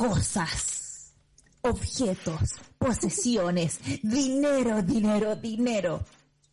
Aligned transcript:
cosas, 0.00 1.12
objetos, 1.60 2.54
posesiones, 2.78 3.78
dinero, 4.02 4.80
dinero, 4.80 5.36
dinero. 5.36 6.02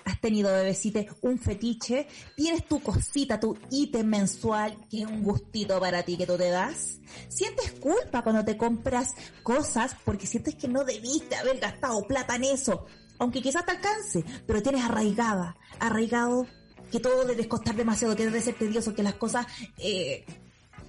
Has 0.03 0.19
tenido, 0.19 0.51
bebecita, 0.51 1.05
un 1.21 1.39
fetiche, 1.39 2.07
tienes 2.35 2.67
tu 2.67 2.81
cosita, 2.81 3.39
tu 3.39 3.57
ítem 3.71 4.05
mensual, 4.05 4.75
que 4.89 5.03
es 5.03 5.07
un 5.07 5.23
gustito 5.23 5.79
para 5.79 6.03
ti 6.03 6.17
que 6.17 6.27
tú 6.27 6.35
te 6.35 6.49
das. 6.49 6.99
Sientes 7.29 7.71
culpa 7.79 8.21
cuando 8.21 8.43
te 8.43 8.57
compras 8.57 9.13
cosas 9.43 9.95
porque 10.03 10.27
sientes 10.27 10.55
que 10.55 10.67
no 10.67 10.83
debiste 10.83 11.37
haber 11.37 11.57
gastado 11.59 12.05
plata 12.05 12.35
en 12.35 12.43
eso. 12.43 12.85
Aunque 13.17 13.41
quizás 13.41 13.65
te 13.65 13.71
alcance, 13.71 14.25
pero 14.45 14.61
tienes 14.61 14.83
arraigada, 14.83 15.55
arraigado 15.79 16.45
que 16.91 16.99
todo 16.99 17.23
debe 17.23 17.47
costar 17.47 17.77
demasiado, 17.77 18.13
que 18.17 18.25
debe 18.25 18.41
ser 18.41 18.55
tedioso, 18.55 18.93
que 18.93 19.03
las 19.03 19.15
cosas 19.15 19.45
eh, 19.77 20.25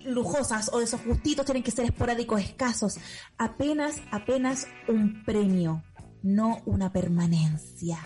lujosas 0.08 0.70
o 0.72 0.80
esos 0.80 1.04
gustitos 1.04 1.44
tienen 1.44 1.62
que 1.62 1.70
ser 1.70 1.84
esporádicos, 1.84 2.40
escasos. 2.40 2.96
Apenas, 3.36 3.96
apenas 4.10 4.66
un 4.88 5.22
premio, 5.24 5.82
no 6.22 6.62
una 6.66 6.92
permanencia. 6.92 7.98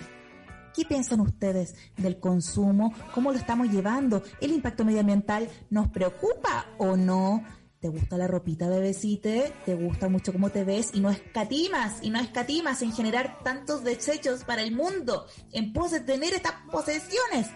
¿Qué 0.74 0.84
piensan 0.84 1.20
ustedes 1.20 1.74
del 1.96 2.18
consumo? 2.18 2.94
¿Cómo 3.14 3.30
lo 3.30 3.38
estamos 3.38 3.68
llevando? 3.68 4.22
¿El 4.40 4.52
impacto 4.52 4.84
medioambiental 4.84 5.48
nos 5.70 5.88
preocupa 5.88 6.66
o 6.78 6.96
no? 6.96 7.44
¿Te 7.78 7.88
gusta 7.88 8.16
la 8.16 8.28
ropita, 8.28 8.68
bebecite? 8.68 9.52
¿Te 9.66 9.74
gusta 9.74 10.08
mucho 10.08 10.32
cómo 10.32 10.50
te 10.50 10.64
ves? 10.64 10.90
Y 10.94 11.00
no 11.00 11.10
escatimas, 11.10 11.98
y 12.00 12.10
no 12.10 12.20
escatimas 12.20 12.80
en 12.80 12.92
generar 12.92 13.42
tantos 13.42 13.82
desechos 13.82 14.44
para 14.44 14.62
el 14.62 14.72
mundo, 14.72 15.26
en 15.52 15.72
pos 15.72 15.90
de 15.90 16.00
tener 16.00 16.32
estas 16.32 16.54
posesiones 16.70 17.48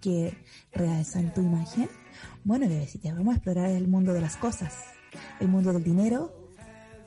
que 0.00 0.38
realzan 0.72 1.34
tu 1.34 1.40
imagen. 1.40 1.90
Bueno, 2.48 2.66
bebecita, 2.66 3.12
vamos 3.12 3.34
a 3.34 3.36
explorar 3.36 3.68
el 3.68 3.88
mundo 3.88 4.14
de 4.14 4.22
las 4.22 4.36
cosas, 4.36 4.72
el 5.38 5.48
mundo 5.48 5.70
del 5.70 5.84
dinero, 5.84 6.32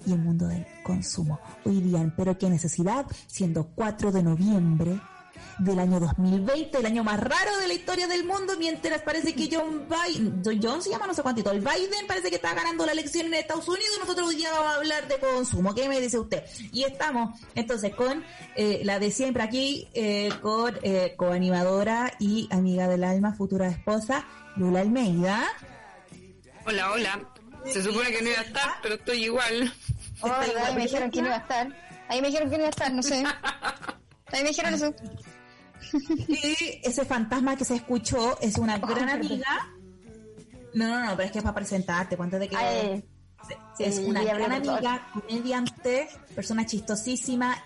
y 0.05 0.13
el 0.13 0.19
mundo 0.19 0.47
del 0.47 0.67
consumo. 0.83 1.39
Hoy 1.65 1.81
día, 1.81 2.13
pero 2.15 2.37
qué 2.37 2.47
necesidad, 2.47 3.07
siendo 3.25 3.71
4 3.73 4.11
de 4.11 4.21
noviembre 4.21 5.01
del 5.57 5.79
año 5.79 5.99
2020, 5.99 6.77
el 6.77 6.85
año 6.85 7.03
más 7.03 7.19
raro 7.19 7.57
de 7.57 7.67
la 7.67 7.73
historia 7.73 8.07
del 8.07 8.23
mundo, 8.23 8.53
mientras 8.59 9.01
parece 9.01 9.33
que 9.33 9.49
John 9.51 9.87
Biden, 9.89 10.43
John 10.61 10.81
se 10.81 10.91
llama 10.91 11.07
no 11.07 11.13
sé 11.15 11.23
cuántito, 11.23 11.49
el 11.49 11.59
Biden 11.59 12.05
parece 12.07 12.29
que 12.29 12.35
está 12.35 12.53
ganando 12.53 12.85
la 12.85 12.91
elección 12.91 13.25
en 13.25 13.33
Estados 13.33 13.67
Unidos, 13.67 13.97
nosotros 13.99 14.27
hoy 14.27 14.35
día 14.35 14.51
vamos 14.51 14.67
a 14.67 14.75
hablar 14.75 15.07
de 15.07 15.17
consumo, 15.19 15.73
¿qué 15.73 15.89
me 15.89 15.99
dice 15.99 16.19
usted? 16.19 16.43
Y 16.71 16.83
estamos 16.83 17.39
entonces 17.55 17.95
con 17.95 18.23
eh, 18.55 18.81
la 18.85 18.99
de 18.99 19.09
siempre 19.09 19.41
aquí, 19.41 19.87
eh, 19.93 20.29
con 20.41 20.75
eh, 20.83 21.15
coanimadora 21.17 22.13
y 22.19 22.47
amiga 22.51 22.87
del 22.87 23.03
alma, 23.03 23.33
futura 23.33 23.67
esposa, 23.67 24.25
Lula 24.55 24.81
Almeida. 24.81 25.43
Hola, 26.65 26.91
hola. 26.91 27.19
Se 27.65 27.81
supone 27.81 28.11
que 28.11 28.21
no 28.21 28.29
iba 28.29 28.39
a 28.39 28.43
estar, 28.43 28.69
pero 28.81 28.95
estoy 28.95 29.25
igual. 29.25 29.73
ahí 30.23 30.75
me 30.75 30.81
dijeron 30.83 31.11
que 31.11 31.21
no 31.21 31.27
iba 31.27 31.35
a 31.35 31.39
estar. 31.39 31.67
Ahí 32.09 32.21
me 32.21 32.27
dijeron 32.27 32.49
que 32.49 32.57
no 32.57 32.63
iba 32.63 32.67
a 32.67 32.71
estar, 32.71 32.93
no 32.93 33.03
sé. 33.03 33.23
Ahí 34.31 34.43
me 34.43 34.49
dijeron 34.49 34.73
eso. 34.73 34.93
Y 36.27 36.79
ese 36.83 37.03
fantasma 37.03 37.57
que 37.57 37.65
se 37.65 37.75
escuchó 37.75 38.39
es 38.39 38.57
una 38.57 38.77
gran 38.77 39.09
amiga. 39.09 39.69
No, 40.73 40.87
no, 40.87 41.05
no, 41.05 41.11
pero 41.17 41.23
es 41.23 41.31
que 41.31 41.39
es 41.39 41.43
para 41.43 41.55
presentarte. 41.55 42.15
Cuéntate 42.15 42.47
que 42.47 42.55
Ay, 42.55 43.03
es 43.79 43.99
una 43.99 44.23
gran 44.23 44.51
amiga, 44.51 45.07
comediante, 45.13 46.07
persona 46.35 46.65
chistosísima, 46.65 47.57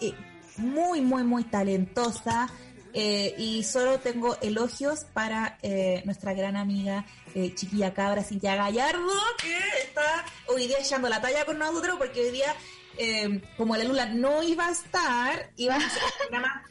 eh, 0.00 0.14
muy, 0.58 1.00
muy, 1.00 1.24
muy 1.24 1.44
talentosa. 1.44 2.48
Eh, 2.94 3.34
y 3.38 3.62
solo 3.64 3.98
tengo 4.00 4.36
elogios 4.42 5.04
para 5.12 5.58
eh, 5.62 6.02
nuestra 6.04 6.34
gran 6.34 6.56
amiga 6.56 7.04
eh, 7.34 7.54
chiquilla 7.54 7.94
cabra 7.94 8.22
Cintia 8.22 8.54
Gallardo, 8.56 9.12
que 9.40 9.58
está 9.82 10.24
hoy 10.48 10.66
día 10.66 10.78
echando 10.78 11.08
la 11.08 11.20
talla 11.20 11.44
con 11.44 11.58
nosotros, 11.58 11.96
porque 11.98 12.20
hoy 12.20 12.30
día, 12.30 12.54
eh, 12.98 13.40
como 13.56 13.76
la 13.76 13.84
Lula 13.84 14.06
no 14.06 14.42
iba 14.42 14.66
a 14.66 14.70
estar, 14.70 15.50
iba 15.56 15.74
a 15.74 15.78
hacer 15.78 16.02
un 16.02 16.10
programa 16.18 16.64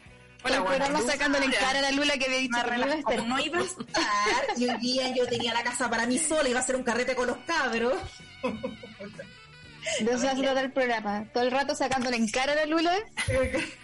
Hola, 0.43 0.55
el 0.57 0.63
programa 0.63 0.87
Guadalupe. 0.89 1.11
sacándole 1.11 1.45
en 1.45 1.51
cara 1.51 1.79
a 1.79 1.81
la 1.81 1.91
Lula 1.91 2.17
que 2.17 2.25
había 2.25 2.37
dicho 2.37 2.63
que 2.63 2.71
no 2.71 2.85
iba 2.85 2.93
a 2.93 2.97
estar. 2.97 3.27
no 3.27 3.39
iba 3.39 3.59
a 3.59 3.63
estar 3.63 4.45
y 4.57 4.69
hoy 4.69 4.77
día 4.77 5.15
yo 5.15 5.27
tenía 5.27 5.53
la 5.53 5.63
casa 5.63 5.89
para 5.89 6.05
mí 6.05 6.19
sola, 6.19 6.49
iba 6.49 6.59
a 6.59 6.61
hacer 6.63 6.75
un 6.75 6.83
carrete 6.83 7.15
con 7.15 7.27
los 7.27 7.37
cabros. 7.47 7.95
De 9.99 10.11
eso 10.11 10.19
se 10.19 10.35
trata 10.35 10.61
el 10.61 10.71
programa. 10.71 11.25
Todo 11.33 11.43
el 11.43 11.51
rato 11.51 11.73
sacándole 11.75 12.17
en 12.17 12.29
cara 12.29 12.53
a 12.53 12.55
la 12.55 12.65
Lula. 12.65 12.93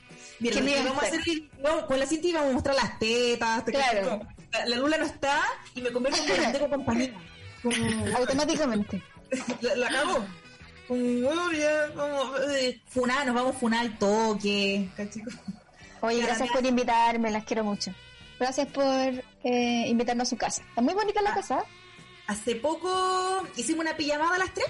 Con 1.87 1.99
la 1.99 2.05
cinta 2.05 2.27
íbamos 2.27 2.49
a 2.49 2.53
mostrar 2.53 2.75
las 2.75 2.99
tetas, 2.99 3.65
te- 3.65 3.71
Claro. 3.71 4.19
la, 4.51 4.65
la 4.65 4.75
Lula 4.77 4.97
no 4.97 5.05
está 5.05 5.41
y 5.75 5.81
me 5.81 5.91
convierto 5.91 6.21
en 6.33 6.45
un 6.45 6.51
tengo 6.51 6.69
compañía. 6.69 7.13
Como, 7.63 7.75
Automáticamente. 8.17 9.01
la, 9.61 9.75
la 9.75 9.89
cago. 9.89 10.25
Como, 10.87 11.27
"Oh, 11.29 11.51
ya, 11.51 11.87
vamos, 11.95 12.39
eh, 12.51 12.79
funar, 12.87 13.25
nos 13.25 13.35
vamos 13.35 13.55
a 13.55 13.59
funar 13.59 13.81
al 13.81 13.97
toque. 13.97 14.87
Oye, 16.01 16.21
gracias 16.21 16.49
por 16.51 16.65
invitarme, 16.65 17.31
las 17.31 17.43
quiero 17.43 17.63
mucho. 17.63 17.91
Gracias 18.39 18.67
por 18.67 18.85
eh, 18.85 19.85
invitarnos 19.87 20.27
a 20.27 20.29
su 20.29 20.37
casa. 20.37 20.61
Está 20.69 20.81
muy 20.81 20.93
bonita 20.93 21.21
la 21.21 21.31
Ah. 21.31 21.35
casa. 21.35 21.63
Hace 22.27 22.55
poco 22.57 23.45
hicimos 23.55 23.81
una 23.85 23.95
pijamada 23.97 24.35
a 24.35 24.37
las 24.39 24.53
tres, 24.53 24.67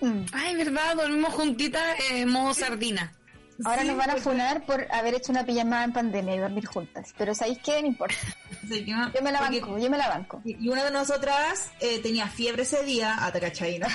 mm. 0.00 0.24
Ay, 0.32 0.54
verdad, 0.56 0.94
dormimos 0.94 1.32
juntitas 1.34 1.82
en 2.10 2.28
modo 2.28 2.54
sardina. 2.54 3.12
Ahora 3.64 3.82
Sí, 3.82 3.88
nos 3.88 3.96
van 3.96 4.10
a 4.10 4.12
pues, 4.14 4.24
funar 4.24 4.66
por 4.66 4.86
haber 4.92 5.14
hecho 5.14 5.30
una 5.32 5.44
pijamada 5.44 5.84
en 5.84 5.92
pandemia 5.92 6.34
y 6.34 6.38
dormir 6.38 6.66
juntas. 6.66 7.14
Pero 7.16 7.34
¿sabéis 7.34 7.58
qué? 7.64 7.80
No 7.82 7.88
importa. 7.88 8.16
sí, 8.68 8.84
Yo 8.84 8.96
me 9.22 9.30
la 9.32 9.38
porque- 9.40 9.60
banco, 9.60 9.78
yo 9.78 9.90
me 9.90 9.98
la 9.98 10.08
banco. 10.08 10.40
Y 10.44 10.68
una 10.68 10.84
de 10.84 10.90
nosotras 10.90 11.70
eh, 11.80 12.00
tenía 12.00 12.26
fiebre 12.28 12.62
ese 12.62 12.82
día, 12.82 13.16
ah, 13.20 13.30
te 13.30 13.40
cachai, 13.40 13.78
¿no? 13.80 13.86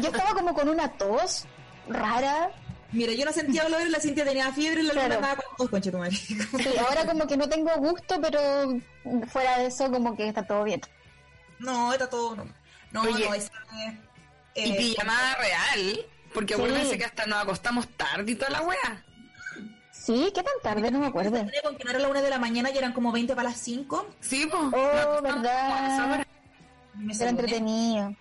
Yo 0.00 0.08
estaba 0.10 0.34
como 0.34 0.52
con 0.54 0.68
una 0.68 0.92
tos 0.92 1.44
rara. 1.88 2.50
Mira, 2.90 3.12
yo 3.12 3.24
no 3.26 3.32
sentía 3.32 3.64
dolor, 3.64 3.86
la 3.90 4.00
Cintia 4.00 4.24
tenía 4.24 4.50
fiebre 4.52 4.80
y 4.80 4.84
la 4.86 4.94
Luna 4.94 5.06
Claro. 5.06 5.20
estaba 5.20 5.42
con 5.42 5.56
tos, 5.58 5.68
concha 5.70 5.90
tu 5.90 5.98
madre. 5.98 6.16
Sí, 6.16 6.38
ahora 6.80 7.04
como 7.04 7.26
que 7.26 7.36
no 7.36 7.46
tengo 7.48 7.70
gusto, 7.76 8.18
pero 8.20 8.80
fuera 9.28 9.58
de 9.58 9.66
eso 9.66 9.90
como 9.90 10.16
que 10.16 10.26
está 10.28 10.46
todo 10.46 10.64
bien. 10.64 10.80
No, 11.58 11.92
está 11.92 12.08
todo. 12.08 12.34
No, 12.36 12.46
no, 12.92 13.02
Oye, 13.02 13.26
no 13.28 13.34
esa 13.34 13.52
es, 13.86 13.92
Y 14.64 14.70
eh, 14.72 14.74
pijamada 14.78 15.34
real, 15.36 16.06
porque 16.38 16.54
Sí. 16.54 16.60
acuérdense 16.60 16.96
que 16.98 17.04
hasta 17.04 17.26
nos 17.26 17.42
acostamos 17.42 17.88
tarde 17.88 18.30
y 18.30 18.34
toda 18.36 18.50
la 18.50 18.62
wea. 18.62 19.04
Sí, 19.90 20.30
¿qué 20.32 20.42
tan 20.42 20.54
tarde? 20.62 20.88
No 20.92 21.00
me 21.00 21.06
acuerdo. 21.08 21.32
con 21.64 21.76
que 21.76 21.84
no 21.84 21.90
era 21.90 21.98
la 21.98 22.08
una 22.08 22.22
de 22.22 22.30
la 22.30 22.38
mañana 22.38 22.70
y 22.70 22.78
eran 22.78 22.92
como 22.92 23.10
20 23.10 23.34
para 23.34 23.48
las 23.50 23.58
5. 23.60 24.06
Sí, 24.20 24.46
pues. 24.48 24.62
Oh, 24.62 25.20
verdad. 25.20 26.24
Me 26.94 27.12
Era 27.12 27.30
entretenido. 27.30 28.14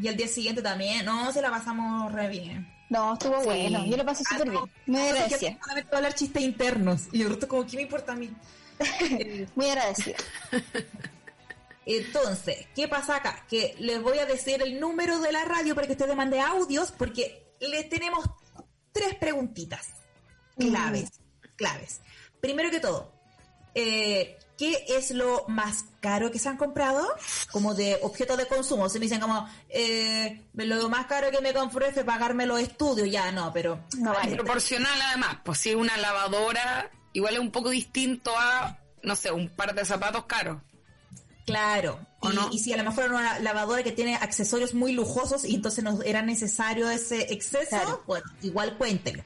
Y 0.00 0.06
el 0.06 0.16
día 0.16 0.28
siguiente 0.28 0.62
también. 0.62 1.04
No, 1.04 1.32
se 1.32 1.42
la 1.42 1.50
pasamos 1.50 2.12
re 2.12 2.28
bien. 2.28 2.72
No, 2.90 3.14
estuvo 3.14 3.40
Sí. 3.40 3.46
bueno. 3.46 3.84
Yo 3.86 3.96
lo 3.96 4.04
pasé 4.04 4.22
Ah, 4.30 4.34
súper 4.38 4.46
no. 4.52 4.52
bien. 4.62 4.72
Muy 4.86 5.00
agradecida. 5.08 5.50
yo 5.50 5.58
solamente 5.60 5.96
hablar 5.96 6.14
chistes 6.14 6.42
internos. 6.42 7.02
Y 7.12 7.18
yo 7.18 7.48
como, 7.48 7.66
¿qué 7.66 7.76
me 7.76 7.82
importa 7.82 8.12
a 8.12 8.14
mí? 8.14 8.30
Muy 9.56 9.68
agradecida. 9.68 10.16
Entonces, 11.86 12.66
¿qué 12.74 12.86
pasa 12.86 13.16
acá? 13.16 13.44
Que 13.48 13.74
les 13.78 14.00
voy 14.02 14.18
a 14.18 14.26
decir 14.26 14.60
el 14.62 14.78
número 14.78 15.20
de 15.20 15.32
la 15.32 15.44
radio 15.44 15.74
para 15.74 15.86
que 15.86 15.94
ustedes 15.94 16.14
manden 16.14 16.40
audios, 16.42 16.92
porque 16.92 17.42
les 17.60 17.88
tenemos 17.88 18.24
tres 18.92 19.14
preguntitas 19.14 19.88
claves, 20.56 21.10
claves. 21.56 22.00
Primero 22.40 22.70
que 22.70 22.80
todo, 22.80 23.12
eh, 23.74 24.38
¿qué 24.56 24.84
es 24.88 25.12
lo 25.12 25.44
más 25.48 25.84
caro 26.00 26.30
que 26.30 26.38
se 26.38 26.48
han 26.48 26.56
comprado? 26.56 27.06
Como 27.50 27.74
de 27.74 27.98
objeto 28.02 28.36
de 28.36 28.46
consumo. 28.46 28.88
Se 28.88 28.98
me 28.98 29.04
dicen 29.04 29.20
como, 29.20 29.48
eh, 29.68 30.44
lo 30.54 30.88
más 30.88 31.06
caro 31.06 31.30
que 31.30 31.40
me 31.40 31.54
compré 31.54 31.92
fue 31.92 32.04
pagarme 32.04 32.46
los 32.46 32.60
estudios. 32.60 33.10
Ya, 33.10 33.30
no, 33.32 33.52
pero... 33.52 33.84
No 33.98 34.12
Es 34.20 34.34
proporcional 34.34 35.00
además, 35.08 35.38
pues 35.44 35.58
si 35.58 35.74
una 35.74 35.96
lavadora 35.96 36.90
igual 37.12 37.34
es 37.34 37.40
un 37.40 37.50
poco 37.50 37.70
distinto 37.70 38.32
a, 38.36 38.78
no 39.02 39.16
sé, 39.16 39.30
un 39.30 39.48
par 39.48 39.74
de 39.74 39.84
zapatos 39.84 40.24
caros. 40.26 40.58
Claro. 41.48 41.98
¿O 42.20 42.30
Y, 42.30 42.34
no? 42.34 42.48
y 42.52 42.58
si 42.58 42.72
a 42.72 42.76
lo 42.76 42.84
mejor 42.84 43.04
era 43.04 43.14
una 43.14 43.38
lavadora 43.40 43.82
que 43.82 43.92
tiene 43.92 44.16
accesorios 44.16 44.74
muy 44.74 44.92
lujosos 44.92 45.44
y 45.44 45.54
entonces 45.54 45.84
era 46.04 46.20
necesario 46.22 46.90
ese 46.90 47.32
exceso, 47.32 47.68
Claro. 47.70 48.02
bueno, 48.06 48.26
igual 48.42 48.76
cuéntenlo. 48.76 49.22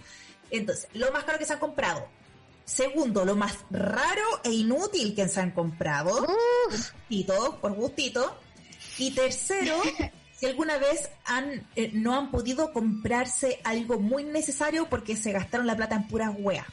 Entonces, 0.50 0.88
lo 0.92 1.10
más 1.12 1.24
caro 1.24 1.38
que 1.38 1.46
se 1.46 1.52
han 1.54 1.58
comprado. 1.58 2.06
Segundo, 2.64 3.24
lo 3.24 3.34
más 3.34 3.56
raro 3.70 4.22
e 4.44 4.52
inútil 4.52 5.14
que 5.16 5.26
se 5.28 5.40
han 5.40 5.50
comprado. 5.50 6.22
Uf, 6.22 6.70
Gustito, 6.70 7.58
por 7.60 7.72
gustito. 7.72 8.38
Y 8.98 9.10
tercero, 9.10 9.74
si 10.38 10.46
alguna 10.46 10.78
vez 10.78 11.10
han, 11.24 11.66
eh, 11.74 11.90
no 11.92 12.16
han 12.16 12.30
podido 12.30 12.72
comprarse 12.72 13.60
algo 13.64 13.98
muy 13.98 14.22
necesario 14.24 14.88
porque 14.88 15.16
se 15.16 15.32
gastaron 15.32 15.66
la 15.66 15.76
plata 15.76 15.96
en 15.96 16.06
puras 16.06 16.30
weas. 16.38 16.66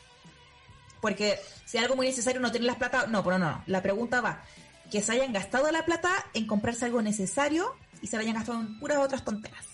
Porque 1.01 1.39
si 1.65 1.77
algo 1.77 1.95
muy 1.95 2.07
necesario 2.07 2.41
no 2.41 2.51
tiene 2.51 2.67
la 2.67 2.77
plata, 2.77 3.07
no, 3.07 3.23
pero 3.23 3.39
no, 3.39 3.49
no. 3.51 3.63
La 3.67 3.81
pregunta 3.81 4.19
va, 4.21 4.43
que 4.89 5.01
se 5.01 5.11
hayan 5.13 5.33
gastado 5.33 5.71
la 5.71 5.85
plata 5.85 6.09
en 6.33 6.47
comprarse 6.47 6.85
algo 6.85 7.01
necesario 7.01 7.75
y 8.01 8.07
se 8.07 8.15
la 8.15 8.23
hayan 8.23 8.35
gastado 8.35 8.59
en 8.59 8.79
puras 8.79 8.97
otras 8.99 9.23
tonteras. 9.23 9.65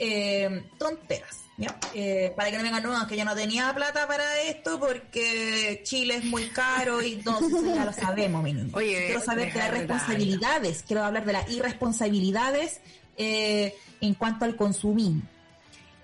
Eh, 0.00 0.64
tonteras, 0.78 1.40
¿ya? 1.56 1.76
Eh, 1.92 2.32
para 2.36 2.50
que 2.50 2.56
no 2.56 2.62
vengan, 2.62 2.82
no, 2.82 3.06
que 3.08 3.16
yo 3.16 3.24
no 3.24 3.34
tenía 3.34 3.74
plata 3.74 4.06
para 4.06 4.42
esto 4.42 4.78
porque 4.78 5.80
Chile 5.82 6.16
es 6.16 6.24
muy 6.24 6.44
caro 6.50 7.02
y 7.02 7.16
todo 7.16 7.48
eso 7.48 7.74
ya 7.74 7.84
lo 7.84 7.92
sabemos, 7.92 8.42
mi 8.44 8.52
niño. 8.52 8.70
Oye, 8.74 9.06
quiero 9.06 9.20
saber 9.20 9.52
de 9.52 9.58
las 9.58 9.70
responsabilidades, 9.72 10.84
quiero 10.86 11.04
hablar 11.04 11.24
de 11.24 11.32
las 11.32 11.50
irresponsabilidades 11.50 12.80
eh, 13.16 13.74
en 14.00 14.14
cuanto 14.14 14.44
al 14.44 14.54
consumismo. 14.54 15.22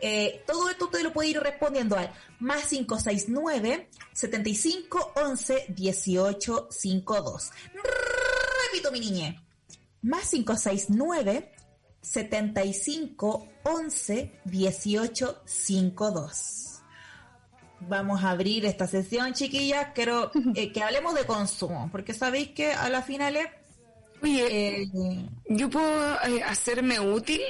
Eh, 0.01 0.43
todo 0.47 0.69
esto 0.69 0.87
usted 0.87 1.03
lo 1.03 1.13
puede 1.13 1.31
ir 1.31 1.41
respondiendo 1.41 1.97
al 1.97 2.13
más 2.39 2.67
569 2.67 3.89
75 4.13 5.13
11 5.17 5.67
18 5.69 6.69
52. 6.71 7.51
Repito, 8.67 8.91
mi 8.93 9.01
niñe. 9.01 9.41
Más 10.03 10.31
569 10.31 11.53
75 12.01 13.49
11 13.65 14.41
18 14.45 15.43
52. 15.45 16.65
Vamos 17.81 18.23
a 18.23 18.31
abrir 18.31 18.65
esta 18.67 18.87
sesión, 18.87 19.33
chiquillas. 19.33 19.89
Quiero 19.95 20.31
eh, 20.55 20.73
que 20.73 20.83
hablemos 20.83 21.15
de 21.15 21.25
consumo, 21.25 21.89
porque 21.91 22.15
sabéis 22.15 22.51
que 22.51 22.73
a 22.73 22.89
la 22.89 23.03
final 23.03 23.37
es. 23.37 23.47
Oye, 24.23 24.83
eh, 24.83 24.89
yo 25.49 25.69
puedo 25.69 26.15
eh, 26.23 26.43
hacerme 26.43 26.99
útil 27.01 27.41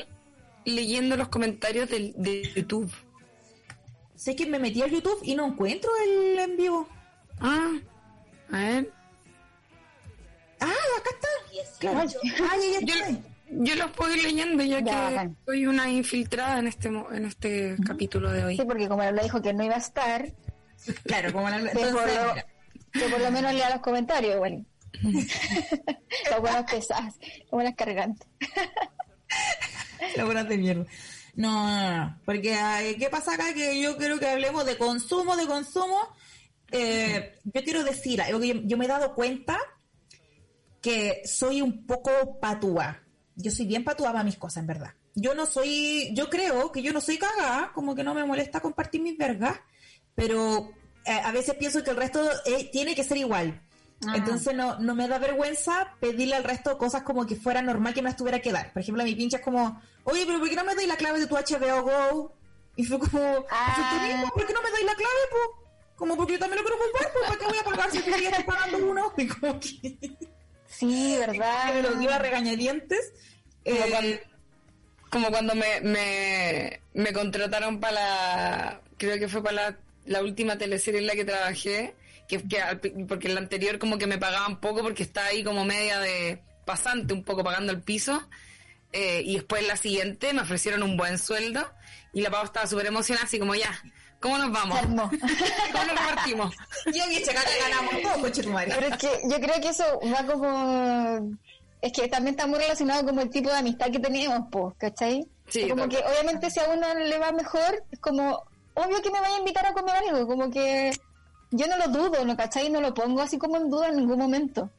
leyendo 0.65 1.17
los 1.17 1.29
comentarios 1.29 1.89
del, 1.89 2.15
de 2.17 2.43
YouTube. 2.55 2.91
sé 4.17 4.35
que 4.35 4.47
me 4.47 4.59
metí 4.59 4.83
al 4.83 4.91
YouTube 4.91 5.21
y 5.23 5.35
no 5.35 5.47
encuentro 5.47 5.91
el 6.05 6.39
en 6.39 6.57
vivo. 6.57 6.89
Ah, 7.39 7.73
a 8.51 8.59
ver. 8.59 9.04
Ah, 10.67 10.99
acá 10.99 11.11
está. 11.13 11.29
Claro. 11.79 12.09
Yo, 13.51 13.75
los 13.77 13.91
puedo 13.93 14.15
ir 14.17 14.23
leyendo 14.23 14.63
ya, 14.65 14.81
Ya, 14.81 14.85
que 14.85 14.91
bacán. 15.15 15.37
soy 15.45 15.67
una 15.67 15.89
infiltrada 15.91 16.59
en 16.59 16.67
este 16.67 16.91
mo- 16.91 17.13
en 17.13 17.27
este 17.27 17.77
capítulo 17.87 18.31
de 18.33 18.45
hoy. 18.45 18.57
Sí, 18.57 18.65
porque 18.65 18.89
como 18.89 19.03
le 19.03 19.23
dijo 19.23 19.41
que 19.43 19.53
no 19.53 19.65
iba 19.65 19.75
a 19.75 19.79
estar, 19.79 20.33
Claro, 21.05 21.33
como 21.33 21.49
la, 21.51 21.59
que, 21.61 21.69
entonces, 21.69 21.93
por 21.93 22.07
lo, 22.07 22.35
que 22.93 23.09
por 23.09 23.21
lo 23.21 23.31
menos 23.31 23.53
lea 23.55 23.71
los 23.71 23.81
comentarios, 23.81 24.35
igual. 24.35 24.67
las 26.31 26.41
buenas 26.41 26.71
pesadas, 26.71 27.15
las 27.21 27.51
buenas 27.51 27.75
cargantes. 27.77 28.27
la 30.17 30.25
buena 30.25 30.45
de 30.45 30.59
mierda. 30.59 30.87
No, 31.37 31.51
no, 31.69 31.97
no, 32.07 32.21
porque 32.25 32.97
¿qué 32.99 33.09
pasa 33.11 33.35
acá? 33.35 33.53
Que 33.55 33.81
yo 33.81 33.97
quiero 33.97 34.19
que 34.19 34.29
hablemos 34.29 34.65
de 34.67 34.77
consumo, 34.79 35.37
de 35.37 35.47
consumo. 35.47 35.99
Eh, 36.71 37.35
yo 37.45 37.63
quiero 37.63 37.85
decir 37.85 38.21
algo 38.23 38.41
que 38.41 38.49
yo, 38.49 38.55
yo 38.65 38.77
me 38.77 38.85
he 38.87 38.89
dado 38.89 39.15
cuenta 39.15 39.59
que 40.85 41.23
soy 41.25 41.63
un 41.63 41.87
poco 41.87 42.39
patúa. 42.41 43.01
Yo 43.37 43.51
soy 43.51 43.65
bien 43.65 43.85
patúa 43.85 44.13
para 44.13 44.23
mis 44.23 44.37
cosas, 44.37 44.59
en 44.59 44.67
verdad. 44.67 44.91
Yo 45.15 45.35
no 45.35 45.47
soy, 45.47 46.11
yo 46.15 46.29
creo 46.29 46.71
que 46.71 46.83
yo 46.83 46.93
no 46.93 47.01
soy 47.01 47.17
cagada, 47.17 47.73
como 47.73 47.95
que 47.95 48.05
no 48.05 48.13
me 48.13 48.23
molesta 48.23 48.61
compartir 48.61 49.01
mis 49.01 49.17
vergas, 49.17 49.59
pero 50.15 50.71
eh, 51.07 51.11
a 51.25 51.33
veces 51.33 51.55
pienso 51.55 51.83
que 51.83 51.89
el 51.91 51.97
resto 51.97 52.21
eh, 52.45 52.69
tiene 52.71 52.95
que 52.95 53.03
ser 53.03 53.17
igual. 53.17 53.63
Ah. 54.07 54.13
Entonces 54.17 54.55
no, 54.55 54.79
no 54.79 54.95
me 54.95 55.09
da 55.09 55.19
vergüenza 55.19 55.97
pedirle 56.01 56.37
al 56.37 56.45
resto 56.45 56.77
cosas 56.77 57.03
como 57.03 57.25
que 57.25 57.37
fuera 57.37 57.63
normal 57.63 57.95
que 57.95 58.03
me 58.03 58.11
las 58.11 58.19
tuviera 58.19 58.41
que 58.41 58.53
dar. 58.53 58.71
Por 58.75 58.83
ejemplo, 58.83 59.03
a 59.03 59.07
mi 59.07 59.15
pinche 59.15 59.39
es 59.39 59.43
como, 59.43 59.81
oye, 60.05 60.25
pero 60.27 60.39
¿por 60.39 60.51
qué 60.51 60.57
no 60.57 60.65
me 60.65 60.75
dais 60.75 60.87
la 60.89 60.97
clave 60.99 61.19
de 61.19 61.27
tu 61.27 61.35
HBO 61.35 61.83
Go? 61.83 62.37
Y 62.77 62.85
fue 62.85 62.99
como, 62.99 63.21
Ah. 63.51 63.91
"Pues 63.91 64.13
mismo, 64.13 64.31
¿por 64.35 64.47
qué 64.47 64.53
no 64.53 64.61
me 64.61 64.71
dais 64.71 64.85
la 64.85 64.95
clave, 64.95 65.21
po? 65.31 65.65
Como 65.97 66.15
porque 66.15 66.35
yo 66.35 66.39
también 66.41 66.63
lo 66.63 66.69
quiero 66.69 66.85
ocupar, 66.85 67.11
pues 67.11 67.25
¿para 67.25 67.39
qué 67.39 67.47
voy 67.47 67.59
a 67.59 67.65
pagar 67.65 67.91
si 67.91 68.03
tú 68.03 68.11
ya 68.21 68.45
pagando 68.45 68.87
uno? 68.87 69.13
Y 69.17 69.27
como 69.29 69.59
que 69.59 70.34
Sí, 70.91 71.17
¿verdad? 71.19 71.75
me 71.75 71.83
lo 71.83 71.95
dio 71.97 72.11
a 72.11 72.19
regañadientes. 72.19 73.13
Como, 73.65 73.77
Eh, 73.77 73.91
cuando, 73.91 74.17
como 75.11 75.29
cuando 75.31 75.55
me, 75.55 75.81
me, 75.81 76.81
me 76.95 77.13
contrataron 77.13 77.81
para 77.81 77.93
la, 77.93 78.81
creo 78.97 79.19
que 79.19 79.29
fue 79.29 79.43
para 79.43 79.71
la, 79.71 79.79
la 80.07 80.23
última 80.23 80.59
teleserie 80.59 81.01
en 81.01 81.07
la 81.07 81.15
que 81.15 81.25
trabajé, 81.25 81.95
que, 82.29 82.43
que 82.47 82.61
al 82.61 82.81
porque 83.09 83.29
en 83.29 83.35
la 83.35 83.41
anterior 83.41 83.79
como 83.79 83.99
que 83.99 84.07
me 84.07 84.19
pagaban 84.19 84.61
poco 84.61 84.83
porque 84.83 85.03
estaba 85.03 85.29
ahí 85.29 85.43
como 85.45 85.65
media 85.65 85.99
de 86.01 86.41
pasante, 86.65 87.15
un 87.15 87.25
poco 87.25 87.45
pagando 87.45 87.73
el 87.73 87.83
piso, 87.83 88.29
eh, 88.93 89.23
y 89.25 89.35
después 89.35 89.63
en 89.63 89.69
la 89.69 89.77
siguiente 89.77 90.33
me 90.33 90.43
ofrecieron 90.43 90.83
un 90.83 90.97
buen 90.97 91.19
sueldo, 91.19 91.71
y 92.13 92.21
la 92.23 92.31
pava 92.31 92.45
estaba 92.45 92.67
súper 92.67 92.87
emocionada, 92.87 93.27
así 93.27 93.39
como 93.39 93.55
ya, 93.55 93.71
¿cómo 94.25 94.39
nos 94.39 94.51
vamos? 94.53 94.81
¿Cómo 95.73 95.85
nos 95.85 96.01
partimos? 96.01 96.55
yo 96.87 97.03
y 97.11 97.23
chaca 97.23 97.43
que 97.43 97.61
ganamos 97.61 98.03
todo, 98.03 98.23
coche. 98.23 98.43
Pero 98.43 98.87
es 98.87 98.97
que 98.97 99.09
yo 99.25 99.37
creo 99.37 99.61
que 99.61 99.69
eso 99.69 99.85
va 100.13 100.25
como... 100.33 101.37
Es 101.83 101.93
que 101.93 102.09
también 102.09 102.35
está 102.35 102.47
muy 102.47 102.59
relacionado 102.59 103.05
con 103.05 103.19
el 103.19 103.29
tipo 103.29 103.51
de 103.51 103.57
amistad 103.59 103.91
que 103.91 103.99
tenemos, 104.01 104.49
pues, 104.51 104.75
¿cachai? 104.79 105.29
Sí, 105.49 105.69
como 105.69 105.87
que 105.87 105.99
obviamente 105.99 106.51
si 106.51 106.59
a 106.59 106.71
uno 106.71 106.95
le 106.95 107.19
va 107.19 107.31
mejor, 107.33 107.85
es 107.91 108.01
como 108.01 108.43
obvio 108.73 109.03
que 109.03 109.11
me 109.11 109.21
vaya 109.21 109.35
a 109.37 109.39
invitar 109.41 109.67
a 109.67 109.75
comer 109.75 109.95
algo, 109.97 110.27
como 110.27 110.51
que 110.51 110.91
yo 111.51 111.67
no 111.67 111.77
lo 111.77 111.89
dudo, 111.89 112.25
¿no? 112.25 112.35
¿cachai? 112.39 112.71
No 112.71 112.81
lo 112.81 112.95
pongo 112.95 113.21
así 113.21 113.37
como 113.37 113.59
en 113.59 113.69
duda 113.69 113.89
en 113.89 113.97
ningún 113.97 114.19
momento. 114.19 114.71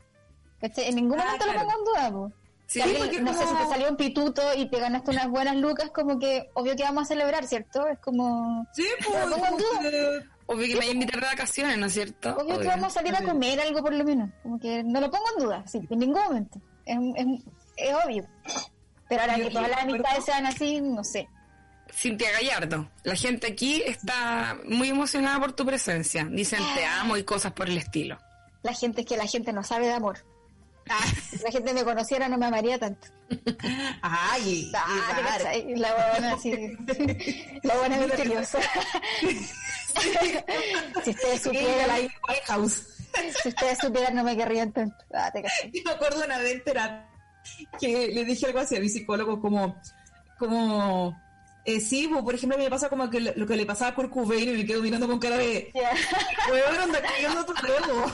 ¿Cachai? 0.60 0.88
En 0.90 0.96
ningún 0.96 1.20
Ah, 1.20 1.26
momento 1.26 1.46
claro. 1.46 1.60
lo 1.60 1.66
pongo 1.66 1.78
en 1.80 1.86
duda, 1.86 2.12
pues. 2.12 2.34
Sí, 2.68 2.80
Si 2.80 2.82
alguien- 2.82 3.00
porque 3.04 3.22
no 3.22 3.34
sé, 3.34 3.46
si 3.46 3.54
te 3.56 3.68
salió 3.68 3.90
un 3.90 3.96
pituto 3.98 4.42
y 4.56 4.70
te 4.70 4.80
ganaste 4.80 5.12
unas 5.12 5.30
buenas 5.30 5.56
lucas, 5.56 5.92
como 5.94 6.18
que 6.20 6.50
obvio 6.56 6.76
que 6.76 6.84
vamos 6.84 7.04
a 7.04 7.06
celebrar, 7.06 7.46
¿cierto? 7.46 7.88
Es 7.88 8.00
como... 8.00 8.66
Sí, 8.74 8.84
pues, 9.08 9.10
pongo 9.24 9.36
en 9.36 9.42
como 9.42 9.58
duda. 9.58 9.82
que- 9.82 10.36
Obvio 10.48 10.68
que 10.68 10.74
me 10.74 10.80
voy 10.82 10.90
a 10.90 10.92
invitar 10.92 11.20
de 11.22 11.26
vacaciones, 11.28 11.78
¿no 11.80 11.88
es 11.88 11.94
cierto? 11.94 12.36
Obvio 12.38 12.60
que 12.60 12.68
vamos 12.68 12.88
a 12.88 12.90
salir 12.92 13.16
a 13.16 13.24
comer 13.24 13.60
algo 13.60 13.82
por 13.82 13.94
lo 13.94 14.04
menos. 14.04 14.30
Como 14.44 14.60
que 14.60 14.84
no 14.84 15.02
lo 15.02 15.10
pongo 15.10 15.26
en 15.38 15.44
duda, 15.44 15.64
sí, 15.68 15.80
en 15.90 16.00
ningún 16.00 16.22
momento. 16.22 16.60
Es, 16.86 16.98
es, 17.16 17.26
es 17.78 17.96
obvio. 18.06 18.28
Pero 19.10 19.22
ahora 19.22 19.38
Yo- 19.38 19.46
que 19.48 19.52
todas 19.54 19.70
las 19.70 19.82
amistades 19.82 20.24
sean 20.26 20.46
así, 20.46 20.82
no 20.82 21.04
sé. 21.04 21.28
Cintia 21.92 22.32
Gallardo, 22.32 22.90
la 23.04 23.16
gente 23.16 23.48
aquí 23.48 23.82
está 23.86 24.58
muy 24.66 24.90
emocionada 24.90 25.40
por 25.40 25.54
tu 25.54 25.66
presencia. 25.66 26.26
Dicen 26.30 26.60
te 26.76 26.86
amo 26.86 27.16
y 27.18 27.24
cosas 27.24 27.52
por 27.54 27.68
el 27.70 27.78
estilo. 27.78 28.18
La 28.64 28.74
gente 28.74 29.02
es 29.02 29.08
que 29.08 29.18
la 29.18 29.26
gente 29.28 29.52
no 29.54 29.64
sabe 29.64 29.88
de 29.88 29.94
amor. 29.94 30.26
Si 31.30 31.38
la 31.44 31.52
gente 31.52 31.74
me 31.74 31.84
conociera 31.84 32.30
no 32.30 32.38
me 32.38 32.46
amaría 32.46 32.78
tanto. 32.80 33.08
Ay, 34.02 34.72
Ah. 34.76 35.52
La 35.76 36.10
buena 36.12 36.34
así. 36.34 36.52
La 37.64 37.76
buena 37.78 37.98
misteriosa. 37.98 38.60
si 41.04 41.10
ustedes 41.10 41.42
Sí, 41.42 41.44
supieran, 41.44 41.88
la 41.88 41.96
Amy 41.96 42.10
Winehouse. 42.28 42.84
si 43.42 43.50
ustedes 43.50 43.78
supieran 43.80 44.16
no 44.16 44.24
me 44.24 44.36
querrían 44.38 44.72
tanto. 44.72 44.96
Ah, 45.14 45.32
te. 45.32 45.42
Yo 45.72 45.82
me 45.86 45.92
acuerdo 45.92 46.24
una 46.24 46.38
vez 46.40 46.54
en 46.54 46.64
terapia 46.64 47.10
que 47.80 48.08
le 48.10 48.26
dije 48.26 48.48
algo 48.48 48.60
así 48.60 48.76
a 48.76 48.80
mi 48.80 48.90
psicólogo 48.90 49.40
como, 49.40 49.80
como, 50.40 51.16
eh, 51.64 51.80
sí, 51.80 52.08
pues, 52.08 52.24
por 52.24 52.34
ejemplo, 52.36 52.56
a 52.56 52.58
mí 52.58 52.64
me 52.66 52.70
pasa 52.72 52.90
como 52.90 53.08
que 53.10 53.20
lo 53.20 53.46
que 53.48 53.56
le 53.56 53.66
pasaba 53.68 53.92
a 53.92 53.96
Kurt 53.96 54.12
Cobain 54.12 54.50
y 54.50 54.58
me 54.58 54.66
quedo 54.66 54.82
mirando 54.82 55.08
con 55.08 55.20
cara 55.20 55.38
de, 55.38 55.72
weón, 56.52 56.76
anda 56.82 57.02
cayendo 57.02 57.46
tu 57.46 57.54
juego. 57.58 58.12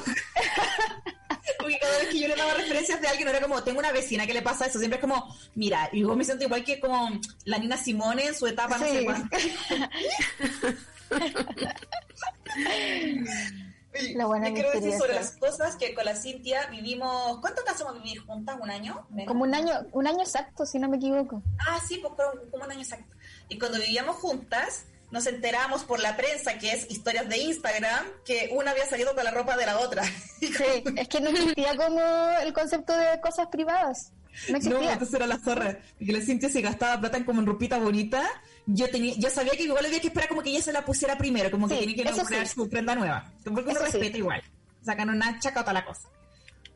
Porque 1.62 1.80
cada 1.80 1.98
vez 2.00 2.08
que 2.10 2.20
yo 2.20 2.28
le 2.28 2.36
daba 2.36 2.54
referencias 2.56 3.02
de 3.02 3.08
alguien 3.08 3.28
era 3.28 3.42
como, 3.42 3.64
tengo 3.64 3.80
una 3.80 3.92
vecina 3.92 4.26
que 4.28 4.34
le 4.34 4.42
pasa 4.42 4.66
eso, 4.66 4.80
siempre 4.80 4.98
es 4.98 5.02
como, 5.02 5.36
mira, 5.56 5.90
y 5.92 6.04
me 6.04 6.24
siento 6.26 6.44
igual 6.46 6.64
que 6.64 6.80
como 6.80 7.10
la 7.46 7.58
Nina 7.58 7.78
Simone 7.78 8.26
en 8.28 8.36
su 8.36 8.48
etapa, 8.48 8.78
no 8.78 8.86
Sí. 8.86 8.92
sé 8.92 9.06
cuánto. 9.06 9.38
La 14.16 14.26
buena 14.26 14.48
Yo 14.50 14.54
quiero 14.54 14.72
decir 14.72 14.94
sobre 14.98 15.16
las 15.16 15.32
cosas 15.32 15.76
que 15.76 15.94
con 15.94 16.06
la 16.06 16.16
Cintia 16.16 16.66
vivimos, 16.68 17.40
¿cuánto 17.42 17.60
alcanzamos 17.62 17.96
a 17.96 17.98
vivir 17.98 18.20
juntas? 18.26 18.58
¿Un 18.62 18.72
año? 18.72 19.06
Menos. 19.10 19.28
Como 19.28 19.44
un 19.44 19.54
año, 19.54 19.74
un 19.92 20.08
año 20.08 20.22
exacto, 20.22 20.66
si 20.66 20.80
no 20.80 20.88
me 20.88 20.96
equivoco. 20.98 21.44
Ah, 21.68 21.78
sí, 21.86 21.98
pues 22.02 22.14
como 22.50 22.64
un 22.64 22.72
año 22.72 22.82
exacto. 22.82 23.14
Y 23.50 23.60
cuando 23.60 23.80
vivíamos 23.80 24.16
juntas, 24.16 24.86
nos 25.12 25.28
enteramos 25.28 25.84
por 25.84 26.00
la 26.00 26.16
prensa, 26.18 26.58
que 26.58 26.72
es 26.72 26.90
historias 26.90 27.28
de 27.30 27.38
Instagram, 27.38 28.06
que 28.26 28.50
una 28.54 28.72
había 28.72 28.86
salido 28.86 29.14
con 29.14 29.24
la 29.24 29.32
ropa 29.32 29.58
de 29.58 29.66
la 29.66 29.80
otra. 29.80 30.04
Sí, 30.40 30.50
es 30.96 31.08
que 31.08 31.20
no 31.22 31.30
existía 31.30 31.76
como 31.76 32.02
el 32.42 32.54
concepto 32.54 32.96
de 32.98 33.20
cosas 33.22 33.48
privadas. 33.52 34.12
No 34.50 34.58
No, 34.60 34.90
entonces 34.90 35.14
era 35.14 35.28
la 35.28 35.38
zorra. 35.38 35.78
Porque 36.00 36.14
la 36.14 36.22
Cintia 36.22 36.48
se 36.50 36.62
gastaba 36.62 37.00
plata 37.00 37.18
en 37.18 37.26
como 37.26 37.42
en 37.42 37.46
ropita 37.48 37.78
bonita. 37.78 38.24
Yo 38.66 38.90
tenía, 38.90 39.14
yo 39.18 39.30
sabía 39.30 39.52
que 39.52 39.64
igual 39.64 39.86
había 39.86 40.00
que 40.00 40.08
esperar 40.08 40.30
como 40.30 40.42
que 40.42 40.50
ella 40.52 40.62
se 40.62 40.72
la 40.72 40.86
pusiera 40.86 41.18
primero, 41.18 41.52
como 41.52 41.68
que 41.68 41.76
Sí, 41.80 41.96
tenía 41.96 42.14
que 42.14 42.46
sí. 42.46 42.54
su 42.56 42.70
prenda 42.70 42.96
nueva. 42.96 43.30
Porque 43.44 43.62
uno 43.62 43.72
Eso 43.72 43.80
sí. 43.88 43.92
respeta 43.92 44.18
igual. 44.18 44.42
Sacan 44.84 45.10
una 45.10 45.38
chacota 45.40 45.74
la 45.74 45.84
cosa. 45.86 46.08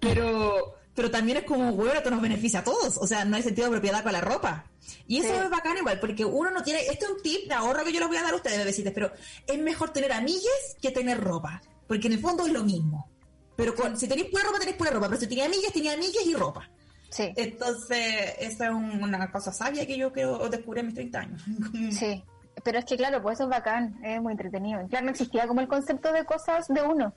Pero, 0.02 0.76
pero 0.96 1.12
también 1.12 1.38
es 1.40 1.44
como, 1.44 1.74
bueno, 1.74 1.94
esto 1.94 2.10
nos 2.10 2.22
beneficia 2.22 2.60
a 2.62 2.64
todos. 2.64 2.98
O 2.98 3.06
sea, 3.06 3.26
no 3.26 3.36
hay 3.36 3.44
sentido 3.44 3.68
de 3.68 3.74
propiedad 3.74 4.02
con 4.04 4.14
la 4.14 4.22
ropa. 4.22 4.66
Y 5.08 5.20
eso 5.20 5.30
Sí. 5.30 5.36
es 5.44 5.50
bacán 5.50 5.78
igual, 5.78 6.00
porque 6.00 6.24
uno 6.26 6.50
no 6.52 6.64
tiene, 6.64 6.80
este 6.88 7.06
es 7.06 7.12
un 7.12 7.22
tip 7.22 7.48
de 7.48 7.54
ahorro 7.54 7.84
que 7.84 7.92
yo 7.92 8.00
les 8.00 8.08
voy 8.08 8.18
a 8.18 8.24
dar 8.24 8.34
a 8.34 8.38
ustedes, 8.38 8.58
bebecitas, 8.58 8.94
pero 8.94 9.12
es 9.46 9.60
mejor 9.60 9.92
tener 9.92 10.12
amigues 10.14 10.76
que 10.82 10.92
tener 10.92 11.20
ropa. 11.22 11.62
Porque 11.88 12.08
en 12.08 12.14
el 12.14 12.20
fondo 12.20 12.46
es 12.48 12.54
lo 12.54 12.64
mismo. 12.64 13.10
Pero 13.56 13.76
con, 13.76 13.98
si 13.98 14.08
tenéis 14.08 14.30
pura 14.30 14.44
ropa, 14.44 14.60
tenéis 14.60 14.78
pura 14.78 14.90
ropa. 14.92 15.08
Pero 15.08 15.20
si 15.20 15.28
tenéis 15.28 15.48
amigues, 15.48 15.72
tenéis 15.74 15.94
amigues 15.94 16.26
y 16.26 16.34
ropa. 16.34 16.70
Sí, 17.10 17.32
Entonces, 17.36 18.34
esa 18.40 18.66
es 18.66 18.72
un- 18.72 19.02
una 19.04 19.32
cosa 19.32 19.54
sabia 19.54 19.86
que 19.86 19.98
yo 19.98 20.12
creo 20.12 20.50
descubrí 20.50 20.82
en 20.82 20.86
mis 20.88 20.96
30 20.96 21.20
años. 21.20 21.42
sí. 21.92 22.24
Pero 22.64 22.80
es 22.80 22.86
que 22.86 22.98
claro, 22.98 23.22
pues 23.22 23.36
eso 23.36 23.44
es 23.44 23.50
bacán, 23.50 24.00
es 24.04 24.22
muy 24.22 24.32
entretenido. 24.32 24.86
Claro, 24.88 25.06
no 25.06 25.12
existía 25.12 25.46
como 25.48 25.62
el 25.62 25.68
concepto 25.68 26.12
de 26.12 26.26
cosas 26.26 26.68
de 26.68 26.82
uno. 26.82 27.14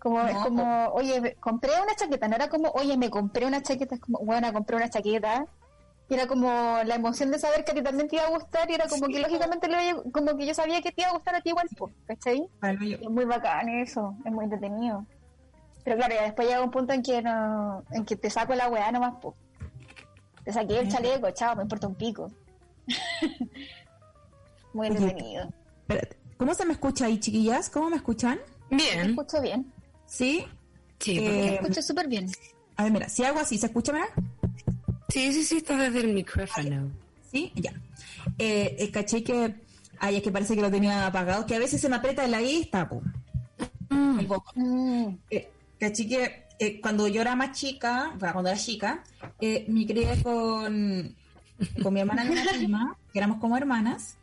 Como, 0.00 0.20
es 0.22 0.34
No, 0.34 0.42
como, 0.42 0.86
oye, 0.94 1.20
me- 1.20 1.34
compré 1.36 1.72
una 1.80 1.94
chaqueta, 1.94 2.26
no 2.26 2.34
era 2.36 2.48
como, 2.48 2.70
oye, 2.70 2.96
me 2.96 3.10
compré 3.10 3.44
una 3.46 3.62
chaqueta, 3.62 3.94
es 3.96 4.00
como, 4.00 4.18
bueno, 4.20 4.52
compré 4.52 4.76
una 4.76 4.88
chaqueta. 4.88 5.44
Y 6.08 6.14
era 6.14 6.26
como 6.26 6.48
la 6.84 6.94
emoción 6.94 7.30
de 7.30 7.38
saber 7.38 7.64
que 7.64 7.72
a 7.72 7.74
ti 7.74 7.82
también 7.82 8.08
te 8.08 8.16
iba 8.16 8.24
a 8.24 8.30
gustar 8.30 8.68
y 8.70 8.74
era 8.74 8.88
como 8.88 9.06
que 9.08 9.20
lógicamente 9.20 9.68
le 9.68 9.90
iba- 9.90 10.02
como 10.12 10.36
que 10.36 10.46
yo 10.46 10.54
sabía 10.54 10.80
que 10.82 10.90
te 10.90 11.02
iba 11.02 11.10
a 11.10 11.14
gustar 11.14 11.34
a 11.36 11.40
ti 11.40 11.50
igual, 11.50 11.68
pues, 11.76 11.94
¿cachai? 12.06 12.48
Es 12.62 13.10
muy 13.10 13.24
bacán 13.26 13.68
eso, 13.68 14.16
es 14.24 14.32
muy 14.32 14.44
entretenido. 14.44 15.06
Pero 15.84 15.96
claro, 15.96 16.14
ya 16.14 16.22
después 16.22 16.48
llega 16.48 16.62
un 16.62 16.70
punto 16.70 16.92
en 16.94 17.02
que 17.02 17.22
no, 17.22 17.84
en 17.92 18.04
que 18.04 18.16
te 18.16 18.28
saco 18.30 18.54
la 18.54 18.68
weá 18.68 18.90
nomás, 18.90 19.14
pues. 19.22 19.34
Te 20.44 20.52
saqué 20.52 20.78
el 20.80 20.88
chaleco, 20.88 21.30
chao, 21.32 21.54
me 21.56 21.62
importa 21.62 21.86
un 21.86 21.94
pico. 21.94 22.28
Muy 24.72 24.88
Oye, 24.88 24.96
entretenido. 24.96 25.48
Espérate, 25.82 26.16
¿Cómo 26.38 26.54
se 26.54 26.64
me 26.64 26.72
escucha 26.72 27.04
ahí, 27.06 27.20
chiquillas? 27.20 27.68
¿Cómo 27.70 27.90
me 27.90 27.96
escuchan? 27.96 28.40
Me 28.70 28.76
Bien. 28.76 29.10
escucho 29.10 29.40
bien. 29.42 29.72
¿Sí? 30.10 30.44
Sí, 30.98 31.18
Eh, 31.18 31.20
Me 31.22 31.28
porque- 31.30 31.54
escucho 31.54 31.82
súper 31.82 32.08
bien. 32.08 32.26
A 32.76 32.82
ver, 32.84 32.92
mira, 32.92 33.08
si 33.08 33.24
hago 33.24 33.38
así, 33.38 33.56
¿se 33.58 33.66
escucha, 33.66 33.92
mira? 33.92 34.08
sí, 35.08 35.32
sí, 35.32 35.44
sí, 35.44 35.56
está 35.58 35.76
desde 35.76 36.00
el 36.00 36.12
micrófono. 36.14 36.90
Sí, 37.30 37.52
ya. 37.54 37.72
Eh, 38.38 38.76
eh, 38.78 38.90
caché 38.90 39.22
que. 39.22 39.54
Ay, 39.98 40.16
es 40.16 40.22
que 40.22 40.32
parece 40.32 40.54
que 40.56 40.62
lo 40.62 40.70
tenía 40.70 41.06
apagado, 41.06 41.46
que 41.46 41.54
a 41.54 41.58
veces 41.58 41.80
se 41.80 41.88
me 41.88 41.96
aprieta 41.96 42.26
la 42.26 42.40
lista, 42.40 42.88
po. 42.88 43.02
El 43.90 44.26
botón. 44.26 44.52
Mm, 44.56 45.16
Eh, 45.30 45.48
caché 45.78 46.06
que 46.08 46.44
eh, 46.58 46.80
cuando 46.80 47.06
yo 47.08 47.20
era 47.22 47.34
más 47.36 47.52
chica, 47.58 48.12
bueno, 48.18 48.32
cuando 48.34 48.50
era 48.50 48.58
chica, 48.58 49.02
eh, 49.40 49.64
me 49.68 49.86
crié 49.86 50.22
con, 50.22 51.14
con 51.82 51.94
mi 51.94 52.00
hermana 52.00 52.24
y 52.24 52.58
prima, 52.58 52.96
que 53.12 53.18
éramos 53.18 53.38
como 53.40 53.56
hermanas. 53.56 54.16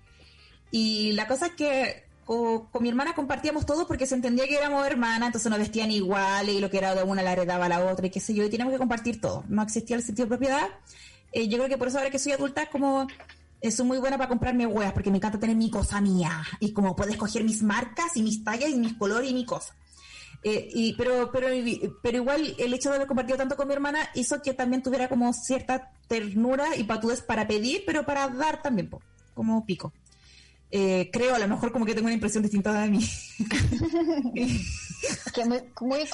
Y 0.71 1.13
la 1.13 1.27
cosa 1.27 1.47
es 1.47 1.53
que 1.53 2.03
co- 2.27 2.69
con, 2.71 2.83
mi 2.83 2.89
hermana 2.89 3.15
compartíamos 3.15 3.65
todo 3.65 3.87
porque 3.87 4.05
se 4.05 4.13
entendía 4.13 4.45
que 4.45 4.55
éramos 4.57 4.85
hermanas, 4.85 5.27
entonces 5.27 5.49
nos 5.49 5.57
vestían 5.57 5.89
iguales 5.89 6.53
y 6.53 6.59
lo 6.59 6.69
que 6.69 6.77
era 6.77 6.93
de 6.93 7.01
una 7.03 7.23
la 7.23 7.31
heredaba 7.31 7.65
a 7.65 7.69
la 7.69 7.79
otra 7.91 8.05
y 8.05 8.09
qué 8.11 8.19
sé 8.19 8.35
yo, 8.35 8.43
y 8.43 8.49
teníamos 8.49 8.73
que 8.73 8.77
compartir 8.77 9.19
todo. 9.19 9.43
No 9.47 9.63
existía 9.63 9.95
el 9.95 10.03
sentido 10.03 10.25
de 10.27 10.37
propiedad. 10.37 10.67
Eh, 11.31 11.47
yo 11.47 11.57
creo 11.57 11.69
que 11.69 11.77
por 11.77 11.87
eso 11.87 11.97
ahora 11.97 12.11
que 12.11 12.19
soy 12.19 12.33
adulta 12.33 12.63
es 12.63 12.69
como... 12.69 13.07
eh, 13.61 13.71
soy 13.71 13.85
muy 13.87 13.97
buena 13.97 14.17
para 14.17 14.29
comprarme 14.29 14.67
huevas 14.67 14.93
porque 14.93 15.09
me 15.09 15.17
encanta 15.17 15.39
tener 15.39 15.55
mi 15.55 15.71
cosa 15.71 15.99
mía 16.01 16.43
y 16.59 16.73
como 16.73 16.95
puedo 16.95 17.09
escoger 17.09 17.43
mis 17.43 17.63
marcas 17.63 18.15
y 18.15 18.21
mis 18.21 18.43
tallas 18.43 18.69
y 18.69 18.75
mis 18.75 18.93
colores 18.93 19.29
y 19.31 19.33
mi 19.33 19.45
cosa. 19.45 19.73
Eh, 20.43 20.69
y, 20.71 20.93
pero, 20.93 21.31
pero, 21.31 21.47
pero 22.03 22.17
igual 22.17 22.55
el 22.59 22.73
hecho 22.73 22.89
de 22.89 22.97
haber 22.97 23.07
compartido 23.07 23.37
tanto 23.37 23.55
con 23.57 23.67
mi 23.67 23.73
hermana 23.73 23.99
hizo 24.13 24.39
que 24.41 24.53
también 24.53 24.83
tuviera 24.83 25.09
como 25.09 25.33
cierta 25.33 25.91
ternura 26.07 26.75
y 26.77 26.83
patudez 26.83 27.21
para 27.21 27.47
pedir, 27.47 27.83
pero 27.85 28.05
para 28.05 28.27
dar 28.27 28.61
también, 28.61 28.89
como 29.33 29.65
pico. 29.65 29.91
Eh, 30.69 31.09
creo, 31.13 31.35
a 31.35 31.39
lo 31.39 31.47
mejor 31.47 31.71
como 31.71 31.85
que 31.85 31.93
tengo 31.93 32.07
una 32.07 32.13
impresión 32.13 32.43
distinta 32.43 32.73
de 32.81 32.89
mí. 32.89 32.99
que 35.33 35.45
muy, 35.45 35.61
muy 35.81 36.05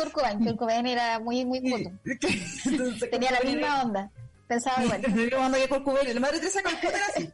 Cobain 0.55 0.85
era 0.85 1.19
muy, 1.19 1.43
muy. 1.45 1.61
Entonces, 2.65 3.09
Tenía 3.09 3.31
la 3.31 3.41
misma 3.41 3.83
onda. 3.83 4.11
Pensaba 4.47 4.83
igual. 4.83 5.01
La 5.01 6.19
madre 6.19 6.39
Teresa 6.39 6.61
Calcuta 6.61 6.95
era 6.95 7.05
así. 7.07 7.29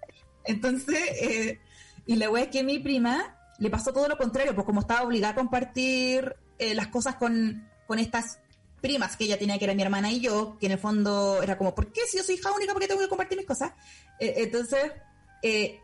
Entonces, 0.45 0.99
eh, 1.21 1.59
y 2.05 2.15
la 2.15 2.29
wea 2.29 2.43
es 2.43 2.49
que 2.49 2.63
mi 2.63 2.79
prima 2.79 3.35
le 3.57 3.69
pasó 3.69 3.91
todo 3.91 4.07
lo 4.07 4.17
contrario, 4.17 4.55
pues 4.55 4.65
como 4.65 4.79
estaba 4.79 5.01
obligada 5.01 5.33
a 5.33 5.35
compartir 5.35 6.37
eh, 6.57 6.73
las 6.73 6.87
cosas 6.87 7.15
con, 7.15 7.67
con 7.87 7.99
estas 7.99 8.39
primas 8.81 9.17
que 9.17 9.25
ella 9.25 9.37
tenía, 9.37 9.57
que 9.57 9.65
era 9.65 9.73
mi 9.73 9.81
hermana 9.81 10.09
y 10.09 10.21
yo, 10.21 10.57
que 10.57 10.67
en 10.67 10.71
el 10.71 10.79
fondo 10.79 11.43
era 11.43 11.57
como, 11.57 11.75
¿por 11.75 11.91
qué 11.91 12.01
si 12.07 12.17
yo 12.17 12.23
soy 12.23 12.35
hija 12.35 12.53
única, 12.53 12.71
por 12.71 12.81
qué 12.81 12.87
tengo 12.87 13.01
que 13.01 13.09
compartir 13.09 13.37
mis 13.37 13.47
cosas? 13.47 13.73
Entonces, 14.19 14.93
eh, 15.43 15.81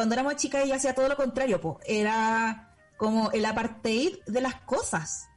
cuando 0.00 0.14
éramos 0.14 0.36
chicas 0.36 0.64
ella 0.64 0.76
hacía 0.76 0.94
todo 0.94 1.08
lo 1.08 1.16
contrario, 1.16 1.60
pues 1.60 1.76
era 1.86 2.70
como 2.96 3.30
el 3.32 3.44
apartheid 3.44 4.14
de 4.26 4.40
las 4.40 4.54
cosas. 4.62 5.28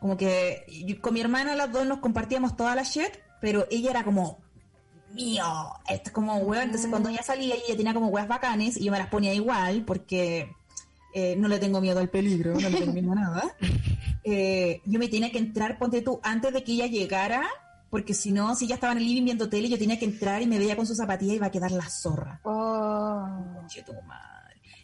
Como 0.00 0.16
que 0.16 0.64
yo- 0.86 0.98
con 1.02 1.12
mi 1.14 1.20
hermana 1.20 1.54
las 1.54 1.70
dos 1.70 1.86
nos 1.86 1.98
compartíamos 2.00 2.56
toda 2.56 2.74
la 2.74 2.84
shit, 2.84 3.10
pero 3.40 3.66
ella 3.70 3.90
era 3.90 4.02
como 4.04 4.38
mío, 5.12 5.44
esto 5.88 6.08
es 6.08 6.12
como 6.12 6.36
weón. 6.38 6.64
Entonces 6.64 6.88
cuando 6.88 7.10
ella 7.10 7.22
salía 7.22 7.54
ella 7.54 7.76
tenía 7.76 7.92
como 7.92 8.08
weas 8.08 8.28
bacanes 8.28 8.78
y 8.78 8.84
yo 8.84 8.92
me 8.92 8.98
las 8.98 9.08
ponía 9.08 9.34
igual 9.34 9.84
porque 9.86 10.50
eh, 11.14 11.36
no 11.36 11.48
le 11.48 11.58
tengo 11.58 11.82
miedo 11.82 12.00
al 12.00 12.08
peligro, 12.08 12.54
no 12.54 12.60
le 12.70 12.78
tengo 12.78 12.92
miedo 12.94 13.12
a 13.12 13.14
nada. 13.16 13.56
Eh, 14.24 14.80
yo 14.84 15.00
me 15.00 15.08
tenía 15.08 15.32
que 15.32 15.38
entrar, 15.38 15.78
ponte 15.78 16.00
tú, 16.00 16.20
antes 16.22 16.52
de 16.52 16.62
que 16.62 16.72
ella 16.74 16.86
llegara, 16.86 17.42
porque 17.92 18.14
si 18.14 18.32
no, 18.32 18.54
si 18.54 18.64
ella 18.64 18.76
estaba 18.76 18.94
en 18.94 19.00
el 19.00 19.04
living 19.04 19.24
viendo 19.26 19.50
tele, 19.50 19.68
yo 19.68 19.76
tenía 19.76 19.98
que 19.98 20.06
entrar 20.06 20.40
y 20.40 20.46
me 20.46 20.58
veía 20.58 20.74
con 20.74 20.86
su 20.86 20.94
zapatilla 20.94 21.34
y 21.34 21.36
iba 21.36 21.48
a 21.48 21.50
quedar 21.50 21.72
la 21.72 21.90
zorra. 21.90 22.40
Oh. 22.42 23.28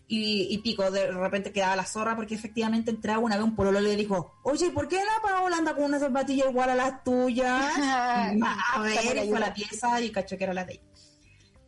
Y, 0.06 0.48
y 0.50 0.58
pico, 0.58 0.90
de 0.90 1.10
repente 1.12 1.50
quedaba 1.50 1.74
la 1.74 1.86
zorra 1.86 2.14
porque 2.14 2.34
efectivamente 2.34 2.90
entraba 2.90 3.20
una 3.20 3.36
vez 3.36 3.44
un 3.46 3.56
pololo 3.56 3.80
y 3.80 3.84
le 3.84 3.96
dijo, 3.96 4.34
oye, 4.42 4.68
¿por 4.72 4.88
qué 4.88 4.96
la 4.96 5.22
Paola 5.26 5.56
anda 5.56 5.74
con 5.74 5.84
una 5.84 5.98
zapatilla 5.98 6.50
igual 6.50 6.68
a 6.68 6.74
las 6.74 7.02
tuyas? 7.02 7.72
A 7.78 8.30
ver, 8.82 9.24
y 9.24 9.28
fue 9.30 9.38
a 9.38 9.40
la 9.40 9.54
pieza 9.54 9.98
y 10.02 10.10
cachó 10.10 10.36
que 10.36 10.44
era 10.44 10.52
la 10.52 10.66
de 10.66 10.74
ella. 10.74 10.82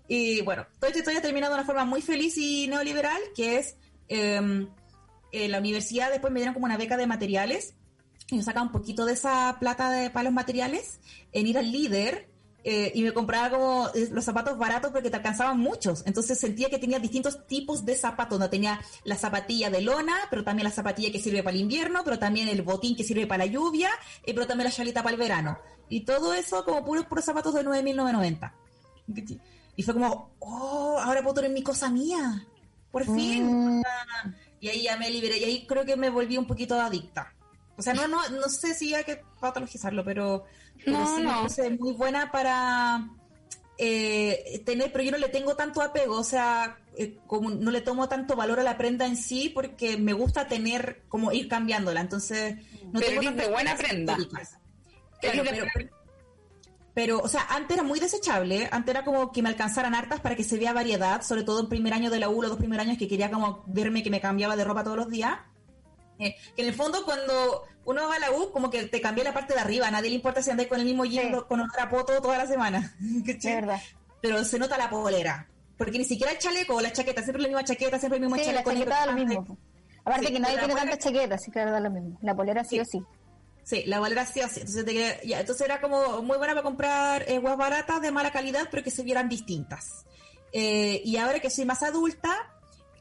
Y 0.09 0.43
bueno, 0.43 0.67
toda 0.75 0.89
esta 0.89 0.99
historia 0.99 1.23
termina 1.23 1.49
de 1.49 1.55
una 1.55 1.65
forma 1.65 1.87
muy 1.87 2.03
feliz 2.03 2.37
y 2.37 2.69
neoliberal, 2.69 3.23
que 3.35 3.57
es 3.57 3.77
eh, 4.09 4.67
en 5.33 5.51
la 5.51 5.59
universidad 5.59 6.11
después 6.11 6.35
me 6.35 6.41
dieron 6.41 6.53
como 6.53 6.67
una 6.67 6.77
beca 6.77 6.99
de 6.99 7.07
materiales 7.07 7.77
yo 8.37 8.43
sacaba 8.43 8.67
un 8.67 8.73
poquito 8.73 9.05
de 9.05 9.15
esa 9.15 9.57
plata 9.59 9.91
de, 9.91 10.11
para 10.11 10.25
los 10.25 10.33
materiales 10.33 11.01
en 11.33 11.47
ir 11.47 11.59
al 11.59 11.71
líder 11.71 12.31
eh, 12.63 12.93
y 12.95 13.03
me 13.03 13.13
compraba 13.13 13.51
como 13.51 13.89
eh, 13.95 14.09
los 14.13 14.25
zapatos 14.25 14.59
baratos 14.59 14.91
porque 14.93 15.11
te 15.11 15.17
alcanzaban 15.17 15.59
muchos. 15.59 16.03
Entonces 16.07 16.39
sentía 16.39 16.69
que 16.69 16.79
tenía 16.79 16.99
distintos 16.99 17.47
tipos 17.47 17.85
de 17.85 17.97
zapatos. 17.97 18.39
No 18.39 18.51
tenía 18.51 18.81
la 19.05 19.17
zapatilla 19.17 19.71
de 19.71 19.81
lona, 19.81 20.15
pero 20.31 20.45
también 20.45 20.65
la 20.65 20.71
zapatilla 20.71 21.11
que 21.11 21.19
sirve 21.19 21.43
para 21.43 21.55
el 21.55 21.63
invierno, 21.63 22.03
pero 22.05 22.19
también 22.19 22.49
el 22.49 22.63
botín 22.63 22.97
que 22.97 23.05
sirve 23.05 23.27
para 23.27 23.47
la 23.47 23.51
lluvia, 23.51 23.91
eh, 24.25 24.35
pero 24.35 24.47
también 24.47 24.67
la 24.69 24.75
chalita 24.75 25.03
para 25.03 25.15
el 25.15 25.21
verano. 25.21 25.59
Y 25.89 26.03
todo 26.03 26.35
eso 26.35 26.65
como 26.65 26.85
puros, 26.85 27.07
puros 27.07 27.25
zapatos 27.25 27.55
de 27.55 27.65
9.990. 27.65 28.53
Y 29.77 29.83
fue 29.83 29.95
como, 29.95 30.35
oh, 30.41 30.99
ahora 31.01 31.23
puedo 31.23 31.35
tener 31.35 31.51
mi 31.51 31.63
cosa 31.63 31.89
mía. 31.89 32.47
Por 32.93 33.05
fin. 33.05 33.79
Mm, 33.79 33.83
Y 34.61 34.69
ahí 34.69 34.83
ya 34.83 34.97
me 34.97 35.11
liberé. 35.11 35.39
Y 35.39 35.45
ahí 35.45 35.67
creo 35.67 35.85
que 35.85 35.97
me 35.97 36.11
volví 36.11 36.37
un 36.37 36.47
poquito 36.47 36.79
adicta. 36.81 37.33
O 37.81 37.83
sea, 37.83 37.95
no, 37.95 38.07
no, 38.07 38.29
no 38.29 38.49
sé 38.51 38.75
si 38.75 38.95
hay 38.95 39.05
que 39.05 39.23
patologizarlo, 39.41 40.05
pero, 40.05 40.45
pero 40.85 40.99
No, 40.99 41.17
sí 41.17 41.23
no. 41.23 41.31
parece 41.31 41.71
muy 41.71 41.95
buena 41.95 42.31
para 42.31 43.09
eh, 43.79 44.63
tener, 44.67 44.93
pero 44.93 45.03
yo 45.03 45.13
no 45.13 45.17
le 45.17 45.31
tengo 45.31 45.57
tanto 45.57 45.81
apego, 45.81 46.19
o 46.19 46.25
sea, 46.25 46.77
eh, 46.95 47.17
como 47.27 47.49
no 47.49 47.71
le 47.71 47.81
tomo 47.81 48.07
tanto 48.07 48.37
valor 48.37 48.61
a 48.61 48.63
la 48.63 48.77
prenda 48.77 49.07
en 49.07 49.17
sí 49.17 49.49
porque 49.49 49.97
me 49.97 50.13
gusta 50.13 50.47
tener, 50.47 51.05
como 51.09 51.33
ir 51.33 51.49
cambiándola. 51.49 52.03
Entonces, 52.03 52.57
no 52.93 53.01
Pero 53.01 53.19
tengo 53.23 53.35
de 53.35 53.49
buena 53.49 53.75
prenda. 53.77 54.19
Claro, 55.23 55.43
pero, 55.49 55.67
pero, 56.93 57.19
o 57.21 57.29
sea, 57.29 57.47
antes 57.49 57.79
era 57.79 57.83
muy 57.83 57.99
desechable, 57.99 58.69
antes 58.71 58.95
era 58.95 59.07
como 59.07 59.33
que 59.33 59.41
me 59.41 59.49
alcanzaran 59.49 59.95
hartas 59.95 60.21
para 60.21 60.37
que 60.37 60.45
se 60.45 60.59
vea 60.59 60.75
variedad, 60.75 61.23
sobre 61.23 61.45
todo 61.45 61.61
en 61.61 61.71
primer 61.71 61.95
año 61.95 62.11
de 62.11 62.21
la 62.21 62.29
U, 62.29 62.43
los 62.43 62.51
dos 62.51 62.59
primeros 62.59 62.85
años 62.85 62.99
que 62.99 63.09
quería 63.09 63.31
como 63.31 63.65
verme 63.67 64.03
que 64.03 64.11
me 64.11 64.21
cambiaba 64.21 64.55
de 64.55 64.65
ropa 64.65 64.85
todos 64.85 64.99
los 64.99 65.09
días. 65.09 65.39
Que 66.21 66.63
en 66.63 66.67
el 66.69 66.75
fondo 66.75 67.05
cuando 67.05 67.65
uno 67.85 68.09
va 68.09 68.17
a 68.17 68.19
la 68.19 68.31
U, 68.33 68.53
como 68.53 68.71
que 68.71 68.85
te 68.85 69.01
cambia 69.01 69.25
la 69.25 69.33
parte 69.35 69.55
de 69.55 69.61
arriba, 69.61 69.89
a 69.89 69.91
nadie 69.91 70.11
le 70.11 70.17
importa 70.17 70.43
si 70.43 70.51
andáis 70.51 70.69
con 70.69 70.79
el 70.79 70.85
mismo 70.87 71.05
jean 71.05 71.33
Sí. 71.35 71.41
con 71.49 71.61
otra 71.61 71.89
poto 71.89 72.21
toda 72.21 72.39
la 72.39 72.47
semana. 72.47 72.95
¿cachai? 73.27 73.55
de 73.55 73.61
verdad. 73.61 73.81
Pero 74.21 74.45
se 74.45 74.59
nota 74.59 74.77
la 74.79 74.91
polera. 74.91 75.49
Porque 75.79 75.99
ni 75.99 76.05
siquiera 76.05 76.31
el 76.33 76.39
chaleco 76.39 76.75
o 76.77 76.81
la 76.81 76.93
chaqueta, 76.93 77.23
siempre 77.23 77.43
la 77.43 77.49
misma 77.49 77.65
chaqueta, 77.65 77.99
siempre 77.99 78.19
el 78.19 78.23
mismo 78.23 78.37
Sí, 78.37 78.43
la 78.43 78.63
chaleco. 78.63 78.71
chaqueta 78.73 78.91
da 78.91 79.07
lo 79.07 79.13
mismo. 79.15 79.59
Aparte 80.05 80.27
Sí, 80.27 80.33
que 80.35 80.41
nadie 80.41 80.57
la 80.57 80.61
tiene 80.65 80.75
tantas 80.81 80.99
chaquetas, 80.99 81.41
así 81.41 81.51
que 81.51 81.59
da 81.61 81.81
lo 81.81 81.91
mismo. 81.91 82.19
La 82.23 82.35
polera 82.35 82.63
sí, 82.65 82.77
Sí. 82.77 82.81
o 82.81 82.85
sí. 82.85 83.03
Sí, 83.63 83.85
la 83.87 83.99
polera 83.99 84.27
sí 84.27 84.41
o 84.41 84.49
sí. 84.49 84.61
Entonces, 84.61 84.85
te 84.85 85.27
ya, 85.27 85.41
entonces 85.41 85.65
era 85.65 85.81
como 85.81 86.23
muy 86.23 86.37
buena 86.39 86.53
para 86.55 86.63
comprar 86.63 87.25
eh, 87.29 87.39
guas 87.39 87.57
baratas 87.57 88.01
de 88.03 88.11
mala 88.11 88.31
calidad, 88.33 88.69
pero 88.71 88.83
que 88.83 88.91
se 88.91 89.03
vieran 89.03 89.29
distintas. 89.29 90.05
Eh, 90.53 91.01
y 91.05 91.17
ahora 91.17 91.41
que 91.41 91.49
soy 91.51 91.65
más 91.65 91.83
adulta, 91.83 92.53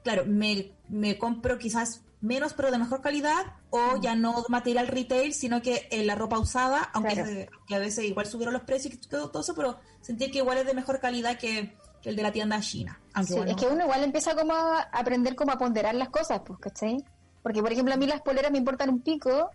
claro, 0.04 0.26
me, 0.26 0.72
me 0.88 1.18
compro 1.18 1.58
quizás 1.58 2.02
menos, 2.22 2.54
pero 2.54 2.70
de 2.72 2.78
mejor 2.78 3.02
calidad, 3.02 3.46
o 3.70 3.98
ya 4.02 4.16
no 4.16 4.44
material 4.50 4.88
retail, 4.88 5.34
sino 5.34 5.62
que 5.62 5.88
eh, 5.92 6.04
la 6.04 6.16
ropa 6.16 6.38
usada, 6.40 6.90
aunque, 6.94 7.14
Claro. 7.14 7.30
que 7.68 7.76
a 7.76 7.80
veces 7.80 8.06
igual 8.06 8.26
subieron 8.26 8.54
los 8.54 8.64
precios 8.64 8.94
y 8.94 8.98
todo, 8.98 9.30
todo 9.30 9.42
eso, 9.42 9.56
pero 9.56 9.80
sentí 10.02 10.30
que 10.30 10.40
igual 10.40 10.58
es 10.58 10.66
de 10.66 10.74
mejor 10.74 11.00
calidad 11.00 11.38
que, 11.38 11.76
que 12.02 12.10
el 12.10 12.16
de 12.16 12.24
la 12.24 12.32
tienda 12.32 12.60
china. 12.60 13.00
Aunque 13.14 13.34
Sí, 13.34 13.38
bueno, 13.38 13.52
es 13.52 13.58
que 13.58 13.68
uno 13.68 13.84
igual 13.84 14.04
empieza 14.04 14.36
como 14.36 14.54
a 14.54 14.82
aprender 14.92 15.36
como 15.36 15.52
a 15.54 15.58
ponderar 15.58 15.96
las 15.96 16.10
cosas, 16.10 16.42
pues, 16.46 16.60
¿cachai? 16.60 17.04
Porque, 17.42 17.62
por 17.62 17.72
ejemplo, 17.72 17.94
a 17.94 17.98
mí 17.98 18.06
las 18.06 18.22
poleras 18.22 18.52
me 18.52 18.58
importan 18.58 18.90
un 18.90 19.00
pico 19.02 19.50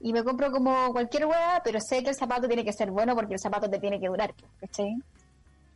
y 0.00 0.12
me 0.12 0.24
compro 0.24 0.50
como 0.50 0.90
cualquier 0.92 1.26
hueá, 1.26 1.60
pero 1.62 1.78
sé 1.80 2.02
que 2.02 2.08
el 2.10 2.16
zapato 2.16 2.48
tiene 2.48 2.64
que 2.64 2.72
ser 2.72 2.90
bueno 2.90 3.14
porque 3.14 3.34
el 3.34 3.40
zapato 3.40 3.70
te 3.70 3.78
tiene 3.78 4.00
que 4.00 4.08
durar, 4.08 4.34
pues, 4.34 4.50
¿cachai? 4.60 4.96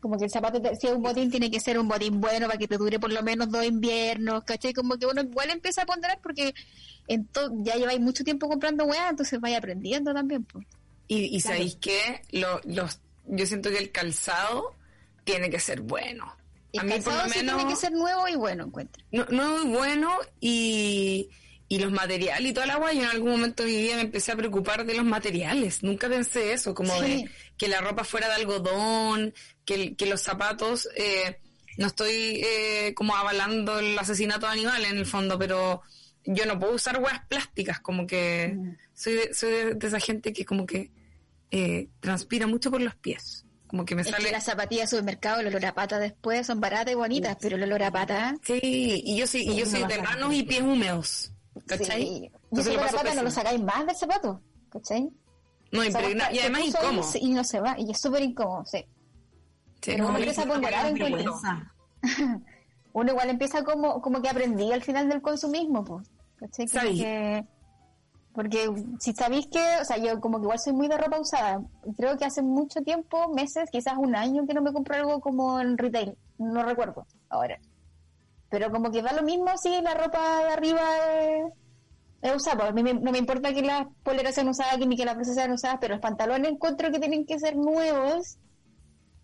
Como 0.06 0.18
que 0.18 0.26
el 0.26 0.30
zapato, 0.30 0.62
te- 0.62 0.76
si 0.76 0.86
es 0.86 0.92
un 0.92 1.02
botín, 1.02 1.32
tiene 1.32 1.50
que 1.50 1.58
ser 1.58 1.80
un 1.80 1.88
botín 1.88 2.20
bueno 2.20 2.46
para 2.46 2.56
que 2.60 2.68
te 2.68 2.76
dure 2.76 3.00
por 3.00 3.12
lo 3.12 3.24
menos 3.24 3.50
dos 3.50 3.64
inviernos, 3.64 4.44
¿cachai? 4.44 4.72
Como 4.72 4.96
que 4.96 5.04
uno 5.06 5.20
igual 5.20 5.50
empieza 5.50 5.82
a 5.82 5.84
ponderar 5.86 6.20
porque 6.22 6.54
ya 7.64 7.74
lleváis 7.74 7.98
mucho 7.98 8.22
tiempo 8.22 8.48
comprando 8.48 8.84
hueá, 8.84 9.08
entonces 9.10 9.40
vais 9.40 9.56
aprendiendo 9.56 10.14
también, 10.14 10.44
pues. 10.44 10.64
Y, 11.08 11.36
y 11.36 11.40
Claro. 11.40 11.56
sabéis 11.56 11.74
que 11.80 12.22
lo, 12.30 12.60
los, 12.66 13.00
yo 13.26 13.46
siento 13.46 13.68
que 13.70 13.78
el 13.78 13.90
calzado 13.90 14.76
tiene 15.24 15.50
que 15.50 15.58
ser 15.58 15.80
bueno. 15.80 16.32
El 16.72 16.80
a 16.80 16.82
mí 16.84 16.90
por 16.92 17.02
calzado 17.04 17.28
sí 17.32 17.40
tiene 17.40 17.66
que 17.66 17.74
ser 17.74 17.90
nuevo 17.90 18.28
y 18.28 18.36
bueno, 18.36 18.64
encuentro. 18.66 19.02
no, 19.10 19.24
no 19.30 19.58
muy 19.64 19.74
bueno 19.76 20.10
y, 20.40 21.30
y 21.66 21.78
los 21.80 21.90
materiales 21.90 22.48
y 22.48 22.54
toda 22.54 22.66
la 22.66 22.74
agua. 22.74 22.92
Yo 22.92 23.02
en 23.02 23.08
algún 23.08 23.30
momento 23.32 23.64
de 23.64 23.70
mi 23.70 23.76
vida 23.82 23.96
me 23.96 24.02
empecé 24.02 24.30
a 24.30 24.36
preocupar 24.36 24.86
de 24.86 24.94
los 24.94 25.04
materiales. 25.04 25.82
Nunca 25.82 26.08
pensé 26.08 26.52
eso, 26.52 26.76
como 26.76 26.94
Sí. 27.02 27.24
de 27.24 27.30
que 27.58 27.66
la 27.66 27.80
ropa 27.80 28.04
fuera 28.04 28.28
de 28.28 28.34
algodón, 28.34 29.34
que, 29.66 29.94
que 29.94 30.06
los 30.06 30.22
zapatos. 30.22 30.88
Eh, 30.96 31.38
no 31.76 31.88
estoy 31.88 32.40
eh, 32.42 32.94
como 32.94 33.14
avalando 33.14 33.78
el 33.78 33.98
asesinato 33.98 34.46
de 34.46 34.52
animales 34.52 34.90
en 34.90 34.96
el 34.96 35.04
fondo, 35.06 35.38
pero 35.38 35.82
yo 36.24 36.46
no 36.46 36.58
puedo 36.58 36.72
usar 36.74 36.96
huevas 36.96 37.20
plásticas, 37.28 37.80
como 37.80 38.06
que 38.06 38.54
Mm. 38.56 38.76
soy 38.94 39.12
de, 39.14 39.34
soy 39.34 39.50
de, 39.50 39.74
de 39.74 39.86
esa 39.86 40.00
gente 40.00 40.32
que 40.32 40.44
como 40.46 40.64
que 40.66 40.90
eh, 41.50 41.88
transpira 42.00 42.46
mucho 42.46 42.70
por 42.70 42.80
los 42.80 42.94
pies. 42.96 43.44
Como 43.66 43.84
que 43.84 43.94
me 43.94 44.02
Es 44.02 44.08
sale... 44.08 44.24
que 44.24 44.30
las 44.32 44.44
zapatillas 44.44 44.88
de 44.90 44.96
supermercado, 44.96 45.40
el 45.40 45.48
olor 45.48 45.66
a 45.66 45.74
pata 45.74 45.98
después 45.98 46.46
son 46.46 46.60
baratas 46.60 46.92
y 46.92 46.94
bonitas, 46.96 47.36
pero 47.40 47.56
el 47.56 47.62
olor 47.64 47.82
a 47.82 47.90
pata... 47.90 48.34
Sí, 48.42 48.60
y 48.62 49.16
yo 49.18 49.26
sí, 49.26 49.44
y 49.46 49.56
yo 49.56 49.66
soy 49.66 49.82
de 49.84 50.00
manos 50.00 50.32
y 50.32 50.44
pies 50.44 50.62
húmedos. 50.62 51.32
¿Cachai? 51.66 52.02
Sí. 52.02 52.30
Y 52.52 52.60
ese 52.60 52.72
lo 52.72 52.78
olor 52.80 52.88
a 52.88 52.92
pata 52.92 53.14
no 53.14 53.22
lo 53.24 53.30
sacáis 53.30 53.60
más 53.60 53.84
del 53.86 53.96
zapato, 53.96 54.40
¿cachai? 54.70 55.08
No, 55.72 55.80
O 55.80 55.82
sea, 55.82 55.90
impregna- 55.90 56.32
y 56.32 56.38
además 56.38 56.62
incómodo. 56.66 57.08
Y 57.20 57.30
no 57.32 57.42
se 57.44 57.60
va, 57.60 57.74
y 57.78 57.90
es 57.90 58.00
súper 58.00 58.22
incómodo, 58.22 58.64
sí. 58.64 58.84
Sí, 59.86 59.92
pero 59.92 60.04
no, 60.04 60.10
uno 60.10 60.18
empieza 60.18 60.42
a 60.42 60.46
ponderar 60.46 60.86
en 60.86 60.94
vergüenza. 60.94 61.72
Uno 62.92 63.10
igual 63.12 63.28
empieza 63.30 63.62
como, 63.62 64.00
como 64.00 64.22
que 64.22 64.28
aprendí 64.30 64.72
al 64.72 64.82
final 64.82 65.08
del 65.08 65.20
consumismo, 65.20 65.84
pues. 65.84 66.10
¿Cachai? 66.36 66.66
Que- 66.98 67.44
porque 68.32 68.70
si 69.00 69.12
sabéis 69.14 69.46
que, 69.46 69.60
o 69.80 69.84
sea, 69.84 69.96
yo 69.98 70.20
como 70.20 70.38
que 70.38 70.44
igual 70.44 70.58
soy 70.58 70.72
muy 70.74 70.88
de 70.88 70.96
ropa 70.98 71.18
usada. 71.20 71.60
Creo 71.96 72.16
que 72.18 72.24
hace 72.26 72.42
mucho 72.42 72.80
tiempo, 72.82 73.32
meses, 73.34 73.70
quizás 73.70 73.94
un 73.98 74.14
año 74.16 74.46
que 74.46 74.52
no 74.54 74.60
me 74.62 74.72
compro 74.72 74.94
algo 74.96 75.20
como 75.20 75.58
en 75.60 75.76
retail. 75.78 76.16
No 76.38 76.62
recuerdo 76.62 77.06
ahora. 77.30 77.58
Pero 78.50 78.70
como 78.70 78.90
que 78.90 79.02
da 79.02 79.12
lo 79.12 79.22
mismo 79.22 79.46
si 79.56 79.80
la 79.82 79.94
ropa 79.94 80.18
de 80.44 80.48
arriba 80.50 80.80
es, 81.20 81.52
es 82.22 82.36
usada. 82.36 82.68
A 82.68 82.72
mí 82.72 82.82
me- 82.82 82.94
no 82.94 83.10
me 83.12 83.18
importa 83.18 83.52
que 83.54 83.62
las 83.62 83.86
poleras 84.02 84.34
sean 84.34 84.48
usadas 84.48 84.78
ni 84.78 84.96
que 84.96 85.04
las 85.06 85.16
blusas 85.16 85.34
sean 85.34 85.52
usadas, 85.52 85.78
pero 85.80 85.94
los 85.94 86.02
pantalones 86.02 86.50
encuentro 86.50 86.90
que 86.90 86.98
tienen 86.98 87.24
que 87.26 87.38
ser 87.38 87.56
nuevos 87.56 88.38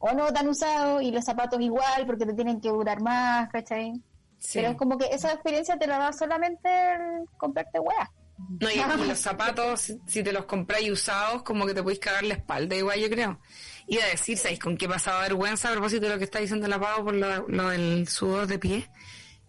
o 0.04 0.12
no 0.12 0.32
tan 0.32 0.49
usados 0.49 1.00
y 1.02 1.11
los 1.12 1.25
zapatos 1.25 1.61
igual 1.61 2.04
porque 2.06 2.26
te 2.26 2.35
tienen 2.35 2.61
que 2.61 2.68
durar 2.68 3.00
más, 3.00 3.49
¿cachai? 3.50 3.92
sí. 4.38 4.59
Pero 4.59 4.71
es 4.73 4.76
como 4.76 4.99
que 4.99 5.06
esa 5.06 5.32
experiencia 5.32 5.78
te 5.78 5.87
la 5.87 5.99
da 5.99 6.12
solamente 6.12 6.68
el 6.68 7.25
comprarte 7.38 7.78
weas. 7.78 8.09
No, 8.61 8.68
y, 8.68 8.75
y 9.04 9.06
los 9.09 9.18
zapatos, 9.21 9.80
si- 9.82 10.00
si 10.09 10.23
te 10.25 10.32
los 10.32 10.47
compráis 10.47 10.90
usados, 10.90 11.44
como 11.44 11.64
que 11.64 11.75
te 11.75 11.82
podéis 11.82 12.00
cagar 12.00 12.25
la 12.25 12.35
espalda, 12.35 12.75
igual 12.75 12.99
yo 12.99 13.09
creo. 13.09 13.38
Iba 13.87 14.02
a 14.04 14.09
decir, 14.09 14.37
¿sabéis 14.37 14.59
con 14.59 14.76
qué 14.76 14.88
pasaba 14.88 15.21
vergüenza 15.23 15.68
a 15.68 15.73
propósito 15.73 16.06
de 16.06 16.12
lo 16.14 16.18
que 16.18 16.25
está 16.25 16.40
diciendo 16.40 16.66
la 16.66 16.80
Pau 16.80 17.04
por 17.04 17.14
lo, 17.14 17.47
lo 17.47 17.68
del 17.68 18.09
sudor 18.09 18.49
de 18.49 18.59
pie? 18.59 18.90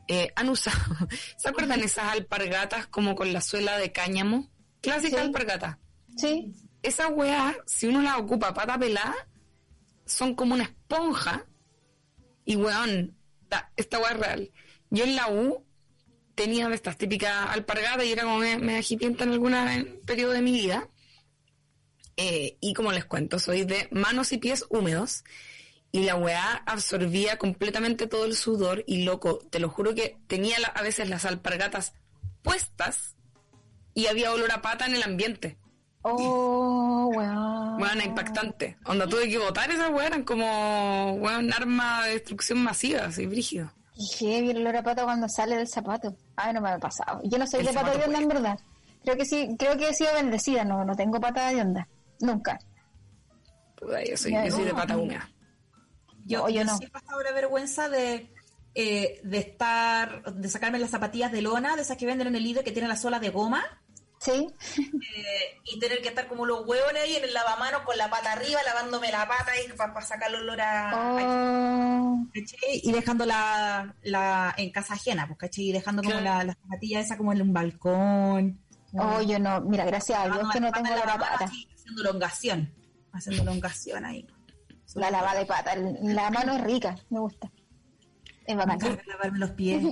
Eh, 0.07 0.31
han 0.35 0.49
usado, 0.49 0.77
¿se 1.37 1.49
acuerdan 1.49 1.79
esas 1.81 2.11
alpargatas 2.11 2.85
como 2.87 3.15
con 3.15 3.33
la 3.33 3.41
suela 3.41 3.77
de 3.79 3.91
cáñamo? 3.91 4.47
Clásica 4.81 5.17
Sí. 5.17 5.23
alpargata. 5.23 5.79
Sí. 6.17 6.53
Esas 6.83 7.09
weas, 7.11 7.55
si 7.65 7.87
uno 7.87 8.01
las 8.03 8.17
ocupa 8.19 8.53
pata 8.53 8.77
pelada, 8.77 9.15
son 10.05 10.35
como 10.35 10.53
una 10.55 10.63
esponja. 10.63 11.45
Y 12.45 12.55
weón, 12.55 13.17
ta- 13.49 13.71
esta 13.77 13.99
wea 13.99 14.11
es 14.11 14.19
real. 14.19 14.51
Yo 14.89 15.03
en 15.05 15.15
la 15.15 15.29
U 15.29 15.65
tenía 16.35 16.67
estas 16.73 16.97
típicas 16.97 17.49
alpargatas 17.49 18.05
y 18.05 18.11
era 18.11 18.23
como 18.23 18.37
me, 18.39 18.57
me 18.57 18.73
en 18.79 19.21
algún 19.31 20.01
periodo 20.05 20.31
de 20.33 20.41
mi 20.41 20.51
vida. 20.51 20.89
Eh, 22.17 22.57
y 22.59 22.73
como 22.73 22.91
les 22.91 23.05
cuento, 23.05 23.39
soy 23.39 23.63
de 23.65 23.87
manos 23.91 24.31
y 24.33 24.37
pies 24.37 24.65
húmedos. 24.69 25.23
Y 25.91 26.03
la 26.05 26.15
weá 26.15 26.63
absorbía 26.65 27.37
completamente 27.37 28.07
todo 28.07 28.25
el 28.25 28.35
sudor. 28.35 28.83
Y 28.87 29.03
loco, 29.03 29.39
te 29.49 29.59
lo 29.59 29.69
juro 29.69 29.93
que 29.95 30.17
tenía 30.27 30.59
la- 30.59 30.67
a 30.67 30.81
veces 30.81 31.07
las 31.09 31.25
alpargatas 31.25 31.93
puestas 32.41 33.15
y 33.93 34.07
había 34.07 34.31
olor 34.31 34.51
a 34.51 34.61
pata 34.61 34.85
en 34.85 34.95
el 34.95 35.03
ambiente. 35.03 35.57
Oh, 36.03 37.11
weón. 37.15 37.77
Bueno, 37.79 38.03
impactante. 38.03 38.77
Onda, 38.85 39.07
tuve 39.07 39.29
que 39.29 39.37
botar 39.37 39.71
esas 39.71 39.89
eran 40.01 40.23
como, 40.23 41.13
weón, 41.13 41.51
arma 41.53 42.05
de 42.05 42.13
destrucción 42.13 42.61
masiva, 42.61 43.05
así, 43.05 43.25
brígido. 43.25 43.71
Y 43.95 44.05
heavy 44.17 44.51
el 44.51 44.57
olor 44.57 44.77
a 44.77 44.83
pata 44.83 45.03
cuando 45.03 45.29
sale 45.29 45.55
del 45.55 45.67
zapato. 45.67 46.15
Ay, 46.35 46.53
no 46.53 46.61
me 46.61 46.69
ha 46.69 46.79
pasado. 46.79 47.21
Yo 47.23 47.37
no 47.37 47.47
soy 47.47 47.61
El 47.61 47.67
de 47.67 47.73
pata 47.73 47.91
de 47.97 48.03
onda, 48.03 48.19
en 48.19 48.27
verdad. 48.27 48.59
Creo 49.03 49.15
que 49.17 49.25
sí, 49.25 49.55
creo 49.57 49.77
que 49.77 49.89
he 49.89 49.93
sido 49.93 50.13
bendecida. 50.13 50.63
No, 50.65 50.83
no 50.83 50.95
tengo 50.95 51.19
pata 51.19 51.49
de 51.49 51.61
onda. 51.61 51.87
Nunca. 52.19 52.59
Puta, 53.79 54.03
yo 54.03 54.17
soy, 54.17 54.33
yo 54.33 54.51
soy 54.51 54.65
de 54.65 54.73
pata 54.73 54.97
húmeda. 54.97 55.29
Yo, 56.25 56.39
No, 56.39 56.49
yo 56.49 56.55
yo 56.61 56.65
no. 56.65 56.77
sí 56.77 56.85
he 56.85 56.89
pasado 56.89 57.21
la 57.21 57.31
vergüenza 57.33 57.89
de, 57.89 58.33
eh, 58.75 59.19
de 59.23 59.37
estar, 59.37 60.33
de 60.33 60.49
sacarme 60.49 60.79
las 60.79 60.89
zapatillas 60.89 61.31
de 61.31 61.41
lona, 61.41 61.75
de 61.75 61.81
esas 61.81 61.97
que 61.97 62.05
venden 62.05 62.27
en 62.27 62.35
el 62.35 62.43
líder 62.43 62.63
que 62.63 62.71
tienen 62.71 62.89
la 62.89 62.95
sola 62.97 63.19
de 63.19 63.29
goma, 63.29 63.63
Sí. 64.23 64.47
eh, 64.77 65.61
y 65.65 65.79
tener 65.79 66.01
que 66.01 66.07
estar 66.09 66.27
como 66.27 66.45
los 66.45 66.65
huevones 66.65 67.03
ahí 67.03 67.17
en 67.17 67.25
el 67.25 67.33
lavamanos 67.33 67.81
con 67.81 67.97
la 67.97 68.09
pata 68.09 68.31
arriba, 68.31 68.61
lavándome 68.63 69.11
la 69.11 69.27
pata 69.27 69.51
ahí 69.51 69.67
para 69.75 70.01
sacar 70.01 70.29
el 70.29 70.41
olor 70.41 70.61
a... 70.61 70.91
Oh. 70.95 72.25
Y 72.71 72.91
dejando 72.91 73.25
la, 73.25 73.93
la 74.03 74.53
en 74.57 74.71
casa 74.71 74.93
ajena, 74.93 75.27
pues, 75.27 75.39
¿cachai? 75.39 75.65
Y 75.65 75.71
dejando 75.73 76.01
como 76.03 76.19
la, 76.21 76.43
las 76.43 76.55
zapatillas 76.57 77.05
esas 77.05 77.17
como 77.17 77.33
en 77.33 77.41
un 77.41 77.53
balcón. 77.53 78.59
Oh, 78.93 79.21
yo 79.21 79.39
no. 79.39 79.61
Mira, 79.61 79.85
gracias 79.85 80.19
a 80.19 80.25
Dios 80.25 80.49
que 80.51 80.59
no 80.59 80.67
la 80.67 80.71
tengo 80.71 80.87
en 80.87 80.93
olor 80.93 81.09
a 81.09 81.17
lavamanos 81.17 81.39
pata. 81.39 81.51
Haciendo 81.75 82.01
elongación. 82.01 82.73
Haciendo 83.11 83.41
elongación 83.43 84.05
ahí. 84.05 84.27
La 84.95 85.11
lavada 85.11 85.39
de 85.39 85.45
pata. 85.45 85.75
La 85.75 86.29
mano 86.29 86.53
es 86.53 86.63
rica. 86.63 86.95
Me 87.09 87.19
gusta. 87.19 87.51
Es 88.45 88.55
bacán. 88.55 89.01
lavarme 89.07 89.39
los 89.39 89.51
pies. 89.51 89.83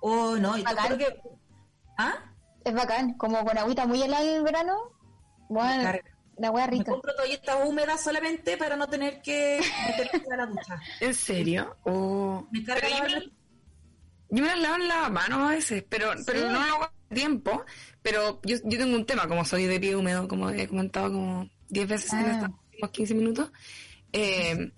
Oh, 0.00 0.36
no, 0.36 0.56
y 0.56 0.64
juro 0.82 0.98
que... 0.98 1.20
¿Ah? 1.98 2.29
Es 2.64 2.74
bacán. 2.74 3.14
Como 3.14 3.44
con 3.44 3.56
agüita 3.58 3.86
muy 3.86 4.02
helada 4.02 4.22
en 4.24 4.36
el 4.36 4.42
verano. 4.42 4.76
Bueno, 5.48 5.92
la 6.38 6.52
Me 6.52 6.66
rica. 6.68 6.92
compro 6.92 7.14
toallitas 7.16 7.56
húmedas 7.66 8.02
solamente 8.02 8.56
para 8.56 8.76
no 8.76 8.88
tener 8.88 9.20
que 9.22 9.60
meterme 9.88 10.34
a 10.34 10.36
la 10.36 10.46
ducha. 10.46 10.80
¿En 11.00 11.14
serio? 11.14 11.76
Oh. 11.84 12.46
Me 12.50 12.62
carga 12.64 12.80
Pero 12.88 13.08
yo, 13.08 13.16
me, 13.16 13.24
yo 14.30 14.42
me 14.44 14.48
las 14.48 14.58
lavo 14.60 14.76
en 14.76 14.88
lavamanos 14.88 15.38
a 15.40 15.50
veces, 15.50 15.84
pero, 15.88 16.12
pero 16.24 16.50
no 16.50 16.52
lo 16.52 16.74
hago 16.74 16.84
a 16.84 16.92
tiempo. 17.14 17.64
Pero 18.02 18.40
yo, 18.44 18.56
yo 18.64 18.78
tengo 18.78 18.96
un 18.96 19.04
tema, 19.06 19.26
como 19.28 19.44
soy 19.44 19.64
de 19.66 19.80
pie 19.80 19.96
húmedo, 19.96 20.28
como 20.28 20.48
he 20.50 20.66
comentado 20.68 21.12
como 21.12 21.48
10 21.68 21.88
veces 21.88 22.12
en 22.12 22.18
Ah. 22.20 22.32
estos 22.32 22.50
últimos 22.70 22.90
15 22.90 23.14
minutos. 23.14 23.52
Eh, 24.12 24.72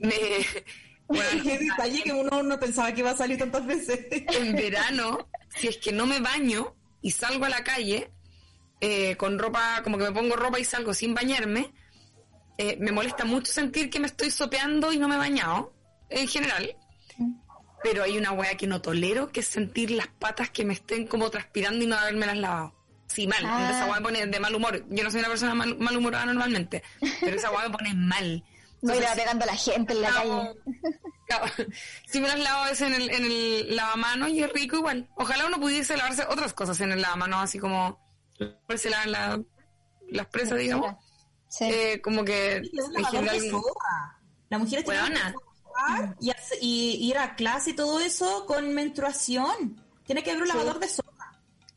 me, 0.00 0.14
bueno, 1.08 1.42
Qué 1.42 1.58
detalle 1.58 2.02
que 2.02 2.12
uno 2.12 2.42
no 2.42 2.58
pensaba 2.60 2.92
que 2.92 3.00
iba 3.00 3.10
a 3.10 3.16
salir 3.16 3.36
tantas 3.38 3.66
veces. 3.66 4.06
en 4.10 4.54
verano, 4.56 5.28
si 5.56 5.68
es 5.68 5.76
que 5.78 5.92
no 5.92 6.06
me 6.06 6.20
baño 6.20 6.74
y 7.04 7.10
salgo 7.10 7.44
a 7.44 7.50
la 7.50 7.62
calle 7.62 8.10
eh, 8.80 9.14
con 9.16 9.38
ropa, 9.38 9.82
como 9.84 9.98
que 9.98 10.04
me 10.04 10.12
pongo 10.12 10.36
ropa 10.36 10.58
y 10.58 10.64
salgo 10.64 10.94
sin 10.94 11.12
bañarme, 11.12 11.70
eh, 12.56 12.78
me 12.80 12.92
molesta 12.92 13.26
mucho 13.26 13.52
sentir 13.52 13.90
que 13.90 14.00
me 14.00 14.06
estoy 14.06 14.30
sopeando 14.30 14.90
y 14.90 14.96
no 14.96 15.06
me 15.06 15.16
he 15.16 15.18
bañado, 15.18 15.74
en 16.08 16.26
general. 16.26 16.74
Pero 17.82 18.04
hay 18.04 18.16
una 18.16 18.32
wea 18.32 18.56
que 18.56 18.66
no 18.66 18.80
tolero, 18.80 19.30
que 19.30 19.40
es 19.40 19.46
sentir 19.46 19.90
las 19.90 20.06
patas 20.06 20.48
que 20.48 20.64
me 20.64 20.72
estén 20.72 21.06
como 21.06 21.30
transpirando 21.30 21.84
y 21.84 21.86
no 21.86 21.94
haberme 21.94 22.24
las 22.24 22.38
lavado. 22.38 22.74
Sí, 23.06 23.26
mal. 23.26 23.44
Ah. 23.44 23.70
Esa 23.70 23.92
me 23.92 24.00
pone 24.00 24.26
de 24.26 24.40
mal 24.40 24.54
humor. 24.54 24.82
Yo 24.88 25.04
no 25.04 25.10
soy 25.10 25.20
una 25.20 25.28
persona 25.28 25.54
mal, 25.54 25.76
malhumorada 25.76 26.24
normalmente, 26.24 26.82
pero 27.20 27.36
esa 27.36 27.50
wea 27.50 27.68
me 27.68 27.76
pone 27.76 27.92
mal. 27.92 28.42
No 28.84 28.94
ir 28.94 29.04
pegando 29.16 29.44
a 29.44 29.46
la 29.46 29.56
gente 29.56 29.92
en 29.94 30.02
la 30.02 30.10
calle. 30.10 30.54
Si 32.06 32.20
me 32.20 32.28
las 32.28 32.38
lavo 32.38 32.64
a 32.64 32.68
veces 32.68 32.86
en 32.88 32.94
el, 32.94 33.10
en 33.10 33.24
el 33.24 33.74
lavamanos 33.76 34.28
y 34.28 34.42
es 34.42 34.52
rico 34.52 34.76
igual. 34.76 35.08
Ojalá 35.16 35.46
uno 35.46 35.58
pudiese 35.58 35.96
lavarse 35.96 36.24
otras 36.28 36.52
cosas 36.52 36.80
en 36.82 36.92
el 36.92 37.00
lavamanos, 37.00 37.42
así 37.42 37.58
como 37.58 37.98
se 38.76 38.90
lavan 38.90 39.10
la- 39.12 39.42
las 40.10 40.26
presas, 40.26 40.58
digamos. 40.58 40.94
Sí. 41.48 41.64
Eh, 41.64 42.00
como 42.02 42.24
que 42.24 42.56
en 42.56 43.04
general... 43.06 43.40
mujeres 44.50 44.84
tienen 44.84 45.02
Weona. 45.02 45.34
que 46.20 46.26
y, 46.60 46.96
y 47.00 47.08
ir 47.08 47.18
a 47.18 47.34
clase 47.36 47.70
y 47.70 47.74
todo 47.74 48.00
eso 48.00 48.44
con 48.46 48.74
menstruación. 48.74 49.82
Tiene 50.04 50.22
que 50.22 50.30
haber 50.30 50.42
un 50.42 50.48
lavador 50.48 50.78
de 50.78 50.88
zorra. 50.88 51.10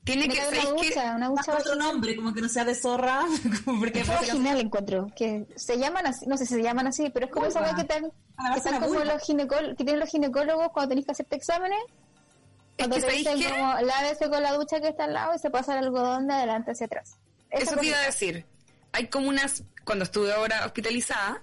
Tiene 0.07 0.29
que 0.29 0.35
ser 0.35 0.59
una 0.59 0.69
ducha, 0.69 1.15
una 1.15 1.27
ducha 1.27 1.51
Bajo 1.51 1.59
otro 1.59 1.75
nombre, 1.75 2.15
como 2.15 2.33
que 2.33 2.41
no 2.41 2.49
sea 2.49 2.65
de 2.65 2.73
zorra. 2.73 3.25
porque 3.65 3.99
Es 3.99 4.07
vaginal 4.07 4.59
encuentro, 4.59 5.11
que 5.15 5.45
se 5.55 5.77
llaman 5.77 6.07
así, 6.07 6.25
no 6.25 6.37
sé 6.37 6.45
si 6.45 6.55
se 6.55 6.63
llaman 6.63 6.87
así, 6.87 7.09
pero 7.09 7.25
es 7.25 7.31
como 7.31 7.45
esa 7.45 7.75
que 7.75 7.81
están, 7.81 8.11
Ah, 8.37 8.51
que 8.53 8.59
están 8.59 8.79
como 8.81 9.03
los 9.03 9.21
ginecólogos, 9.21 9.75
que 9.77 9.83
tienen 9.83 9.99
los 9.99 10.09
ginecólogos 10.09 10.71
cuando 10.71 10.89
tenés 10.89 11.05
que 11.05 11.11
hacerte 11.11 11.35
exámenes, 11.35 11.79
cuando 12.77 12.95
que 12.95 13.01
te 13.01 13.07
¿sabéis 13.07 13.25
dicen 13.27 13.39
qué? 13.39 13.49
como 13.49 13.73
lávese 13.81 14.29
con 14.29 14.43
la 14.43 14.53
ducha 14.53 14.79
que 14.79 14.87
está 14.89 15.05
al 15.05 15.13
lado 15.13 15.35
y 15.35 15.39
se 15.39 15.49
pasa 15.49 15.77
el 15.77 15.85
algodón 15.85 16.27
de 16.27 16.33
adelante 16.35 16.71
hacia 16.71 16.85
atrás. 16.85 17.17
Esa 17.49 17.71
Eso 17.71 17.75
te 17.77 17.87
iba 17.87 17.97
a 17.97 18.05
decir. 18.05 18.45
Hay 18.93 19.07
como 19.07 19.27
unas... 19.29 19.63
Cuando 19.83 20.03
estuve 20.03 20.33
ahora 20.33 20.65
hospitalizada, 20.65 21.41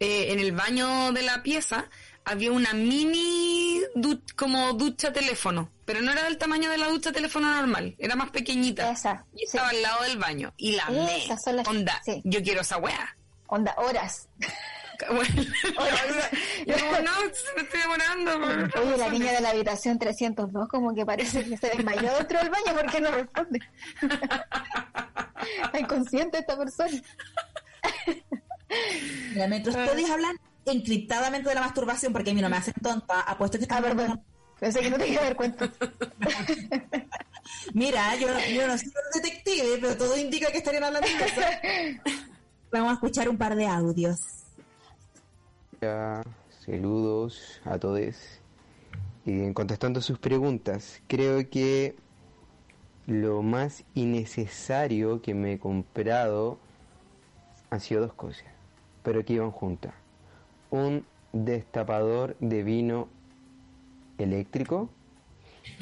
eh, 0.00 0.32
en 0.32 0.40
el 0.40 0.52
baño 0.52 1.12
de 1.12 1.22
la 1.22 1.42
pieza 1.42 1.88
había 2.24 2.50
una 2.52 2.72
mini 2.72 3.80
du- 3.94 4.22
como 4.36 4.72
ducha 4.74 5.12
teléfono, 5.12 5.70
pero 5.84 6.00
no 6.00 6.12
era 6.12 6.24
del 6.24 6.38
tamaño 6.38 6.70
de 6.70 6.78
la 6.78 6.88
ducha 6.88 7.12
teléfono 7.12 7.52
normal, 7.54 7.94
era 7.98 8.16
más 8.16 8.30
pequeñita. 8.30 8.90
Esa, 8.90 9.24
Y 9.34 9.40
sí. 9.40 9.44
estaba 9.46 9.68
al 9.68 9.82
lado 9.82 10.02
del 10.04 10.18
baño. 10.18 10.52
Y 10.56 10.72
la 10.72 10.84
amé. 10.86 11.24
Esas 11.24 11.42
son 11.42 11.56
las- 11.56 11.68
Onda, 11.68 12.00
sí. 12.04 12.20
yo 12.24 12.42
quiero 12.42 12.62
esa 12.62 12.78
weá. 12.78 13.16
Onda, 13.46 13.74
horas. 13.78 14.28
Bueno, 15.10 15.26
yo 16.66 16.74
como, 16.78 16.98
no, 17.00 17.10
me 17.56 17.62
estoy 17.62 17.80
demorando. 17.80 18.70
por- 18.72 18.80
Oye, 18.80 18.96
la 18.96 19.08
niña 19.10 19.32
de 19.32 19.40
la 19.40 19.50
habitación 19.50 19.98
302 19.98 20.68
como 20.68 20.94
que 20.94 21.04
parece 21.04 21.44
que 21.44 21.56
se 21.56 21.68
desmayó 21.70 22.14
dentro 22.14 22.38
del 22.38 22.48
baño 22.48 22.72
porque 22.80 23.00
no 23.00 23.10
responde. 23.10 23.58
Está 25.64 25.80
inconsciente 25.80 26.38
esta 26.38 26.56
persona. 26.56 27.02
Mira, 29.32 29.48
mientras 29.48 29.76
ustedes 29.76 30.08
hablan 30.10 30.36
encriptadamente 30.66 31.48
de 31.48 31.54
la 31.54 31.60
masturbación, 31.62 32.12
porque 32.12 32.30
a 32.30 32.34
mí 32.34 32.40
no 32.40 32.48
me 32.48 32.56
hacen 32.56 32.74
tonta, 32.82 33.20
apuesto 33.20 33.58
que 33.58 33.64
Ah, 33.68 33.78
están 33.78 33.82
perdón. 33.96 34.22
Pensé 34.60 34.80
que 34.80 34.90
no 34.90 34.96
te 34.96 35.08
iba 35.08 35.20
a 35.20 35.24
dar 35.24 35.36
cuenta. 35.36 35.70
Mira, 37.74 38.14
yo, 38.16 38.28
yo 38.54 38.66
no 38.66 38.78
soy 38.78 38.88
un 38.88 39.22
detective, 39.22 39.78
pero 39.80 39.96
todo 39.96 40.16
indica 40.16 40.50
que 40.50 40.58
estarían 40.58 40.84
hablando 40.84 41.08
de 41.08 41.14
eso. 41.14 41.40
Vamos 42.72 42.90
a 42.90 42.94
escuchar 42.94 43.28
un 43.28 43.36
par 43.36 43.54
de 43.56 43.66
audios. 43.66 44.18
Saludos 46.64 47.60
a 47.64 47.78
todos. 47.78 48.14
Y 49.26 49.52
contestando 49.52 50.00
sus 50.00 50.18
preguntas, 50.18 51.02
creo 51.06 51.48
que 51.50 51.96
lo 53.06 53.42
más 53.42 53.84
innecesario 53.94 55.20
que 55.20 55.34
me 55.34 55.54
he 55.54 55.58
comprado 55.58 56.58
han 57.70 57.80
sido 57.80 58.02
dos 58.02 58.14
cosas, 58.14 58.44
pero 59.02 59.24
que 59.24 59.34
iban 59.34 59.50
juntas. 59.50 59.92
Un 60.74 61.04
destapador 61.32 62.36
de 62.40 62.62
vino 62.62 63.08
eléctrico, 64.18 64.88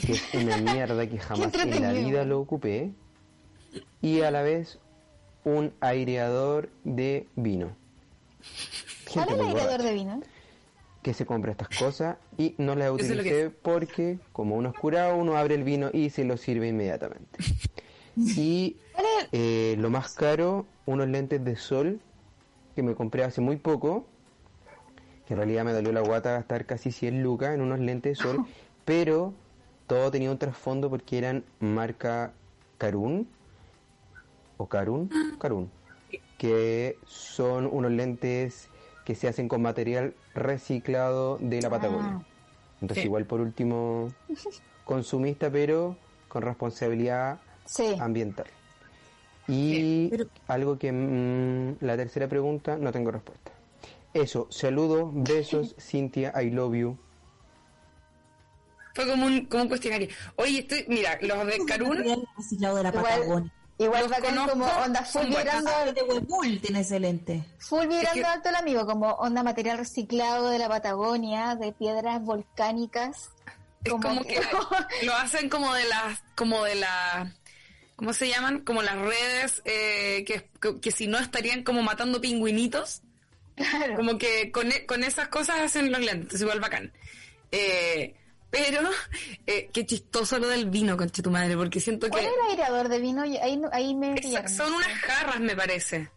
que 0.05 0.13
es 0.13 0.35
una 0.35 0.57
mierda 0.73 1.07
que 1.07 1.19
jamás 1.19 1.55
en 1.55 1.81
la 1.81 1.93
vida 1.93 2.25
lo 2.25 2.41
ocupé, 2.41 2.91
y 4.03 4.21
a 4.21 4.31
la 4.31 4.43
vez 4.43 4.79
un 5.45 5.73
aireador 5.81 6.69
de 6.85 7.27
vino. 7.37 7.75
¿Cuál 9.13 9.29
es 9.29 9.33
el 9.33 9.37
muy 9.39 9.47
aireador 9.47 9.71
borracha 9.71 9.89
de 9.89 9.95
vino? 9.95 10.23
que 11.03 11.15
se 11.15 11.27
compra 11.27 11.51
estas 11.51 11.69
cosas 11.69 12.17
y 12.39 12.55
no 12.59 12.77
las 12.77 12.91
utilicé 12.93 13.51
porque 13.51 14.19
como 14.33 14.55
uno 14.55 14.69
es 14.69 14.75
curado, 14.77 15.17
uno 15.17 15.37
abre 15.37 15.57
el 15.57 15.65
vino 15.65 15.91
y 15.93 16.11
se 16.11 16.25
lo 16.25 16.37
sirve 16.37 16.69
inmediatamente. 16.69 17.39
Y 18.15 18.77
eh, 19.33 19.75
lo 19.79 19.89
más 19.89 20.13
caro, 20.13 20.67
unos 20.85 21.09
lentes 21.09 21.43
de 21.43 21.57
sol 21.57 21.99
que 22.75 22.83
me 22.83 22.95
compré 22.95 23.25
hace 23.25 23.41
muy 23.41 23.57
poco, 23.57 24.05
en 25.33 25.39
realidad 25.39 25.65
me 25.65 25.73
dolió 25.73 25.93
la 25.93 26.01
guata 26.03 26.33
gastar 26.33 26.67
casi 26.67 26.93
100 26.93 27.23
lucas 27.23 27.55
en 27.55 27.63
unos 27.63 27.81
lentes 27.81 28.19
de 28.19 28.23
sol, 28.23 28.45
pero 28.85 29.33
todo 29.87 30.11
tenía 30.11 30.31
un 30.31 30.39
trasfondo 30.39 30.91
porque 30.91 31.19
eran 31.19 31.45
marca 31.61 32.33
Carun 32.79 33.27
o 34.59 34.67
Carun, 34.67 35.11
Carun, 35.41 35.71
que 36.39 36.97
son 37.07 37.67
unos 37.71 37.91
lentes 37.93 38.69
que 39.05 39.15
se 39.15 39.27
hacen 39.29 39.49
con 39.49 39.63
material 39.63 40.15
reciclado 40.35 41.39
de 41.41 41.61
la 41.63 41.71
Patagonia. 41.71 42.19
Ah. 42.21 42.23
Entonces 42.81 43.03
Sí. 43.03 43.07
igual 43.09 43.25
por 43.25 43.41
último 43.41 44.09
consumista, 44.85 45.51
pero 45.51 45.97
con 46.29 46.43
responsabilidad 46.43 47.39
Sí. 47.65 47.95
ambiental. 48.01 48.47
Y 49.49 50.09
Pero- 50.09 50.27
algo 50.47 50.79
que 50.79 50.93
mm, 50.93 51.77
la 51.85 51.97
tercera 51.97 52.29
pregunta 52.29 52.77
no 52.77 52.93
tengo 52.93 53.11
respuesta. 53.11 53.52
Eso, 54.15 54.47
saludos, 54.51 55.11
besos, 55.15 55.75
Cintia, 55.81 56.33
I 56.41 56.51
love 56.51 56.75
you. 56.75 56.99
Fue 58.95 59.07
como 59.09 59.27
un, 59.27 59.47
como 59.47 59.63
un 59.63 59.69
cuestionario. 59.69 60.09
Oye, 60.37 60.59
estoy, 60.61 60.85
mira, 60.89 61.19
los 61.23 61.39
de 61.47 62.83
la 62.83 62.91
Igual- 62.91 62.93
Patagonia. 62.93 63.53
Igual 63.79 64.07
bacán 64.09 64.49
como 64.49 64.67
onda 64.67 65.03
full 65.03 65.27
vibrando, 65.27 65.71
de 65.93 66.03
Huebull 66.03 66.61
tiene 66.61 66.81
ese 66.81 67.01
lente. 67.01 67.43
full 67.59 67.87
vibrando 67.87 68.13
que- 68.13 68.25
alto 68.25 68.49
el 68.51 68.55
amigo, 68.57 68.87
como 68.87 69.09
onda 69.15 69.43
material 69.43 69.79
reciclado 69.79 70.51
de 70.51 70.59
la 70.59 70.69
Patagonia, 70.69 71.57
de 71.57 71.73
piedras 71.73 72.23
volcánicas. 72.23 73.31
es 73.83 73.93
como 73.93 74.23
que 74.23 74.41
lo 75.07 75.15
hacen 75.15 75.49
como 75.49 75.73
de 75.75 75.85
las, 75.89 76.23
como 76.37 76.63
de 76.65 76.75
la, 76.77 77.33
¿cómo 77.97 78.13
se 78.13 78.29
llaman? 78.29 78.61
Como 78.61 78.83
las 78.83 78.97
redes 78.99 79.63
eh, 79.65 80.23
que, 80.27 80.49
que, 80.61 80.79
que 80.79 80.91
si 80.93 81.07
no 81.09 81.19
estarían 81.19 81.65
como 81.65 81.83
matando 81.83 82.21
pingüinitos. 82.21 83.01
Claro. 83.55 83.97
Como 83.97 84.19
que 84.19 84.51
con, 84.51 84.71
e- 84.73 84.87
con 84.87 85.05
esas 85.05 85.29
cosas 85.29 85.61
hacen 85.61 85.91
los 85.93 86.01
lentes, 86.01 86.41
igual 86.41 86.61
bacán. 86.61 86.93
Eh, 87.51 88.15
pero, 88.51 88.81
eh, 89.47 89.71
qué 89.73 89.87
chistoso 89.87 90.39
lo 90.39 90.47
del 90.49 90.69
vino, 90.69 90.97
conche 90.97 91.23
tu 91.23 91.31
madre, 91.31 91.57
porque 91.57 91.81
siento 91.81 92.09
¿Cuál 92.09 92.23
que 92.23 92.29
es 92.29 92.35
el 92.35 92.51
aireador 92.51 92.89
de 92.89 93.01
vino? 93.01 93.23
Ahí, 93.23 93.39
ahí 93.73 93.95
me 93.95 94.15
son 94.49 94.73
unas 94.75 94.89
jarras, 94.89 95.41
me 95.41 95.57
parece. 95.57 96.11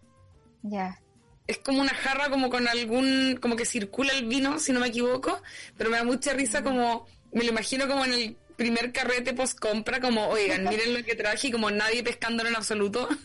Ya. 0.62 1.00
Es 1.48 1.60
como 1.60 1.80
una 1.82 1.94
jarra 1.94 2.30
como 2.30 2.50
con 2.50 2.68
algún, 2.68 3.38
como 3.42 3.56
que 3.56 3.66
circula 3.66 4.12
el 4.14 4.26
vino, 4.26 4.60
si 4.60 4.74
no 4.74 4.80
me 4.80 4.88
equivoco, 4.88 5.42
pero 5.78 5.90
me 5.90 5.98
da 5.98 6.04
mucha 6.04 6.34
risa 6.34 6.62
como, 6.64 7.06
me 7.32 7.44
lo 7.44 7.52
imagino 7.52 7.88
como 7.88 8.04
en 8.04 8.14
el 8.14 8.38
primer 8.58 8.92
carrete 8.92 9.34
post 9.34 9.60
compra, 9.60 10.00
como, 10.02 10.28
oigan, 10.28 10.64
miren 10.68 10.94
lo 10.94 11.04
que 11.04 11.16
traje 11.16 11.48
y 11.48 11.52
como 11.52 11.70
nadie 11.72 12.04
pescándolo 12.04 12.50
en 12.50 12.56
absoluto. 12.56 13.08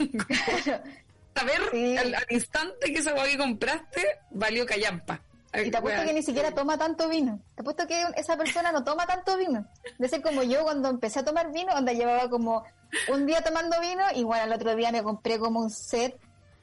Saber 1.35 1.61
Sí. 1.71 1.97
al, 1.97 2.15
al 2.15 2.27
instante 2.31 2.93
que 2.93 2.99
esa 2.99 3.15
hueá 3.15 3.25
que 3.27 3.39
compraste 3.39 4.05
valió 4.31 4.67
callampa. 4.67 5.21
Y 5.53 5.71
te 5.71 5.77
apuesto 5.79 6.05
que 6.05 6.13
ni 6.13 6.23
siquiera 6.23 6.53
toma 6.53 6.79
tanto 6.79 7.09
vino. 7.09 7.41
Te 7.57 7.63
apuesto 7.63 7.85
que 7.87 8.05
esa 8.17 8.37
persona 8.37 8.71
no 8.71 8.85
toma 8.85 9.05
tanto 9.07 9.37
vino. 9.37 9.67
De 9.99 10.09
ser 10.09 10.23
como 10.23 10.43
yo 10.45 10.63
cuando 10.63 10.89
empecé 10.89 11.21
a 11.21 11.25
tomar 11.25 11.51
vino, 11.53 11.75
donde 11.75 11.95
llevaba 11.97 12.29
como 12.31 12.65
un 13.13 13.27
día 13.27 13.43
tomando 13.43 13.81
vino, 13.81 14.05
igual 14.15 14.41
al 14.43 14.53
otro 14.53 14.77
día 14.77 14.93
me 14.93 15.03
compré 15.03 15.39
como 15.41 15.59
un 15.61 15.71
set 15.71 16.17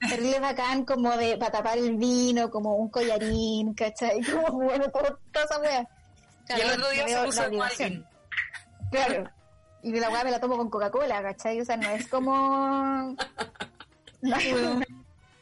terrible 0.09 0.39
bacán, 0.39 0.85
como 0.85 1.17
de 1.17 1.37
para 1.37 1.51
tapar 1.51 1.77
el 1.77 1.97
vino, 1.97 2.49
como 2.49 2.75
un 2.75 2.87
collarín, 2.89 3.73
¿cachai? 3.73 4.21
Como 4.23 4.51
bueno, 4.63 4.85
todo- 4.89 5.19
toda 5.33 5.45
esa 5.45 5.59
wea. 5.59 5.87
Y 6.49 6.61
el 6.61 6.71
otro 6.71 6.89
día 6.91 7.07
se 7.07 7.25
puso. 7.25 7.41
Claro. 8.91 9.29
Y 9.83 9.91
la 9.99 10.09
weá 10.09 10.23
me 10.23 10.31
la 10.31 10.39
tomo 10.39 10.55
con 10.55 10.69
Coca-Cola, 10.69 11.21
¿cachai? 11.21 11.59
O 11.59 11.65
sea, 11.65 11.75
no 11.77 11.89
es 11.89 12.07
como... 12.07 13.15
Nada, 14.21 14.79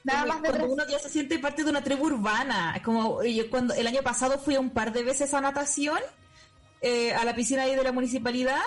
nada 0.04 0.26
más 0.26 0.42
de 0.42 0.50
cuando 0.50 0.74
uno 0.74 0.84
ya 0.88 1.00
se 1.00 1.10
siente 1.10 1.40
parte 1.40 1.64
de 1.64 1.70
una 1.70 1.84
tribu 1.84 2.06
urbana. 2.06 2.74
Es 2.76 2.84
como 2.84 3.24
yo 3.24 3.50
cuando 3.50 3.74
el 3.74 3.88
año 3.88 4.02
pasado 4.04 4.38
fui 4.38 4.58
un 4.58 4.70
par 4.70 4.92
de 4.92 5.04
veces 5.04 5.34
a 5.34 5.42
natación 5.42 6.00
eh, 6.82 7.14
a 7.14 7.26
la 7.26 7.36
piscina 7.36 7.64
ahí 7.64 7.76
de 7.76 7.84
la 7.84 7.92
municipalidad 7.92 8.62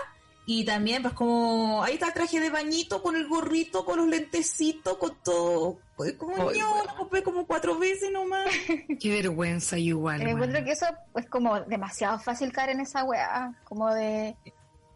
y 0.50 0.64
también 0.64 1.02
pues 1.02 1.12
como 1.12 1.84
ahí 1.84 1.94
está 1.94 2.06
el 2.06 2.14
traje 2.14 2.40
de 2.40 2.48
bañito 2.48 3.02
con 3.02 3.14
el 3.16 3.28
gorrito, 3.28 3.84
con 3.84 3.98
los 3.98 4.08
lentecitos, 4.08 4.96
con 4.96 5.14
todo. 5.22 5.78
Pues, 5.94 6.14
como 6.14 6.48
Ay, 6.48 6.58
yo 6.58 6.72
weón. 6.72 6.86
lo 6.86 6.96
compré 6.96 7.22
como 7.22 7.46
cuatro 7.46 7.78
veces 7.78 8.10
nomás. 8.10 8.46
Qué 9.00 9.10
vergüenza 9.10 9.76
igual. 9.76 10.24
Me 10.24 10.30
encuentro 10.30 10.64
que 10.64 10.72
eso 10.72 10.86
es 11.16 11.26
como 11.26 11.60
demasiado 11.60 12.18
fácil 12.18 12.50
caer 12.50 12.70
en 12.70 12.80
esa 12.80 13.04
weá, 13.04 13.52
como 13.64 13.92
de... 13.92 14.36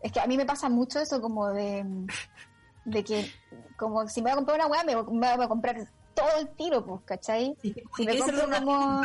Es 0.03 0.11
que 0.11 0.21
a 0.21 0.27
mí 0.27 0.39
me 0.39 0.47
pasa 0.47 0.71
mucho 0.71 1.01
eso 1.01 1.21
como 1.21 1.49
de... 1.51 1.85
De 2.85 3.05
que, 3.05 3.31
como 3.77 4.09
si 4.09 4.21
me 4.23 4.31
voy 4.31 4.33
a 4.33 4.37
comprar 4.37 4.57
una 4.59 4.67
weá, 4.67 4.85
me, 4.85 4.97
voy- 4.97 5.15
me 5.15 5.37
voy 5.37 5.45
a 5.45 5.49
comprar 5.49 5.89
todo 6.15 6.29
el 6.41 6.49
tiro, 6.57 6.85
pues, 6.85 7.01
¿cachai? 7.05 7.57
Sí, 7.63 7.75
Si 7.97 8.05
me 8.05 8.19
compro 8.19 8.49
como-. 8.65 9.03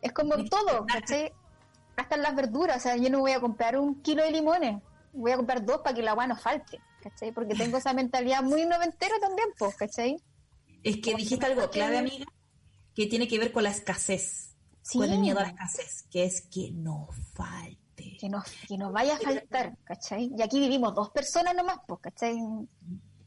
Es 0.00 0.12
como 0.12 0.34
todo. 0.44 0.86
¿cachai? 0.86 1.32
Hasta 1.96 2.16
las 2.16 2.34
verduras, 2.34 2.76
o 2.78 2.80
sea, 2.80 2.96
yo 2.96 3.10
no 3.10 3.20
voy 3.20 3.32
a 3.32 3.40
comprar 3.40 3.76
un 3.78 4.00
kilo 4.02 4.22
de 4.22 4.30
limones, 4.30 4.82
voy 5.12 5.32
a 5.32 5.36
comprar 5.36 5.64
dos 5.64 5.78
para 5.82 5.94
que 5.94 6.02
la 6.02 6.14
weá 6.14 6.26
no 6.26 6.36
falte, 6.36 6.80
¿cachai? 7.02 7.32
Porque 7.32 7.54
tengo 7.54 7.76
esa 7.76 7.92
mentalidad 7.92 8.42
muy 8.42 8.64
noventera 8.64 9.14
también, 9.20 9.48
pues, 9.58 9.74
¿cachai? 9.76 10.16
Es 10.82 10.96
que 11.02 11.14
dijiste 11.14 11.44
algo 11.46 11.68
clave, 11.70 11.98
amiga, 11.98 12.24
que 12.94 13.06
tiene 13.06 13.28
que 13.28 13.38
ver 13.38 13.52
con 13.52 13.62
la 13.64 13.70
escasez. 13.70 14.54
Sí. 14.80 14.98
Con 14.98 15.10
el 15.12 15.18
miedo 15.20 15.38
a 15.38 15.42
la 15.42 15.48
escasez, 15.50 16.04
que 16.10 16.24
es 16.24 16.40
que 16.50 16.70
no 16.72 17.08
falte. 17.34 17.78
Que 18.20 18.28
nos, 18.28 18.44
que 18.68 18.76
nos 18.76 18.92
vaya 18.92 19.14
a 19.14 19.18
faltar, 19.18 19.76
¿cachai? 19.84 20.30
Y 20.36 20.42
aquí 20.42 20.60
vivimos 20.60 20.94
dos 20.94 21.10
personas 21.10 21.54
nomás, 21.54 21.78
pues, 21.86 22.00
¿cachai? 22.00 22.36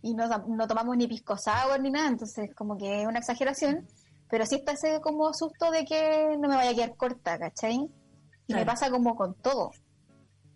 Y 0.01 0.13
no, 0.13 0.27
no 0.47 0.67
tomamos 0.67 0.95
ni 0.97 1.07
pisco 1.07 1.37
sour 1.37 1.79
ni 1.81 1.89
nada, 1.89 2.07
entonces 2.09 2.53
como 2.55 2.77
que 2.77 3.01
es 3.01 3.07
una 3.07 3.19
exageración, 3.19 3.87
pero 4.29 4.45
sí 4.45 4.55
está 4.55 4.73
ese 4.73 5.01
como 5.01 5.33
susto 5.33 5.71
de 5.71 5.85
que 5.85 6.37
no 6.39 6.47
me 6.47 6.55
vaya 6.55 6.71
a 6.71 6.75
quedar 6.75 6.95
corta, 6.95 7.39
¿cachai? 7.39 7.89
Y 8.47 8.53
me 8.53 8.65
pasa 8.65 8.91
como 8.91 9.15
con 9.15 9.33
todo, 9.35 9.71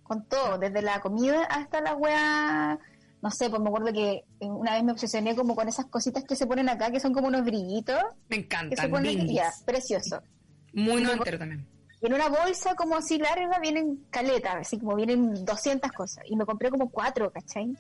con 0.04 0.26
todo, 0.26 0.58
desde 0.60 0.82
la 0.82 1.02
comida 1.02 1.44
hasta 1.46 1.82
la 1.82 1.96
wea, 1.96 2.80
no 3.22 3.32
sé, 3.32 3.50
pues 3.50 3.62
me 3.62 3.70
acuerdo 3.70 3.92
que 3.92 4.24
una 4.42 4.74
vez 4.74 4.84
me 4.84 4.92
obsesioné 4.92 5.36
como 5.36 5.56
con 5.56 5.68
esas 5.68 5.88
cositas 5.88 6.24
que 6.24 6.36
se 6.36 6.46
ponen 6.46 6.70
acá, 6.70 6.92
que 6.92 7.00
son 7.00 7.14
como 7.14 7.28
unos 7.28 7.44
brillitos, 7.44 8.02
Me 8.30 8.38
que 8.38 8.42
se 8.42 8.46
encantan. 8.46 8.92
ponen, 8.92 9.28
ya, 9.28 9.52
precioso. 9.66 10.22
Muy 10.74 11.02
noventero 11.02 11.40
también. 11.40 11.68
Y 12.02 12.06
en 12.08 12.14
una 12.14 12.30
bolsa 12.30 12.76
como 12.76 12.96
así 12.96 13.18
larga 13.18 13.60
vienen 13.60 14.06
caletas, 14.10 14.56
así 14.56 14.80
como 14.80 14.96
vienen 14.96 15.44
200 15.46 15.92
cosas. 15.92 16.24
Y 16.28 16.36
me 16.36 16.46
compré 16.46 16.70
como 16.70 16.90
cuatro, 16.90 17.30
¿cachai? 17.32 17.74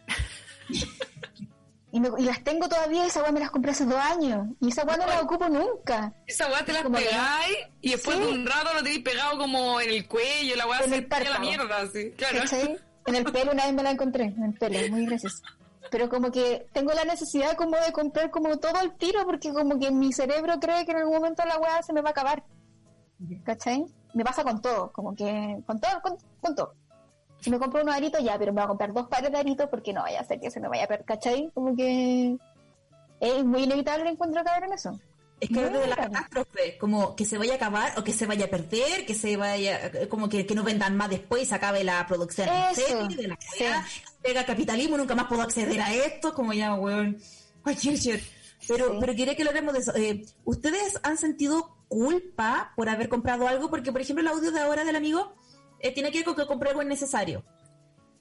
y, 1.91 1.99
me- 1.99 2.09
y 2.17 2.23
las 2.25 2.43
tengo 2.43 2.67
todavía, 2.69 3.05
esa 3.05 3.21
weá 3.21 3.31
me 3.31 3.39
las 3.39 3.49
compré 3.49 3.71
hace 3.71 3.85
dos 3.85 3.95
años. 3.95 4.47
Y 4.59 4.69
esa 4.69 4.83
weá 4.83 4.97
no 4.97 5.07
la 5.07 5.21
ocupo 5.21 5.47
nunca. 5.49 6.13
Esa 6.27 6.47
weá 6.47 6.63
te 6.65 6.73
la 6.73 6.83
Como 6.83 6.97
que 6.97 7.05
no- 7.05 7.09
pegáis 7.11 7.57
y 7.81 7.91
después 7.91 8.17
Sí. 8.17 8.23
de 8.23 8.29
un 8.31 8.45
rato 8.45 8.73
lo 8.73 8.83
tenéis 8.83 9.03
pegado 9.03 9.37
como 9.37 9.79
en 9.81 9.89
el 9.89 10.07
cuello, 10.07 10.55
la 10.55 10.67
weá 10.67 10.79
En 10.81 10.89
se 10.89 10.95
el 10.97 11.07
la 11.09 11.39
mierda, 11.39 11.77
así. 11.81 12.11
Claro. 12.11 12.39
¿Cachai? 12.41 12.77
En 13.05 13.15
el 13.15 13.23
pelo 13.23 13.51
una 13.53 13.65
vez 13.65 13.73
me 13.73 13.83
la 13.83 13.91
encontré, 13.91 14.25
en 14.25 14.43
el 14.43 14.53
pelo, 14.53 14.77
muy 14.91 15.05
gracioso. 15.05 15.41
Pero 15.89 16.09
como 16.09 16.29
que 16.31 16.67
tengo 16.73 16.91
la 16.93 17.05
necesidad 17.05 17.55
como 17.55 17.75
de 17.77 17.91
comprar 17.91 18.29
como 18.29 18.57
todo 18.59 18.79
el 18.81 18.91
tiro, 18.97 19.25
porque 19.25 19.51
como 19.51 19.79
que 19.79 19.89
mi 19.91 20.13
cerebro 20.13 20.59
cree 20.59 20.85
que 20.85 20.91
en 20.91 20.97
algún 20.97 21.15
momento 21.15 21.43
la 21.45 21.57
weá 21.57 21.81
se 21.81 21.93
me 21.93 22.01
va 22.01 22.09
a 22.09 22.11
acabar. 22.11 22.43
¿Cachai? 23.45 23.85
Me 24.13 24.23
pasa 24.23 24.43
con 24.43 24.61
todo, 24.61 24.91
como 24.91 25.15
que 25.15 25.59
con 25.65 25.79
todo, 25.79 26.01
con, 26.01 26.17
con 26.41 26.55
todo. 26.55 26.73
Si 27.41 27.49
me 27.49 27.59
compro 27.59 27.81
unos 27.83 27.95
aritos 27.95 28.21
ya, 28.23 28.37
pero 28.37 28.51
me 28.51 28.57
voy 28.61 28.65
a 28.65 28.67
comprar 28.67 28.91
dos 28.93 29.07
pares 29.07 29.31
de 29.31 29.37
aritos 29.37 29.67
porque 29.69 29.93
no 29.93 30.01
vaya 30.01 30.19
a 30.19 30.25
ser 30.25 30.39
que 30.39 30.51
se 30.51 30.59
me 30.59 30.67
vaya 30.67 30.83
a 30.83 30.87
perder, 30.87 31.05
¿cachai? 31.05 31.49
Como 31.53 31.75
que 31.75 32.37
es 33.19 33.45
muy 33.45 33.63
inevitable 33.63 34.09
encuentro 34.09 34.43
caer 34.43 34.63
en 34.63 34.73
eso. 34.73 34.99
Es 35.39 35.47
que 35.47 35.63
es 35.63 35.71
de 35.71 35.87
la 35.87 35.95
catástrofe, 35.95 36.77
como 36.77 37.15
que 37.15 37.23
se 37.23 37.37
vaya 37.37 37.53
a 37.53 37.55
acabar 37.55 37.97
o 37.97 38.03
que 38.03 38.11
se 38.11 38.25
vaya 38.25 38.45
a 38.45 38.49
perder, 38.49 39.05
que 39.05 39.15
se 39.15 39.37
vaya, 39.37 39.89
como 40.09 40.27
que, 40.27 40.45
que 40.45 40.53
no 40.53 40.63
vendan 40.63 40.97
más 40.97 41.09
después 41.09 41.43
y 41.43 41.45
se 41.45 41.55
acabe 41.55 41.81
la 41.85 42.05
producción 42.07 42.49
Eso, 42.49 42.81
serie 42.81 43.15
de 43.15 43.27
la 43.29 43.37
sí. 43.39 43.63
pega 44.21 44.41
el 44.41 44.45
capitalismo, 44.45 44.97
nunca 44.97 45.15
más 45.15 45.27
puedo 45.27 45.41
acceder 45.41 45.79
a 45.79 45.93
esto, 45.93 46.33
como 46.33 46.51
ya, 46.51 46.73
weón, 46.75 47.17
cualquier 47.63 47.95
shit. 47.95 48.21
Pero, 48.67 48.87
Sí. 48.91 48.97
pero 48.99 49.15
quería 49.15 49.33
que 49.37 49.43
hablemos 49.47 49.73
de 49.73 49.79
eso. 49.79 49.95
Eh, 49.95 50.25
¿Ustedes 50.43 50.99
han 51.03 51.17
sentido 51.17 51.73
culpa 51.89 52.71
por 52.77 52.87
haber 52.87 53.09
comprado 53.09 53.47
algo, 53.47 53.69
porque 53.69 53.91
por 53.91 53.99
ejemplo 53.99 54.21
el 54.21 54.27
audio 54.29 54.51
de 54.51 54.61
ahora 54.61 54.85
del 54.85 54.95
amigo 54.95 55.33
eh, 55.79 55.91
tiene 55.93 56.11
que 56.11 56.19
ver 56.19 56.25
con 56.25 56.35
que 56.35 56.45
compré 56.47 56.69
algo 56.69 56.81
innecesario. 56.81 57.43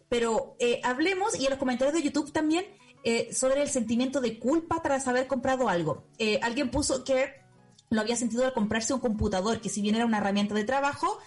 Pero 0.09 0.57
eh, 0.59 0.81
hablemos, 0.83 1.39
y 1.39 1.45
en 1.45 1.51
los 1.51 1.59
comentarios 1.59 1.95
de 1.95 2.03
YouTube 2.03 2.33
también, 2.33 2.65
eh, 3.05 3.33
sobre 3.33 3.63
el 3.63 3.69
sentimiento 3.69 4.21
de 4.21 4.39
culpa 4.39 4.81
tras 4.83 5.07
haber 5.07 5.27
comprado 5.27 5.69
algo. 5.69 6.05
Eh, 6.19 6.41
alguien 6.43 6.71
puso 6.71 7.05
que 7.05 7.31
lo 7.91 8.01
había 8.01 8.17
sentido 8.17 8.45
al 8.45 8.53
comprarse 8.55 8.93
un 8.95 9.01
computador, 9.01 9.61
que 9.61 9.69
si 9.69 9.83
bien 9.83 9.95
era 9.95 10.07
una 10.07 10.19
herramienta 10.19 10.55
de 10.55 10.65
trabajo, 10.65 11.19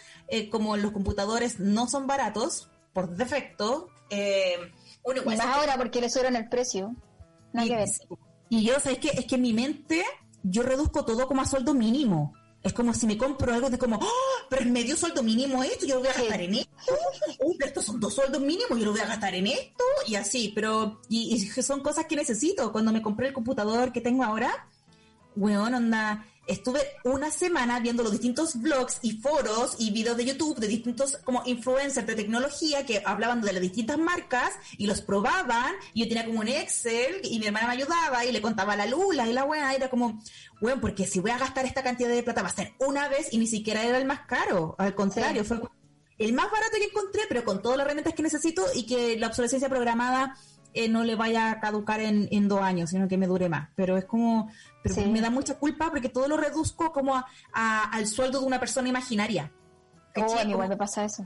como 0.52 0.78
los 0.78 0.92
computadores 0.92 1.60
no 1.60 1.88
son 1.88 2.08
baratos, 2.08 2.70
por 2.94 3.10
defecto, 3.16 3.90
uno 5.04 5.22
Y 5.24 5.26
más 5.26 5.38
se- 5.38 5.44
ahora 5.44 5.76
porque 5.78 6.02
le 6.02 6.10
subieron 6.10 6.36
el 6.36 6.48
precio. 6.50 6.96
Que 7.54 7.76
ver. 7.76 7.88
y 8.50 8.64
yo, 8.64 8.80
¿sabes 8.80 9.00
qué? 9.00 9.10
Es 9.10 9.26
que 9.26 9.36
en 9.36 9.42
mi 9.42 9.54
mente 9.54 10.06
yo 10.44 10.64
reduzco 10.64 11.06
todo 11.06 11.28
como 11.28 11.42
a 11.42 11.46
sueldo 11.46 11.74
mínimo. 11.74 12.34
Es 12.64 12.74
como 12.74 12.94
si 12.94 13.08
me 13.08 13.18
compro 13.18 13.54
algo 13.54 13.72
de 13.72 13.80
como, 13.80 13.96
¡Oh! 13.96 14.46
pero 14.48 14.62
es 14.62 14.70
medio 14.70 14.96
sueldo 14.96 15.24
mínimo 15.24 15.64
esto, 15.64 15.88
yo 15.88 15.96
lo 15.96 16.02
voy 16.02 16.10
a 16.10 16.14
gastar 16.14 16.42
en 16.42 16.56
esto. 16.56 16.94
Uh, 17.40 17.56
pero 17.58 17.68
estos 17.68 17.86
son 17.86 18.00
dos 18.00 18.14
sueldos 18.14 18.40
mínimos, 18.40 18.78
yo 18.78 18.86
lo 18.86 18.92
voy 18.92 19.02
a 19.02 19.08
gastar 19.08 19.34
en 19.34 19.48
esto. 19.48 19.84
Y 20.08 20.16
así, 20.16 20.52
pero 20.54 21.02
y, 21.10 21.34
y 21.34 21.40
son 21.64 21.82
cosas 21.82 22.06
que 22.06 22.16
necesito. 22.16 22.72
Cuando 22.72 22.92
me 22.92 23.02
compré 23.02 23.28
el 23.28 23.34
computador 23.34 23.92
que 23.92 24.02
tengo 24.02 24.24
ahora, 24.24 24.68
weón, 25.36 25.74
onda, 25.74 26.26
estuve 26.48 26.82
una 27.04 27.32
semana 27.32 27.80
viendo 27.80 28.04
los 28.04 28.12
distintos 28.12 28.60
blogs 28.62 29.00
y 29.02 29.14
foros 29.18 29.76
y 29.80 29.92
videos 29.92 30.18
de 30.18 30.26
YouTube 30.26 30.60
de 30.60 30.68
distintos 30.68 31.18
como 31.24 31.44
influencers 31.46 32.08
de 32.08 32.16
tecnología 32.16 32.86
que 32.86 33.02
hablaban 33.06 33.42
de 33.42 33.54
las 33.54 33.62
distintas 33.62 33.98
marcas 33.98 34.52
y 34.78 34.88
los 34.88 35.02
probaban. 35.02 35.74
Y 35.94 36.02
yo 36.02 36.08
tenía 36.10 36.26
como 36.26 36.40
un 36.40 36.48
Excel 36.48 37.22
y 37.24 37.40
mi 37.40 37.46
hermana 37.48 37.68
me 37.68 37.74
ayudaba 37.74 38.26
y 38.26 38.32
le 38.32 38.42
contaba 38.42 38.76
la 38.76 38.86
lula 38.86 39.28
y 39.28 39.34
la 39.34 39.44
weá, 39.44 39.74
era 39.74 39.90
como, 39.90 40.22
weón, 40.62 40.82
porque 40.82 41.06
si 41.08 41.20
voy 41.20 41.32
a 41.32 41.38
gastar 41.38 41.66
esta 41.66 41.84
cantidad 41.84 42.10
de 42.10 42.24
plata 42.24 42.42
va 42.42 42.50
a 42.50 42.54
ser 42.56 42.74
una 42.80 43.08
vez 43.08 43.32
y 43.32 43.38
ni 43.38 43.48
siquiera 43.48 43.84
era 43.84 43.98
el 43.98 44.06
más 44.06 44.22
caro, 44.26 44.76
al 44.78 44.96
contrario, 44.96 45.44
Sí. 45.44 45.48
fue 45.48 45.62
el 46.18 46.34
más 46.34 46.52
barato 46.52 46.78
que 46.78 46.84
encontré, 46.86 47.22
pero 47.28 47.44
con 47.44 47.62
todas 47.64 47.78
las 47.78 47.86
herramientas 47.86 48.14
que 48.14 48.22
necesito 48.22 48.64
y 48.76 48.86
que 48.86 49.18
la 49.18 49.28
obsolescencia 49.28 49.70
programada 49.70 50.36
eh, 50.74 50.88
no 50.90 51.04
le 51.04 51.16
vaya 51.16 51.52
a 51.52 51.60
caducar 51.60 52.00
en, 52.02 52.28
en 52.32 52.48
dos 52.48 52.62
años, 52.62 52.90
sino 52.90 53.08
que 53.08 53.18
me 53.18 53.28
dure 53.28 53.50
más. 53.50 53.70
Pero 53.76 53.98
es 53.98 54.06
como, 54.06 54.50
pero 54.84 54.96
Sí. 54.96 55.06
me 55.06 55.22
da 55.22 55.30
mucha 55.30 55.58
culpa 55.60 55.90
porque 55.90 56.10
todo 56.10 56.28
lo 56.28 56.38
reduzco 56.38 56.92
como 56.92 57.16
a- 57.16 57.26
a- 57.54 57.84
al 57.92 58.08
sueldo 58.08 58.40
de 58.40 58.46
una 58.46 58.60
persona 58.60 58.90
imaginaria. 58.90 59.52
Oh, 60.16 60.22
igual 60.22 60.52
Como 60.52 60.68
me 60.68 60.78
pasa 60.78 61.06
eso. 61.06 61.24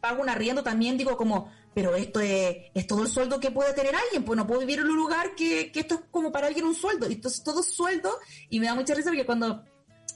pago 0.00 0.22
un 0.22 0.28
arriendo 0.28 0.62
también 0.62 0.96
digo 0.98 1.16
como, 1.16 1.50
pero 1.74 1.94
esto 1.96 2.20
es, 2.20 2.56
es 2.74 2.86
todo 2.86 3.02
el 3.02 3.08
sueldo 3.08 3.40
que 3.40 3.50
puede 3.50 3.72
tener 3.74 3.94
alguien, 3.94 4.24
pues 4.24 4.36
no 4.36 4.46
puedo 4.46 4.60
vivir 4.60 4.78
en 4.80 4.86
un 4.88 4.96
lugar 4.96 5.34
que, 5.34 5.72
que 5.72 5.80
esto 5.80 5.94
es 5.96 6.00
como 6.10 6.30
para 6.32 6.46
alguien 6.46 6.64
un 6.66 6.74
sueldo. 6.74 7.06
Entonces 7.06 7.42
todo 7.42 7.60
es 7.60 7.66
sueldo 7.74 8.10
y 8.48 8.60
me 8.60 8.66
da 8.66 8.74
mucha 8.74 8.94
risa 8.94 9.10
porque 9.10 9.26
cuando 9.26 9.64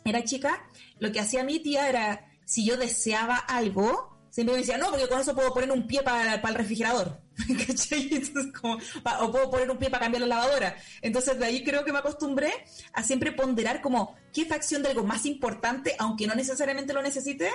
era 0.04 0.22
chica, 0.24 0.64
lo 0.98 1.10
que 1.12 1.20
hacía 1.20 1.44
mi 1.44 1.60
tía 1.60 1.88
era, 1.88 2.26
si 2.44 2.64
yo 2.64 2.76
deseaba 2.76 3.36
algo, 3.36 4.09
siempre 4.30 4.54
me 4.54 4.60
decía, 4.60 4.78
no, 4.78 4.90
porque 4.90 5.08
con 5.08 5.20
eso 5.20 5.34
puedo 5.34 5.52
poner 5.52 5.70
un 5.72 5.86
pie 5.86 6.02
para, 6.02 6.40
para 6.40 6.52
el 6.52 6.58
refrigerador. 6.58 7.20
Entonces, 7.48 8.32
como, 8.60 8.78
pa- 9.02 9.20
o 9.22 9.30
puedo 9.30 9.50
poner 9.50 9.70
un 9.70 9.78
pie 9.78 9.90
para 9.90 10.04
cambiar 10.04 10.22
la 10.22 10.28
lavadora. 10.36 10.76
Entonces 11.02 11.38
de 11.38 11.44
ahí 11.46 11.62
creo 11.64 11.84
que 11.84 11.92
me 11.92 11.98
acostumbré 11.98 12.52
a 12.92 13.02
siempre 13.02 13.32
ponderar 13.32 13.80
como 13.80 14.14
qué 14.32 14.44
facción 14.46 14.82
de 14.82 14.90
algo 14.90 15.04
más 15.04 15.26
importante, 15.26 15.94
aunque 15.98 16.26
no 16.26 16.34
necesariamente 16.34 16.92
lo 16.92 17.02
necesite, 17.02 17.50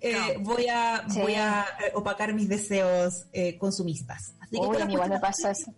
eh, 0.00 0.36
voy 0.40 0.68
a 0.68 1.04
Sí. 1.08 1.20
voy 1.20 1.34
a 1.34 1.66
eh, 1.80 1.92
opacar 1.94 2.32
mis 2.34 2.48
deseos 2.48 3.26
eh, 3.32 3.58
consumistas. 3.58 4.34
Así 4.40 4.56
Uy, 4.56 4.66
todas 4.68 4.82
a 4.82 4.84
mí 4.86 4.92
igual 4.94 5.10
me 5.10 5.18
pasa 5.20 5.50
eso. 5.50 5.72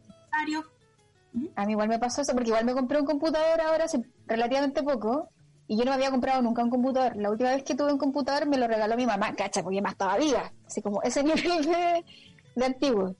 A 1.55 1.65
mí 1.65 1.73
igual 1.73 1.89
me 1.89 1.99
pasó 1.99 2.23
eso, 2.23 2.33
porque 2.33 2.49
igual 2.49 2.65
me 2.65 2.73
compré 2.75 2.99
un 2.99 3.07
computador 3.07 3.61
ahora 3.61 3.85
hace 3.85 4.01
relativamente 4.27 4.83
poco, 4.83 5.29
y 5.71 5.77
yo 5.77 5.85
no 5.85 5.93
me 5.93 5.95
había 5.95 6.11
comprado 6.11 6.43
nunca 6.43 6.65
un 6.65 6.71
computador. 6.71 7.15
La 7.15 7.31
última 7.31 7.51
vez 7.51 7.63
que 7.63 7.77
tuve 7.77 7.93
un 7.93 7.99
computador 7.99 8.45
me 8.49 8.59
lo 8.59 8.67
regaló 8.67 8.97
mi 8.97 9.07
mamá, 9.07 9.37
cacha, 9.37 9.63
porque 9.63 9.81
más 9.81 9.93
estaba 9.93 10.17
viva, 10.17 10.53
así 10.67 10.83
como 10.83 11.01
ese 11.03 11.23
nivel 11.23 11.65
de, 11.65 12.05
de 12.57 12.65
antiguo. 12.65 13.15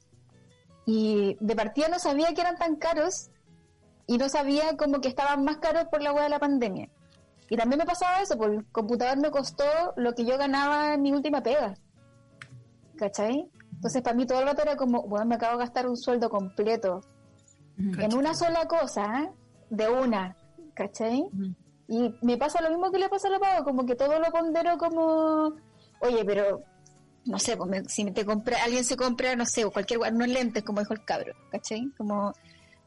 Y 0.85 1.37
de 1.39 1.55
partida 1.55 1.87
no 1.87 2.01
sabía 2.01 2.35
que 2.35 2.41
eran 2.41 2.57
tan 2.57 2.75
caros, 2.75 3.31
y 4.09 4.19
no 4.19 4.29
sabía 4.29 4.77
como 4.77 5.01
que 5.01 5.07
estaban 5.07 5.45
más 5.45 5.59
caros 5.59 5.85
por 5.93 6.03
la 6.03 6.13
hueá 6.13 6.25
de 6.25 6.31
la 6.31 6.41
pandemia. 6.41 6.89
Y 7.49 7.57
también 7.57 7.79
me 7.79 7.87
pasaba 7.87 8.21
eso, 8.21 8.37
porque 8.37 8.57
el 8.57 8.67
computador 8.73 9.19
me 9.19 9.31
costó 9.31 9.65
lo 9.95 10.13
que 10.17 10.25
yo 10.25 10.37
ganaba 10.37 10.95
en 10.95 11.03
mi 11.03 11.13
última 11.13 11.45
pega. 11.45 11.75
¿Cachai? 12.97 13.49
Entonces 13.75 14.03
para 14.03 14.17
mí 14.17 14.27
todo 14.27 14.41
el 14.41 14.47
rato 14.47 14.63
era 14.63 14.75
como, 14.75 15.03
bueno, 15.03 15.25
me 15.25 15.37
acabo 15.37 15.53
de 15.57 15.65
gastar 15.67 15.89
un 15.89 15.97
sueldo 15.97 16.29
completo 16.29 17.01
en 17.79 18.13
una 18.13 18.35
sola 18.35 18.67
cosa, 18.67 19.23
¿eh? 19.23 19.31
de 19.71 19.89
una, 19.89 20.37
¿cachai? 20.75 21.31
Y 21.91 22.15
me 22.23 22.37
pasa 22.39 22.63
lo 22.63 22.71
mismo 22.71 22.91
que 22.91 22.99
le 22.99 23.09
pasa 23.09 23.27
a 23.29 23.33
la 23.33 23.39
Pau, 23.41 23.65
como 23.65 23.85
que 23.85 23.97
todo 23.97 24.19
lo 24.19 24.31
pondero 24.31 24.79
como, 24.79 25.57
oye, 26.01 26.25
pero, 26.25 26.63
no 27.27 27.39
sé, 27.39 27.57
pues 27.57 27.69
me- 27.69 27.85
si 27.89 28.05
te 28.13 28.25
compra, 28.25 28.63
alguien 28.65 28.85
se 28.85 28.97
compra, 28.97 29.35
no 29.35 29.45
sé, 29.45 29.65
o 29.65 29.73
cualquier 29.73 29.99
unos 29.99 30.29
lentes, 30.29 30.63
como 30.63 30.81
dijo 30.81 30.95
el 30.95 31.05
cabro, 31.05 31.35
¿cachai? 31.51 31.91
Como, 31.99 32.33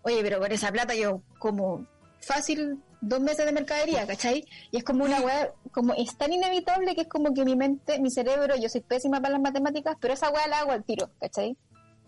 oye, 0.04 0.22
pero 0.24 0.40
por 0.40 0.52
esa 0.54 0.72
plata 0.72 0.96
yo 0.96 1.22
como 1.38 1.86
fácil 2.22 2.82
dos 3.02 3.20
meses 3.20 3.46
de 3.46 3.52
mercadería, 3.52 4.08
¿cachai? 4.08 4.46
Y 4.72 4.78
es 4.78 4.84
como 4.86 5.04
una 5.04 5.20
weá, 5.20 5.52
como 5.74 5.94
es 5.96 6.18
tan 6.18 6.32
inevitable 6.32 6.96
que 6.96 7.02
es 7.02 7.08
como 7.10 7.34
que 7.34 7.44
mi 7.44 7.58
mente, 7.58 8.00
mi 8.00 8.10
cerebro, 8.10 8.56
yo 8.56 8.70
soy 8.70 8.80
pésima 8.80 9.20
para 9.20 9.34
las 9.34 9.42
matemáticas, 9.42 9.98
pero 10.00 10.14
esa 10.14 10.30
weá 10.30 10.48
la 10.48 10.60
hago 10.60 10.72
al 10.72 10.86
tiro, 10.86 11.10
¿cachai? 11.20 11.58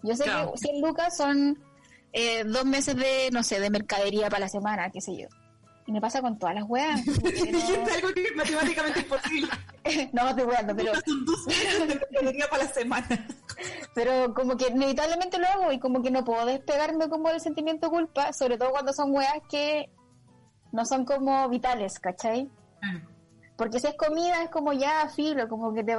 Yo 0.01 0.15
sé 0.15 0.23
Claro. 0.23 0.53
que 0.53 0.59
100 0.59 0.79
lucas 0.81 1.17
son 1.17 1.61
eh, 2.13 2.45
dos 2.45 2.63
meses 2.63 2.95
de, 2.95 3.29
no 3.33 3.43
sé, 3.43 3.59
de 3.59 3.69
mercadería 3.69 4.29
para 4.29 4.39
la 4.45 4.49
semana, 4.49 4.89
qué 4.89 5.01
sé 5.01 5.17
yo. 5.17 5.27
Y 5.87 5.91
me 5.91 6.01
pasa 6.01 6.21
con 6.21 6.37
todas 6.39 6.55
las 6.55 6.63
weas. 6.67 6.99
algo 7.95 8.13
que 8.13 8.23
es 8.23 8.35
matemáticamente 8.35 8.99
imposible. 9.01 9.49
no, 10.13 10.29
estoy 10.29 10.43
weando, 10.45 10.75
pero, 10.75 10.91
para 12.49 12.63
la 12.63 12.73
semana. 12.73 13.27
pero 13.93 14.33
como 14.33 14.57
que 14.57 14.67
inevitablemente 14.67 15.37
lo 15.37 15.47
hago 15.47 15.71
y 15.71 15.79
como 15.79 16.01
que 16.01 16.09
no 16.09 16.23
puedo 16.25 16.45
despegarme 16.45 17.07
como 17.07 17.29
del 17.29 17.39
sentimiento 17.39 17.87
de 17.87 17.91
culpa, 17.91 18.33
sobre 18.33 18.57
todo 18.57 18.71
cuando 18.71 18.93
son 18.93 19.11
weas 19.13 19.41
que 19.49 19.91
no 20.71 20.85
son 20.85 21.05
como 21.05 21.47
vitales, 21.49 21.99
¿cachai? 21.99 22.49
Porque 23.55 23.79
si 23.79 23.87
es 23.87 23.95
comida 23.95 24.43
es 24.43 24.49
como 24.49 24.73
ya 24.73 25.07
filo, 25.09 25.47
como 25.47 25.73
que 25.73 25.83
te... 25.83 25.95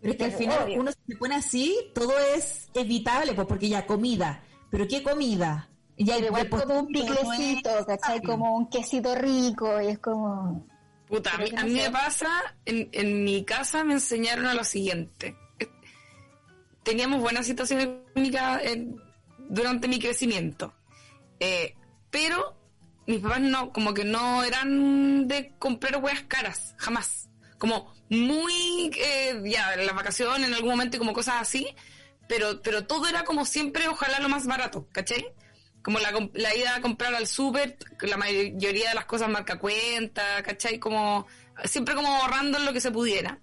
Pero 0.00 0.12
es 0.12 0.16
que 0.16 0.24
al 0.24 0.32
final 0.32 0.64
Obvio. 0.64 0.80
uno 0.80 0.92
se 0.92 1.16
pone 1.16 1.34
así, 1.34 1.76
todo 1.94 2.12
es 2.34 2.68
evitable, 2.72 3.34
pues 3.34 3.46
porque 3.46 3.68
ya 3.68 3.86
comida. 3.86 4.42
¿Pero 4.70 4.88
qué 4.88 5.02
comida? 5.02 5.68
Ya 6.02 6.14
Pero 6.14 6.26
igual 6.28 6.48
como 6.48 6.78
un 6.80 6.84
no 6.86 6.86
piclecito, 6.86 7.86
¿cachai? 7.86 8.22
Como 8.22 8.56
un 8.56 8.70
quesito 8.70 9.14
rico 9.14 9.80
y 9.82 9.88
es 9.88 9.98
como... 9.98 10.66
Puta, 11.06 11.34
a 11.34 11.38
mí, 11.38 11.50
a 11.56 11.64
mí 11.64 11.72
me 11.74 11.90
pasa, 11.90 12.28
en, 12.64 12.88
en 12.92 13.24
mi 13.24 13.44
casa 13.44 13.84
me 13.84 13.94
enseñaron 13.94 14.46
a 14.46 14.54
lo 14.54 14.64
siguiente. 14.64 15.36
Teníamos 16.82 17.20
buena 17.20 17.42
situación 17.42 17.80
económica 17.80 18.60
en- 18.62 18.96
durante 19.48 19.88
mi 19.88 19.98
crecimiento. 19.98 20.72
Eh, 21.38 21.74
pero 22.10 22.56
mis 23.06 23.18
papás 23.20 23.40
no, 23.40 23.72
como 23.72 23.92
que 23.92 24.04
no 24.04 24.42
eran 24.44 25.28
de 25.28 25.52
comprar 25.58 25.96
huevas 26.02 26.22
caras, 26.28 26.74
jamás. 26.78 27.28
Como 27.58 27.92
muy, 28.08 28.90
eh, 28.96 29.42
ya, 29.44 29.74
en 29.74 29.84
las 29.86 29.94
vacaciones, 29.94 30.48
en 30.48 30.54
algún 30.54 30.70
momento 30.70 30.96
y 30.96 30.98
como 31.00 31.12
cosas 31.12 31.36
así. 31.40 31.66
Pero, 32.28 32.62
pero 32.62 32.86
todo 32.86 33.06
era 33.08 33.24
como 33.24 33.44
siempre, 33.44 33.88
ojalá 33.88 34.20
lo 34.20 34.28
más 34.28 34.46
barato, 34.46 34.86
¿cachai? 34.92 35.26
Como 35.82 35.98
la, 35.98 36.12
la 36.34 36.56
ida 36.56 36.76
a 36.76 36.80
comprar 36.80 37.14
al 37.14 37.26
súper, 37.26 37.78
la 38.02 38.16
mayoría 38.16 38.90
de 38.90 38.94
las 38.94 39.06
cosas 39.06 39.28
marca 39.28 39.58
cuenta, 39.58 40.42
¿cachai? 40.42 40.78
Como, 40.78 41.26
siempre 41.64 41.94
como 41.94 42.08
ahorrando 42.08 42.58
en 42.58 42.66
lo 42.66 42.72
que 42.72 42.80
se 42.80 42.90
pudiera. 42.90 43.38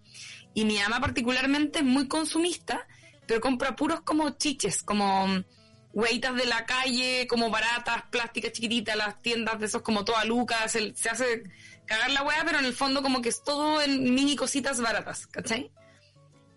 Y 0.54 0.66
mi 0.66 0.78
mamá 0.78 1.00
particularmente 1.00 1.80
es 1.80 1.86
muy 1.86 2.08
consumista, 2.08 2.88
pero 3.26 3.42
compra 3.42 3.76
puros 3.76 4.02
como 4.02 4.32
chiches, 4.32 4.84
como 4.84 5.28
mm, 5.28 5.44
hueitas 5.94 6.36
de 6.36 6.46
la 6.46 6.66
calle, 6.66 7.28
como 7.28 7.50
baratas, 7.50 8.04
plásticas 8.10 8.52
chiquititas, 8.54 8.96
las 8.96 9.22
tiendas 9.22 9.60
de 9.60 9.66
esos 9.66 9.82
como 9.82 10.06
toda 10.06 10.26
lucas, 10.26 10.72
se, 10.72 10.96
se 10.96 11.10
hace 11.10 11.44
cagar 11.86 12.12
la 12.12 12.24
hueá, 12.24 12.44
pero 12.46 12.60
en 12.60 12.66
el 12.66 12.74
fondo 12.74 13.02
como 13.02 13.22
que 13.22 13.30
es 13.30 13.44
todo 13.44 13.82
en 13.82 14.14
mini 14.14 14.36
cositas 14.36 14.80
baratas, 14.80 15.28
¿cachai? 15.28 15.72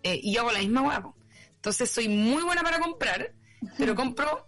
Eh, 0.03 0.19
y 0.21 0.33
yo 0.33 0.41
hago 0.41 0.51
la 0.51 0.59
misma 0.59 0.81
hueá. 0.81 1.03
Entonces 1.55 1.89
soy 1.89 2.07
muy 2.07 2.43
buena 2.43 2.63
para 2.63 2.79
comprar, 2.79 3.33
pero 3.77 3.95
compro 3.95 4.47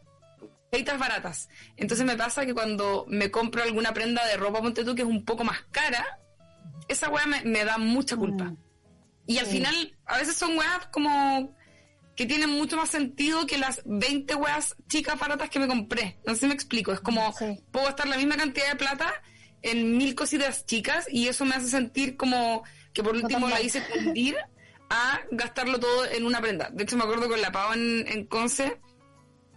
hueitas 0.74 0.98
baratas. 1.00 1.50
Entonces 1.78 2.06
me 2.06 2.16
pasa 2.18 2.46
que 2.46 2.54
cuando 2.54 3.06
me 3.08 3.30
compro 3.32 3.62
alguna 3.64 3.94
prenda 3.94 4.26
de 4.26 4.38
ropa, 4.38 4.60
ponte 4.62 4.84
tú, 4.84 4.96
que 4.96 5.04
es 5.04 5.08
un 5.08 5.24
poco 5.24 5.44
más 5.44 5.62
cara, 5.72 6.20
esa 6.88 7.10
weá 7.10 7.26
me, 7.28 7.44
me 7.44 7.64
da 7.64 7.78
mucha 7.78 8.18
culpa. 8.18 8.46
Mm. 8.46 8.58
Y 9.28 9.38
al 9.38 9.46
Sí. 9.46 9.52
final, 9.54 9.98
a 10.06 10.18
veces 10.18 10.36
son 10.36 10.58
weas 10.58 10.88
como 10.92 11.56
que 12.16 12.26
tienen 12.26 12.50
mucho 12.50 12.76
más 12.78 12.90
sentido 12.90 13.48
que 13.48 13.58
las 13.58 13.82
20 13.86 14.36
weas 14.36 14.76
chicas 14.88 15.18
baratas 15.18 15.50
que 15.50 15.60
me 15.60 15.68
compré. 15.68 16.20
No 16.26 16.34
sé 16.34 16.42
si 16.42 16.48
me 16.48 16.54
explico. 16.54 16.92
Es 16.92 17.00
como, 17.00 17.32
Sí. 17.34 17.60
puedo 17.72 17.86
gastar 17.86 18.08
la 18.08 18.18
misma 18.18 18.36
cantidad 18.36 18.68
de 18.70 18.76
plata 18.76 19.12
en 19.62 19.98
mil 19.98 20.14
cositas 20.14 20.66
chicas 20.66 21.06
y 21.10 21.28
eso 21.28 21.46
me 21.46 21.56
hace 21.56 21.68
sentir 21.68 22.18
como 22.18 22.64
que 22.94 23.02
por 23.02 23.16
último 23.16 23.48
la 23.48 23.62
hice 23.62 23.82
fundir 24.16 24.36
a 24.90 25.22
gastarlo 25.32 25.80
todo 25.80 26.06
en 26.06 26.26
una 26.26 26.42
prenda. 26.42 26.70
De 26.72 26.84
hecho, 26.84 26.98
me 26.98 27.04
acuerdo 27.04 27.28
con 27.30 27.42
la 27.42 27.52
Pau 27.52 27.74
en, 27.74 28.06
en 28.08 28.26
Conce, 28.28 28.80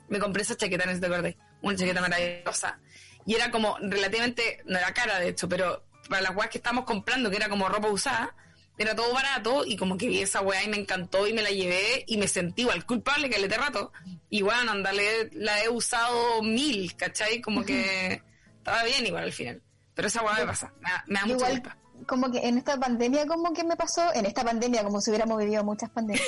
me 0.09 0.19
compré 0.19 0.43
esa 0.43 0.57
chaqueta, 0.57 0.85
no 0.85 0.91
sé 0.91 0.97
si 0.97 1.01
te 1.01 1.07
acuerdas, 1.07 1.35
una 1.63 1.77
chaqueta 1.77 2.01
maravillosa. 2.01 2.79
Y 3.25 3.35
era 3.35 3.51
como 3.51 3.77
relativamente, 3.81 4.63
no 4.67 4.79
era 4.79 4.93
cara 4.95 5.19
de 5.19 5.29
hecho, 5.29 5.49
pero 5.49 5.85
para 6.09 6.23
las 6.23 6.37
weas 6.37 6.51
que 6.51 6.59
estábamos 6.59 6.85
comprando, 6.85 7.31
que 7.31 7.37
era 7.37 7.49
como 7.49 7.69
ropa 7.69 7.89
usada, 7.89 8.35
era 8.79 8.95
todo 8.95 9.13
barato 9.13 9.65
y 9.65 9.77
como 9.77 9.97
que 9.97 10.09
vi 10.09 10.21
esa 10.21 10.43
weá 10.43 10.63
y 10.63 10.69
me 10.69 10.77
encantó 10.77 11.27
y 11.27 11.33
me 11.33 11.43
la 11.43 11.51
llevé 11.51 12.05
y 12.07 12.19
me 12.19 12.29
sentí 12.29 12.63
igual 12.63 12.85
culpable 12.85 13.31
que 13.31 13.39
le 13.39 13.49
te 13.49 13.57
rato. 13.57 13.93
Y 14.29 14.43
bueno, 14.43 14.73
andale, 14.73 15.31
la 15.33 15.63
he 15.63 15.69
usado 15.69 16.43
mil, 16.43 16.95
¿cachai? 16.95 17.41
Como 17.41 17.65
que 17.65 18.23
estaba 18.59 18.85
bien 18.85 19.07
igual 19.07 19.25
al 19.25 19.33
final. 19.33 19.63
Pero 19.95 20.09
esa 20.09 20.23
weá 20.23 20.35
me 20.35 20.47
pasa, 20.47 20.73
me 20.81 20.91
da, 20.91 21.05
me 21.07 21.15
da 21.15 21.27
mucha 21.27 21.37
Igual, 21.37 21.53
culpa. 21.53 21.79
Como 22.07 22.31
que 22.31 22.47
en 22.47 22.59
esta 22.59 22.79
pandemia, 22.79 23.27
como 23.27 23.53
que 23.53 23.65
me 23.65 23.77
pasó, 23.77 24.15
en 24.15 24.27
esta 24.27 24.45
pandemia, 24.45 24.85
como 24.85 25.01
si 25.01 25.11
hubiéramos 25.11 25.39
vivido 25.39 25.65
muchas 25.65 25.91
pandemias, 25.91 26.27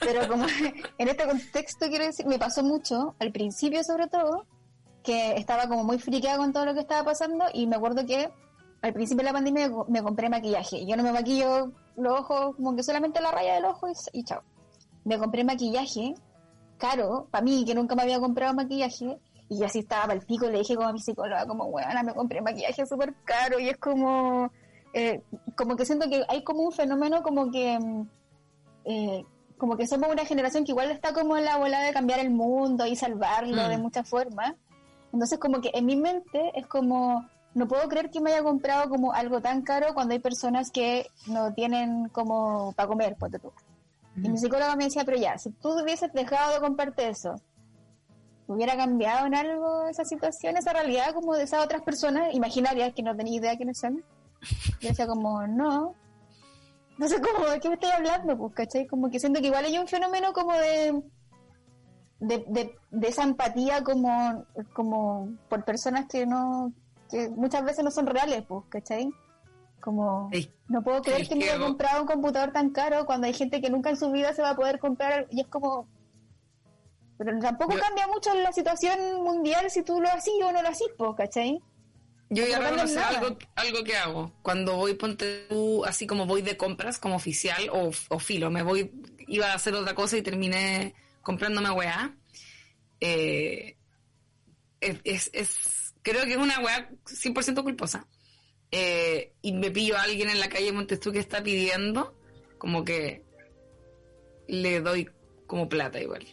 pero 0.00 0.28
como 0.28 0.46
en 0.98 1.08
este 1.08 1.26
contexto, 1.26 1.86
quiero 1.88 2.04
decir, 2.04 2.26
me 2.26 2.38
pasó 2.38 2.62
mucho, 2.62 3.14
al 3.18 3.32
principio 3.32 3.82
sobre 3.82 4.06
todo, 4.06 4.46
que 5.02 5.36
estaba 5.36 5.68
como 5.68 5.84
muy 5.84 5.98
friqueada 5.98 6.38
con 6.38 6.52
todo 6.52 6.64
lo 6.64 6.74
que 6.74 6.80
estaba 6.80 7.04
pasando 7.04 7.44
y 7.52 7.66
me 7.66 7.76
acuerdo 7.76 8.06
que 8.06 8.30
al 8.84 8.92
principio 8.92 9.22
de 9.22 9.30
la 9.30 9.32
pandemia 9.32 9.70
me, 9.88 10.02
compré 10.02 10.28
maquillaje. 10.28 10.84
Yo 10.86 10.96
no 10.96 11.02
me 11.02 11.12
maquillo 11.12 11.72
los 11.96 12.20
ojos, 12.20 12.56
como 12.56 12.76
que 12.76 12.82
solamente 12.82 13.20
la 13.20 13.30
raya 13.30 13.54
del 13.54 13.64
ojo 13.64 13.86
y, 14.12 14.24
chao. 14.24 14.42
Me 15.04 15.18
compré 15.18 15.42
maquillaje 15.42 16.14
caro, 16.76 17.28
para 17.30 17.42
mí, 17.42 17.64
que 17.64 17.74
nunca 17.74 17.94
me 17.94 18.02
había 18.02 18.20
comprado 18.20 18.52
maquillaje, 18.52 19.18
y 19.48 19.62
así 19.62 19.78
estaba 19.80 20.02
para 20.02 20.14
el 20.14 20.26
pico, 20.26 20.50
le 20.50 20.58
dije 20.58 20.74
como 20.74 20.88
a 20.88 20.92
mi 20.92 21.00
psicóloga, 21.00 21.46
como, 21.46 21.64
weona, 21.64 22.02
me 22.02 22.14
compré 22.14 22.42
maquillaje 22.42 22.84
súper 22.84 23.14
caro, 23.24 23.58
y 23.58 23.68
es 23.68 23.76
como, 23.78 24.50
eh, 24.94 25.22
como 25.56 25.76
que 25.76 25.84
siento 25.84 26.08
que 26.08 26.24
hay 26.28 26.42
como 26.44 26.62
un 26.62 26.72
fenómeno 26.72 27.22
como 27.22 27.50
que, 27.50 27.78
mm, 27.78 28.08
eh, 28.86 29.24
como 29.58 29.76
que 29.76 29.86
somos 29.86 30.10
una 30.10 30.24
generación 30.24 30.64
que 30.64 30.72
igual 30.72 30.90
está 30.90 31.12
como 31.12 31.36
en 31.36 31.44
la 31.44 31.56
bola 31.58 31.80
de 31.80 31.92
cambiar 31.92 32.20
el 32.20 32.30
mundo 32.30 32.86
y 32.86 32.96
salvarlo 32.96 33.64
Mm. 33.66 33.68
de 33.68 33.78
muchas 33.78 34.08
formas. 34.08 34.54
Entonces 35.12 35.38
como 35.38 35.60
que 35.60 35.70
en 35.74 35.86
mi 35.86 35.96
mente 35.96 36.52
es 36.54 36.66
como, 36.66 37.28
no 37.54 37.68
puedo 37.68 37.88
creer 37.88 38.10
que 38.10 38.20
me 38.20 38.32
haya 38.32 38.42
comprado 38.42 38.88
como 38.88 39.12
algo 39.12 39.40
tan 39.40 39.62
caro 39.62 39.94
cuando 39.94 40.12
hay 40.14 40.18
personas 40.20 40.70
que 40.70 41.06
no 41.26 41.52
tienen 41.54 42.08
como 42.08 42.72
para 42.72 42.88
comer, 42.88 43.16
ponte 43.16 43.38
tú. 43.38 43.52
Y 44.16 44.28
mi 44.28 44.38
psicóloga 44.38 44.76
me 44.76 44.84
decía, 44.84 45.04
pero 45.04 45.16
ya, 45.16 45.38
si 45.38 45.50
tú 45.50 45.70
hubieses 45.80 46.12
dejado 46.12 46.54
de 46.54 46.60
comprarte 46.60 47.08
eso, 47.08 47.34
¿hubiera 48.46 48.76
cambiado 48.76 49.26
en 49.26 49.34
algo 49.34 49.86
esa 49.88 50.04
situación, 50.04 50.56
esa 50.56 50.72
realidad 50.72 51.14
como 51.14 51.34
de 51.34 51.44
esas 51.44 51.64
otras 51.64 51.82
personas 51.82 52.32
imaginarias 52.34 52.92
que 52.94 53.02
no 53.02 53.16
tenía 53.16 53.38
idea 53.38 53.56
quiénes 53.56 53.78
son? 53.78 54.04
Yo 54.80 54.88
decía 54.88 55.06
como, 55.06 55.46
no. 55.46 55.94
No 56.98 57.08
sé 57.08 57.20
cómo, 57.20 57.48
¿de 57.48 57.58
qué 57.60 57.68
me 57.68 57.74
estoy 57.74 57.90
hablando? 57.90 58.36
Pues, 58.38 58.54
¿cachai? 58.54 58.86
Como 58.86 59.10
que 59.10 59.18
siento 59.18 59.40
que 59.40 59.46
igual 59.48 59.64
hay 59.64 59.78
un 59.78 59.88
fenómeno 59.88 60.32
como 60.32 60.52
de... 60.52 61.02
De, 62.20 62.44
de, 62.48 62.76
de 62.90 63.08
esa 63.08 63.24
empatía 63.24 63.82
como, 63.82 64.46
como 64.72 65.28
por 65.50 65.64
personas 65.64 66.06
que 66.08 66.24
no 66.24 66.72
que 67.10 67.28
muchas 67.28 67.64
veces 67.64 67.84
no 67.84 67.90
son 67.90 68.06
reales, 68.06 68.44
pues, 68.48 68.64
¿cachai? 68.70 69.10
Como, 69.80 70.30
Sí. 70.32 70.50
no 70.68 70.82
puedo 70.82 71.02
creer 71.02 71.22
Sí, 71.22 71.28
que 71.28 71.34
me 71.36 71.44
haya 71.50 71.58
comprado 71.58 72.00
un 72.02 72.06
computador 72.08 72.52
tan 72.52 72.70
caro 72.70 73.04
cuando 73.04 73.26
hay 73.26 73.34
gente 73.34 73.60
que 73.60 73.68
nunca 73.68 73.90
en 73.90 73.96
su 73.98 74.10
vida 74.10 74.32
se 74.32 74.40
va 74.40 74.50
a 74.50 74.56
poder 74.56 74.78
comprar 74.78 75.26
y 75.30 75.40
es 75.42 75.46
como... 75.48 75.86
Pero 77.18 77.38
tampoco 77.40 77.74
Yo- 77.74 77.80
cambia 77.80 78.06
mucho 78.06 78.32
la 78.34 78.52
situación 78.52 79.22
mundial 79.22 79.70
si 79.70 79.82
tú 79.82 80.00
lo 80.00 80.08
haces 80.08 80.32
o 80.42 80.50
no 80.52 80.62
lo 80.62 80.68
haces, 80.68 80.88
pues, 80.96 81.10
¿cachai? 81.16 81.60
Yo 82.34 82.44
voy 82.44 82.52
a 82.52 82.58
reconocer 82.58 82.98
algo, 82.98 83.38
algo 83.54 83.84
que 83.84 83.96
hago. 83.96 84.32
Cuando 84.42 84.76
voy, 84.76 84.94
ponte 84.94 85.46
tú, 85.48 85.84
así 85.84 86.06
como 86.06 86.26
voy 86.26 86.42
de 86.42 86.56
compras 86.56 86.98
como 86.98 87.14
oficial 87.14 87.68
o, 87.72 87.92
o 88.08 88.18
filo, 88.18 88.50
me 88.50 88.62
voy, 88.62 88.90
iba 89.28 89.52
a 89.52 89.54
hacer 89.54 89.74
otra 89.74 89.94
cosa 89.94 90.16
y 90.16 90.22
terminé 90.22 90.94
comprándome 91.22 91.70
weá. 91.70 92.16
Eh, 93.00 93.76
es, 94.80 95.30
es, 95.32 95.94
creo 96.02 96.24
que 96.24 96.32
es 96.32 96.38
una 96.38 96.58
weá 96.60 96.90
100% 97.04 97.62
culposa. 97.62 98.06
Eh, 98.70 99.34
y 99.40 99.52
me 99.52 99.70
pillo 99.70 99.96
a 99.96 100.02
alguien 100.02 100.28
en 100.28 100.40
la 100.40 100.48
calle 100.48 100.72
Montestú 100.72 101.12
que 101.12 101.20
está 101.20 101.42
pidiendo, 101.42 102.18
como 102.58 102.84
que 102.84 103.22
le 104.48 104.80
doy 104.80 105.08
como 105.46 105.68
plata 105.68 106.00
igual. 106.00 106.26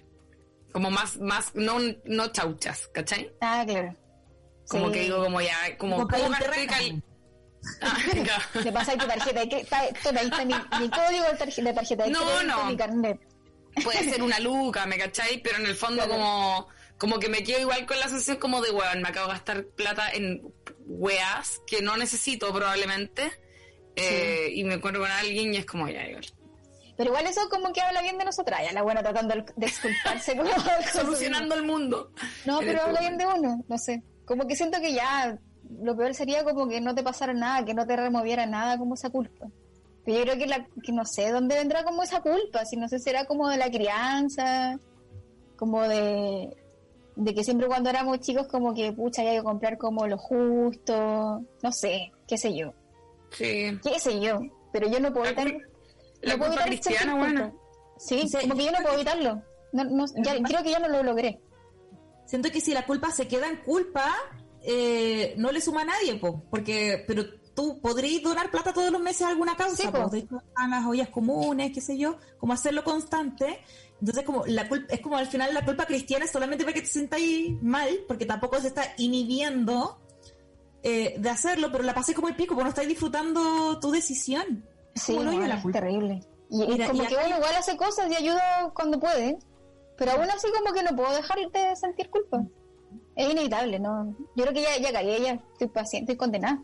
Como 0.71 0.89
más, 0.89 1.17
más, 1.19 1.53
no, 1.53 1.77
no 2.05 2.31
chauchas, 2.31 2.87
¿cachai? 2.87 3.31
Ah, 3.41 3.63
claro. 3.67 3.95
Como 4.71 4.87
Sí. 4.87 4.93
que 4.93 4.99
digo, 5.01 5.23
como 5.23 5.41
ya, 5.41 5.77
como, 5.77 5.97
Comprar 5.97 6.21
¿cómo 6.21 6.31
gasté 6.31 7.01
Ah. 7.81 7.97
Le 8.63 8.71
pasa 8.71 8.93
tu 8.97 9.05
tarjeta. 9.05 9.45
¿qué? 9.47 9.67
Ahí 9.71 9.89
está 9.91 10.11
mi, 10.45 10.53
mi 10.79 10.89
código 10.89 11.25
de 11.31 11.37
tarjeta, 11.37 11.69
de 11.69 11.73
tarjeta 11.75 12.07
No, 12.07 12.41
no. 12.43 12.65
mi 12.65 12.77
carnet. 12.77 13.19
Puede 13.83 14.03
ser 14.09 14.23
una 14.23 14.39
luca, 14.47 14.85
¿me 14.85 14.97
cachai? 14.97 15.41
Pero 15.43 15.57
en 15.57 15.65
el 15.67 15.75
fondo 15.75 15.97
Claro. 16.03 16.11
como, 16.13 16.67
como 16.97 17.19
que 17.19 17.29
me 17.29 17.43
quedo 17.43 17.59
igual 17.59 17.85
con 17.85 17.99
la 17.99 18.07
sensación 18.07 18.37
como 18.37 18.61
de, 18.61 18.71
weón, 18.71 19.01
me 19.01 19.09
acabo 19.09 19.27
de 19.27 19.33
gastar 19.33 19.65
plata 19.75 20.09
en 20.11 20.41
weas 20.87 21.61
que 21.67 21.81
no 21.81 21.97
necesito 21.97 22.51
probablemente. 22.53 23.31
eh, 23.97 24.49
y 24.55 24.63
me 24.63 24.75
encuentro 24.75 25.01
con 25.01 25.11
alguien 25.11 25.53
y 25.53 25.57
es 25.57 25.65
como, 25.65 25.87
ya, 25.89 26.07
igual. 26.07 26.25
Pero 26.97 27.09
igual 27.09 27.25
eso 27.27 27.47
como 27.49 27.73
que 27.73 27.81
habla 27.81 28.01
bien 28.01 28.17
de 28.17 28.23
nosotras. 28.25 28.61
Ya 28.63 28.71
la 28.71 28.81
buena 28.83 29.01
tratando 29.03 29.35
de 29.35 29.45
disculparse 29.57 30.35
como... 30.37 30.49
Solucionando 30.93 31.55
el 31.55 31.63
mundo. 31.63 32.11
No, 32.45 32.59
pero 32.59 32.71
este 32.71 32.81
habla 32.81 32.99
bien 33.01 33.17
de 33.17 33.25
uno, 33.25 33.63
no 33.67 33.77
sé. 33.77 34.01
Como 34.31 34.47
que 34.47 34.55
siento 34.55 34.79
que 34.79 34.93
ya 34.93 35.37
lo 35.81 35.97
peor 35.97 36.13
sería 36.13 36.45
como 36.45 36.69
que 36.69 36.79
no 36.79 36.95
te 36.95 37.03
pasara 37.03 37.33
nada, 37.33 37.65
que 37.65 37.73
no 37.73 37.85
te 37.85 37.97
removiera 37.97 38.45
nada 38.45 38.77
como 38.77 38.93
esa 38.93 39.09
culpa. 39.09 39.47
Pero 40.05 40.19
yo 40.19 40.23
creo 40.23 40.37
que, 40.37 40.47
la, 40.47 40.65
que 40.81 40.93
no 40.93 41.03
sé 41.03 41.31
dónde 41.31 41.55
vendrá 41.55 41.83
como 41.83 42.01
esa 42.01 42.21
culpa, 42.21 42.63
si 42.63 42.77
no 42.77 42.87
sé, 42.87 42.99
será 42.99 43.25
como 43.25 43.49
de 43.49 43.57
la 43.57 43.69
crianza, 43.69 44.79
como 45.57 45.81
de, 45.83 46.55
de 47.17 47.33
que 47.33 47.43
siempre 47.43 47.67
cuando 47.67 47.89
éramos 47.89 48.21
chicos 48.21 48.47
como 48.47 48.73
que, 48.73 48.93
pucha, 48.93 49.21
había 49.21 49.33
que 49.39 49.43
comprar 49.43 49.77
como 49.77 50.07
lo 50.07 50.17
justo, 50.17 51.43
no 51.61 51.71
sé, 51.73 52.13
qué 52.25 52.37
sé 52.37 52.55
yo, 52.55 52.73
Sí. 53.31 53.77
qué 53.83 53.99
sé 53.99 54.21
yo, 54.21 54.39
pero 54.71 54.87
yo 54.89 55.01
no 55.01 55.11
puedo 55.11 55.25
La 55.25 55.31
evitar... 55.41 55.61
la 56.21 56.33
no 56.33 56.39
puedo 56.39 56.51
evitar 56.53 56.67
cristiana, 56.67 57.15
buena. 57.15 57.53
Sí, 57.97 58.27
Sí, 58.29 58.37
como 58.41 58.55
que 58.55 58.63
yo 58.65 58.71
no 58.71 58.79
puedo 58.81 58.95
evitarlo. 58.95 59.41
No, 59.73 59.83
no, 59.83 60.05
ya, 60.23 60.41
creo 60.41 60.63
que 60.63 60.71
ya 60.71 60.79
no 60.79 60.87
lo 60.87 61.03
logré. 61.03 61.39
Siento 62.31 62.49
que 62.49 62.61
si 62.61 62.73
la 62.73 62.85
culpa 62.85 63.11
se 63.11 63.27
queda 63.27 63.49
en 63.49 63.57
culpa, 63.57 64.09
eh, 64.63 65.33
no 65.35 65.51
le 65.51 65.59
suma 65.59 65.81
a 65.81 65.83
nadie, 65.83 66.15
po, 66.15 66.45
porque, 66.49 67.03
pero 67.05 67.25
tú 67.53 67.81
podrías 67.81 68.23
donar 68.23 68.49
plata 68.49 68.71
todos 68.71 68.89
los 68.89 69.01
meses 69.01 69.23
a 69.23 69.27
alguna 69.27 69.57
causa, 69.57 69.75
Sí, 69.83 69.89
po, 69.89 70.07
de 70.07 70.19
hecho, 70.19 70.41
a 70.55 70.65
las 70.69 70.85
ollas 70.85 71.09
comunes, 71.09 71.73
qué 71.73 71.81
sé 71.81 71.97
yo, 71.97 72.15
como 72.39 72.53
hacerlo 72.53 72.85
constante. 72.85 73.59
Entonces, 73.99 74.23
como 74.23 74.45
la 74.45 74.69
culpa, 74.69 74.93
es 74.93 75.01
como 75.01 75.17
al 75.17 75.27
final 75.27 75.53
la 75.53 75.65
culpa 75.65 75.85
cristiana 75.85 76.23
es 76.23 76.31
solamente 76.31 76.63
para 76.63 76.73
que 76.73 76.83
te 76.83 76.87
sientáis 76.87 77.61
mal, 77.61 77.89
porque 78.07 78.25
tampoco 78.25 78.61
se 78.61 78.69
está 78.69 78.93
inhibiendo 78.97 79.99
eh, 80.83 81.15
de 81.17 81.29
hacerlo, 81.29 81.67
pero 81.69 81.83
la 81.83 81.93
pasé 81.93 82.13
como 82.13 82.29
el 82.29 82.37
pico, 82.37 82.53
porque 82.53 82.63
no 82.63 82.69
estáis 82.69 82.87
disfrutando 82.87 83.77
tu 83.81 83.91
decisión. 83.91 84.65
Sí, 84.95 85.17
no, 85.17 85.37
la 85.37 85.55
es 85.55 85.61
culpa. 85.61 85.81
terrible. 85.81 86.21
Y, 86.49 86.65
Mira, 86.65 86.87
como 86.87 87.03
y 87.03 87.07
que 87.07 87.15
uno 87.15 87.35
igual 87.35 87.55
hace 87.55 87.75
cosas 87.75 88.09
y 88.09 88.15
ayuda 88.15 88.71
cuando 88.73 89.01
puede, 89.01 89.37
pero 89.97 90.11
aún 90.11 90.29
así 90.29 90.47
como 90.57 90.73
que 90.73 90.83
no 90.83 90.95
puedo 90.95 91.13
dejar 91.15 91.39
de 91.39 91.75
sentir 91.75 92.09
culpa. 92.09 92.43
Es 93.15 93.31
inevitable, 93.31 93.79
¿no? 93.79 94.15
Yo 94.35 94.43
creo 94.43 94.53
que 94.53 94.61
ya, 94.61 94.77
ya 94.79 94.91
caí, 94.91 95.21
ya 95.21 95.33
estoy 95.33 95.67
paciente, 95.67 96.13
estoy 96.13 96.17
condenada. 96.17 96.61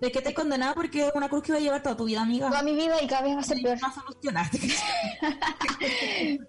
¿De 0.00 0.10
qué 0.10 0.20
te 0.20 0.30
has 0.30 0.34
condenado? 0.34 0.74
Porque 0.74 1.06
es 1.06 1.12
una 1.14 1.28
cruz 1.28 1.44
que 1.44 1.52
va 1.52 1.58
a 1.58 1.60
llevar 1.60 1.82
toda 1.82 1.96
tu 1.96 2.06
vida, 2.06 2.22
amiga. 2.22 2.48
Toda 2.48 2.62
mi 2.62 2.74
vida 2.74 3.00
y 3.00 3.06
cada 3.06 3.22
vez 3.22 3.36
va 3.36 3.40
a 3.40 3.44
ser 3.44 3.58
peor. 3.62 3.78
va 3.82 3.88
a 3.88 3.92
solucionar. 3.92 4.46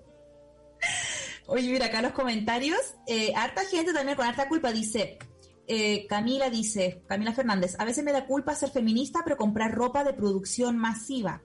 Oye, 1.45 1.71
mira, 1.71 1.88
acá 1.88 2.01
los 2.01 2.13
comentarios, 2.13 2.79
eh, 3.05 3.33
harta 3.36 3.63
gente 3.65 3.93
también 3.93 4.17
con 4.17 4.25
harta 4.25 4.47
culpa 4.47 4.71
dice, 4.71 5.19
eh, 5.67 6.07
Camila 6.07 6.49
dice, 6.49 7.03
Camila 7.05 7.33
Fernández, 7.33 7.75
a 7.77 7.86
veces 7.86 8.03
me 8.03 8.12
da 8.12 8.25
culpa 8.25 8.55
ser 8.55 8.71
feminista, 8.71 9.19
pero 9.23 9.38
comprar 9.38 9.71
ropa 9.71 10.03
de 10.03 10.13
producción 10.13 10.77
masiva. 10.77 11.43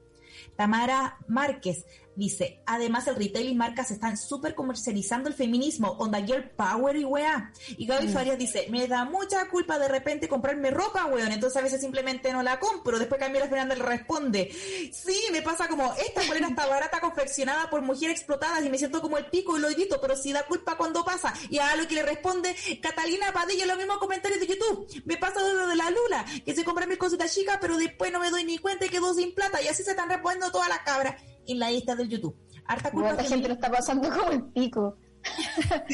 Tamara 0.56 1.18
Márquez 1.28 1.84
dice, 2.18 2.60
además 2.66 3.06
el 3.06 3.14
retail 3.14 3.48
y 3.48 3.54
marcas 3.54 3.92
están 3.92 4.16
súper 4.16 4.56
comercializando 4.56 5.28
el 5.28 5.34
feminismo, 5.36 5.92
onda 5.98 6.20
girl 6.20 6.50
power 6.50 6.96
y 6.96 7.04
weá. 7.04 7.52
Y 7.76 7.86
Gaby 7.86 8.08
Farias 8.08 8.36
dice, 8.36 8.66
me 8.70 8.88
da 8.88 9.04
mucha 9.04 9.48
culpa 9.48 9.78
de 9.78 9.86
repente 9.86 10.28
comprarme 10.28 10.72
ropa, 10.72 11.06
weón, 11.06 11.30
entonces 11.30 11.56
a 11.56 11.62
veces 11.62 11.80
simplemente 11.80 12.32
no 12.32 12.42
la 12.42 12.58
compro. 12.58 12.98
Después 12.98 13.20
Camila 13.20 13.46
Fernández 13.46 13.78
le 13.78 13.84
responde, 13.84 14.50
sí, 14.92 15.16
me 15.30 15.42
pasa 15.42 15.68
como, 15.68 15.94
esta 15.94 16.22
polera 16.22 16.48
está 16.48 16.66
barata 16.68 17.00
confeccionada 17.00 17.70
por 17.70 17.82
mujeres 17.82 18.16
explotadas 18.16 18.64
y 18.64 18.68
me 18.68 18.78
siento 18.78 19.00
como 19.00 19.16
el 19.16 19.26
pico 19.26 19.56
y 19.56 19.60
lo 19.60 19.68
evito, 19.68 20.00
pero 20.00 20.16
sí 20.16 20.32
da 20.32 20.42
culpa 20.42 20.76
cuando 20.76 21.04
pasa. 21.04 21.32
Y 21.50 21.58
a 21.58 21.76
lo 21.76 21.86
que 21.86 21.94
le 21.94 22.02
responde 22.02 22.54
Catalina 22.82 23.32
Padilla, 23.32 23.64
los 23.64 23.76
mismos 23.76 23.98
comentarios 23.98 24.40
de 24.40 24.46
YouTube. 24.48 25.02
Me 25.04 25.16
pasa 25.18 25.40
lo 25.40 25.68
de 25.68 25.76
la 25.76 25.90
Lula, 25.90 26.24
que 26.44 26.52
se 26.52 26.64
compra 26.64 26.84
mil 26.86 26.98
cositas 26.98 27.32
chicas, 27.32 27.58
pero 27.60 27.76
después 27.76 28.10
no 28.10 28.18
me 28.18 28.30
doy 28.30 28.42
ni 28.42 28.58
cuenta 28.58 28.86
y 28.86 28.88
quedo 28.88 29.14
sin 29.14 29.32
plata. 29.34 29.62
Y 29.62 29.68
así 29.68 29.84
se 29.84 29.90
están 29.90 30.08
respondiendo 30.08 30.50
todas 30.50 30.68
las 30.68 30.80
cabras 30.80 31.14
en 31.52 31.58
la 31.58 31.70
lista 31.70 31.94
del 31.94 32.08
YouTube. 32.08 32.36
Harta 32.66 32.90
culpa 32.90 33.10
Igual 33.10 33.24
la 33.24 33.28
gente 33.30 33.48
lo 33.48 33.54
está 33.54 33.70
pasando 33.70 34.08
como 34.16 34.30
el 34.30 34.44
pico. 34.44 34.96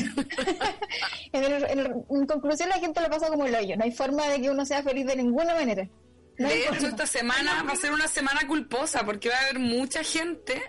en, 1.33 1.45
el- 1.45 1.65
en 1.65 1.79
el- 1.79 1.95
en 2.11 2.27
conclusión, 2.27 2.69
la 2.69 2.79
gente 2.79 3.01
lo 3.01 3.09
pasa 3.11 3.29
como 3.29 3.47
el 3.47 3.55
hoyo. 3.55 3.77
No 3.77 3.85
hay 3.85 3.93
forma 3.93 4.27
de 4.29 4.41
que 4.41 4.51
uno 4.51 4.65
sea 4.65 4.83
feliz 4.83 5.07
de 5.07 5.17
ninguna 5.17 5.55
manera. 5.55 5.89
No 6.39 6.49
De 6.49 6.61
hecho, 6.63 6.75
forma. 6.75 6.89
esta 6.89 7.07
semana 7.07 7.63
va 7.63 7.73
a 7.73 7.77
ser 7.77 7.93
una 7.93 8.09
semana 8.09 8.41
culposa 8.47 9.05
porque 9.05 9.29
va 9.29 9.37
a 9.37 9.41
haber 9.43 9.59
mucha 9.61 10.03
gente 10.03 10.61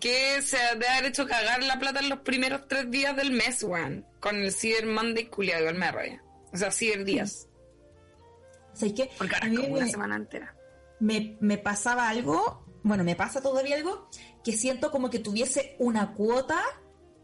que 0.00 0.40
se 0.42 0.56
debe 0.72 0.88
haber 0.88 1.06
hecho 1.10 1.26
cagar 1.26 1.62
la 1.62 1.78
plata 1.78 2.00
en 2.00 2.08
los 2.08 2.20
primeros 2.20 2.66
tres 2.68 2.90
días 2.90 3.14
del 3.16 3.32
mes, 3.32 3.62
weón. 3.62 4.06
Con 4.20 4.36
el 4.36 4.52
Cyber 4.52 4.86
Monday 4.86 5.26
culiado, 5.26 5.60
igual 5.70 5.78
me. 5.78 6.20
O 6.52 6.56
sea, 6.56 6.70
Cyber 6.70 7.04
días. 7.04 7.48
¿Sabes 8.72 8.94
qué? 8.94 9.10
Porque 9.18 9.34
ahora 9.34 9.46
A 9.46 9.50
es 9.50 9.54
mí 9.56 9.62
como 9.62 9.74
una 9.76 9.84
me- 9.84 9.90
semana 9.90 10.16
entera. 10.16 10.56
me, 11.00 11.36
me 11.40 11.58
pasaba 11.58 12.08
algo, 12.08 12.63
bueno, 12.84 13.02
me 13.02 13.16
pasa 13.16 13.40
todavía 13.40 13.76
algo, 13.76 14.08
que 14.44 14.52
siento 14.52 14.90
como 14.90 15.10
que 15.10 15.18
tuviese 15.18 15.74
una 15.78 16.12
cuota 16.12 16.62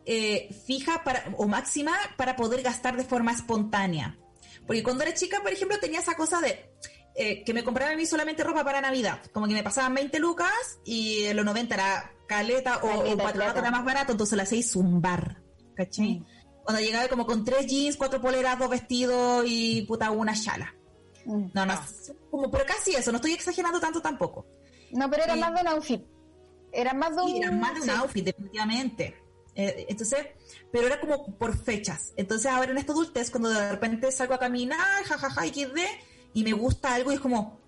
eh, 0.06 0.48
fija 0.66 1.04
para, 1.04 1.32
o 1.36 1.46
máxima 1.46 1.92
para 2.16 2.34
poder 2.34 2.62
gastar 2.62 2.96
de 2.96 3.04
forma 3.04 3.32
espontánea. 3.32 4.18
Porque 4.66 4.82
cuando 4.82 5.04
era 5.04 5.14
chica, 5.14 5.40
por 5.42 5.52
ejemplo, 5.52 5.78
tenía 5.78 6.00
esa 6.00 6.14
cosa 6.14 6.40
de 6.40 6.70
eh, 7.14 7.44
que 7.44 7.52
me 7.52 7.62
compraba 7.62 7.92
a 7.92 7.96
mí 7.96 8.06
solamente 8.06 8.42
ropa 8.42 8.64
para 8.64 8.80
Navidad. 8.80 9.20
Como 9.32 9.46
que 9.46 9.52
me 9.52 9.62
pasaban 9.62 9.94
20 9.94 10.18
lucas 10.18 10.80
y 10.84 11.24
en 11.24 11.36
los 11.36 11.44
90 11.44 11.74
era 11.74 12.12
caleta 12.26 12.78
o, 12.78 13.12
o 13.12 13.16
patronato 13.18 13.58
era 13.58 13.70
más 13.70 13.84
barato, 13.84 14.12
entonces 14.12 14.36
la 14.36 14.44
hacéis 14.44 14.72
zumbar. 14.72 15.42
¿Cachai? 15.74 16.20
Mm. 16.20 16.26
Cuando 16.64 16.80
llegaba 16.80 17.08
como 17.08 17.26
con 17.26 17.44
tres 17.44 17.66
jeans, 17.66 17.96
cuatro 17.98 18.20
poleras, 18.22 18.58
dos 18.58 18.70
vestidos 18.70 19.44
y 19.46 19.82
puta 19.82 20.10
una 20.10 20.34
chala. 20.34 20.74
Mm. 21.26 21.46
No, 21.52 21.66
no, 21.66 21.74
como, 22.30 22.50
pero 22.50 22.64
casi 22.64 22.94
eso, 22.94 23.12
no 23.12 23.16
estoy 23.16 23.32
exagerando 23.32 23.78
tanto 23.78 24.00
tampoco. 24.00 24.46
No, 24.92 25.10
pero 25.10 25.24
era 25.24 25.34
Sí. 25.34 25.40
más 25.40 25.54
de 25.54 25.60
un 25.60 25.68
outfit. 25.68 26.02
Era 26.72 26.94
más 26.94 27.16
de 27.16 27.22
un... 27.22 27.28
Sí, 27.30 27.36
era 27.38 27.50
más 27.50 27.74
de 27.74 27.80
un 27.80 27.86
sí. 27.86 27.92
outfit, 27.92 28.24
definitivamente. 28.24 29.16
Eh, 29.56 29.86
entonces, 29.88 30.26
pero 30.70 30.86
era 30.86 31.00
como 31.00 31.36
por 31.36 31.56
fechas. 31.56 32.12
Entonces, 32.16 32.50
ahora 32.50 32.70
en 32.70 32.78
esta 32.78 32.92
adultez, 32.92 33.30
cuando 33.30 33.48
de 33.50 33.70
repente 33.70 34.10
salgo 34.12 34.34
a 34.34 34.38
caminar, 34.38 35.04
jajaja, 35.04 35.46
XD, 35.46 35.78
y 36.34 36.44
me 36.44 36.52
gusta 36.52 36.94
algo, 36.94 37.10
y 37.10 37.16
es 37.16 37.20
como, 37.20 37.60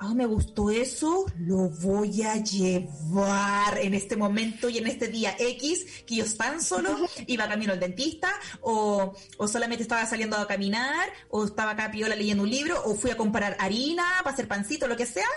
ah, 0.00 0.12
me 0.14 0.26
gustó 0.26 0.70
eso, 0.70 1.26
lo 1.38 1.68
voy 1.68 2.22
a 2.24 2.34
llevar 2.36 3.78
en 3.78 3.94
este 3.94 4.16
momento 4.16 4.68
y 4.68 4.78
en 4.78 4.88
este 4.88 5.06
día 5.06 5.36
X, 5.38 6.02
que 6.04 6.16
yo 6.16 6.24
tan 6.36 6.60
solo 6.60 6.96
iba 7.28 7.48
camino 7.48 7.72
al 7.72 7.78
dentista, 7.80 8.28
o, 8.60 9.14
o 9.38 9.48
solamente 9.48 9.84
estaba 9.84 10.04
saliendo 10.06 10.36
a 10.36 10.48
caminar, 10.48 11.08
o 11.30 11.44
estaba 11.44 11.70
acá 11.70 11.92
piola 11.92 12.16
leyendo 12.16 12.42
un 12.42 12.50
libro, 12.50 12.82
o 12.84 12.96
fui 12.96 13.12
a 13.12 13.16
comprar 13.16 13.56
harina 13.60 14.04
para 14.24 14.34
hacer 14.34 14.48
pancito, 14.48 14.88
lo 14.88 14.96
que 14.96 15.06
sea. 15.06 15.28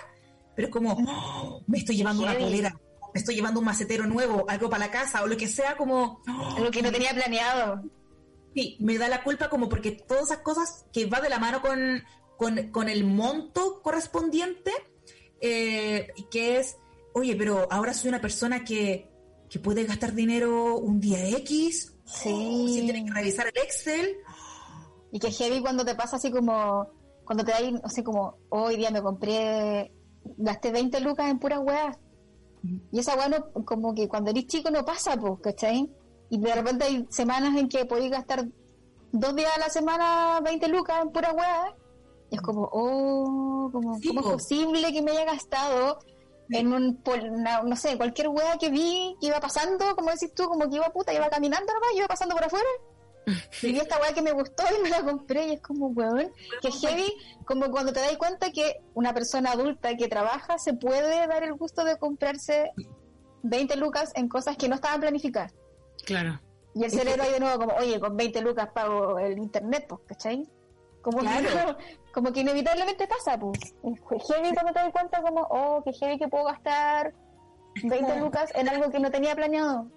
Pero 0.56 0.68
es 0.68 0.74
como, 0.74 0.94
"Oh, 0.94 1.62
me 1.68 1.78
estoy 1.80 1.98
llevando 1.98 2.24
una 2.24 2.38
polera, 2.38 2.74
me 3.14 3.20
estoy 3.20 3.36
llevando 3.36 3.60
un 3.60 3.66
macetero 3.66 4.06
nuevo, 4.06 4.46
algo 4.48 4.70
para 4.70 4.86
la 4.86 4.92
casa, 4.92 5.24
o 5.24 5.28
lo 5.28 5.38
que 5.38 5.48
sea, 5.48 5.76
como, 5.78 6.22
"Oh, 6.28 6.60
Lo 6.60 6.72
que 6.72 6.82
no 6.82 6.92
tenía 6.92 7.12
planeado. 7.14 7.82
Sí, 8.54 8.78
me 8.80 8.98
da 8.98 9.10
la 9.10 9.24
culpa 9.24 9.50
como 9.50 9.68
porque 9.68 9.92
todas 9.92 10.26
esas 10.26 10.38
cosas 10.40 10.86
que 10.94 11.06
va 11.08 11.20
de 11.20 11.30
la 11.30 11.40
mano 11.40 11.62
con, 11.62 12.04
con, 12.38 12.72
con 12.72 12.88
el 12.90 13.04
monto 13.04 13.82
correspondiente, 13.82 14.72
eh, 15.42 16.08
y 16.16 16.24
que 16.30 16.58
es, 16.60 16.78
oye, 17.14 17.36
pero 17.36 17.68
ahora 17.70 17.94
soy 17.94 18.10
una 18.10 18.22
persona 18.22 18.64
que, 18.64 19.10
que 19.50 19.60
puede 19.60 19.84
gastar 19.84 20.14
dinero 20.14 20.78
un 20.78 21.00
día 21.00 21.28
X, 21.40 21.92
Sí. 22.06 22.68
si 22.70 22.82
tiene 22.84 23.04
que 23.06 23.12
revisar 23.12 23.48
el 23.48 23.62
Excel, 23.62 24.16
Y 25.12 25.20
que 25.20 25.32
heavy 25.32 25.60
cuando 25.62 25.84
te 25.86 25.96
pasa 25.96 26.18
así 26.18 26.30
como, 26.32 26.88
cuando 27.26 27.44
te 27.44 27.52
da, 27.52 27.60
no 27.72 27.90
sé, 27.90 28.04
como, 28.04 28.38
hoy 28.50 28.76
día 28.78 28.92
me 28.92 29.02
compré, 29.02 29.92
gasté 30.38 30.72
20 30.72 31.00
lucas 31.02 31.30
en 31.30 31.40
puras 31.40 31.60
weas. 31.64 31.98
Y 32.92 33.00
esa 33.00 33.16
wea 33.16 33.30
no, 33.30 33.66
como 33.66 33.94
que 33.94 34.08
cuando 34.08 34.32
eres 34.32 34.48
chico 34.48 34.72
no 34.72 34.84
pasa, 34.84 35.16
pues, 35.18 35.34
¿cachai? 35.42 35.90
Y 36.30 36.40
de 36.40 36.56
repente 36.56 36.86
hay 36.86 37.06
semanas 37.10 37.56
en 37.58 37.70
que 37.70 37.86
podéis 37.86 38.12
gastar 38.12 38.46
dos 39.12 39.36
días 39.36 39.52
a 39.56 39.60
la 39.60 39.70
semana 39.70 40.40
20 40.44 40.68
lucas 40.70 40.98
en 41.02 41.12
puras 41.12 41.34
weas. 41.36 41.74
Y 42.32 42.36
es 42.36 42.42
como, 42.42 42.68
oh, 42.72 43.70
como, 43.72 44.00
Sí, 44.00 44.08
¿cómo 44.08 44.22
es 44.22 44.28
posible 44.34 44.92
que 44.92 45.02
me 45.04 45.12
haya 45.12 45.26
gastado 45.26 46.00
en 46.50 46.74
un, 46.74 47.00
una- 47.32 47.62
no 47.64 47.76
sé, 47.76 47.98
cualquier 47.98 48.30
wea 48.30 48.58
que 48.60 48.70
vi 48.70 49.16
que 49.22 49.28
iba 49.28 49.40
pasando, 49.40 49.96
como 49.96 50.10
decís 50.10 50.34
tú, 50.34 50.46
como 50.46 50.68
que 50.70 50.76
iba 50.78 50.90
puta, 50.90 51.14
iba 51.14 51.30
caminando 51.30 51.72
nomás, 51.72 51.90
iba 51.96 52.08
pasando 52.08 52.34
por 52.36 52.46
afuera? 52.46 52.66
Y 53.62 53.72
vi 53.72 53.80
esta 53.80 54.00
weá 54.00 54.14
que 54.14 54.22
me 54.22 54.32
gustó 54.32 54.64
y 54.78 54.82
me 54.84 54.90
la 54.90 55.02
compré 55.02 55.48
y 55.48 55.54
es 55.54 55.62
como, 55.62 55.88
weón, 55.88 56.32
que 56.62 56.72
heavy, 56.72 57.12
como 57.46 57.72
cuando 57.72 57.92
te 57.92 58.00
das 58.00 58.16
cuenta 58.18 58.52
que 58.52 58.82
una 58.94 59.14
persona 59.14 59.52
adulta 59.52 59.96
que 59.96 60.08
trabaja 60.08 60.58
se 60.60 60.74
puede 60.74 61.26
dar 61.28 61.44
el 61.44 61.54
gusto 61.54 61.84
de 61.84 61.98
comprarse 61.98 62.72
20 63.44 63.76
lucas 63.78 64.12
en 64.16 64.28
cosas 64.30 64.58
que 64.58 64.68
no 64.70 64.76
estaban 64.76 65.00
planificadas. 65.02 65.54
Claro. 66.06 66.40
Y 66.76 66.84
el 66.84 66.92
cerebro 66.92 67.24
ahí 67.24 67.32
de 67.32 67.40
nuevo 67.40 67.58
como, 67.66 67.76
oye, 67.78 68.00
con 68.00 68.16
20 68.18 68.42
lucas 68.42 68.70
pago 68.74 69.18
el 69.18 69.38
internet, 69.38 69.86
pues, 69.88 70.02
¿cachai? 70.08 70.48
Como, 71.02 71.20
Claro. 71.20 71.78
que, 71.78 71.98
como 72.14 72.34
que 72.34 72.42
inevitablemente 72.42 73.08
pasa, 73.08 73.40
pues. 73.40 73.60
Es 73.62 74.28
heavy 74.28 74.54
cuando 74.54 74.74
te 74.74 74.80
das 74.80 74.92
cuenta 74.92 75.22
como, 75.22 75.42
oh, 75.50 75.82
que 75.84 75.94
heavy 75.94 76.18
que 76.20 76.28
puedo 76.28 76.46
gastar 76.46 77.14
20 77.84 77.98
como- 78.00 78.16
lucas 78.26 78.52
en 78.56 78.68
algo 78.70 78.90
que 78.92 79.00
no 79.00 79.10
tenía 79.10 79.36
planeado. 79.36 79.88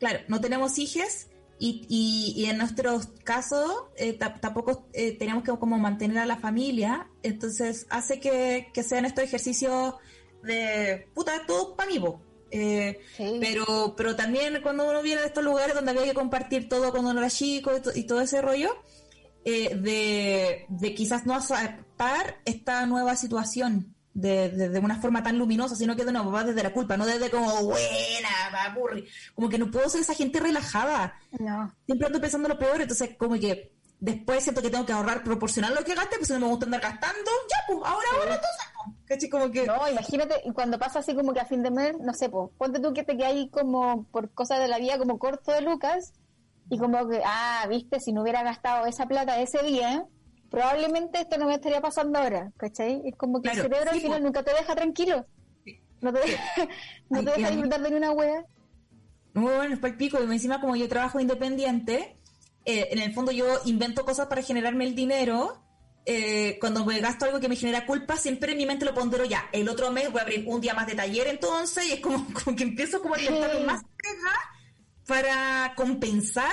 claro, 0.00 0.20
no 0.28 0.40
tenemos 0.40 0.78
hijos 0.78 1.28
y, 1.58 1.86
y, 1.88 2.40
y 2.42 2.46
en 2.46 2.58
nuestros 2.58 3.06
casos 3.24 3.70
eh, 3.96 4.12
ta- 4.12 4.34
tampoco 4.34 4.88
eh, 4.92 5.12
tenemos 5.18 5.42
que 5.42 5.50
como 5.58 5.78
mantener 5.78 6.18
a 6.18 6.26
la 6.26 6.36
familia, 6.36 7.08
entonces 7.22 7.86
hace 7.90 8.20
que, 8.20 8.68
que 8.74 8.82
sean 8.82 9.04
estos 9.06 9.24
ejercicios 9.24 9.94
de 10.42 11.08
puta, 11.14 11.44
todo 11.46 11.74
para 11.74 11.90
mí. 11.90 12.00
Eh, 12.52 13.00
Sí. 13.16 13.38
pero, 13.40 13.94
pero 13.96 14.14
también 14.14 14.60
cuando 14.62 14.88
uno 14.88 15.02
viene 15.02 15.20
de 15.22 15.26
estos 15.26 15.42
lugares 15.42 15.74
donde 15.74 15.90
había 15.90 16.04
que 16.04 16.14
compartir 16.14 16.68
todo 16.68 16.90
cuando 16.92 17.10
uno 17.10 17.18
era 17.20 17.30
chico 17.30 17.76
y, 17.76 17.80
to- 17.80 17.90
y 17.94 18.04
todo 18.04 18.20
ese 18.20 18.40
rollo, 18.40 18.70
eh, 19.44 19.74
de, 19.74 20.66
de 20.68 20.94
quizás 20.94 21.26
no 21.26 21.34
aceptar 21.34 22.40
esta 22.44 22.86
nueva 22.86 23.16
situación 23.16 23.95
de, 24.16 24.48
de, 24.48 24.68
de 24.70 24.78
una 24.78 24.98
forma 24.98 25.22
tan 25.22 25.38
luminosa, 25.38 25.76
sino 25.76 25.94
que 25.94 26.04
de 26.04 26.10
nuevo 26.10 26.32
va 26.32 26.42
desde 26.42 26.62
la 26.62 26.72
culpa, 26.72 26.96
no 26.96 27.04
desde 27.04 27.30
como 27.30 27.64
buena, 27.64 28.28
papurri. 28.50 29.06
Como 29.34 29.50
que 29.50 29.58
no 29.58 29.70
puedo 29.70 29.90
ser 29.90 30.00
esa 30.00 30.14
gente 30.14 30.40
relajada. 30.40 31.20
No. 31.38 31.70
Siempre 31.84 32.06
ando 32.06 32.20
pensando 32.20 32.48
lo 32.48 32.58
peor, 32.58 32.80
entonces 32.80 33.10
como 33.18 33.38
que 33.38 33.72
después 34.00 34.42
siento 34.42 34.62
que 34.62 34.70
tengo 34.70 34.86
que 34.86 34.94
ahorrar 34.94 35.22
proporcional 35.22 35.74
lo 35.74 35.84
que 35.84 35.94
gaste, 35.94 36.16
pues 36.16 36.28
si 36.28 36.32
no 36.32 36.40
me 36.40 36.46
gusta 36.46 36.64
andar 36.64 36.80
gastando, 36.80 37.30
ya 37.50 37.56
pues, 37.66 37.78
ahora, 37.84 38.08
ahora 38.14 38.34
entonces, 38.36 38.66
pues. 39.06 39.30
Como 39.30 39.50
que... 39.50 39.66
No, 39.66 39.86
imagínate, 39.86 40.42
cuando 40.54 40.78
pasa 40.78 41.00
así 41.00 41.14
como 41.14 41.34
que 41.34 41.40
a 41.40 41.44
fin 41.44 41.62
de 41.62 41.70
mes, 41.70 41.94
no 42.00 42.14
sé, 42.14 42.30
pues, 42.30 42.50
ponte 42.56 42.80
tú 42.80 42.94
que 42.94 43.04
te 43.04 43.18
quedas 43.18 43.32
ahí 43.32 43.50
como 43.50 44.04
por 44.04 44.30
cosas 44.30 44.60
de 44.60 44.68
la 44.68 44.78
vida 44.78 44.96
como 44.96 45.18
corto 45.18 45.52
de 45.52 45.60
lucas 45.60 46.14
y 46.70 46.78
como 46.78 47.06
que, 47.06 47.20
ah, 47.22 47.66
viste, 47.68 48.00
si 48.00 48.14
no 48.14 48.22
hubiera 48.22 48.42
gastado 48.42 48.86
esa 48.86 49.06
plata 49.06 49.38
ese 49.40 49.62
día, 49.62 50.06
probablemente 50.50 51.20
esto 51.20 51.38
no 51.38 51.46
me 51.46 51.54
estaría 51.54 51.80
pasando 51.80 52.18
ahora, 52.18 52.52
¿cachai? 52.56 53.02
Es 53.04 53.16
como 53.16 53.42
que 53.42 53.50
Claro, 53.50 53.62
el 53.62 53.62
cerebro 53.62 53.90
sí, 53.90 53.96
al 53.96 54.00
final 54.02 54.20
po. 54.20 54.24
nunca 54.24 54.42
te 54.42 54.52
deja 54.54 54.74
tranquilo. 54.74 55.26
No 56.00 56.12
te 56.12 56.20
deja, 56.20 56.42
no 57.10 57.20
Ay, 57.20 57.24
te 57.24 57.30
y 57.34 57.34
deja 57.34 57.50
disfrutar 57.50 57.80
de 57.82 57.90
ni 57.90 57.96
una 57.96 58.12
wea. 58.12 58.44
Muy 59.34 59.52
bueno, 59.54 59.74
es 59.74 59.82
el 59.82 59.96
pico. 59.96 60.18
Y 60.22 60.24
encima, 60.32 60.60
como 60.60 60.76
yo 60.76 60.88
trabajo 60.88 61.20
independiente, 61.20 62.16
eh, 62.64 62.88
en 62.90 62.98
el 63.00 63.12
fondo 63.14 63.32
yo 63.32 63.46
invento 63.64 64.04
cosas 64.04 64.26
para 64.28 64.42
generarme 64.42 64.84
el 64.84 64.94
dinero. 64.94 65.62
Eh, 66.06 66.58
cuando 66.60 66.84
me 66.84 67.00
gasto 67.00 67.24
algo 67.24 67.40
que 67.40 67.48
me 67.48 67.56
genera 67.56 67.84
culpa, 67.84 68.16
siempre 68.16 68.52
en 68.52 68.58
mi 68.58 68.66
mente 68.66 68.84
lo 68.84 68.94
pondero 68.94 69.24
ya. 69.24 69.48
El 69.52 69.68
otro 69.68 69.90
mes 69.90 70.10
voy 70.10 70.20
a 70.20 70.22
abrir 70.22 70.44
un 70.46 70.60
día 70.60 70.72
más 70.74 70.86
de 70.86 70.94
taller 70.94 71.26
entonces, 71.26 71.86
y 71.86 71.92
es 71.94 72.00
como, 72.00 72.24
como 72.44 72.56
que 72.56 72.62
empiezo 72.64 73.02
como 73.02 73.14
a 73.16 73.20
inventar 73.20 73.60
más 73.64 73.82
pega 73.82 74.32
para 75.06 75.74
compensar. 75.76 76.52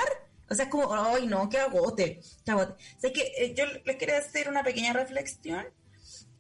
O 0.50 0.56
sea, 0.56 0.66
es 0.66 0.72
como, 0.72 0.94
ay 0.94 1.26
no, 1.26 1.50
qué 1.50 1.58
agote, 1.58 2.22
qué 2.46 2.52
agote. 2.52 2.74
O 2.74 3.00
sea, 3.00 3.12
que 3.12 3.32
eh, 3.38 3.54
yo 3.56 3.66
les 3.86 3.96
quería 3.98 4.18
hacer 4.18 4.50
una 4.50 4.64
pequeña 4.64 4.94
reflexión. 4.94 5.66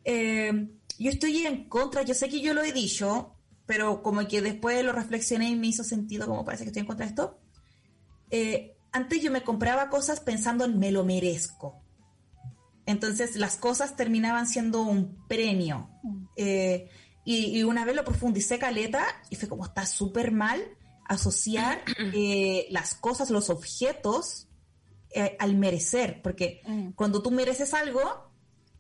Eh, 0.04 0.68
yo 1.00 1.10
estoy 1.10 1.46
en 1.46 1.68
contra, 1.70 2.04
yo 2.04 2.14
sé 2.14 2.30
que 2.30 2.42
yo 2.42 2.54
lo 2.54 2.62
he 2.62 2.72
dicho, 2.72 3.36
pero 3.66 4.04
como 4.04 4.28
que 4.28 4.42
después 4.42 4.84
lo 4.84 4.92
reflexioné 4.92 5.50
y 5.50 5.56
me 5.56 5.68
hizo 5.68 5.84
sentido, 5.84 6.28
como 6.28 6.46
parece 6.46 6.64
que 6.64 6.70
estoy 6.70 6.82
en 6.82 6.88
contra 6.88 7.06
de 7.06 7.10
esto. 7.10 7.40
Eh, 8.30 8.76
antes 8.92 9.22
yo 9.22 9.32
me 9.32 9.44
compraba 9.44 9.90
cosas 9.90 10.20
pensando 10.20 10.66
en 10.66 10.78
me 10.78 10.92
lo 10.92 11.04
merezco. 11.04 11.82
Entonces 12.86 13.38
las 13.38 13.56
cosas 13.56 13.96
terminaban 13.96 14.46
siendo 14.48 14.84
un 14.84 15.26
premio. 15.28 15.90
Eh, 16.36 16.90
y, 17.26 17.58
y 17.58 17.64
una 17.64 17.86
vez 17.86 17.96
lo 17.96 18.04
profundicé 18.04 18.60
caleta 18.60 19.06
y 19.30 19.38
fue 19.38 19.48
como 19.48 19.66
está 19.66 19.86
súper 19.86 20.32
mal 20.32 20.62
asociar 21.06 21.84
eh, 22.14 22.68
las 22.70 22.96
cosas, 22.96 23.30
los 23.30 23.50
objetos 23.50 24.48
eh, 25.16 25.36
al 25.40 25.56
merecer, 25.56 26.22
porque 26.22 26.62
Mm. 26.66 26.92
cuando 26.92 27.22
tú 27.22 27.30
mereces 27.32 27.74
algo, 27.74 28.02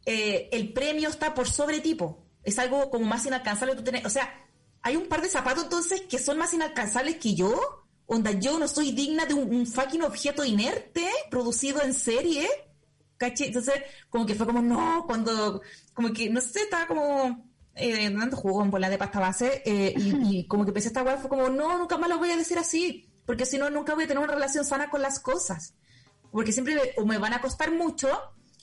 eh, 0.05 0.49
el 0.51 0.73
premio 0.73 1.09
está 1.09 1.33
por 1.33 1.47
sobre 1.49 1.79
tipo. 1.79 2.25
Es 2.43 2.59
algo 2.59 2.89
como 2.89 3.05
más 3.05 3.25
inalcanzable. 3.25 3.75
Tú 3.75 3.83
tenés, 3.83 4.05
o 4.05 4.09
sea, 4.09 4.33
hay 4.81 4.95
un 4.95 5.07
par 5.07 5.21
de 5.21 5.29
zapatos 5.29 5.63
entonces 5.65 6.01
que 6.01 6.19
son 6.19 6.37
más 6.37 6.53
inalcanzables 6.53 7.17
que 7.17 7.35
yo. 7.35 7.53
Onda, 8.05 8.31
yo 8.31 8.59
no 8.59 8.67
soy 8.67 8.91
digna 8.91 9.25
de 9.25 9.33
un, 9.33 9.53
un 9.55 9.65
fucking 9.65 10.01
objeto 10.03 10.43
inerte 10.43 11.07
producido 11.31 11.81
en 11.81 11.93
serie. 11.93 12.49
¿Cachai? 13.17 13.47
Entonces, 13.47 13.75
como 14.09 14.25
que 14.25 14.35
fue 14.35 14.45
como, 14.45 14.61
no, 14.61 15.05
cuando, 15.05 15.61
como 15.93 16.11
que, 16.11 16.29
no 16.29 16.41
sé, 16.41 16.63
estaba 16.63 16.87
como 16.87 17.52
eh, 17.75 18.15
jugo 18.33 18.63
en 18.63 18.71
bola 18.71 18.89
de 18.89 18.97
pasta 18.97 19.19
base 19.19 19.61
eh, 19.65 19.93
y, 19.97 20.39
y 20.39 20.43
como 20.47 20.65
que 20.65 20.71
pensé 20.71 20.89
esta 20.89 21.03
weá, 21.03 21.17
fue 21.17 21.29
como, 21.29 21.49
no, 21.49 21.77
nunca 21.77 21.97
más 21.97 22.09
lo 22.09 22.17
voy 22.17 22.31
a 22.31 22.37
decir 22.37 22.57
así, 22.57 23.09
porque 23.25 23.45
si 23.45 23.57
no, 23.57 23.69
nunca 23.69 23.95
voy 23.95 24.05
a 24.05 24.07
tener 24.07 24.23
una 24.23 24.33
relación 24.33 24.65
sana 24.65 24.89
con 24.89 25.01
las 25.01 25.19
cosas. 25.19 25.75
Porque 26.31 26.51
siempre 26.51 26.75
me, 26.75 26.81
o 26.97 27.05
me 27.05 27.17
van 27.17 27.33
a 27.33 27.41
costar 27.41 27.71
mucho 27.71 28.09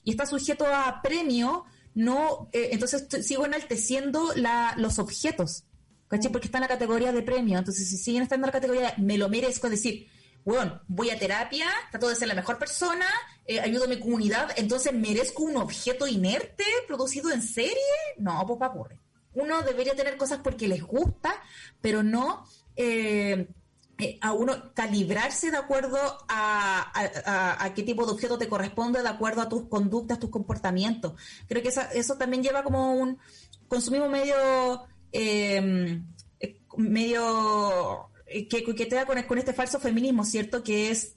y 0.03 0.11
está 0.11 0.27
sujeto 0.27 0.67
a 0.67 1.01
premio, 1.03 1.65
no, 1.95 2.49
eh, 2.53 2.71
entonces 2.73 3.07
sigo 3.25 3.47
enalteciendo 3.47 4.33
la, 4.35 4.75
los 4.77 4.99
objetos. 4.99 5.65
Porque 6.09 6.47
está 6.47 6.59
en 6.59 6.63
la 6.63 6.69
categoría 6.69 7.13
de 7.13 7.23
premio, 7.23 7.59
entonces 7.59 7.89
si 7.89 7.97
siguen 7.97 8.25
estando 8.25 8.45
en 8.45 8.49
la 8.49 8.53
categoría 8.53 8.95
de 8.97 9.03
me 9.03 9.17
lo 9.17 9.29
merezco, 9.29 9.69
es 9.69 9.71
decir, 9.71 10.09
bueno, 10.45 10.81
voy 10.89 11.11
a 11.11 11.19
terapia, 11.19 11.67
trato 11.91 12.09
de 12.09 12.17
ser 12.17 12.29
la 12.29 12.35
mejor 12.35 12.59
persona, 12.59 13.07
eh, 13.47 13.61
ayudo 13.61 13.85
a 13.85 13.89
mi 13.89 13.99
comunidad, 13.99 14.51
entonces 14.57 14.93
merezco 14.93 15.43
un 15.43 15.57
objeto 15.57 16.07
inerte 16.07 16.65
producido 16.87 17.31
en 17.31 17.43
serie. 17.43 17.77
No, 18.19 18.45
pues 18.47 18.59
ocurre. 18.71 19.01
Uno 19.35 19.63
debería 19.63 19.95
tener 19.95 20.17
cosas 20.17 20.41
porque 20.43 20.67
les 20.67 20.83
gusta, 20.83 21.35
pero 21.81 22.03
no 22.03 22.45
eh, 22.75 23.49
eh, 23.99 24.19
a 24.23 24.33
uno 24.33 24.73
calibrarse 24.75 25.51
de 25.51 25.59
acuerdo 25.59 25.99
a, 26.29 27.73
qué 27.75 27.83
tipo 27.83 28.07
de 28.07 28.13
objeto 28.13 28.39
te 28.39 28.49
corresponde, 28.49 29.03
de 29.03 29.09
acuerdo 29.09 29.43
a 29.43 29.49
tus 29.49 29.69
conductas, 29.69 30.19
tus 30.19 30.31
comportamientos. 30.31 31.15
Creo 31.47 31.63
que 31.63 31.69
eso 31.69 32.17
también 32.17 32.43
lleva 32.43 32.63
como 32.63 32.95
un 32.95 33.19
consumismo 33.69 34.09
medio, 34.09 34.35
eh, 35.13 36.01
medio 36.77 38.10
que 38.49 38.65
coquetea 38.65 39.07
con, 39.07 39.23
con 39.25 39.39
este 39.39 39.53
falso 39.53 39.81
feminismo, 39.81 40.25
¿cierto? 40.25 40.63
Que 40.63 40.91
es 40.91 41.15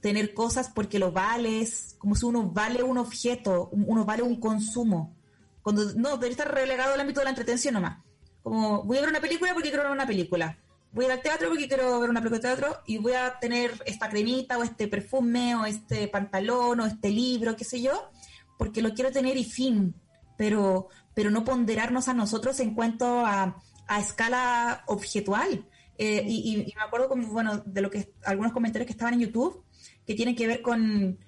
tener 0.00 0.34
cosas 0.34 0.70
porque 0.74 0.98
lo 0.98 1.12
vales, 1.12 1.96
como 1.98 2.14
si 2.14 2.26
uno 2.26 2.50
vale 2.50 2.82
un 2.82 2.98
objeto, 2.98 3.68
uno 3.72 4.04
vale 4.04 4.22
un 4.22 4.40
consumo. 4.40 5.16
Cuando 5.62 5.92
no, 5.94 6.16
debería 6.16 6.30
estar 6.30 6.54
relegado 6.54 6.94
al 6.94 7.00
ámbito 7.00 7.20
de 7.20 7.24
la 7.24 7.30
entretención 7.30 7.74
nomás. 7.74 8.02
Como 8.42 8.82
voy 8.82 8.98
a 8.98 9.02
ver 9.02 9.10
una 9.10 9.20
película 9.20 9.52
porque 9.54 9.68
quiero 9.68 9.84
ver 9.84 9.92
una 9.92 10.06
película 10.06 10.58
voy 10.92 11.06
a 11.06 11.08
ir 11.08 11.12
al 11.12 11.22
teatro 11.22 11.48
porque 11.48 11.68
quiero 11.68 11.98
ver 12.00 12.10
una 12.10 12.20
película 12.20 12.38
de 12.38 12.54
teatro 12.56 12.82
y 12.86 12.98
voy 12.98 13.14
a 13.14 13.38
tener 13.40 13.82
esta 13.86 14.08
cremita 14.08 14.58
o 14.58 14.62
este 14.62 14.88
perfume 14.88 15.56
o 15.56 15.64
este 15.64 16.06
pantalón 16.08 16.80
o 16.80 16.86
este 16.86 17.10
libro, 17.10 17.56
qué 17.56 17.64
sé 17.64 17.80
yo, 17.80 18.10
porque 18.58 18.82
lo 18.82 18.92
quiero 18.92 19.10
tener 19.10 19.36
y 19.36 19.44
fin, 19.44 19.94
pero, 20.36 20.88
pero 21.14 21.30
no 21.30 21.44
ponderarnos 21.44 22.08
a 22.08 22.14
nosotros 22.14 22.60
en 22.60 22.74
cuanto 22.74 23.24
a, 23.24 23.56
a 23.86 24.00
escala 24.00 24.84
objetual. 24.86 25.66
Eh, 25.98 26.24
y, 26.26 26.72
me 26.76 26.82
acuerdo 26.82 27.08
como, 27.08 27.28
bueno, 27.28 27.62
de 27.64 27.80
lo 27.80 27.90
que 27.90 28.12
algunos 28.24 28.52
comentarios 28.52 28.86
que 28.86 28.92
estaban 28.92 29.14
en 29.14 29.20
YouTube 29.20 29.64
que 30.06 30.14
tienen 30.14 30.34
que 30.34 30.46
ver 30.46 30.62
con, 30.62 31.18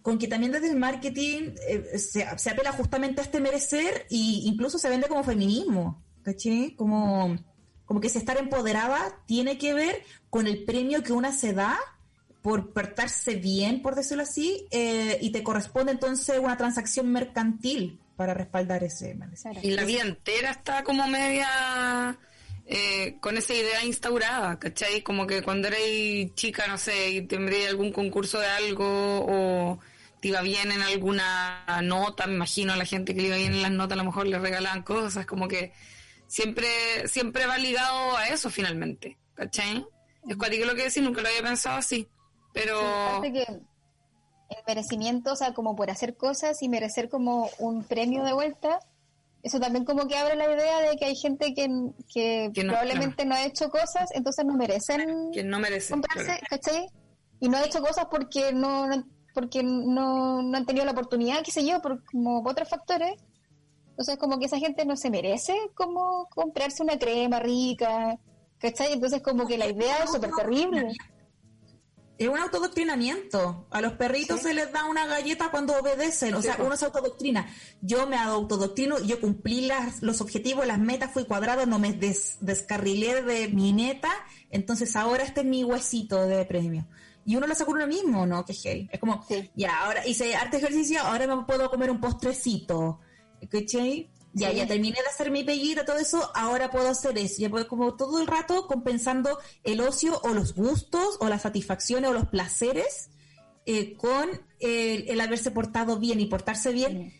con 0.00 0.18
que 0.18 0.28
también 0.28 0.52
desde 0.52 0.70
el 0.70 0.76
marketing 0.76 1.54
eh, 1.68 1.98
se, 1.98 2.24
apela 2.24 2.72
justamente 2.72 3.20
a 3.20 3.24
este 3.24 3.40
merecer 3.40 4.06
e 4.10 4.44
incluso 4.44 4.78
se 4.78 4.88
vende 4.88 5.08
como 5.08 5.24
feminismo, 5.24 6.02
¿caché? 6.22 6.74
Como 6.76 7.36
como 7.92 8.00
que 8.00 8.08
si 8.08 8.16
estar 8.16 8.38
empoderada 8.38 9.22
tiene 9.26 9.58
que 9.58 9.74
ver 9.74 10.02
con 10.30 10.46
el 10.46 10.64
premio 10.64 11.02
que 11.02 11.12
una 11.12 11.30
se 11.30 11.52
da 11.52 11.78
por 12.40 12.72
portarse 12.72 13.34
bien, 13.34 13.82
por 13.82 13.94
decirlo 13.94 14.22
así, 14.22 14.66
eh, 14.70 15.18
y 15.20 15.30
te 15.30 15.42
corresponde 15.42 15.92
entonces 15.92 16.38
una 16.38 16.56
transacción 16.56 17.12
mercantil 17.12 18.00
para 18.16 18.32
respaldar 18.32 18.82
ese 18.82 19.14
Y 19.62 19.72
la 19.72 19.84
vida 19.84 20.02
entera 20.02 20.52
está 20.52 20.82
como 20.84 21.06
media 21.06 22.18
eh, 22.74 23.18
con 23.20 23.36
esa 23.36 23.52
idea 23.52 23.84
instaurada, 23.84 24.58
¿cachai? 24.58 25.02
Como 25.02 25.26
que 25.26 25.42
cuando 25.42 25.68
eres 25.68 26.34
chica, 26.34 26.66
no 26.66 26.78
sé, 26.78 27.10
y 27.10 27.20
tendría 27.26 27.68
algún 27.68 27.92
concurso 27.92 28.38
de 28.38 28.46
algo 28.46 28.86
o 29.28 29.78
te 30.22 30.28
iba 30.28 30.40
bien 30.40 30.72
en 30.72 30.80
alguna 30.80 31.66
nota, 31.82 32.26
me 32.26 32.32
imagino 32.32 32.72
a 32.72 32.76
la 32.76 32.86
gente 32.86 33.14
que 33.14 33.20
le 33.20 33.26
iba 33.26 33.36
bien 33.36 33.52
en 33.52 33.60
las 33.60 33.72
notas, 33.72 33.92
a 33.92 34.02
lo 34.02 34.04
mejor 34.04 34.26
le 34.26 34.38
regalaban 34.38 34.82
cosas, 34.84 35.26
como 35.26 35.48
que 35.48 35.74
siempre, 36.28 36.66
siempre 37.08 37.44
va 37.46 37.58
ligado 37.58 38.16
a 38.16 38.28
eso 38.28 38.48
finalmente, 38.48 39.18
¿cachai? 39.34 39.84
Es 40.26 40.36
cuático 40.38 40.64
lo 40.64 40.74
que 40.74 40.84
decís, 40.84 41.02
nunca 41.02 41.20
lo 41.20 41.28
había 41.28 41.42
pensado 41.42 41.76
así, 41.76 42.08
pero... 42.54 43.20
que 43.20 43.42
el 43.42 44.64
merecimiento, 44.66 45.32
o 45.32 45.36
sea, 45.36 45.52
como 45.52 45.76
por 45.76 45.90
hacer 45.90 46.16
cosas 46.16 46.62
y 46.62 46.70
merecer 46.70 47.10
como 47.10 47.50
un 47.58 47.84
premio 47.84 48.24
de 48.24 48.32
vuelta, 48.32 48.80
eso 49.42 49.58
también 49.58 49.84
como 49.84 50.06
que 50.06 50.16
abre 50.16 50.36
la 50.36 50.52
idea 50.52 50.80
de 50.80 50.96
que 50.96 51.06
hay 51.06 51.16
gente 51.16 51.52
que, 51.52 51.68
que, 52.12 52.50
probablemente 52.54 53.24
no 53.24 53.34
ha 53.34 53.44
hecho 53.44 53.68
cosas, 53.70 54.10
entonces 54.14 54.44
no 54.44 54.54
merecen 54.54 55.30
que 55.32 55.42
no 55.42 55.58
merecen, 55.58 56.00
comprarse, 56.00 56.40
¿cachai? 56.48 56.86
Y 57.40 57.48
no 57.48 57.56
ha 57.58 57.64
hecho 57.64 57.80
cosas 57.80 58.06
porque 58.08 58.52
no, 58.52 58.88
porque 59.34 59.64
no, 59.64 60.42
no 60.42 60.56
han 60.56 60.64
tenido 60.64 60.84
la 60.84 60.92
oportunidad, 60.92 61.42
qué 61.42 61.50
sé 61.50 61.66
yo, 61.66 61.82
por 61.82 62.04
como 62.04 62.42
otros 62.44 62.68
factores. 62.68 63.14
Entonces, 63.90 64.16
como 64.16 64.38
que 64.38 64.46
esa 64.46 64.58
gente 64.58 64.86
no 64.86 64.96
se 64.96 65.10
merece 65.10 65.54
como 65.74 66.28
comprarse 66.30 66.82
una 66.82 66.98
crema 66.98 67.40
rica, 67.40 68.16
¿cachai? 68.58 68.92
Entonces, 68.92 69.22
como 69.22 69.46
que 69.46 69.58
la 69.58 69.66
idea 69.66 70.04
es 70.04 70.12
súper 70.12 70.30
terrible. 70.30 70.94
Es 72.22 72.28
un 72.28 72.38
autodoctrinamiento. 72.38 73.66
A 73.70 73.80
los 73.80 73.92
perritos 73.94 74.40
se 74.40 74.54
les 74.54 74.72
da 74.72 74.84
una 74.84 75.06
galleta 75.06 75.50
cuando 75.50 75.76
obedecen. 75.76 76.34
O 76.34 76.42
sea, 76.42 76.56
uno 76.60 76.76
se 76.76 76.84
autodoctrina. 76.84 77.48
Yo 77.80 78.06
me 78.06 78.16
autodoctrino, 78.16 78.98
yo 79.00 79.20
cumplí 79.20 79.62
las, 79.62 80.02
los 80.02 80.20
objetivos, 80.20 80.66
las 80.66 80.78
metas, 80.78 81.12
fui 81.12 81.24
cuadrado, 81.24 81.66
no 81.66 81.78
me 81.78 81.92
descarrilé 81.92 83.22
de 83.22 83.48
mi 83.48 83.72
meta. 83.72 84.10
Entonces, 84.50 84.94
ahora 84.96 85.24
este 85.24 85.40
es 85.40 85.46
mi 85.46 85.64
huesito 85.64 86.26
de 86.26 86.44
premio 86.44 86.86
y 87.24 87.36
uno 87.36 87.46
lo 87.46 87.54
saca 87.54 87.70
uno 87.70 87.86
mismo, 87.86 88.26
¿no? 88.26 88.44
Que 88.44 88.52
gel. 88.52 88.88
Es 88.92 88.98
como, 88.98 89.24
ya, 89.54 89.84
ahora 89.84 90.06
hice 90.06 90.34
arte 90.34 90.56
ejercicio, 90.56 91.00
ahora 91.02 91.26
me 91.26 91.44
puedo 91.44 91.70
comer 91.70 91.90
un 91.90 92.00
postrecito. 92.00 93.00
¿cachai? 93.48 94.08
Ya, 94.34 94.50
ya 94.50 94.66
terminé 94.66 94.96
de 94.96 95.08
hacer 95.08 95.30
mi 95.30 95.44
peguita, 95.44 95.84
todo 95.84 95.98
eso, 95.98 96.30
ahora 96.34 96.70
puedo 96.70 96.88
hacer 96.88 97.16
eso. 97.18 97.34
Ya 97.38 97.50
puedo 97.50 97.68
como 97.68 97.94
todo 97.96 98.20
el 98.20 98.26
rato 98.26 98.66
compensando 98.66 99.38
el 99.62 99.80
ocio 99.80 100.18
o 100.22 100.28
los 100.28 100.54
gustos 100.54 101.18
o 101.20 101.28
las 101.28 101.42
satisfacciones 101.42 102.10
o 102.10 102.14
los 102.14 102.26
placeres 102.28 103.10
eh, 103.66 103.96
con 103.96 104.28
el, 104.60 105.20
haberse 105.20 105.50
portado 105.50 105.98
bien 105.98 106.20
y 106.20 106.26
portarse 106.26 106.72
bien. 106.72 107.12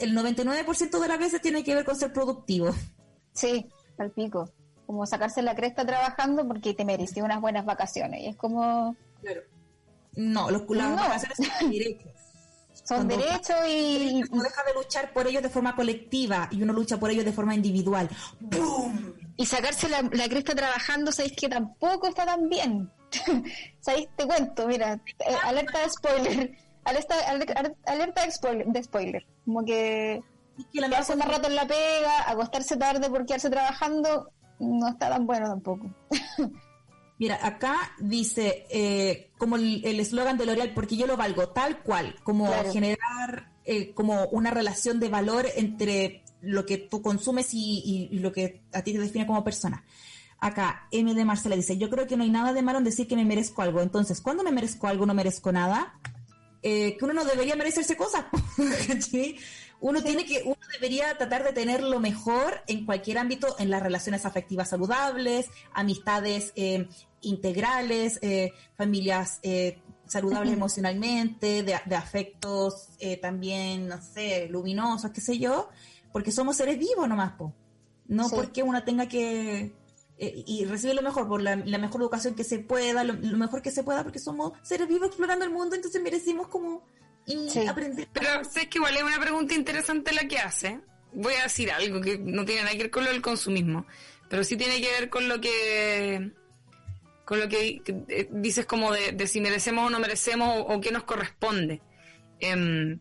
El 0.00 0.16
99% 0.16 0.98
de 0.98 1.08
las 1.08 1.18
veces 1.18 1.40
tiene 1.40 1.64
que 1.64 1.74
ver 1.74 1.84
con 1.84 1.96
ser 1.96 2.12
productivo. 2.12 2.70
Sí, 3.32 3.66
al 3.98 4.10
pico. 4.10 4.50
Como 4.86 5.06
sacarse 5.06 5.42
la 5.42 5.54
cresta 5.54 5.86
trabajando 5.86 6.46
porque 6.46 6.74
te 6.74 6.84
merecí 6.84 7.20
unas 7.20 7.40
buenas 7.40 7.64
vacaciones. 7.64 8.22
Y 8.22 8.26
es 8.28 8.36
como... 8.36 8.94
Claro. 9.22 9.42
No, 10.14 10.50
los, 10.50 10.68
las 10.70 10.96
vacaciones 10.96 11.36
son 11.36 11.72
son 12.90 13.06
derechos 13.06 13.56
y... 13.68 14.22
Uno 14.30 14.42
deja 14.42 14.64
de 14.64 14.74
luchar 14.74 15.12
por 15.12 15.26
ellos 15.26 15.42
de 15.42 15.48
forma 15.48 15.76
colectiva 15.76 16.48
y 16.50 16.62
uno 16.62 16.72
lucha 16.72 16.98
por 16.98 17.10
ellos 17.10 17.24
de 17.24 17.32
forma 17.32 17.54
individual. 17.54 18.08
¡Bum! 18.40 19.12
Y 19.36 19.46
sacarse 19.46 19.88
la, 19.88 20.02
cresta 20.28 20.56
trabajando, 20.56 21.12
sabéis 21.12 21.36
que 21.36 21.48
tampoco 21.48 22.08
está 22.08 22.26
tan 22.26 22.48
bien. 22.48 22.90
¿Sabéis? 23.80 24.08
Te 24.16 24.26
cuento, 24.26 24.66
mira, 24.66 25.00
eh, 25.20 25.36
alerta 25.44 25.78
de 25.80 25.90
spoiler. 25.90 26.58
Alerta, 26.82 27.14
alerta, 27.84 28.24
de, 28.24 28.32
spoiler, 28.32 28.66
de 28.66 28.82
spoiler. 28.82 29.26
Como 29.44 29.62
que, 29.66 30.22
que 30.72 30.80
quedarse 30.80 31.14
más 31.14 31.28
rato 31.28 31.46
en 31.46 31.54
la 31.54 31.66
pega, 31.66 32.22
acostarse 32.26 32.78
tarde 32.78 33.10
por 33.10 33.26
quedarse 33.26 33.50
trabajando, 33.50 34.32
no 34.58 34.88
está 34.88 35.10
tan 35.10 35.26
bueno 35.26 35.46
tampoco. 35.46 35.90
Mira, 37.20 37.38
acá 37.42 37.92
dice, 37.98 38.66
eh, 38.70 39.30
como 39.36 39.56
el 39.56 40.00
eslogan 40.00 40.38
de 40.38 40.46
L'Oreal, 40.46 40.72
porque 40.72 40.96
yo 40.96 41.06
lo 41.06 41.18
valgo, 41.18 41.50
tal 41.50 41.82
cual, 41.82 42.16
como 42.24 42.50
generar 42.72 43.52
eh, 43.66 43.92
como 43.92 44.24
una 44.28 44.50
relación 44.50 44.98
de 45.00 45.10
valor 45.10 45.46
entre 45.54 46.24
lo 46.40 46.64
que 46.64 46.78
tú 46.78 47.02
consumes 47.02 47.50
y, 47.52 48.08
lo 48.12 48.32
que 48.32 48.62
a 48.72 48.80
ti 48.80 48.94
te 48.94 49.00
define 49.00 49.26
como 49.26 49.44
persona. 49.44 49.84
Acá, 50.38 50.88
M 50.92 51.12
de 51.12 51.24
Marcela 51.26 51.56
dice, 51.56 51.76
yo 51.76 51.90
creo 51.90 52.06
que 52.06 52.16
no 52.16 52.22
hay 52.22 52.30
nada 52.30 52.54
de 52.54 52.62
malo 52.62 52.78
en 52.78 52.84
decir 52.84 53.06
que 53.06 53.16
me 53.16 53.26
merezco 53.26 53.60
algo. 53.60 53.82
Entonces, 53.82 54.22
cuando 54.22 54.42
me 54.42 54.50
merezco 54.50 54.86
algo, 54.86 55.04
no 55.04 55.12
merezco 55.12 55.52
nada. 55.52 56.00
Eh, 56.62 56.96
que 56.98 57.04
uno 57.04 57.12
no 57.12 57.24
debería 57.26 57.54
merecerse 57.54 57.98
cosas. 57.98 58.24
Uno 59.82 60.02
tiene 60.02 60.26
que, 60.26 60.42
uno 60.44 60.58
debería 60.74 61.16
tratar 61.16 61.42
de 61.42 61.54
tener 61.54 61.82
lo 61.82 62.00
mejor 62.00 62.62
en 62.66 62.84
cualquier 62.84 63.16
ámbito, 63.16 63.56
en 63.58 63.70
las 63.70 63.82
relaciones 63.82 64.26
afectivas 64.26 64.68
saludables, 64.68 65.46
amistades 65.72 66.52
eh, 66.54 66.86
integrales, 67.22 68.18
eh, 68.22 68.52
familias 68.76 69.40
eh, 69.42 69.78
saludables 70.06 70.52
emocionalmente, 70.52 71.62
de, 71.62 71.94
afectos 71.94 72.88
también, 73.22 73.88
no 73.88 74.02
sé, 74.02 74.48
luminosos, 74.48 75.10
qué 75.12 75.20
sé 75.20 75.38
yo, 75.38 75.68
porque 76.12 76.32
somos 76.32 76.56
seres 76.56 76.78
vivos 76.78 77.08
nomás, 77.08 77.32
po. 77.32 77.54
No 78.08 78.28
porque 78.28 78.64
uno 78.64 78.82
tenga 78.82 79.06
que 79.06 79.72
y 80.18 80.66
recibir 80.66 80.96
lo 80.96 81.02
mejor, 81.02 81.28
por 81.28 81.40
la, 81.40 81.56
mejor 81.56 82.02
educación 82.02 82.34
que 82.34 82.44
se 82.44 82.58
pueda, 82.58 83.04
lo, 83.04 83.14
mejor 83.14 83.62
que 83.62 83.70
se 83.70 83.84
pueda, 83.84 84.02
porque 84.02 84.18
somos 84.18 84.52
seres 84.62 84.88
vivos 84.88 85.08
explorando 85.08 85.44
el 85.44 85.50
mundo, 85.50 85.76
entonces 85.76 86.02
merecimos 86.02 86.48
como 86.48 86.82
pero 88.12 88.44
sé 88.44 88.68
que 88.68 88.78
igual 88.78 88.96
es 88.96 89.02
una 89.02 89.20
pregunta 89.20 89.54
interesante 89.54 90.12
la 90.12 90.26
que 90.26 90.38
hace. 90.38 90.80
Voy 91.12 91.34
a 91.34 91.44
decir 91.44 91.70
algo 91.70 92.00
que 92.00 92.18
no 92.18 92.44
tiene 92.44 92.62
nada 92.62 92.72
que 92.72 92.84
ver 92.84 92.90
con 92.90 93.04
lo 93.04 93.10
del 93.10 93.22
consumismo, 93.22 93.86
pero 94.28 94.44
sí 94.44 94.56
tiene 94.56 94.80
que 94.80 94.90
ver 94.90 95.10
con 95.10 95.28
lo 95.28 95.40
que 95.40 96.32
con 97.30 97.38
lo 97.38 97.48
que, 97.48 97.80
eh, 98.08 98.28
dices 98.32 98.66
como 98.66 98.90
de, 98.90 99.24
si 99.28 99.40
merecemos 99.40 99.86
o 99.86 99.90
no 99.90 100.00
merecemos 100.00 100.64
o, 100.66 100.80
qué 100.80 100.90
nos 100.90 101.04
corresponde. 101.04 101.80
Eh, 102.40 102.98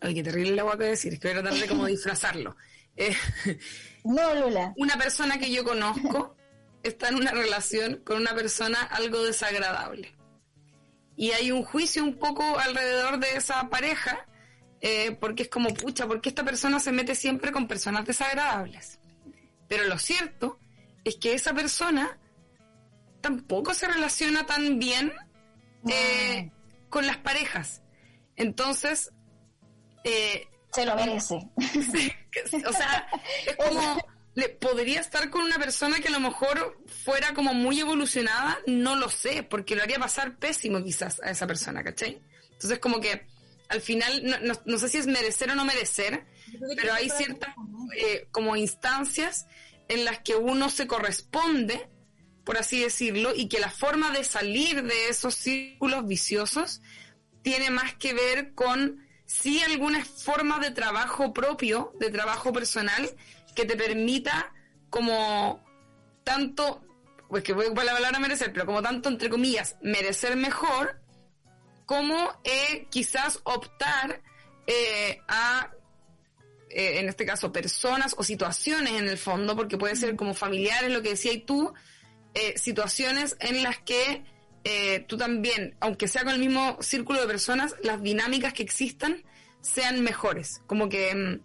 ay, 0.00 0.14
qué 0.16 0.22
terrible 0.24 0.56
la 0.56 0.64
voy 0.64 0.72
a 0.72 0.76
decir, 0.88 1.12
es 1.12 1.20
que 1.20 1.28
voy 1.28 1.38
a 1.38 1.42
tratar 1.42 1.60
de 1.60 1.68
como 1.68 1.86
disfrazarlo. 1.86 2.56
Eh, 2.96 3.16
no, 4.04 4.34
Lula. 4.36 4.72
Una 4.76 4.96
persona 4.96 5.36
que 5.36 5.50
yo 5.50 5.64
conozco 5.64 6.36
está 6.84 7.08
en 7.08 7.16
una 7.16 7.32
relación 7.32 8.02
con 8.04 8.18
una 8.18 8.36
persona 8.36 8.80
algo 8.82 9.20
desagradable 9.24 10.14
y 11.16 11.32
hay 11.32 11.50
un 11.50 11.64
juicio 11.64 12.04
un 12.04 12.14
poco 12.14 12.56
alrededor 12.56 13.18
de 13.18 13.36
esa 13.36 13.68
pareja, 13.68 14.26
eh, 14.80 15.16
porque 15.20 15.44
es 15.44 15.48
como, 15.48 15.70
pucha, 15.70 16.06
porque 16.06 16.28
esta 16.28 16.44
persona 16.44 16.78
se 16.78 16.92
mete 16.92 17.14
siempre 17.14 17.52
con 17.52 17.66
personas 17.68 18.06
desagradables. 18.06 19.00
Pero 19.68 19.84
lo 19.88 19.98
cierto 19.98 20.60
es 21.02 21.16
que 21.16 21.34
esa 21.34 21.52
persona 21.52 22.16
tampoco 23.28 23.72
se 23.72 23.88
relaciona 23.88 24.44
tan 24.44 24.78
bien 24.78 25.10
eh, 25.88 26.50
con 26.90 27.06
las 27.06 27.16
parejas. 27.16 27.80
Entonces, 28.36 29.10
eh, 30.04 30.46
Se 30.74 30.84
lo 30.84 30.94
merece. 30.94 31.36
o 32.68 32.72
sea, 32.72 33.08
es 33.46 33.56
como, 33.56 33.96
le, 34.34 34.50
podría 34.50 35.00
estar 35.00 35.30
con 35.30 35.42
una 35.42 35.56
persona 35.58 36.00
que 36.00 36.08
a 36.08 36.10
lo 36.10 36.20
mejor 36.20 36.78
fuera 36.86 37.32
como 37.32 37.54
muy 37.54 37.80
evolucionada, 37.80 38.58
no 38.66 38.94
lo 38.96 39.08
sé, 39.08 39.42
porque 39.42 39.74
lo 39.74 39.82
haría 39.82 39.98
pasar 39.98 40.36
pésimo 40.36 40.84
quizás 40.84 41.18
a 41.22 41.30
esa 41.30 41.46
persona, 41.46 41.82
¿cachai? 41.82 42.20
Entonces 42.52 42.78
como 42.78 43.00
que 43.00 43.26
al 43.70 43.80
final, 43.80 44.22
no, 44.22 44.38
no- 44.40 44.60
no 44.66 44.78
sé 44.78 44.88
si 44.90 44.98
es 44.98 45.06
merecer 45.06 45.50
o 45.50 45.54
no 45.54 45.64
merecer, 45.64 46.26
pero 46.76 46.92
hay 46.92 47.08
ciertas 47.08 47.54
eh, 47.96 48.28
como 48.30 48.54
instancias 48.54 49.46
en 49.88 50.04
las 50.04 50.18
que 50.20 50.34
uno 50.36 50.68
se 50.68 50.86
corresponde, 50.86 51.88
por 52.44 52.58
así 52.58 52.80
decirlo, 52.80 53.32
y 53.34 53.48
que 53.48 53.58
la 53.58 53.70
forma 53.70 54.10
de 54.10 54.24
salir 54.24 54.82
de 54.82 55.08
esos 55.08 55.34
círculos 55.34 56.06
viciosos 56.06 56.82
tiene 57.42 57.70
más 57.70 57.94
que 57.94 58.14
ver 58.14 58.54
con 58.54 59.04
sí 59.26 59.62
alguna 59.62 60.04
forma 60.04 60.58
de 60.58 60.70
trabajo 60.70 61.32
propio, 61.32 61.92
de 61.98 62.10
trabajo 62.10 62.52
personal, 62.52 63.10
que 63.54 63.64
te 63.64 63.76
permita 63.76 64.52
como 64.90 65.64
tanto, 66.22 66.82
pues 67.28 67.42
que 67.42 67.52
voy 67.52 67.66
con 67.74 67.86
la 67.86 67.94
palabra 67.94 68.18
merecer, 68.18 68.52
pero 68.52 68.66
como 68.66 68.82
tanto, 68.82 69.08
entre 69.08 69.28
comillas, 69.30 69.76
merecer 69.82 70.36
mejor, 70.36 71.00
como 71.86 72.30
eh, 72.44 72.86
quizás 72.90 73.40
optar 73.44 74.22
eh, 74.66 75.20
a, 75.28 75.70
eh, 76.70 77.00
en 77.00 77.08
este 77.08 77.26
caso, 77.26 77.52
personas 77.52 78.14
o 78.16 78.22
situaciones 78.22 78.94
en 78.94 79.08
el 79.08 79.18
fondo, 79.18 79.56
porque 79.56 79.78
puede 79.78 79.96
ser 79.96 80.16
como 80.16 80.34
familiares, 80.34 80.90
lo 80.90 81.02
que 81.02 81.10
decías 81.10 81.44
tú, 81.46 81.72
eh, 82.34 82.54
situaciones 82.58 83.36
en 83.40 83.62
las 83.62 83.78
que 83.78 84.24
eh, 84.64 85.04
tú 85.08 85.16
también, 85.16 85.76
aunque 85.80 86.08
sea 86.08 86.24
con 86.24 86.32
el 86.34 86.40
mismo 86.40 86.78
círculo 86.80 87.20
de 87.20 87.26
personas, 87.26 87.74
las 87.82 88.02
dinámicas 88.02 88.52
que 88.52 88.62
existan 88.62 89.22
sean 89.60 90.00
mejores. 90.02 90.62
Como 90.66 90.88
que, 90.88 91.14
mm, 91.14 91.40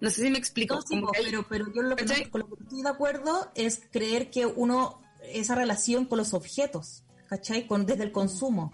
no 0.00 0.10
sé 0.10 0.22
si 0.22 0.30
me 0.30 0.38
explico. 0.38 0.74
No, 0.74 0.82
sí, 0.82 0.88
como 0.96 1.06
po, 1.06 1.12
que 1.12 1.18
hay- 1.20 1.24
pero, 1.26 1.46
pero 1.48 1.66
yo 1.74 1.82
lo 1.82 1.96
que, 1.96 2.30
con 2.30 2.40
lo 2.40 2.48
que 2.48 2.62
estoy 2.64 2.82
de 2.82 2.88
acuerdo 2.88 3.52
es 3.54 3.80
creer 3.92 4.30
que 4.30 4.46
uno, 4.46 5.00
esa 5.22 5.54
relación 5.54 6.04
con 6.06 6.18
los 6.18 6.34
objetos, 6.34 7.04
¿cachai? 7.28 7.66
Con, 7.66 7.86
desde 7.86 8.02
el 8.04 8.12
consumo. 8.12 8.72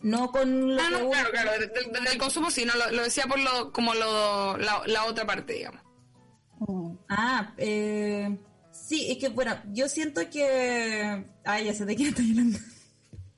No 0.00 0.30
con 0.30 0.76
lo 0.76 0.80
Ah, 0.80 0.90
no, 0.90 1.10
claro, 1.10 1.30
claro, 1.32 1.50
desde 1.58 1.90
desde 1.90 2.12
el 2.12 2.18
consumo 2.18 2.50
sí, 2.52 2.64
no, 2.64 2.74
lo, 2.76 2.90
lo 2.92 3.02
decía 3.02 3.24
por 3.26 3.38
lo, 3.40 3.72
como 3.72 3.94
lo, 3.94 4.56
la, 4.56 4.82
la 4.86 5.04
otra 5.06 5.26
parte, 5.26 5.54
digamos. 5.54 5.82
Mm. 6.60 6.92
Ah, 7.08 7.52
eh, 7.56 8.38
sí, 8.88 9.10
es 9.12 9.18
que 9.18 9.28
bueno, 9.28 9.54
yo 9.72 9.88
siento 9.88 10.22
que... 10.30 11.24
Ay, 11.44 11.66
ya 11.66 11.74
sé 11.74 11.84
de 11.84 11.94
quién 11.94 12.08
estoy 12.08 12.30
hablando. 12.30 12.58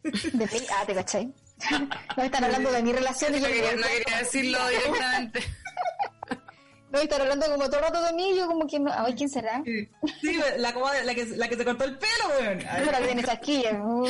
De 0.02 0.46
ti- 0.46 0.66
ah, 0.72 0.84
te 0.86 0.94
cachai. 0.94 1.34
No 2.16 2.22
están 2.22 2.44
hablando 2.44 2.72
de 2.72 2.82
mi 2.82 2.92
relación 2.92 3.34
y 3.34 3.40
No 3.40 3.46
yo 3.48 3.52
quería, 3.52 3.76
no 3.76 3.82
quería 3.86 4.18
decirlo 4.18 4.58
directamente. 4.68 5.40
no 6.92 6.98
están 7.00 7.20
hablando 7.20 7.46
como 7.50 7.64
todo 7.68 7.76
el 7.78 7.82
rato 7.82 8.02
de 8.02 8.12
mí 8.14 8.34
yo 8.36 8.46
como 8.46 8.66
que 8.66 8.80
no, 8.80 8.90
ay, 8.92 9.14
¿quién 9.14 9.28
será? 9.28 9.62
Sí, 9.64 10.40
la, 10.56 10.72
como- 10.72 10.88
la, 10.90 11.14
que, 11.14 11.26
la 11.26 11.48
que 11.48 11.56
se 11.56 11.64
cortó 11.64 11.84
el 11.84 11.98
pelo, 11.98 12.28
weón. 12.40 12.60
Ay, 12.68 12.82
Pero 12.86 12.98
que 12.98 13.04
tiene 13.04 13.80
uh. 13.82 14.04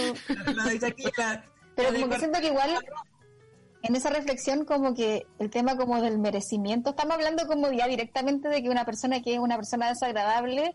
la 0.55 0.65
de. 0.67 0.79
Pero 1.77 1.91
La 1.91 1.93
de 1.93 2.01
como 2.01 2.13
que 2.13 2.19
siento 2.19 2.41
que 2.41 2.47
igual 2.49 2.79
en 3.83 3.97
esa 3.97 4.11
reflexión 4.11 4.65
como 4.65 4.95
que 4.95 5.27
el 5.39 5.51
tema 5.51 5.77
como 5.77 6.01
del 6.03 6.19
merecimiento, 6.19 6.91
estamos 6.91 7.15
hablando 7.15 7.47
como 7.47 7.71
ya 7.73 7.87
directamente 7.87 8.49
de 8.49 8.63
que 8.63 8.69
una 8.69 8.85
persona 8.85 9.23
que 9.23 9.33
es 9.35 9.39
una 9.39 9.57
persona 9.57 9.89
desagradable, 9.89 10.75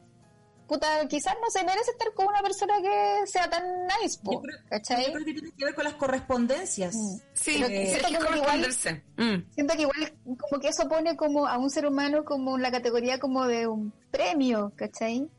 puta, 0.68 1.08
quizás 1.08 1.36
no 1.42 1.50
se 1.50 1.64
merece 1.64 1.92
estar 1.92 2.14
con 2.14 2.28
una 2.28 2.42
persona 2.42 2.74
que 2.82 3.28
sea 3.28 3.50
tan 3.50 3.64
nice, 4.02 4.18
Yo 4.24 4.32
po, 4.32 4.42
creo, 4.42 4.58
yo 4.72 5.12
creo 5.14 5.26
que 5.26 5.34
tiene 5.34 5.52
que 5.52 5.66
ver 5.66 5.76
con 5.76 5.84
las 5.84 5.94
correspondencias. 5.96 6.96
Mm. 6.96 7.18
Sí, 7.34 7.52
siento 7.54 7.68
que 7.68 8.16
como 8.16 8.36
igual- 8.36 8.64
corresponderse. 8.64 9.04
Mm. 9.18 9.52
Siento 9.54 9.74
que 9.76 9.82
igual 9.84 10.14
como 10.40 10.62
que 10.62 10.68
eso 10.70 10.88
pone 10.88 11.16
como 11.16 11.48
a 11.48 11.58
un 11.58 11.70
ser 11.70 11.86
humano 11.86 12.24
como 12.26 12.56
en 12.56 12.62
la 12.62 12.72
categoría 12.72 13.20
como 13.20 13.46
de 13.46 13.68
un 13.68 13.94
premio, 14.12 14.72
¿cachai? 14.76 15.30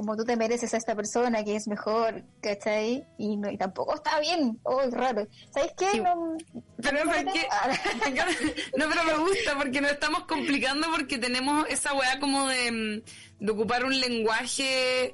Como 0.00 0.16
tú 0.16 0.24
te 0.24 0.34
mereces 0.34 0.72
a 0.72 0.78
esta 0.78 0.94
persona 0.94 1.44
que 1.44 1.56
es 1.56 1.68
mejor, 1.68 2.22
¿cachai? 2.40 3.06
Y, 3.18 3.36
no, 3.36 3.50
y 3.50 3.58
tampoco 3.58 3.94
está 3.94 4.18
bien, 4.18 4.58
oh, 4.62 4.80
es 4.80 4.92
raro. 4.94 5.26
¿Sabes 5.52 5.72
qué? 5.76 5.90
Sí. 5.90 6.00
No, 6.00 6.38
Pero 6.80 7.04
no, 7.04 7.12
¿sabes 7.12 7.34
qué? 7.34 7.46
No, 8.78 8.86
pero 8.88 9.04
me 9.04 9.18
gusta 9.18 9.58
porque 9.58 9.82
nos 9.82 9.90
estamos 9.90 10.24
complicando 10.24 10.86
porque 10.90 11.18
tenemos 11.18 11.68
esa 11.68 11.92
weá 11.92 12.18
como 12.18 12.48
de, 12.48 12.72
mm, 12.72 13.44
de 13.44 13.52
ocupar 13.52 13.84
un 13.84 14.00
lenguaje 14.00 15.12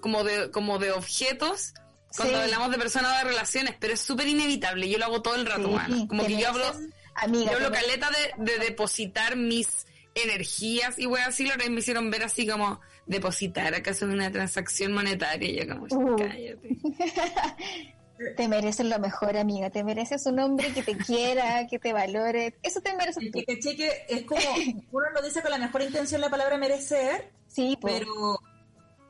como 0.00 0.24
de, 0.24 0.50
como 0.50 0.78
de 0.78 0.92
objetos 0.92 1.74
cuando 2.16 2.38
Sí. 2.38 2.42
hablamos 2.44 2.70
de 2.70 2.78
personas 2.78 3.12
o 3.12 3.18
de 3.18 3.24
relaciones, 3.32 3.74
pero 3.78 3.92
es 3.92 4.00
súper 4.00 4.28
inevitable. 4.28 4.88
Yo 4.88 4.96
lo 4.96 5.04
hago 5.04 5.20
todo 5.20 5.34
el 5.34 5.44
rato, 5.44 5.78
Sí. 5.88 6.06
Como 6.08 6.24
que 6.26 6.38
yo 6.38 6.48
hablo, 6.48 6.72
amiga, 7.16 7.50
yo 7.52 7.58
hablo 7.58 7.70
caleta 7.70 8.08
de, 8.10 8.50
de 8.50 8.58
depositar 8.64 9.36
mis 9.36 9.86
energías 10.14 10.98
y 10.98 11.06
weá 11.06 11.26
así, 11.26 11.46
lo 11.46 11.54
que 11.56 11.68
me 11.70 11.80
hicieron 11.80 12.10
ver 12.10 12.22
así 12.24 12.46
como 12.46 12.80
depositar 13.06 13.74
acaso 13.74 14.04
en 14.04 14.12
una 14.12 14.30
transacción 14.30 14.92
monetaria. 14.92 15.48
Y 15.50 15.66
yo 15.66 15.74
como, 15.74 15.86
Uh. 15.90 16.16
cállate. 16.16 16.68
Te 18.36 18.46
mereces 18.46 18.86
lo 18.86 18.98
mejor, 19.00 19.36
amiga. 19.36 19.70
Te 19.70 19.82
mereces 19.82 20.24
un 20.26 20.38
hombre 20.38 20.72
que 20.72 20.82
te 20.82 20.96
quiera, 20.96 21.66
que 21.66 21.80
te 21.80 21.92
valore. 21.92 22.54
Eso 22.62 22.80
te 22.80 22.94
mereces 22.94 23.20
Es 23.24 23.32
tú. 23.32 23.38
que, 23.40 23.44
caché 23.56 23.74
que 23.76 23.90
es 24.08 24.22
como, 24.22 24.40
uno 24.92 25.10
lo 25.12 25.22
dice 25.22 25.42
con 25.42 25.50
la 25.50 25.58
mejor 25.58 25.82
intención 25.82 26.20
la 26.20 26.30
palabra 26.30 26.56
merecer, 26.56 27.32
Sí, 27.48 27.76
po. 27.80 27.88
pero, 27.88 28.38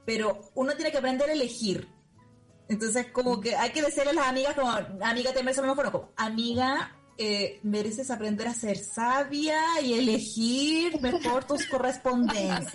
pero 0.06 0.50
uno 0.54 0.74
tiene 0.76 0.90
que 0.90 0.98
aprender 0.98 1.28
a 1.28 1.32
elegir. 1.34 1.88
Entonces, 2.70 3.08
como 3.12 3.38
que 3.40 3.54
hay 3.54 3.70
que 3.70 3.82
decirle 3.82 4.10
a 4.12 4.14
las 4.14 4.28
amigas 4.28 4.54
como, 4.54 4.70
amiga, 4.70 5.32
te 5.34 5.42
mereces 5.42 5.62
lo 5.62 5.68
mejor, 5.74 5.86
o 5.88 5.92
como, 5.92 6.12
amiga, 6.16 6.96
eh, 7.24 7.60
mereces 7.62 8.10
aprender 8.10 8.48
a 8.48 8.54
ser 8.54 8.76
sabia 8.78 9.80
y 9.82 9.94
elegir 9.94 11.00
mejor 11.00 11.44
tus 11.44 11.66
correspondencias. 11.66 12.72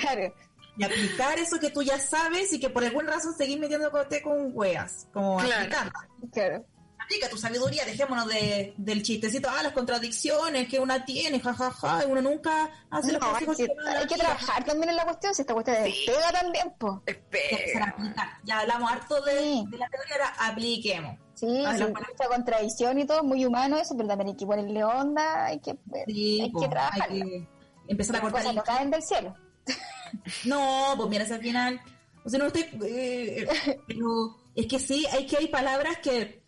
Claro. 0.00 0.34
Y 0.78 0.84
aplicar 0.84 1.38
eso 1.38 1.58
que 1.58 1.70
tú 1.70 1.82
ya 1.82 1.98
sabes 1.98 2.52
y 2.52 2.60
que 2.60 2.68
por 2.70 2.84
alguna 2.84 3.12
razón 3.12 3.34
seguís 3.34 3.58
metiéndote 3.58 4.20
con 4.22 4.50
weas. 4.52 5.08
Como 5.12 5.38
Claro. 5.38 5.54
aplicarla. 5.62 5.92
Claro. 6.32 6.64
Aplica 7.06 7.28
tu 7.30 7.36
sabiduría, 7.38 7.84
dejémonos 7.84 8.26
de, 8.26 8.74
del 8.76 9.00
chistecito, 9.02 9.48
ah, 9.48 9.62
las 9.62 9.72
contradicciones 9.72 10.66
que 10.68 10.80
una 10.80 11.04
tiene, 11.04 11.38
jajaja, 11.38 12.02
y 12.04 12.10
uno 12.10 12.20
nunca 12.20 12.68
hace 12.90 13.12
No, 13.12 13.20
hay, 13.32 13.44
como 13.44 13.56
que, 13.56 13.68
hay 13.96 14.06
que 14.08 14.16
trabajar 14.16 14.64
también 14.64 14.90
en 14.90 14.96
la 14.96 15.04
cuestión. 15.04 15.32
Si 15.32 15.42
esta 15.42 15.54
cuestión 15.54 15.76
es 15.84 15.94
pega 16.04 16.32
también, 16.32 16.72
po. 16.78 17.02
Espera. 17.06 17.94
Ya 18.42 18.58
hablamos 18.60 18.90
harto 18.90 19.20
de, 19.22 19.38
Sí. 19.40 19.64
de 19.70 19.78
la 19.78 19.88
teoría, 19.88 20.14
ahora 20.14 20.34
apliquemos. 20.50 21.18
Sí, 21.34 21.64
Ah, 21.64 21.76
sí, 21.76 21.84
mucha 21.84 22.28
contradicción 22.28 22.98
y 22.98 23.04
todo, 23.06 23.22
muy 23.22 23.44
humano 23.44 23.76
eso, 23.76 23.94
pero 23.96 24.08
también 24.08 24.30
hay 24.30 24.36
que 24.36 24.46
ponerle 24.46 24.82
onda, 24.84 25.44
hay 25.46 25.60
que, 25.60 25.76
Sí, 26.06 26.40
hay 26.42 26.50
po, 26.50 26.60
que 26.60 26.68
trabajar. 26.68 27.08
hay 27.10 27.20
que 27.22 27.48
empezar 27.88 28.16
a 28.16 28.20
cortar 28.20 28.40
cosas 28.42 28.54
no 28.56 28.64
caen 28.64 28.90
del 28.90 29.02
cielo. 29.02 29.34
No, 30.44 30.94
pues 30.96 31.08
mira, 31.08 31.24
al 31.24 31.40
final... 31.40 31.80
O 32.24 32.28
sea, 32.28 32.38
no 32.40 32.46
estoy... 32.46 32.62
eh, 32.84 33.46
pero 33.86 34.36
es 34.56 34.66
que 34.66 34.80
sí, 34.80 35.06
hay 35.12 35.26
que 35.26 35.36
hay 35.36 35.46
palabras 35.48 35.98
que, 35.98 36.42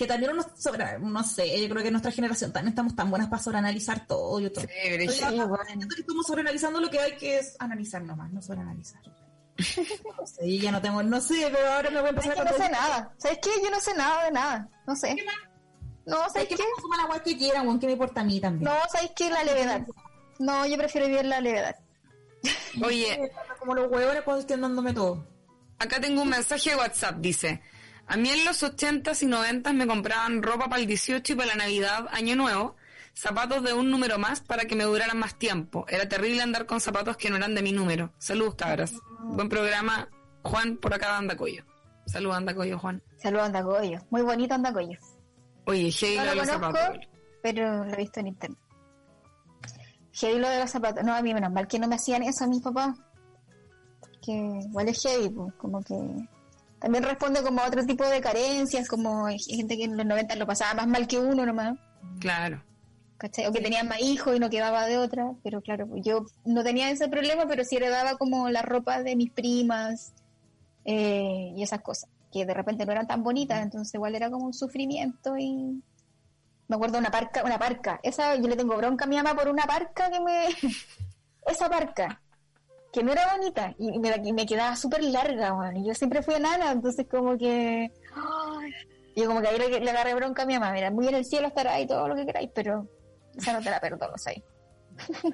que 0.00 0.06
también 0.06 0.32
uno 0.32 0.42
sobra... 0.56 0.98
No 0.98 1.22
sé, 1.22 1.60
yo 1.60 1.68
creo 1.68 1.82
que 1.82 1.88
en 1.88 1.92
nuestra 1.92 2.10
generación 2.10 2.52
también 2.52 2.70
estamos 2.70 2.96
tan 2.96 3.10
buenas 3.10 3.28
para 3.28 3.42
sobreanalizar 3.42 4.06
todo 4.06 4.40
y 4.40 4.48
todo. 4.50 4.64
Sí, 4.64 5.06
ya- 5.20 5.28
Sí, 5.30 5.36
bueno. 5.36 5.58
Que 5.94 6.00
estamos 6.00 6.26
sobreanalizando 6.26 6.80
lo 6.80 6.88
que 6.90 6.98
hay 6.98 7.16
que 7.18 7.38
es 7.38 7.54
analizar 7.58 8.02
nomás, 8.02 8.32
no 8.32 8.40
sobreanalizar. 8.40 9.02
No 10.18 10.26
sé, 10.26 10.46
y 10.46 10.58
ya 10.58 10.72
no 10.72 10.80
tengo, 10.80 11.02
no 11.02 11.20
sé, 11.20 11.48
pero 11.52 11.70
ahora 11.70 11.90
me 11.90 11.98
voy 12.00 12.06
a 12.06 12.10
empezar 12.10 12.32
Es 12.32 12.34
que 12.42 12.48
a 12.48 12.50
no 12.50 12.56
sé 12.56 12.70
nada. 12.70 13.14
¿Sabes 13.18 13.38
qué? 13.42 13.50
Yo 13.62 13.70
no 13.70 13.78
sé 13.80 13.94
nada 13.94 14.24
de 14.24 14.30
nada. 14.32 14.68
No 14.86 14.96
sé. 14.96 15.14
No, 16.06 16.16
¿Sabes 16.16 16.32
¿sabes 16.32 16.48
qué? 16.48 16.54
qué? 16.56 16.62
Me 16.62 16.70
consuman 16.76 16.98
la 17.00 17.06
guay 17.06 17.20
que 17.20 17.36
quieran, 17.36 17.66
weón, 17.66 17.78
que 17.78 17.86
me 17.86 17.92
importa 17.92 18.22
a 18.22 18.24
mí 18.24 18.40
también. 18.40 18.64
No, 18.64 18.78
¿sabes 18.90 19.10
qué? 19.14 19.28
La 19.28 19.44
levedad. 19.44 19.82
No, 20.38 20.64
yo 20.66 20.78
prefiero 20.78 21.06
vivir 21.08 21.26
la 21.26 21.40
levedad. 21.42 21.76
Oye, 22.82 23.30
Como 23.58 23.74
los 23.74 23.90
huevones 23.90 24.22
cuestionándome 24.22 24.94
todo. 24.94 25.26
Acá 25.78 26.00
tengo 26.00 26.22
un 26.22 26.30
mensaje 26.30 26.70
de 26.70 26.76
WhatsApp, 26.76 27.16
dice, 27.18 27.60
a 28.12 28.16
mí 28.16 28.28
en 28.28 28.44
los 28.44 28.62
80s 28.62 29.22
y 29.22 29.26
90s 29.26 29.72
me 29.74 29.86
compraban 29.86 30.42
ropa 30.42 30.68
para 30.68 30.80
el 30.82 30.86
18 30.88 31.32
y 31.32 31.36
para 31.36 31.48
la 31.48 31.54
Navidad, 31.56 32.06
Año 32.10 32.34
Nuevo, 32.36 32.76
zapatos 33.14 33.62
de 33.62 33.72
un 33.72 33.90
número 33.90 34.18
más 34.18 34.40
para 34.40 34.64
que 34.64 34.74
me 34.76 34.84
duraran 34.84 35.18
más 35.18 35.38
tiempo. 35.38 35.84
Era 35.88 36.08
terrible 36.08 36.42
andar 36.42 36.66
con 36.66 36.80
zapatos 36.80 37.16
que 37.16 37.30
no 37.30 37.36
eran 37.36 37.54
de 37.54 37.62
mi 37.62 37.72
número. 37.72 38.12
Saludos, 38.18 38.56
cabras. 38.56 38.94
Buen 39.20 39.48
programa, 39.48 40.08
Juan, 40.42 40.76
por 40.78 40.92
acá 40.94 41.16
Andacoyo. 41.16 41.64
Saludos, 42.06 42.36
Andacoyo, 42.36 42.78
Juan. 42.78 43.02
Saludos, 43.16 43.46
Andacoyo. 43.46 43.98
Muy 44.10 44.22
bonito 44.22 44.54
Andacoyo. 44.54 44.98
Oye, 45.66 45.90
hey, 45.92 46.16
No 46.16 46.24
lo 46.24 46.34
los 46.34 46.48
conozco, 46.48 46.76
zapatos. 46.76 47.06
pero 47.42 47.84
lo 47.84 47.92
he 47.92 47.96
visto 47.96 48.20
en 48.20 48.26
internet. 48.28 48.58
Heavy 50.12 50.38
lo 50.40 50.48
de 50.48 50.58
los 50.60 50.70
zapatos. 50.70 51.04
No, 51.04 51.14
a 51.14 51.22
mí 51.22 51.32
menos 51.32 51.52
mal 51.52 51.68
que 51.68 51.78
no 51.78 51.86
me 51.86 51.94
hacían 51.94 52.22
eso 52.24 52.44
a 52.44 52.48
mis 52.48 52.60
papás. 52.60 52.96
Que 54.20 54.32
igual 54.32 54.88
es 54.88 55.00
heavy, 55.02 55.28
pues, 55.30 55.54
como 55.54 55.80
que... 55.82 55.94
También 56.80 57.04
responde 57.04 57.42
como 57.42 57.60
a 57.60 57.68
otro 57.68 57.84
tipo 57.84 58.04
de 58.06 58.20
carencias, 58.20 58.88
como 58.88 59.26
hay 59.26 59.38
gente 59.38 59.76
que 59.76 59.84
en 59.84 59.96
los 59.96 60.06
90 60.06 60.34
lo 60.36 60.46
pasaba 60.46 60.74
más 60.74 60.86
mal 60.86 61.06
que 61.06 61.18
uno 61.18 61.44
nomás. 61.44 61.78
Claro. 62.20 62.62
¿cachai? 63.20 63.46
O 63.46 63.52
que 63.52 63.60
tenía 63.60 63.84
más 63.84 64.00
hijos 64.00 64.34
y 64.34 64.40
no 64.40 64.48
quedaba 64.48 64.86
de 64.86 64.96
otra, 64.96 65.30
pero 65.44 65.60
claro, 65.60 65.86
yo 65.96 66.24
no 66.46 66.64
tenía 66.64 66.90
ese 66.90 67.08
problema, 67.08 67.46
pero 67.46 67.64
sí 67.64 67.76
heredaba 67.76 68.16
como 68.16 68.48
la 68.48 68.62
ropa 68.62 69.02
de 69.02 69.14
mis 69.14 69.30
primas, 69.30 70.14
eh, 70.86 71.52
y 71.54 71.62
esas 71.62 71.82
cosas, 71.82 72.08
que 72.32 72.46
de 72.46 72.54
repente 72.54 72.86
no 72.86 72.92
eran 72.92 73.06
tan 73.06 73.22
bonitas, 73.22 73.62
entonces 73.62 73.94
igual 73.94 74.14
era 74.14 74.30
como 74.30 74.46
un 74.46 74.54
sufrimiento 74.54 75.36
y 75.36 75.82
me 76.66 76.76
acuerdo 76.76 76.94
de 76.94 77.00
una 77.00 77.10
parca, 77.10 77.44
una 77.44 77.58
parca, 77.58 78.00
esa 78.02 78.36
yo 78.36 78.48
le 78.48 78.56
tengo 78.56 78.76
bronca 78.76 79.04
a 79.04 79.08
mi 79.08 79.16
mamá 79.16 79.34
por 79.34 79.48
una 79.48 79.64
parca 79.64 80.10
que 80.10 80.20
me 80.20 80.46
esa 81.46 81.68
parca 81.68 82.22
que 82.92 83.02
no 83.02 83.12
era 83.12 83.36
bonita 83.36 83.74
y 83.78 83.98
me, 83.98 84.14
y 84.24 84.32
me 84.32 84.46
quedaba 84.46 84.76
súper 84.76 85.02
larga, 85.04 85.52
bueno, 85.52 85.78
y 85.80 85.86
yo 85.86 85.94
siempre 85.94 86.22
fui 86.22 86.34
enana, 86.34 86.72
entonces 86.72 87.06
como 87.10 87.36
que 87.38 87.90
ay, 88.14 88.70
yo 89.16 89.26
como 89.26 89.40
que 89.40 89.48
ahí 89.48 89.58
le, 89.58 89.80
le 89.80 89.90
agarré 89.90 90.14
bronca 90.14 90.42
a 90.42 90.46
mi 90.46 90.54
mamá, 90.54 90.72
mira, 90.72 90.90
muy 90.90 91.06
en 91.08 91.14
el 91.14 91.24
cielo 91.24 91.48
estará 91.48 91.80
y 91.80 91.86
todo 91.86 92.08
lo 92.08 92.16
que 92.16 92.26
queráis, 92.26 92.50
pero 92.54 92.88
esa 93.36 93.52
no 93.52 93.60
te 93.60 93.70
la 93.70 93.80
perdono, 93.80 94.16
¿sabes? 94.18 94.42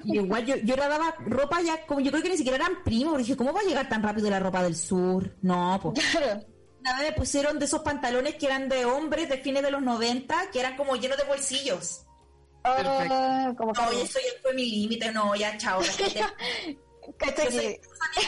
Y 0.03 0.19
igual 0.19 0.45
yo, 0.45 0.55
yo 0.57 0.75
le 0.75 0.87
daba 0.87 1.13
ropa 1.19 1.61
ya, 1.61 1.85
como 1.85 1.99
yo 1.99 2.11
creo 2.11 2.23
que 2.23 2.29
ni 2.29 2.37
siquiera 2.37 2.57
eran 2.57 2.83
primos, 2.85 3.09
porque 3.13 3.23
dije, 3.23 3.37
¿cómo 3.37 3.51
va 3.53 3.59
a 3.59 3.63
llegar 3.63 3.89
tan 3.89 4.01
rápido 4.03 4.29
la 4.29 4.39
ropa 4.39 4.63
del 4.63 4.75
sur? 4.75 5.35
No, 5.41 5.79
pues. 5.81 5.99
Claro. 6.11 6.99
Vez 6.99 7.09
me 7.09 7.11
pusieron 7.17 7.59
de 7.59 7.65
esos 7.65 7.81
pantalones 7.81 8.35
que 8.35 8.45
eran 8.45 8.69
de 8.69 8.85
hombres 8.85 9.27
de 9.27 9.39
fines 9.39 9.61
de 9.61 9.71
los 9.71 9.81
90, 9.81 10.51
que 10.53 10.61
eran 10.61 10.77
como 10.77 10.95
llenos 10.95 11.17
de 11.17 11.25
bolsillos. 11.25 12.05
Ah, 12.63 13.51
como 13.57 13.73
No, 13.73 13.93
y 13.93 14.01
eso 14.01 14.19
ya 14.19 14.41
fue 14.41 14.53
mi 14.53 14.69
límite, 14.69 15.11
no, 15.11 15.35
ya 15.35 15.57
chao. 15.57 15.81
la 15.81 15.85
gente- 15.87 16.23
Cacha 17.17 17.47
que- 17.47 17.79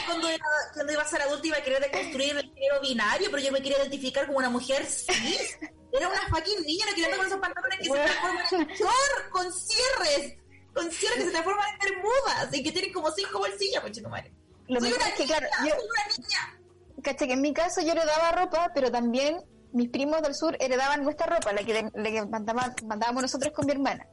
cuando, 0.06 0.28
era- 0.28 0.44
cuando 0.74 0.92
iba 0.92 1.02
a 1.02 1.06
ser 1.08 1.22
adulta 1.22 1.46
iba 1.46 1.56
a 1.58 1.62
querer 1.62 1.80
deconstruir 1.82 2.36
el 2.36 2.52
género 2.54 2.80
binario, 2.80 3.30
pero 3.30 3.42
yo 3.42 3.52
me 3.52 3.60
quería 3.62 3.78
identificar 3.78 4.26
como 4.26 4.38
una 4.38 4.50
mujer 4.50 4.86
cis. 4.86 5.58
Era 5.92 6.08
una 6.08 6.20
fucking 6.28 6.62
niña, 6.64 6.86
no 6.86 6.90
quería 6.92 7.06
andar 7.06 7.18
con 7.18 7.26
esos 7.26 7.40
pantalones 7.40 7.78
que 7.80 7.84
se 7.84 7.90
transforman 7.90 8.46
en 8.52 8.66
short, 8.76 9.30
con 9.32 9.52
cierres, 9.52 10.38
con 10.72 10.90
cierres 10.92 11.18
que 11.18 11.24
se 11.24 11.30
transforman 11.32 11.66
en 11.72 11.78
bermudas 11.80 12.48
y 12.52 12.62
que 12.62 12.70
tienen 12.72 12.92
como 12.92 13.10
cinco 13.10 13.38
bolsillas, 13.40 13.82
pues 13.82 14.02
madre. 14.04 14.32
lo 14.68 14.78
Soy 14.80 14.92
una 14.92 15.08
es 15.08 15.14
que, 15.14 15.24
claro, 15.24 15.46
yo, 15.66 15.74
soy 15.74 15.84
una 15.88 16.16
niña. 16.16 16.60
cacha 17.02 17.26
que 17.26 17.32
en 17.32 17.40
mi 17.40 17.52
caso 17.52 17.80
yo 17.80 17.92
le 17.94 18.04
daba 18.04 18.30
ropa, 18.32 18.70
pero 18.72 18.90
también 18.92 19.42
mis 19.72 19.88
primos 19.90 20.22
del 20.22 20.34
sur 20.36 20.56
heredaban 20.60 21.02
nuestra 21.02 21.26
ropa, 21.26 21.52
la 21.52 21.64
que, 21.64 21.90
la 21.92 22.10
que 22.10 22.22
mandaba- 22.26 22.72
mandábamos 22.86 23.22
nosotros 23.22 23.52
con 23.52 23.66
mi 23.66 23.72
hermana. 23.72 24.06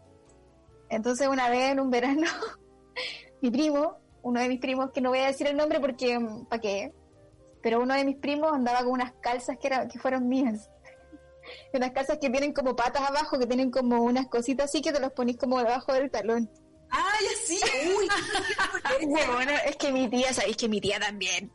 Entonces 0.89 1.27
una 1.27 1.47
vez 1.49 1.71
en 1.73 1.79
un 1.79 1.91
verano, 1.91 2.25
mi 3.41 3.51
primo, 3.51 3.99
uno 4.27 4.41
de 4.41 4.49
mis 4.49 4.59
primos, 4.59 4.91
que 4.91 4.99
no 4.99 5.09
voy 5.09 5.19
a 5.19 5.27
decir 5.27 5.47
el 5.47 5.55
nombre 5.55 5.79
porque, 5.79 6.19
¿para 6.49 6.61
qué? 6.61 6.93
Pero 7.61 7.81
uno 7.81 7.93
de 7.93 8.03
mis 8.03 8.17
primos 8.17 8.51
andaba 8.53 8.79
con 8.79 8.91
unas 8.91 9.13
calzas 9.21 9.57
que, 9.57 9.67
era, 9.67 9.87
que 9.87 9.99
fueron 9.99 10.27
mías. 10.27 10.69
Unas 11.73 11.91
calzas 11.91 12.17
que 12.19 12.29
tienen 12.29 12.51
como 12.51 12.75
patas 12.75 13.03
abajo, 13.03 13.39
que 13.39 13.47
tienen 13.47 13.71
como 13.71 14.03
unas 14.03 14.27
cositas 14.27 14.65
así 14.65 14.81
que 14.81 14.91
te 14.91 14.99
los 14.99 15.13
ponís 15.13 15.37
como 15.37 15.59
debajo 15.59 15.93
del 15.93 16.11
talón. 16.11 16.49
Ay, 16.89 17.25
así, 17.35 17.59
uy. 17.97 18.07
Bueno, 19.33 19.53
es 19.65 19.77
que 19.77 19.91
mi 19.93 20.09
tía, 20.09 20.33
sabéis 20.33 20.57
que 20.57 20.67
mi 20.67 20.81
tía 20.81 20.99
también. 20.99 21.51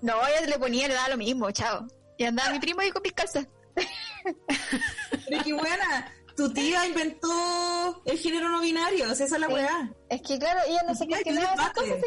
No, 0.00 0.14
ella 0.26 0.46
le 0.46 0.58
ponía, 0.58 0.88
le 0.88 0.94
daba 0.94 1.10
lo 1.10 1.16
mismo, 1.16 1.50
chao. 1.52 1.86
Y 2.18 2.24
andaba 2.24 2.50
mi 2.50 2.58
primo 2.58 2.80
ahí 2.80 2.90
con 2.90 3.02
mis 3.02 3.12
calzas. 3.12 3.46
Pero 3.74 5.44
qué 5.44 5.52
buena. 5.52 6.12
Tu 6.36 6.52
tía 6.52 6.86
inventó 6.86 8.02
el 8.06 8.18
género 8.18 8.48
no 8.48 8.60
binario, 8.60 9.10
o 9.10 9.14
sea, 9.14 9.26
esa 9.26 9.34
es 9.36 9.40
la 9.40 9.46
Sí. 9.48 9.52
weá. 9.54 9.92
Es 10.08 10.22
que 10.22 10.38
claro, 10.38 10.60
ella 10.66 10.80
no 10.88 10.94
se 10.94 11.06
cuestionaba 11.06 11.54
esas 11.54 11.72
cosas, 11.72 11.88
se 12.00 12.06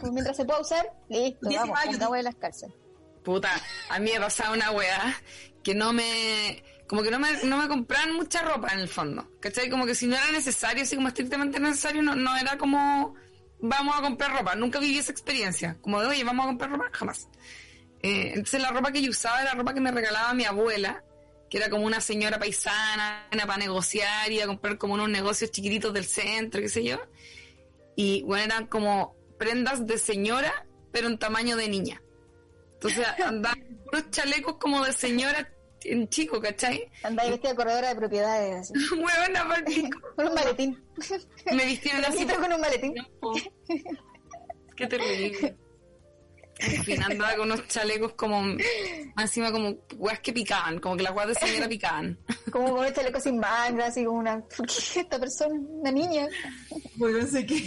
pues, 0.00 0.12
mientras 0.12 0.36
se 0.36 0.44
pueda 0.44 0.60
usar, 0.60 0.92
listo, 1.08 1.48
vamos, 1.50 1.78
pongamos 1.84 2.18
en 2.18 2.24
las 2.24 2.34
calzas. 2.36 2.70
Puta, 3.24 3.50
a 3.88 3.98
mí 3.98 4.10
me 4.12 4.20
pasaba 4.20 4.52
una 4.54 4.70
weá 4.70 5.14
que 5.64 5.74
no 5.74 5.92
me. 5.92 6.62
Como 6.88 7.02
que 7.02 7.10
no 7.10 7.18
me, 7.18 7.32
no 7.42 7.56
me 7.56 7.66
compraban 7.66 8.12
mucha 8.14 8.42
ropa 8.42 8.68
en 8.72 8.78
el 8.78 8.88
fondo. 8.88 9.28
¿Cachai? 9.40 9.68
Como 9.68 9.86
que 9.86 9.96
si 9.96 10.06
no 10.06 10.14
era 10.14 10.30
necesario, 10.30 10.84
así 10.84 10.94
como 10.94 11.08
estrictamente 11.08 11.58
necesario, 11.58 12.02
no, 12.02 12.14
no 12.14 12.36
era 12.36 12.56
como. 12.56 13.14
Vamos 13.58 13.96
a 13.98 14.02
comprar 14.02 14.32
ropa. 14.32 14.54
Nunca 14.54 14.78
viví 14.78 14.98
esa 14.98 15.10
experiencia. 15.10 15.76
Como 15.80 16.00
de, 16.00 16.06
oye, 16.06 16.22
vamos 16.22 16.44
a 16.44 16.48
comprar 16.50 16.70
ropa, 16.70 16.84
jamás. 16.92 17.26
Eh, 18.02 18.28
entonces 18.34 18.60
la 18.60 18.70
ropa 18.70 18.92
que 18.92 19.02
yo 19.02 19.10
usaba 19.10 19.42
era 19.42 19.54
ropa 19.54 19.74
que 19.74 19.80
me 19.80 19.90
regalaba 19.90 20.32
mi 20.34 20.44
abuela, 20.44 21.02
que 21.48 21.58
era 21.58 21.70
como 21.70 21.86
una 21.86 22.00
señora 22.00 22.38
paisana, 22.38 23.28
para 23.30 23.56
negociar, 23.56 24.30
iba 24.32 24.44
a 24.44 24.46
comprar 24.46 24.78
como 24.78 24.94
unos 24.94 25.08
negocios 25.08 25.50
chiquititos 25.50 25.92
del 25.92 26.04
centro, 26.04 26.60
qué 26.60 26.68
sé 26.68 26.84
yo. 26.84 26.98
Y 27.94 28.22
bueno, 28.22 28.44
eran 28.44 28.66
como 28.66 29.14
prendas 29.38 29.86
de 29.86 29.98
señora, 29.98 30.66
pero 30.92 31.08
en 31.08 31.18
tamaño 31.18 31.56
de 31.56 31.68
niña. 31.68 32.02
Entonces 32.74 33.06
andaban 33.24 33.80
unos 33.92 34.10
chalecos 34.10 34.56
como 34.56 34.84
de 34.84 34.92
señora 34.92 35.50
en 35.84 36.08
chico, 36.08 36.40
¿cachai? 36.40 36.90
Andaba 37.02 37.30
vestida 37.30 37.50
de 37.50 37.56
corredora 37.56 37.88
de 37.88 37.96
propiedades. 37.96 38.72
Huevona, 38.90 39.48
palpico. 39.48 40.00
con 40.16 40.28
un 40.28 40.34
maletín. 40.34 40.84
Me 41.52 41.64
vistieron 41.64 42.04
así. 42.04 42.26
Con 42.26 42.52
un 42.52 42.60
maletín. 42.60 42.94
Qué 44.74 44.86
terrible. 44.86 45.56
Fin, 46.58 47.02
andaba 47.02 47.36
con 47.36 47.50
unos 47.52 47.68
chalecos 47.68 48.12
como, 48.12 48.42
encima 49.18 49.52
como 49.52 49.76
weas 49.96 50.20
que 50.20 50.32
picaban, 50.32 50.78
como 50.78 50.96
que 50.96 51.02
las 51.02 51.14
weas 51.14 51.28
de 51.28 51.34
señora 51.34 51.68
picaban. 51.68 52.18
Como 52.50 52.76
con 52.76 52.86
el 52.86 52.94
chaleco 52.94 53.20
sin 53.20 53.38
manga, 53.38 53.86
así 53.86 54.04
como 54.04 54.20
una... 54.20 54.40
¿Por 54.40 54.66
qué 54.66 55.00
esta 55.00 55.18
persona? 55.18 55.54
Una 55.54 55.90
niña. 55.90 56.28
Bueno, 56.94 57.26
sé 57.26 57.44
que 57.44 57.62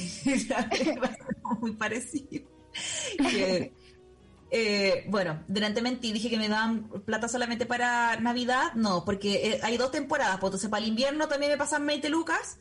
la 0.50 0.62
verdad 0.64 1.18
es 1.20 1.60
muy 1.60 1.72
parecido. 1.74 2.50
Que, 3.18 3.74
eh, 4.52 5.06
bueno, 5.08 5.44
delante 5.48 5.82
mentí, 5.82 6.12
dije 6.12 6.30
que 6.30 6.38
me 6.38 6.48
daban 6.48 6.90
plata 7.06 7.28
solamente 7.28 7.66
para 7.66 8.20
Navidad. 8.20 8.74
No, 8.74 9.06
porque 9.06 9.52
eh, 9.52 9.60
hay 9.62 9.78
dos 9.78 9.92
temporadas. 9.92 10.40
Pues, 10.40 10.50
entonces, 10.50 10.70
para 10.70 10.82
el 10.84 10.90
invierno 10.90 11.28
también 11.28 11.52
me 11.52 11.58
pasan 11.58 11.86
20 11.86 12.10
lucas 12.10 12.58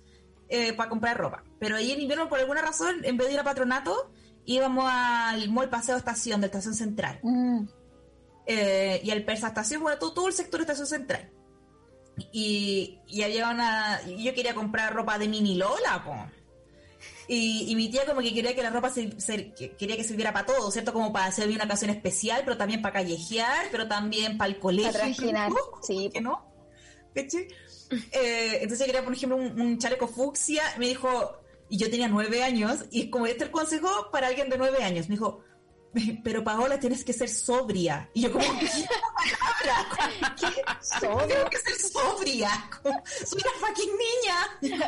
eh, 0.49 0.75
para 0.75 0.91
comprar 0.91 1.17
ropa. 1.17 1.43
Pero 1.59 1.77
ahí 1.77 1.93
en 1.93 2.01
invierno, 2.01 2.29
por 2.29 2.39
alguna 2.39 2.61
razón, 2.61 3.05
en 3.05 3.17
vez 3.17 3.29
de 3.29 3.35
ir 3.35 3.41
a 3.41 3.45
patronato, 3.45 4.11
íbamos 4.53 4.85
al 4.89 5.49
mall 5.51 5.69
Paseo 5.69 5.97
Estación, 5.97 6.41
de 6.41 6.47
Estación 6.47 6.75
Central. 6.75 7.21
Mm. 7.23 7.69
eh, 8.47 9.01
y 9.05 9.11
al 9.11 9.25
Persa 9.25 9.49
Estación, 9.49 9.83
bueno, 9.83 9.99
todo, 9.99 10.13
todo 10.15 10.27
el 10.29 10.33
sector 10.33 10.59
de 10.59 10.63
Estación 10.65 10.87
Central. 10.87 11.31
Y, 12.33 12.99
y 13.07 13.23
había 13.23 13.51
una. 13.51 14.01
Yo 14.07 14.35
quería 14.35 14.55
comprar 14.55 14.93
ropa 14.95 15.19
de 15.19 15.29
mini 15.29 15.55
Lola, 15.55 16.03
po. 16.05 16.17
Y, 17.29 17.71
y 17.71 17.77
mi 17.77 17.91
tía 17.91 18.07
como 18.07 18.23
que 18.23 18.33
quería 18.35 18.55
que 18.57 18.63
la 18.63 18.71
ropa 18.71 18.91
se, 18.91 19.21
se- 19.21 19.53
que- 19.53 19.77
quería 19.77 19.97
que 19.97 20.03
sirviera 20.03 20.33
para 20.33 20.47
todo, 20.47 20.71
¿cierto? 20.71 20.93
Como 20.95 21.13
para 21.13 21.27
hacer 21.27 21.47
una 21.49 21.65
ocasión 21.65 21.91
especial, 21.91 22.41
pero 22.45 22.57
también 22.57 22.81
para 22.83 22.95
callejear, 22.95 23.67
pero 23.71 23.87
también 23.87 24.39
para 24.39 24.51
el 24.51 24.59
colegio. 24.59 24.91
Para 24.93 25.05
trajinar, 25.05 25.51
incluso, 25.51 25.79
sí, 25.83 26.11
¿que 26.13 26.21
no? 26.23 26.45
Eh, 27.15 28.59
entonces 28.63 28.87
quería, 28.87 29.05
por 29.05 29.13
ejemplo, 29.13 29.37
un, 29.37 29.61
un 29.61 29.79
chaleco 29.79 30.09
fucsia. 30.09 30.63
Me 30.79 30.87
dijo, 30.89 31.39
y 31.69 31.77
yo 31.79 31.91
tenía 31.91 32.09
nueve 32.09 32.43
años, 32.43 32.85
y 32.91 33.11
como 33.11 33.27
este 33.27 33.45
el 33.45 33.51
consejo 33.51 34.09
para 34.11 34.29
alguien 34.29 34.49
de 34.49 34.59
nueve 34.59 34.83
años. 34.83 35.09
Me 35.09 35.15
dijo, 35.17 35.43
pero 36.23 36.45
Paola, 36.45 36.79
tienes 36.79 37.05
que 37.05 37.13
ser 37.13 37.29
sobria. 37.29 38.11
Y 38.15 38.23
yo 38.23 38.33
como, 38.33 38.45
¿qué 38.61 38.87
palabra? 39.67 40.35
¿Qué? 40.39 40.47
Tengo 41.01 41.51
que 41.51 41.59
ser 41.59 41.81
sobria. 41.81 42.51
Como, 42.83 43.03
Soy 43.27 43.41
una 43.43 43.67
fucking 43.69 43.91
niña. 44.71 44.83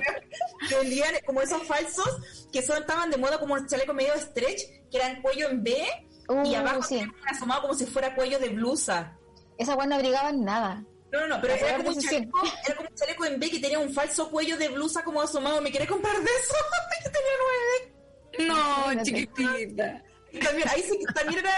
Vendían 0.70 1.14
como 1.24 1.40
esos 1.40 1.62
falsos 1.64 2.46
que 2.52 2.62
son, 2.62 2.78
estaban 2.78 3.10
de 3.10 3.16
moda 3.16 3.38
como 3.38 3.54
un 3.54 3.66
chaleco 3.66 3.94
medio 3.94 4.14
stretch, 4.18 4.62
que 4.90 4.96
eran 4.98 5.22
cuello 5.22 5.48
en 5.50 5.62
B, 5.62 5.72
y 5.72 5.86
Uh, 6.28 6.56
abajo 6.56 6.82
sí. 6.82 7.00
asomado 7.30 7.62
como 7.62 7.74
si 7.74 7.86
fuera 7.86 8.12
cuello 8.16 8.40
de 8.40 8.48
blusa. 8.48 9.16
Esa 9.58 9.76
weá 9.76 9.86
no 9.86 9.94
abrigaban 9.94 10.44
nada. 10.44 10.84
No, 11.12 11.20
no, 11.20 11.28
no, 11.28 11.40
pero 11.40 11.54
era 11.54 11.76
como, 11.76 11.90
un 11.90 12.00
chaleco, 12.00 12.42
era 12.66 12.76
como 12.76 12.88
un 12.88 12.94
chaleco 12.96 13.24
en 13.24 13.40
B 13.40 13.50
que 13.50 13.60
tenía 13.60 13.78
un 13.78 13.92
falso 13.92 14.30
cuello 14.30 14.56
de 14.56 14.68
blusa 14.68 15.04
como 15.04 15.22
asomado. 15.22 15.60
¿Me 15.62 15.70
querés 15.70 15.88
comprar 15.88 16.16
de 16.16 16.24
eso? 16.24 16.54
Yo 17.04 17.10
tenía 17.12 17.32
nueve. 17.44 18.94
No, 18.94 18.94
chiquitita. 19.02 20.02
También, 20.42 20.68
ahí 20.68 20.82
sí 20.82 20.98
que 20.98 21.12
también 21.14 21.40
era, 21.40 21.54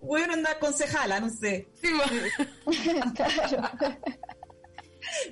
bueno, 0.00 0.34
anda 0.34 0.58
concejala, 0.58 1.20
no 1.20 1.30
sé. 1.30 1.68
Sí, 1.80 1.88
bueno. 1.92 2.22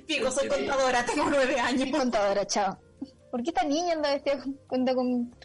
Pico, 0.07 0.31
soy 0.31 0.47
contadora, 0.47 1.05
tengo 1.05 1.29
nueve 1.29 1.59
años. 1.59 1.89
Contadora, 1.91 2.47
chao. 2.47 2.79
¿Por 3.37 3.43
qué 3.43 3.51
esta 3.51 3.63
niña 3.65 3.93
anda 3.93 4.13
vestida 4.15 4.39
con, 4.39 4.57
anda 4.79 4.95
con, 4.95 5.35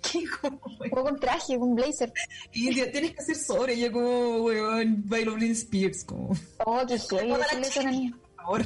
con 0.91 1.21
traje, 1.21 1.59
con 1.59 1.75
blazer? 1.75 2.11
Y 2.55 2.73
tienes 2.91 3.15
que 3.15 3.23
ser 3.23 3.37
sobre, 3.37 3.79
yo 3.79 3.93
como, 3.93 4.39
weón, 4.45 5.03
bailo 5.07 5.35
Britney 5.35 5.51
Spears, 5.51 6.03
como, 6.03 6.29
por 6.29 6.39
Oh, 6.65 6.87
qué 6.87 6.99
heavy 6.99 7.33
decirle 7.35 7.69
eso 7.69 7.81
a 7.81 7.83
una 7.83 7.91
niña. 7.91 8.19
favor. 8.37 8.63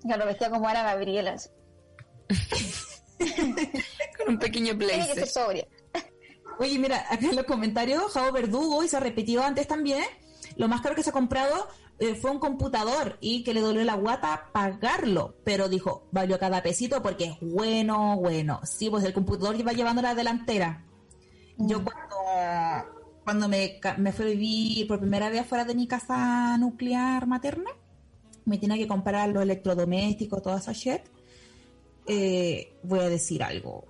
Claro, 0.00 0.24
vestida 0.24 0.48
como 0.48 0.66
Ana 0.66 0.82
Gabriela. 0.82 1.36
Con 4.16 4.28
un 4.28 4.38
pequeño 4.38 4.78
Tiene 4.78 4.86
que 4.94 5.04
ser 5.04 5.14
blazer. 5.16 5.26
sobria. 5.28 5.68
Oye, 6.58 6.78
mira, 6.78 7.04
acá 7.10 7.26
en 7.28 7.36
los 7.36 7.44
comentarios, 7.44 8.12
Javo 8.12 8.32
Verdugo, 8.32 8.82
y 8.82 8.88
se 8.88 8.96
ha 8.96 9.00
repetido 9.00 9.42
antes 9.42 9.68
también, 9.68 10.04
lo 10.56 10.68
más 10.68 10.80
caro 10.80 10.94
que 10.94 11.02
se 11.02 11.10
ha 11.10 11.12
comprado 11.12 11.68
eh, 12.00 12.14
fue 12.14 12.30
un 12.30 12.38
computador 12.38 13.18
y 13.20 13.42
que 13.42 13.52
le 13.52 13.60
dolió 13.60 13.82
la 13.84 13.96
guata 13.96 14.50
pagarlo, 14.52 15.34
pero 15.44 15.68
dijo, 15.68 16.06
valió 16.12 16.38
cada 16.38 16.62
pesito 16.62 17.02
porque 17.02 17.24
es 17.24 17.36
bueno, 17.40 18.16
bueno. 18.16 18.60
Sí, 18.64 18.88
pues 18.88 19.04
el 19.04 19.12
computador 19.12 19.56
iba 19.58 19.72
llevando 19.72 20.02
la 20.02 20.14
delantera. 20.14 20.84
Yo 21.56 21.82
cuando, 21.82 22.16
cuando 23.24 23.48
me, 23.48 23.80
me 23.96 24.12
fui 24.12 24.26
a 24.26 24.28
vivir 24.28 24.86
por 24.86 25.00
primera 25.00 25.28
vez 25.28 25.44
fuera 25.44 25.64
de 25.64 25.74
mi 25.74 25.88
casa 25.88 26.56
nuclear 26.56 27.26
materna, 27.26 27.70
me 28.44 28.58
tenía 28.58 28.76
que 28.76 28.86
comprar 28.86 29.28
los 29.30 29.42
electrodomésticos, 29.42 30.40
toda 30.40 30.58
esa 30.58 30.72
shit. 30.72 31.02
Eh, 32.06 32.78
voy 32.84 33.00
a 33.00 33.08
decir 33.08 33.42
algo. 33.42 33.84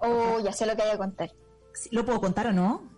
Oh, 0.00 0.40
ya 0.40 0.52
sé 0.52 0.66
lo 0.66 0.74
que 0.74 0.82
hay 0.82 0.90
a 0.90 0.98
contar. 0.98 1.30
¿Lo 1.90 2.04
puedo 2.04 2.20
contar 2.20 2.48
o 2.48 2.52
no? 2.52 2.90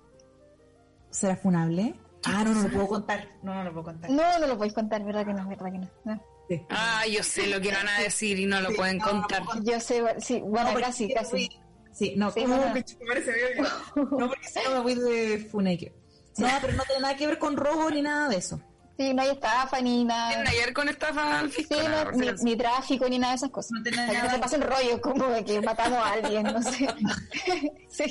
¿Será 1.11 1.37
funable? 1.37 1.95
Ah, 2.27 2.43
no, 2.45 2.55
no 2.55 2.63
lo 2.63 2.69
puedo 2.71 2.89
contar. 2.89 3.29
No, 3.43 3.55
no 3.55 3.65
lo 3.65 3.73
puedo 3.73 3.85
contar. 3.85 4.11
No, 4.11 4.39
no 4.39 4.47
lo 4.47 4.57
podéis 4.57 4.75
contar, 4.75 5.05
¿verdad 5.05 5.27
que 5.27 5.35
no? 5.35 5.49
¿Verdad 5.49 5.73
que 5.73 5.79
no? 5.79 5.91
no. 6.05 6.23
Sí. 6.49 6.63
Ah, 6.71 7.05
yo 7.11 7.23
sé 7.23 7.47
lo 7.47 7.61
que 7.61 7.73
van 7.73 7.89
a 7.89 8.01
decir 8.01 8.39
y 8.39 8.47
no 8.47 8.61
lo 8.61 8.75
pueden 8.75 8.99
contar. 9.01 9.43
Yo 9.63 9.81
sé, 9.81 10.03
sí, 10.19 10.41
bueno, 10.45 10.73
No, 10.73 10.81
casi, 10.81 11.07
si 11.07 11.15
no 11.15 11.21
casi. 11.21 11.31
voy- 11.33 11.61
Sí, 11.93 12.15
no, 12.17 12.31
Sí, 12.33 12.43
¿cómo 12.43 12.57
bueno. 12.57 12.75
me 12.75 12.85
chupa 12.85 13.05
ese 13.15 13.33
video? 13.33 13.65
No, 14.19 14.29
porque 14.29 14.49
si 14.49 14.59
no 14.65 14.71
me 14.75 14.81
voy 14.81 14.95
de 14.97 15.39
Funake. 15.51 15.93
No, 16.39 16.49
pero 16.61 16.73
no 16.75 16.83
tiene 16.83 17.03
nada 17.03 17.17
que 17.17 17.27
ver 17.29 17.39
con 17.39 17.57
robo 17.57 17.89
ni 17.91 18.03
nada 18.03 18.29
de 18.29 18.37
eso. 18.37 18.61
Sí, 18.97 19.13
no 19.13 19.23
hay 19.23 19.31
estafa 19.31 19.81
ni 19.81 19.91
¿Tienen 19.91 20.07
nada. 20.07 20.45
ayer 20.51 20.73
con 20.73 20.89
estafa 20.89 21.41
al 21.41 21.51
Sí, 21.51 21.65
fiscal? 21.65 21.91
no, 21.91 22.13
ni, 22.13 22.31
ni 22.45 22.57
tráfico 22.57 23.09
ni 23.09 23.19
nada 23.19 23.33
de 23.33 23.37
esas 23.39 23.51
cosas. 23.51 23.73
No 23.73 23.83
tiene 23.83 23.97
Para 23.99 24.09
que 24.13 24.19
nada- 24.19 24.31
se 24.35 24.39
pasen 24.39 24.63
rollos 24.63 25.01
como 25.03 25.27
de 25.31 25.45
que 25.45 25.61
matamos 25.61 25.99
a 25.99 26.13
alguien, 26.13 26.45
no 26.45 26.63
sé. 26.63 26.87
sí, 27.89 28.05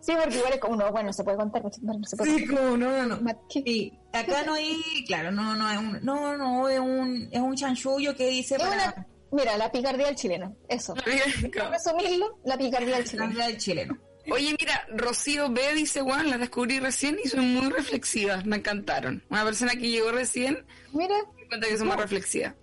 sí, 0.00 0.12
porque 0.22 0.36
igual 0.36 0.52
es 0.52 0.60
como, 0.60 0.76
no, 0.76 0.92
bueno, 0.92 1.12
se 1.12 1.24
puede 1.24 1.36
contar, 1.38 1.62
no 1.82 2.04
se 2.04 2.16
puede 2.16 2.36
Sí, 2.38 2.46
como 2.46 2.76
no, 2.76 3.04
no, 3.06 3.16
no. 3.20 3.32
Sí, 3.48 3.92
acá 4.12 4.44
no 4.44 4.54
hay, 4.54 4.80
claro, 5.06 5.32
no, 5.32 5.56
no, 5.56 5.70
es 5.72 5.78
un, 5.78 5.98
no, 6.04 6.36
no, 6.36 6.68
es 6.68 6.78
un, 6.78 7.28
es 7.32 7.40
un 7.40 7.56
chanchullo 7.56 8.14
que 8.14 8.28
dice 8.28 8.54
Es 8.56 8.62
para 8.62 8.74
una, 8.74 9.06
mira, 9.32 9.56
la 9.56 9.72
picardía 9.72 10.06
del 10.06 10.14
chileno, 10.16 10.56
eso. 10.68 10.94
Para 10.94 11.70
resumirlo, 11.70 12.38
la 12.44 12.56
picardía 12.56 12.96
del 12.96 13.04
la 13.04 13.10
chileno. 13.10 13.28
vida 13.32 13.46
del 13.46 13.58
chileno. 13.58 13.98
Oye, 14.30 14.54
mira, 14.58 14.86
Rocío 14.94 15.50
B 15.50 15.74
dice, 15.74 16.00
Juan, 16.02 16.28
las 16.30 16.38
descubrí 16.40 16.80
recién 16.80 17.18
y 17.22 17.28
son 17.28 17.54
muy 17.54 17.70
reflexivas, 17.70 18.44
me 18.44 18.56
encantaron. 18.56 19.22
Una 19.30 19.44
persona 19.44 19.72
que 19.72 19.88
llegó 19.88 20.10
recién 20.12 20.64
Mira, 20.92 21.14
me 21.36 21.46
cuenta 21.46 21.66
que 21.68 21.78
son 21.78 21.88
más 21.88 21.96
reflexivas. 21.98 22.54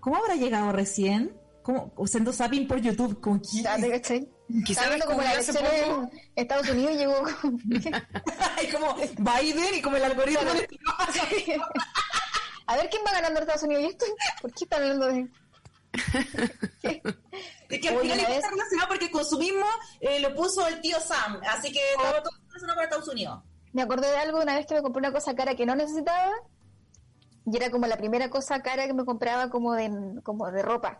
¿Cómo 0.00 0.16
habrá 0.16 0.34
llegado 0.34 0.72
recién? 0.72 1.34
¿Cómo? 1.62 1.92
Usando 1.96 2.32
zapping 2.32 2.66
por 2.68 2.80
YouTube, 2.80 3.20
¿con 3.20 3.38
quién? 3.38 3.64
ya 3.64 3.76
te 3.76 3.90
cachai. 3.90 4.28
Quizás 4.66 5.02
como 5.06 5.22
la 5.22 5.30
hace 5.30 5.54
poco. 5.54 6.10
en 6.12 6.20
Estados 6.36 6.68
Unidos 6.68 6.92
y 6.94 6.96
llegó 6.98 7.14
como... 7.40 7.58
Hay 8.58 8.68
como 8.72 8.94
Biden 8.96 9.74
y 9.74 9.80
como 9.80 9.96
el 9.96 10.04
algoritmo 10.04 10.42
de- 10.52 10.80
A 12.66 12.76
ver 12.76 12.88
quién 12.90 13.02
va 13.06 13.12
ganando 13.12 13.38
en 13.40 13.42
Estados 13.42 13.62
Unidos. 13.62 13.84
¿Y 13.84 13.86
esto? 13.86 14.04
¿Por 14.42 14.52
qué 14.52 14.64
están 14.64 14.82
hablando 14.82 15.06
de...? 15.06 15.28
Es 17.74 17.80
que 17.80 17.88
al 17.88 17.98
final 18.00 18.18
vez- 18.18 18.28
está 18.36 18.50
relacionado 18.50 18.88
porque 18.88 19.04
el 19.06 19.10
consumismo 19.10 19.66
eh, 20.00 20.20
lo 20.20 20.34
puso 20.34 20.66
el 20.66 20.80
tío 20.80 20.98
Sam, 21.00 21.40
así 21.48 21.72
que 21.72 21.80
estaba 21.96 22.22
todo 22.22 22.32
relacionado 22.48 22.74
con 22.76 22.84
Estados 22.84 23.08
Unidos. 23.08 23.42
Me 23.72 23.82
acordé 23.82 24.10
de 24.10 24.16
algo 24.18 24.40
una 24.40 24.54
vez 24.54 24.66
que 24.66 24.74
me 24.74 24.82
compré 24.82 25.00
una 25.00 25.12
cosa 25.12 25.34
cara 25.34 25.54
que 25.54 25.66
no 25.66 25.74
necesitaba 25.74 26.30
y 27.46 27.56
era 27.56 27.70
como 27.70 27.86
la 27.86 27.96
primera 27.96 28.30
cosa 28.30 28.60
cara 28.62 28.86
que 28.86 28.94
me 28.94 29.04
compraba 29.04 29.50
como 29.50 29.74
de, 29.74 29.90
como 30.22 30.50
de 30.50 30.62
ropa. 30.62 30.98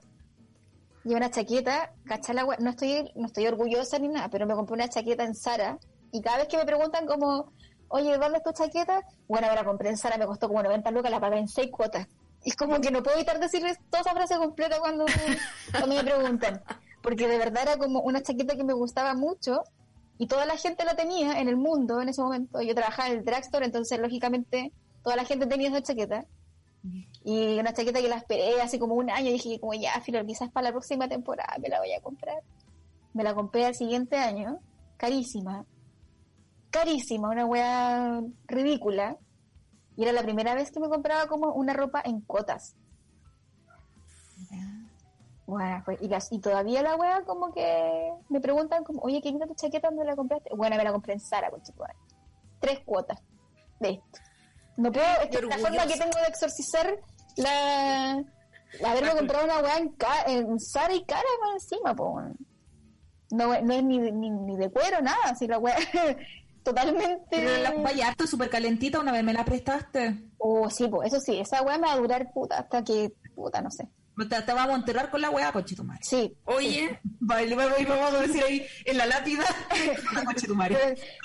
Y 1.04 1.14
una 1.14 1.30
chaqueta, 1.30 1.92
¿cachai 2.06 2.34
la 2.34 2.44
wea? 2.44 2.58
No 2.60 2.70
estoy, 2.70 3.10
no 3.14 3.26
estoy 3.26 3.46
orgullosa 3.46 3.98
ni 3.98 4.08
nada, 4.08 4.28
pero 4.28 4.46
me 4.46 4.54
compré 4.54 4.74
una 4.74 4.88
chaqueta 4.88 5.22
en 5.24 5.34
Sara 5.34 5.78
y 6.12 6.20
cada 6.22 6.38
vez 6.38 6.48
que 6.48 6.56
me 6.56 6.64
preguntan 6.64 7.06
como, 7.06 7.52
oye, 7.88 8.16
¿dónde 8.18 8.38
es 8.38 8.42
tu 8.44 8.52
chaqueta? 8.52 9.02
Bueno, 9.28 9.46
la 9.54 9.64
compré 9.64 9.90
en 9.90 9.96
Sara, 9.98 10.16
me 10.16 10.26
costó 10.26 10.48
como 10.48 10.62
90 10.62 10.90
lucas, 10.92 11.10
la 11.10 11.20
pagué 11.20 11.38
en 11.38 11.48
6 11.48 11.70
cuotas. 11.70 12.06
Y 12.44 12.50
es 12.50 12.56
como 12.56 12.80
que 12.80 12.90
no 12.90 13.02
puedo 13.02 13.16
evitar 13.16 13.40
decirles 13.40 13.78
toda 13.90 14.02
esa 14.02 14.12
frase 14.12 14.36
completa 14.36 14.78
cuando, 14.78 15.06
cuando 15.70 15.94
me 15.94 16.04
preguntan. 16.04 16.62
Porque 17.02 17.26
de 17.26 17.38
verdad 17.38 17.62
era 17.62 17.76
como 17.76 18.00
una 18.00 18.22
chaqueta 18.22 18.54
que 18.54 18.64
me 18.64 18.74
gustaba 18.74 19.14
mucho 19.14 19.62
y 20.18 20.26
toda 20.26 20.46
la 20.46 20.56
gente 20.56 20.84
la 20.84 20.94
tenía 20.94 21.40
en 21.40 21.48
el 21.48 21.56
mundo 21.56 22.00
en 22.00 22.08
ese 22.08 22.22
momento. 22.22 22.60
Yo 22.60 22.74
trabajaba 22.74 23.08
en 23.08 23.18
el 23.18 23.24
drugstore, 23.24 23.66
entonces 23.66 23.98
lógicamente 23.98 24.72
toda 25.02 25.16
la 25.16 25.24
gente 25.24 25.46
tenía 25.46 25.68
esa 25.68 25.82
chaqueta. 25.82 26.26
Y 27.24 27.58
una 27.58 27.72
chaqueta 27.72 28.00
que 28.00 28.08
la 28.08 28.16
esperé 28.16 28.60
hace 28.60 28.78
como 28.78 28.94
un 28.94 29.08
año, 29.10 29.30
dije 29.30 29.58
como 29.58 29.72
ya, 29.72 29.98
filo, 30.02 30.24
quizás 30.26 30.50
para 30.50 30.68
la 30.68 30.72
próxima 30.72 31.08
temporada 31.08 31.56
me 31.60 31.68
la 31.68 31.80
voy 31.80 31.92
a 31.92 32.00
comprar. 32.00 32.42
Me 33.14 33.22
la 33.22 33.34
compré 33.34 33.64
al 33.64 33.74
siguiente 33.74 34.16
año, 34.18 34.58
carísima, 34.98 35.64
carísima, 36.70 37.30
una 37.30 37.46
wea 37.46 38.20
ridícula. 38.46 39.16
Y 39.96 40.02
era 40.02 40.12
la 40.12 40.22
primera 40.22 40.54
vez 40.54 40.70
que 40.70 40.80
me 40.80 40.88
compraba 40.88 41.26
como 41.28 41.52
una 41.52 41.72
ropa 41.72 42.02
en 42.04 42.20
cotas. 42.22 42.74
Bueno, 45.46 45.82
fue- 45.84 45.98
y, 46.00 46.08
las- 46.08 46.32
y 46.32 46.40
todavía 46.40 46.82
la 46.82 46.96
wea 46.96 47.22
como 47.24 47.52
que 47.52 48.12
me 48.30 48.40
preguntan 48.40 48.82
como, 48.82 49.00
oye, 49.02 49.20
¿qué 49.20 49.28
linda 49.28 49.46
tu 49.46 49.54
chaqueta? 49.54 49.88
¿Dónde 49.88 50.04
la 50.04 50.16
compraste? 50.16 50.50
Bueno, 50.56 50.76
me 50.76 50.84
la 50.84 50.92
compré 50.92 51.12
en 51.12 51.20
Sara, 51.20 51.50
conchetumare. 51.50 51.94
Tres 52.60 52.80
cuotas 52.84 53.20
de 53.80 53.90
esto. 53.90 54.20
No 54.78 54.90
puedo, 54.90 55.04
es 55.22 55.28
que 55.28 55.38
Qué 55.38 55.46
la 55.46 55.58
forma 55.58 55.86
que 55.86 55.98
tengo 55.98 56.18
de 56.18 56.26
exorcizar 56.28 56.98
la, 57.36 58.24
la 58.80 58.90
haberme 58.90 59.14
comprado 59.16 59.44
una 59.44 59.58
weá 59.60 59.76
en, 59.78 59.90
ca- 59.90 60.24
en 60.26 60.58
Sara 60.58 60.94
y 60.94 61.04
cara 61.04 61.22
más 61.42 61.62
encima, 61.62 61.92
weón. 61.92 62.36
No, 63.30 63.46
no 63.60 63.72
es 63.74 63.84
ni, 63.84 64.00
de- 64.00 64.12
ni, 64.12 64.30
ni 64.30 64.56
de 64.56 64.70
cuero, 64.70 65.02
nada, 65.02 65.18
así 65.24 65.46
la 65.46 65.58
weá 65.58 65.76
totalmente... 66.64 67.20
Pero 67.30 67.56
la 67.58 67.70
vaya 67.72 68.08
harto 68.08 68.26
súper 68.26 68.50
calentita, 68.50 68.98
una 68.98 69.12
vez 69.12 69.22
me 69.22 69.32
la 69.32 69.44
prestaste. 69.44 70.16
Oh, 70.38 70.68
sí, 70.68 70.88
pues 70.88 71.12
eso 71.12 71.20
sí, 71.20 71.38
esa 71.38 71.62
weá 71.62 71.78
me 71.78 71.86
va 71.86 71.92
a 71.92 71.98
durar 71.98 72.32
puta 72.32 72.58
hasta 72.58 72.82
que, 72.82 73.12
puta, 73.36 73.60
no 73.62 73.70
sé. 73.70 73.88
Te, 74.28 74.42
te 74.42 74.52
vamos 74.52 74.74
a 74.74 74.78
enterrar 74.78 75.10
con 75.10 75.20
la 75.20 75.30
weá, 75.30 75.50
conchetumare. 75.52 76.00
Sí. 76.02 76.36
Oye, 76.44 77.00
Vale, 77.20 77.54
vamos 77.54 78.14
a 78.14 78.20
decir 78.20 78.42
ahí 78.44 78.66
en 78.84 78.96
la 78.96 79.06
lápida. 79.06 79.44
conchetumare. 80.24 80.76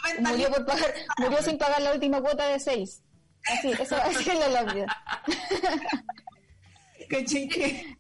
Pero 0.04 0.22
murió 0.30 0.50
por 0.50 0.66
pagar, 0.66 0.94
murió 1.20 1.42
sin 1.42 1.58
pagar 1.58 1.82
la 1.82 1.94
última 1.94 2.22
cuota 2.22 2.48
de 2.48 2.60
seis. 2.60 3.02
Así, 3.46 3.72
eso 3.72 3.96
así 3.96 4.30
es 4.30 4.40
la 4.40 4.50
lápida. 4.50 4.86
Que- 7.10 7.26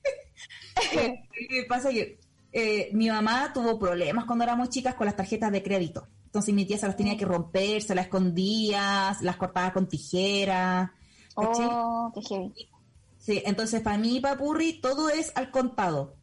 ¿Qué 1.49 1.65
pasa? 1.67 1.89
Que 1.89 2.19
eh, 2.51 2.89
mi 2.93 3.09
mamá 3.09 3.51
tuvo 3.53 3.77
problemas 3.79 4.25
cuando 4.25 4.43
éramos 4.43 4.69
chicas 4.69 4.95
con 4.95 5.05
las 5.05 5.15
tarjetas 5.15 5.51
de 5.51 5.63
crédito. 5.63 6.07
Entonces 6.29 6.53
mi 6.53 6.63
tía 6.65 6.77
se 6.77 6.85
las 6.85 6.95
tenía 6.95 7.17
que 7.17 7.25
romper, 7.25 7.81
se 7.81 7.95
las 7.95 8.05
escondía, 8.05 9.17
las 9.21 9.35
cortaba 9.37 9.73
con 9.73 9.87
tijeras. 9.89 10.91
¿cachai? 11.35 11.67
Oh, 11.71 12.11
qué 12.13 12.21
heavy. 12.21 12.53
Sí, 13.17 13.41
entonces 13.45 13.81
para 13.81 13.97
mí, 13.97 14.19
papurri, 14.19 14.79
todo 14.79 15.09
es 15.09 15.31
al 15.35 15.49
contado. 15.49 16.15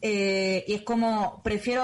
Eh, 0.00 0.64
y 0.66 0.74
es 0.74 0.82
como, 0.82 1.42
prefiero 1.42 1.82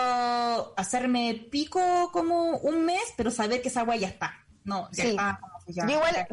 hacerme 0.77 1.47
pico 1.51 1.81
como 2.13 2.57
un 2.59 2.85
mes, 2.85 3.03
pero 3.17 3.31
saber 3.31 3.61
que 3.63 3.69
esa 3.69 3.81
agua 3.81 3.97
ya 3.97 4.09
está. 4.09 4.33
No, 4.65 4.89
ya 4.93 5.05
Sí. 5.05 5.11
está. 5.11 5.41
ya- 5.69 5.87
Yo 5.87 5.93
igual, 5.97 6.27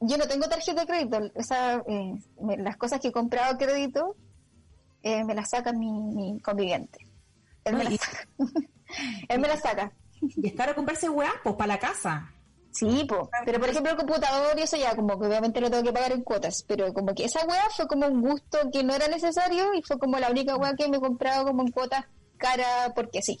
yo 0.00 0.18
no 0.18 0.26
tengo 0.28 0.48
tarjeta 0.48 0.80
de 0.82 0.86
crédito. 0.86 1.18
Esa, 1.36 1.76
eh, 1.88 2.14
me- 2.40 2.56
las 2.58 2.76
cosas 2.76 3.00
que 3.00 3.08
he 3.08 3.12
comprado 3.12 3.54
a 3.54 3.58
crédito 3.58 4.16
eh, 5.02 5.22
me 5.24 5.34
las 5.34 5.50
saca 5.50 5.72
mi, 5.72 5.90
mi 5.90 6.40
conviviente. 6.40 6.98
Él 7.64 7.76
me 7.76 7.84
No, 7.84 7.90
y- 7.90 7.92
las 7.96 8.00
saca. 8.06 8.28
Él 9.28 9.40
me 9.40 9.48
las 9.48 9.60
saca. 9.60 9.92
Y 10.36 10.46
es 10.46 10.54
caro 10.54 10.74
comprarse 10.74 11.08
weá, 11.08 11.32
pues 11.42 11.54
para 11.56 11.74
la 11.74 11.78
casa. 11.78 12.30
Sí, 12.70 13.04
po. 13.08 13.30
pero 13.44 13.60
por 13.60 13.68
ejemplo 13.68 13.92
el 13.92 13.96
computador 13.98 14.58
y 14.58 14.62
eso 14.62 14.76
ya 14.76 14.96
como 14.96 15.16
que 15.20 15.28
obviamente 15.28 15.60
lo 15.60 15.70
tengo 15.70 15.84
que 15.84 15.92
pagar 15.92 16.10
en 16.10 16.22
cuotas, 16.22 16.64
pero 16.66 16.92
como 16.92 17.14
que 17.14 17.24
esa 17.24 17.46
weá 17.46 17.62
fue 17.76 17.86
como 17.86 18.08
un 18.08 18.20
gusto 18.20 18.58
que 18.72 18.82
no 18.82 18.92
era 18.94 19.06
necesario 19.06 19.72
y 19.74 19.82
fue 19.82 19.96
como 19.96 20.18
la 20.18 20.28
única 20.30 20.56
weá 20.56 20.74
que 20.74 20.88
me 20.88 20.96
he 20.96 21.00
comprado 21.00 21.44
como 21.46 21.62
en 21.62 21.70
cuotas 21.70 22.04
cara 22.36 22.92
porque 22.96 23.22
sí, 23.22 23.38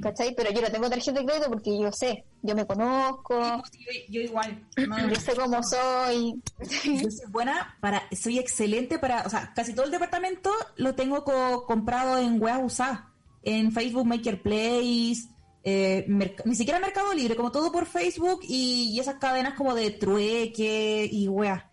¿cachai? 0.00 0.32
Pero 0.36 0.52
yo 0.52 0.62
no 0.62 0.70
tengo 0.70 0.88
tarjeta 0.88 1.18
de 1.18 1.26
crédito 1.26 1.48
porque 1.50 1.76
yo 1.80 1.90
sé, 1.90 2.24
yo 2.42 2.54
me 2.54 2.66
conozco, 2.66 3.34
Yo, 3.72 3.90
yo 4.10 4.20
igual. 4.20 4.64
no, 4.88 5.08
yo 5.08 5.16
sé 5.16 5.34
cómo 5.34 5.60
soy. 5.64 6.40
Yo 6.84 7.10
soy 7.10 7.30
buena 7.30 7.76
para, 7.80 8.02
soy 8.12 8.38
excelente 8.38 9.00
para, 9.00 9.22
o 9.26 9.28
sea, 9.28 9.52
casi 9.56 9.74
todo 9.74 9.86
el 9.86 9.90
departamento 9.90 10.52
lo 10.76 10.94
tengo 10.94 11.24
co- 11.24 11.64
comprado 11.66 12.16
en 12.18 12.40
weas 12.40 12.60
usadas, 12.62 13.00
en 13.42 13.72
Facebook 13.72 14.06
Marketplace, 14.06 15.28
eh, 15.62 16.06
ni 16.44 16.54
siquiera 16.54 16.80
Mercado 16.80 17.12
Libre, 17.14 17.36
como 17.36 17.52
todo 17.52 17.70
por 17.72 17.86
Facebook 17.86 18.40
y, 18.42 18.90
y 18.94 19.00
esas 19.00 19.16
cadenas 19.16 19.54
como 19.54 19.74
de 19.74 19.90
trueque 19.90 21.08
y 21.10 21.28
weas. 21.28 21.64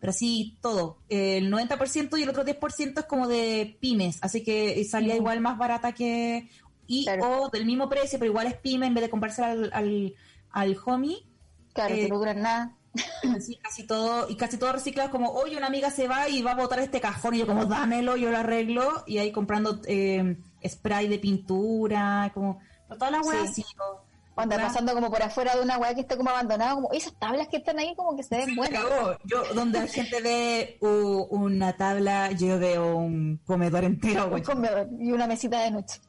Pero 0.00 0.12
sí, 0.12 0.58
todo. 0.60 0.98
El 1.08 1.50
90% 1.50 2.18
y 2.18 2.22
el 2.22 2.28
otro 2.28 2.44
10% 2.44 2.98
es 3.00 3.06
como 3.06 3.26
de 3.28 3.76
pymes, 3.80 4.18
así 4.20 4.42
que 4.42 4.84
salía 4.84 5.14
Ujú. 5.14 5.22
igual 5.22 5.40
más 5.40 5.58
barata 5.58 5.92
que... 5.92 6.48
Y, 6.88 7.04
Claro. 7.04 7.46
o 7.46 7.48
del 7.48 7.66
mismo 7.66 7.88
precio, 7.88 8.16
pero 8.18 8.30
igual 8.30 8.46
es 8.46 8.54
pyme 8.54 8.86
en 8.86 8.94
vez 8.94 9.02
de 9.02 9.10
comprarse 9.10 9.42
al, 9.42 9.70
al, 9.72 10.14
al 10.50 10.76
homie. 10.84 11.26
Claro, 11.72 11.94
Eh, 11.94 12.02
que 12.02 12.08
no 12.08 12.18
duran 12.18 12.42
nada. 12.42 12.76
Sí, 13.40 13.58
casi 13.60 13.84
todo, 13.86 14.28
y 14.30 14.36
casi 14.36 14.56
todo 14.56 14.72
reciclado, 14.72 15.10
como, 15.10 15.30
oye, 15.32 15.56
una 15.56 15.66
amiga 15.66 15.90
se 15.90 16.06
va 16.08 16.28
y 16.28 16.42
va 16.42 16.52
a 16.52 16.54
botar 16.56 16.78
este 16.78 17.00
cajón, 17.00 17.34
y 17.34 17.38
yo 17.38 17.46
como, 17.46 17.64
dámelo, 17.66 18.16
yo 18.16 18.30
lo 18.30 18.38
arreglo, 18.38 19.02
y 19.06 19.18
ahí 19.18 19.32
comprando 19.32 19.80
eh, 19.86 20.36
spray 20.66 21.08
de 21.08 21.18
pintura, 21.18 22.30
como, 22.32 22.60
todas 22.88 23.10
las 23.12 23.26
weas 23.26 23.54
Sí. 23.54 23.62
así. 23.62 23.74
o- 23.80 24.00
Onda, 24.38 24.56
weas- 24.56 24.66
pasando 24.68 24.92
como 24.92 25.10
por 25.10 25.22
afuera 25.22 25.54
de 25.56 25.62
una 25.62 25.78
weá 25.78 25.94
que 25.94 26.02
está 26.02 26.16
como 26.16 26.28
abandonada, 26.30 26.74
como 26.74 26.90
esas 26.92 27.14
tablas 27.14 27.48
que 27.48 27.56
están 27.56 27.78
ahí 27.78 27.94
como 27.96 28.14
que 28.16 28.22
se 28.22 28.36
ven 28.36 28.54
buenas. 28.54 28.82
Cagó. 28.84 29.16
Yo, 29.24 29.42
donde 29.54 29.80
la 29.80 29.86
gente 29.86 30.20
ve 30.20 30.76
uh, 30.82 31.26
una 31.30 31.74
tabla, 31.76 32.32
yo 32.32 32.58
veo 32.58 32.96
un 32.96 33.40
comedor 33.46 33.84
entero, 33.84 34.28
Un 34.34 34.42
comedor 34.42 34.88
y 34.98 35.10
una 35.12 35.26
mesita 35.26 35.60
de 35.62 35.70
noche. 35.70 36.00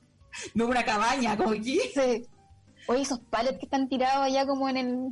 no 0.56 0.68
una 0.68 0.84
cabaña, 0.84 1.38
como 1.38 1.52
aquí. 1.52 1.80
Sí. 1.94 2.26
Oye, 2.90 3.02
esos 3.02 3.20
palets 3.20 3.58
que 3.60 3.66
están 3.66 3.88
tirados 3.88 4.26
allá 4.26 4.46
como 4.46 4.68
en 4.70 4.78
el 4.78 5.10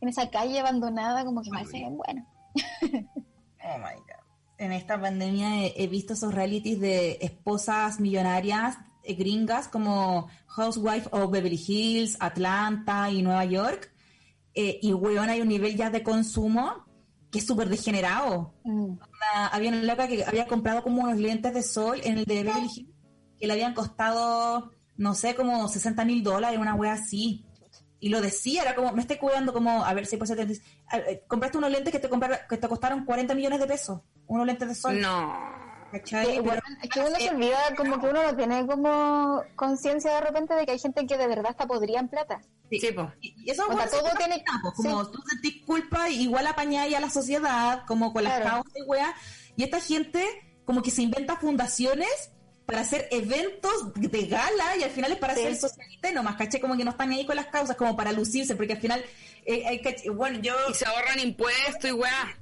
en 0.00 0.08
esa 0.08 0.30
calle 0.30 0.58
abandonada, 0.60 1.24
como 1.24 1.42
que 1.42 1.50
se 1.66 1.78
ven 1.80 1.96
buenos. 1.96 2.24
Oh 3.64 3.78
my 3.78 3.94
God. 3.94 4.22
En 4.58 4.72
esta 4.72 5.00
pandemia 5.00 5.64
he, 5.64 5.74
he 5.76 5.86
visto 5.88 6.12
esos 6.14 6.32
realities 6.34 6.80
de 6.80 7.18
esposas 7.20 7.98
millonarias 8.00 8.78
gringas 9.06 9.68
como 9.68 10.28
Housewife 10.48 11.08
of 11.12 11.30
Beverly 11.30 11.62
Hills, 11.66 12.16
Atlanta 12.20 13.10
y 13.10 13.22
Nueva 13.22 13.44
York. 13.44 13.90
eh, 14.54 14.78
y 14.82 14.92
weón, 14.92 15.30
hay 15.30 15.40
un 15.40 15.48
nivel 15.48 15.74
ya 15.76 15.88
de 15.88 16.02
consumo 16.02 16.84
que 17.30 17.38
es 17.38 17.46
súper 17.46 17.70
degenerado. 17.70 18.52
Mm. 18.64 18.84
Una- 18.92 19.46
había 19.50 19.70
una 19.70 19.82
loca 19.82 20.06
que 20.08 20.24
había 20.26 20.46
comprado 20.46 20.82
como 20.82 21.04
unos 21.04 21.16
lentes 21.18 21.54
de 21.54 21.62
sol 21.62 22.00
en 22.04 22.18
el 22.18 22.24
de 22.26 22.42
Beverly 22.42 22.68
Hills 22.76 22.90
que 23.40 23.46
le 23.46 23.54
habían 23.54 23.72
costado, 23.72 24.70
no 24.98 25.14
sé, 25.14 25.34
como 25.34 25.66
60 25.68 26.04
mil 26.04 26.22
dólares, 26.22 26.58
una 26.60 26.74
wea 26.74 26.92
así. 26.92 27.46
Y 27.98 28.10
lo 28.10 28.20
decía, 28.20 28.60
era 28.62 28.74
como, 28.74 28.92
me 28.92 29.00
estoy 29.00 29.16
cuidando 29.16 29.52
como, 29.54 29.84
a 29.84 29.94
ver 29.94 30.04
si 30.06 30.16
pues 30.18 30.30
compraste 31.28 31.56
unos 31.56 31.70
lentes 31.70 31.90
que 31.92 31.98
te 31.98 32.10
que 32.48 32.56
te 32.58 32.68
costaron 32.68 33.04
40 33.06 33.34
millones 33.34 33.58
de 33.58 33.66
pesos, 33.66 34.00
unos 34.26 34.46
lentes 34.46 34.68
de 34.68 34.74
sol. 34.74 35.00
No. 35.00 35.61
¿Cachai? 35.92 36.40
Bueno, 36.40 36.60
es 36.82 36.88
que 36.90 37.00
uno 37.00 37.16
se 37.18 37.30
olvida, 37.30 37.58
como 37.76 38.00
que 38.00 38.06
uno 38.08 38.22
no 38.22 38.34
tiene 38.36 38.66
como 38.66 39.42
conciencia 39.54 40.14
de 40.14 40.20
repente 40.22 40.54
de 40.54 40.64
que 40.66 40.72
hay 40.72 40.78
gente 40.78 41.06
que 41.06 41.16
de 41.16 41.26
verdad 41.28 41.48
hasta 41.50 41.66
podría 41.66 42.00
en 42.00 42.08
plata. 42.08 42.40
Sí. 42.70 42.80
Sí, 42.80 42.92
po. 42.92 43.12
Y 43.20 43.34
y 43.44 43.50
eso 43.50 43.62
O 43.62 43.66
sea, 43.66 43.74
bueno, 43.76 43.90
todo 43.90 44.10
tiene- 44.16 44.42
pues, 44.62 44.74
como 44.74 45.04
sí. 45.04 45.10
tú 45.12 45.22
sentís 45.28 45.64
culpa, 45.66 46.08
igual 46.08 46.46
apañáis 46.46 46.96
a 46.96 47.00
la 47.00 47.10
sociedad, 47.10 47.84
como 47.86 48.12
con 48.12 48.24
las 48.24 48.40
Claro. 48.40 48.50
causas 48.62 48.72
y 48.76 48.82
weá. 48.82 49.14
Y 49.56 49.62
esta 49.64 49.80
gente 49.80 50.26
como 50.64 50.82
que 50.82 50.90
se 50.90 51.02
inventa 51.02 51.36
fundaciones 51.36 52.30
para 52.64 52.80
hacer 52.80 53.08
eventos 53.10 53.92
de 53.94 54.26
gala 54.26 54.76
y 54.78 54.84
al 54.84 54.90
final 54.90 55.12
es 55.12 55.18
para 55.18 55.34
Sí. 55.34 55.40
hacer 55.40 55.56
socialité 55.56 56.12
nomás, 56.12 56.36
caché 56.36 56.60
como 56.60 56.76
que 56.76 56.84
no 56.84 56.92
están 56.92 57.10
ahí 57.10 57.26
con 57.26 57.36
las 57.36 57.46
causas, 57.48 57.76
como 57.76 57.94
para 57.96 58.12
lucirse, 58.12 58.54
porque 58.56 58.72
al 58.74 58.80
final, 58.80 59.04
eh, 59.44 59.66
hay 59.66 59.80
caché- 59.82 60.08
bueno, 60.14 60.38
yo, 60.40 60.54
Y 60.70 60.74
se 60.74 60.86
ahorran 60.86 61.18
impuestos 61.18 61.90
y 61.90 61.92
weá. 61.92 62.38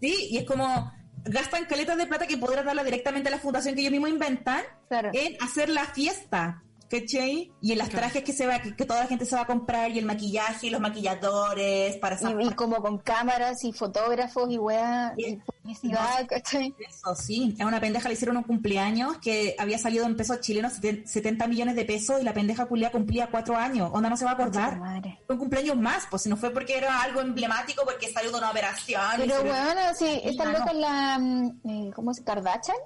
sí, 0.00 0.28
y 0.32 0.38
es 0.38 0.44
como, 0.44 0.90
gastan 1.24 1.64
caletas 1.66 1.96
de 1.98 2.06
plata 2.06 2.26
que 2.26 2.36
podrán 2.38 2.64
darla 2.66 2.84
directamente 2.84 3.28
a 3.28 3.32
la 3.32 3.38
fundación 3.38 3.74
que 3.74 3.80
ellos 3.82 3.92
mismos 3.92 4.10
inventan 4.10 4.62
Claro. 4.88 5.10
en 5.12 5.36
hacer 5.42 5.68
la 5.68 5.84
fiesta. 5.86 6.62
¿Cachai? 6.90 7.52
Y 7.62 7.72
en 7.72 7.78
las 7.78 7.88
Claro. 7.88 8.06
trajes 8.06 8.24
que 8.24 8.32
se 8.32 8.46
va, 8.46 8.58
que, 8.60 8.74
que 8.74 8.84
toda 8.84 9.00
la 9.00 9.06
gente 9.06 9.24
se 9.24 9.36
va 9.36 9.42
a 9.42 9.46
comprar, 9.46 9.90
y 9.92 9.98
el 10.00 10.06
maquillaje, 10.06 10.66
y 10.66 10.70
los 10.70 10.80
maquilladores, 10.80 11.96
para 11.98 12.16
esa 12.16 12.30
Y, 12.32 12.48
y 12.48 12.50
como 12.54 12.76
con 12.82 12.98
cámaras 12.98 13.62
y 13.64 13.72
fotógrafos 13.72 14.50
y 14.50 14.58
weá, 14.58 15.14
y 15.16 15.36
publicidad, 15.36 16.26
¿cachai? 16.28 16.74
Eso 16.88 17.14
sí, 17.14 17.54
a 17.60 17.66
una 17.66 17.78
pendeja 17.80 18.08
le 18.08 18.14
hicieron 18.14 18.36
un 18.38 18.42
cumpleaños 18.42 19.18
que 19.18 19.54
había 19.58 19.78
salido 19.78 20.04
en 20.04 20.16
pesos 20.16 20.40
chilenos 20.40 20.80
seten- 20.80 21.06
70 21.06 21.46
millones 21.46 21.76
de 21.76 21.84
pesos 21.84 22.20
y 22.20 22.24
la 22.24 22.34
pendeja 22.34 22.66
culia 22.66 22.90
cumplía 22.90 23.28
cuatro 23.30 23.56
años. 23.56 23.90
Onda 23.92 24.10
no 24.10 24.16
se 24.16 24.24
va 24.24 24.32
a 24.32 24.34
acordar. 24.34 24.78
Madre. 24.80 25.20
Fue 25.26 25.34
un 25.36 25.40
cumpleaños 25.40 25.76
más, 25.76 26.06
pues 26.10 26.22
si 26.22 26.28
no 26.28 26.36
fue 26.36 26.50
porque 26.50 26.76
era 26.76 27.02
algo 27.02 27.20
emblemático, 27.20 27.82
porque 27.84 28.10
salió 28.12 28.32
de 28.32 28.38
una 28.38 28.50
operación. 28.50 29.00
y 29.16 29.20
Pero 29.28 29.42
bueno, 29.44 29.80
sí, 29.96 30.20
esta 30.24 30.44
no. 30.46 30.58
loca 30.58 30.70
es 30.72 30.76
la, 30.76 31.18
mm, 31.20 31.60
eh, 31.68 31.90
¿cómo 31.94 32.12
se 32.14 32.24
Kardashian? 32.24 32.76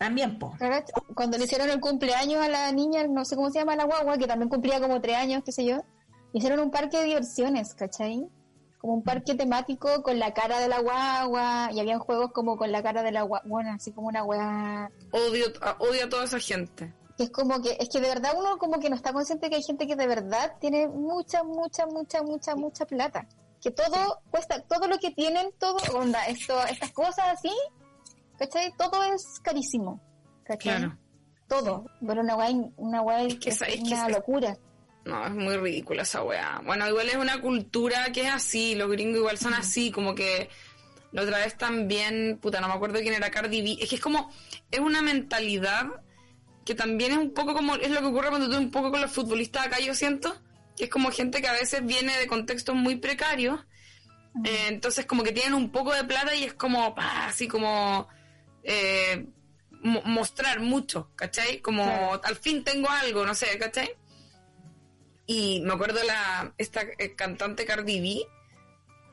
También, 0.00 0.38
pues. 0.38 0.52
Kardashian. 0.58 1.04
Cuando 1.14 1.36
le 1.36 1.44
hicieron 1.44 1.68
el 1.68 1.78
cumpleaños 1.78 2.42
a 2.42 2.48
la 2.48 2.72
niña, 2.72 3.06
no 3.06 3.22
sé 3.26 3.36
cómo 3.36 3.50
se 3.50 3.58
llama 3.58 3.76
la 3.76 3.84
guagua, 3.84 4.16
que 4.16 4.26
también 4.26 4.48
cumplía 4.48 4.80
como 4.80 4.98
tres 5.02 5.16
años, 5.16 5.42
qué 5.44 5.52
sé 5.52 5.62
yo, 5.66 5.82
hicieron 6.32 6.58
un 6.60 6.70
parque 6.70 6.96
de 6.96 7.04
diversiones, 7.04 7.74
¿cachai? 7.74 8.26
Como 8.80 8.94
un 8.94 9.02
parque 9.02 9.34
temático 9.34 10.02
con 10.02 10.18
la 10.18 10.32
cara 10.32 10.58
de 10.58 10.68
la 10.68 10.80
guagua, 10.80 11.68
y 11.70 11.80
habían 11.80 11.98
juegos 11.98 12.32
como 12.32 12.56
con 12.56 12.72
la 12.72 12.82
cara 12.82 13.02
de 13.02 13.12
la 13.12 13.20
guagua, 13.24 13.46
bueno, 13.46 13.72
así 13.74 13.92
como 13.92 14.08
una 14.08 14.24
weá 14.24 14.90
Odio, 15.12 15.44
a- 15.60 15.76
odio 15.80 16.06
a 16.06 16.08
toda 16.08 16.24
esa 16.24 16.38
gente. 16.38 16.94
es 17.18 17.28
como 17.30 17.60
que, 17.60 17.76
es 17.78 17.90
que 17.90 18.00
de 18.00 18.08
verdad 18.08 18.32
uno 18.38 18.56
como 18.56 18.80
que 18.80 18.88
no 18.88 18.96
está 18.96 19.12
consciente 19.12 19.50
que 19.50 19.56
hay 19.56 19.62
gente 19.62 19.86
que 19.86 19.96
de 19.96 20.06
verdad 20.06 20.54
tiene 20.62 20.88
mucha, 20.88 21.44
mucha, 21.44 21.84
mucha, 21.84 22.22
mucha, 22.22 22.54
mucha 22.56 22.86
plata. 22.86 23.26
Que 23.60 23.70
todo 23.70 24.22
cuesta, 24.30 24.62
todo 24.62 24.88
lo 24.88 24.96
que 24.96 25.10
tienen, 25.10 25.50
todo, 25.58 25.76
onda, 25.94 26.24
esto, 26.28 26.58
estas 26.64 26.90
cosas 26.92 27.26
así, 27.34 27.52
¿cachai? 28.40 28.72
Todo 28.76 29.04
es 29.04 29.38
carísimo, 29.42 30.00
¿cachai? 30.44 30.78
Claro. 30.78 30.98
Todo, 31.46 31.84
pero 32.06 32.22
una 32.22 32.34
guay, 32.34 32.54
una 32.76 33.00
guay 33.00 33.38
que 33.38 33.50
es 33.50 33.60
es 33.60 33.80
una 33.82 34.08
locura. 34.08 34.56
No, 35.04 35.26
es 35.26 35.32
muy 35.32 35.56
ridícula 35.56 36.02
esa 36.02 36.22
weá. 36.22 36.60
Bueno, 36.64 36.88
igual 36.88 37.08
es 37.08 37.16
una 37.16 37.40
cultura 37.40 38.10
que 38.12 38.22
es 38.22 38.32
así, 38.32 38.74
los 38.74 38.90
gringos 38.90 39.18
igual 39.18 39.38
son 39.38 39.52
así, 39.54 39.90
como 39.90 40.14
que 40.14 40.48
la 41.12 41.22
otra 41.22 41.38
vez 41.38 41.56
también, 41.56 42.38
puta, 42.40 42.60
no 42.60 42.68
me 42.68 42.74
acuerdo 42.74 43.00
quién 43.00 43.14
era 43.14 43.30
Cardi 43.30 43.62
B, 43.62 43.76
es 43.82 43.88
que 43.88 43.96
es 43.96 44.00
como, 44.00 44.30
es 44.70 44.80
una 44.80 45.02
mentalidad 45.02 45.86
que 46.64 46.74
también 46.74 47.12
es 47.12 47.18
un 47.18 47.34
poco 47.34 47.52
como, 47.52 47.74
es 47.74 47.90
lo 47.90 48.00
que 48.00 48.06
ocurre 48.06 48.28
cuando 48.28 48.48
tú 48.48 48.56
un 48.56 48.70
poco 48.70 48.90
con 48.90 49.00
los 49.00 49.10
futbolistas 49.10 49.66
acá, 49.66 49.80
yo 49.80 49.94
siento, 49.94 50.34
que 50.76 50.84
es 50.84 50.90
como 50.90 51.10
gente 51.10 51.42
que 51.42 51.48
a 51.48 51.52
veces 51.52 51.84
viene 51.84 52.16
de 52.16 52.26
contextos 52.26 52.74
muy 52.74 52.96
precarios, 52.96 53.60
eh, 54.44 54.66
entonces 54.68 55.04
como 55.04 55.24
que 55.24 55.32
tienen 55.32 55.54
un 55.54 55.70
poco 55.70 55.92
de 55.92 56.04
plata 56.04 56.34
y 56.34 56.44
es 56.44 56.54
como, 56.54 56.94
pa, 56.94 57.26
así 57.26 57.48
como... 57.48 58.08
eh, 58.64 59.26
mo- 59.70 60.02
mostrar 60.04 60.60
mucho, 60.60 61.10
¿cachai? 61.16 61.60
Como 61.60 61.84
Claro. 61.84 62.20
al 62.24 62.36
fin 62.36 62.62
tengo 62.64 62.88
algo, 62.90 63.24
no 63.26 63.34
sé, 63.34 63.58
¿cachai? 63.58 63.90
Y 65.26 65.60
me 65.60 65.72
acuerdo 65.74 66.02
la 66.04 66.52
esta 66.58 66.82
eh, 66.98 67.14
cantante 67.14 67.64
Cardi 67.64 68.00
B, 68.00 68.26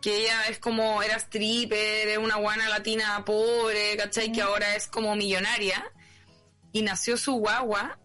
que 0.01 0.21
ella 0.23 0.47
es 0.49 0.59
como, 0.59 1.01
era 1.03 1.15
stripper, 1.17 2.07
es 2.07 2.17
una 2.17 2.35
guana 2.37 2.67
latina 2.69 3.23
pobre, 3.25 3.95
¿cachai? 3.97 4.31
Que 4.31 4.41
ahora 4.41 4.75
es 4.75 4.87
como 4.87 5.15
millonaria. 5.15 5.83
Y 6.73 6.81
nació 6.81 7.17
su 7.17 7.33
guagua 7.33 7.99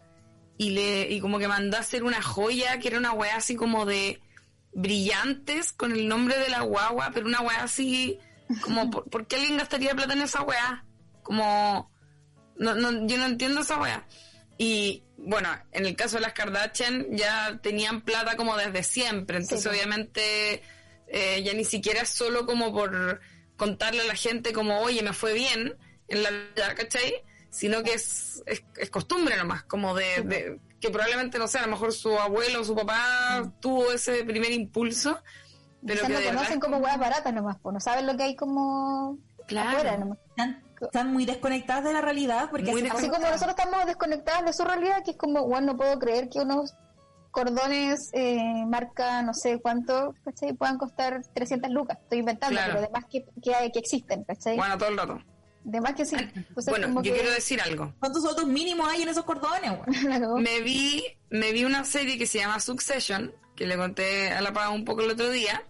y 0.59 0.70
le 0.70 1.11
y 1.11 1.20
como 1.20 1.38
que 1.38 1.49
mandó 1.49 1.76
a 1.76 1.80
hacer 1.80 2.05
una 2.05 2.22
joya 2.22 2.78
que 2.78 2.88
era 2.88 2.99
una 2.99 3.12
weá 3.12 3.36
así 3.36 3.57
como 3.57 3.84
de 3.86 4.20
brillantes 4.74 5.72
con 5.72 5.93
el 5.93 6.07
nombre 6.09 6.38
de 6.38 6.49
la 6.49 6.61
guagua, 6.62 7.11
pero 7.12 7.26
una 7.26 7.40
weá 7.40 7.62
así 7.64 8.18
como, 8.62 8.90
¿por, 8.90 9.09
por 9.11 9.26
qué 9.26 9.36
alguien 9.36 9.57
gastaría 9.59 9.95
plata 9.95 10.12
en 10.12 10.22
esa 10.22 10.43
weá? 10.43 10.84
Como, 11.33 11.91
no, 12.57 12.74
no, 12.74 13.07
yo 13.07 13.16
no 13.16 13.24
entiendo 13.24 13.61
esa 13.62 13.78
weá. 13.80 14.05
Y 14.59 15.03
bueno, 15.16 15.49
en 15.72 15.87
el 15.87 15.97
caso 15.97 16.16
de 16.16 16.22
las 16.22 16.35
Kardashian 16.35 17.07
ya 17.11 17.59
tenían 17.62 18.03
plata 18.03 18.37
como 18.37 18.55
desde 18.57 18.83
siempre, 18.83 19.39
entonces 19.39 19.62
Sí, 19.62 19.68
obviamente 19.68 20.62
eh, 21.09 21.43
ya 21.43 21.55
ni 21.55 21.64
siquiera 21.64 22.03
es 22.03 22.11
solo 22.11 22.45
como 22.45 22.70
por 22.72 23.20
contarle 23.57 24.03
a 24.03 24.07
la 24.07 24.14
gente 24.14 24.53
como, 24.53 24.80
oye, 24.80 25.03
me 25.03 25.12
fue 25.14 25.33
bien 25.33 25.74
en 26.09 26.22
la 26.22 26.30
vida, 26.30 26.74
¿cachai? 26.74 27.14
Sino 27.49 27.83
que 27.83 27.95
es, 27.95 28.43
es, 28.47 28.62
es 28.76 28.91
costumbre 28.91 29.37
nomás, 29.39 29.62
como 29.64 29.95
de, 29.95 30.22
de- 30.24 30.61
que 30.80 30.91
probablemente, 30.91 31.39
no 31.39 31.47
sé, 31.49 31.59
a 31.59 31.62
lo 31.62 31.68
mejor 31.68 31.93
su 31.93 32.18
abuelo 32.18 32.61
o 32.61 32.64
su 32.64 32.74
papá 32.74 33.51
tuvo 33.61 33.91
ese 33.93 34.24
primer 34.24 34.53
impulso, 34.53 35.18
pero 35.87 36.07
que 36.07 36.12
verdad 36.12 36.35
conocen 36.35 36.61
como 36.61 36.76
weas 36.78 36.99
baratas 36.99 37.33
nomás, 37.33 37.57
pues 37.62 37.72
no 37.74 37.80
saben 37.80 38.07
lo 38.07 38.16
que 38.16 38.24
hay 38.24 38.37
como 38.37 39.18
Claro. 39.47 39.70
afuera 39.78 39.97
nomás. 39.97 40.18
Están, 40.83 40.87
están 41.03 41.12
muy 41.12 41.24
desconectadas 41.26 41.85
de 41.85 41.93
la 41.93 42.01
realidad 42.01 42.49
porque 42.51 42.70
Así 42.70 43.09
como 43.09 43.26
nosotros 43.26 43.55
estamos 43.57 43.87
desconectadas 43.87 44.45
de 44.45 44.53
su 44.53 44.64
realidad, 44.64 45.03
que 45.05 45.12
es 45.12 45.16
como, 45.16 45.47
bueno, 45.47 45.68
no 45.72 45.76
puedo 45.76 45.99
creer 45.99 46.28
que 46.28 46.41
unos 46.41 46.74
cordones 47.30 48.11
eh, 48.12 48.64
marca 48.66 49.22
no 49.22 49.33
sé 49.35 49.59
cuánto, 49.61 50.14
¿cachai? 50.24 50.53
Puedan 50.53 50.78
costar 50.78 51.22
300 51.35 51.70
lucas. 51.70 51.99
Estoy 52.03 52.18
inventando, 52.18 52.57
Claro. 52.57 52.74
pero 52.74 52.85
además 52.85 53.05
que, 53.11 53.24
que, 53.43 53.55
hay- 53.55 53.72
que 53.72 53.78
existen, 53.78 54.24
¿cachai? 54.24 54.57
bueno 54.57 54.76
todo 54.76 54.89
el 54.91 54.99
rato. 54.99 55.18
Además 55.66 55.95
que 55.95 56.05
sí. 56.05 56.16
Bueno, 56.66 56.89
como 56.89 57.03
yo 57.03 57.12
que- 57.12 57.20
quiero 57.20 57.35
decir 57.35 57.61
algo. 57.61 57.95
¿Cuántos 58.01 58.22
sueldos 58.22 58.47
mínimos 58.47 58.89
hay 58.91 59.03
en 59.03 59.09
esos 59.09 59.24
cordones. 59.24 59.70
Me 60.37 60.61
vi, 60.61 61.05
me 61.30 61.53
vi 61.53 61.64
una 61.64 61.85
serie 61.85 62.18
que 62.18 62.26
se 62.26 62.39
llama 62.39 62.59
Succession, 62.61 63.33
que 63.57 63.66
le 63.66 63.76
conté 63.76 64.33
a 64.33 64.41
la 64.43 64.53
paga 64.53 64.70
un 64.70 64.85
poco 64.85 65.03
el 65.03 65.11
otro 65.12 65.30
día, 65.30 65.62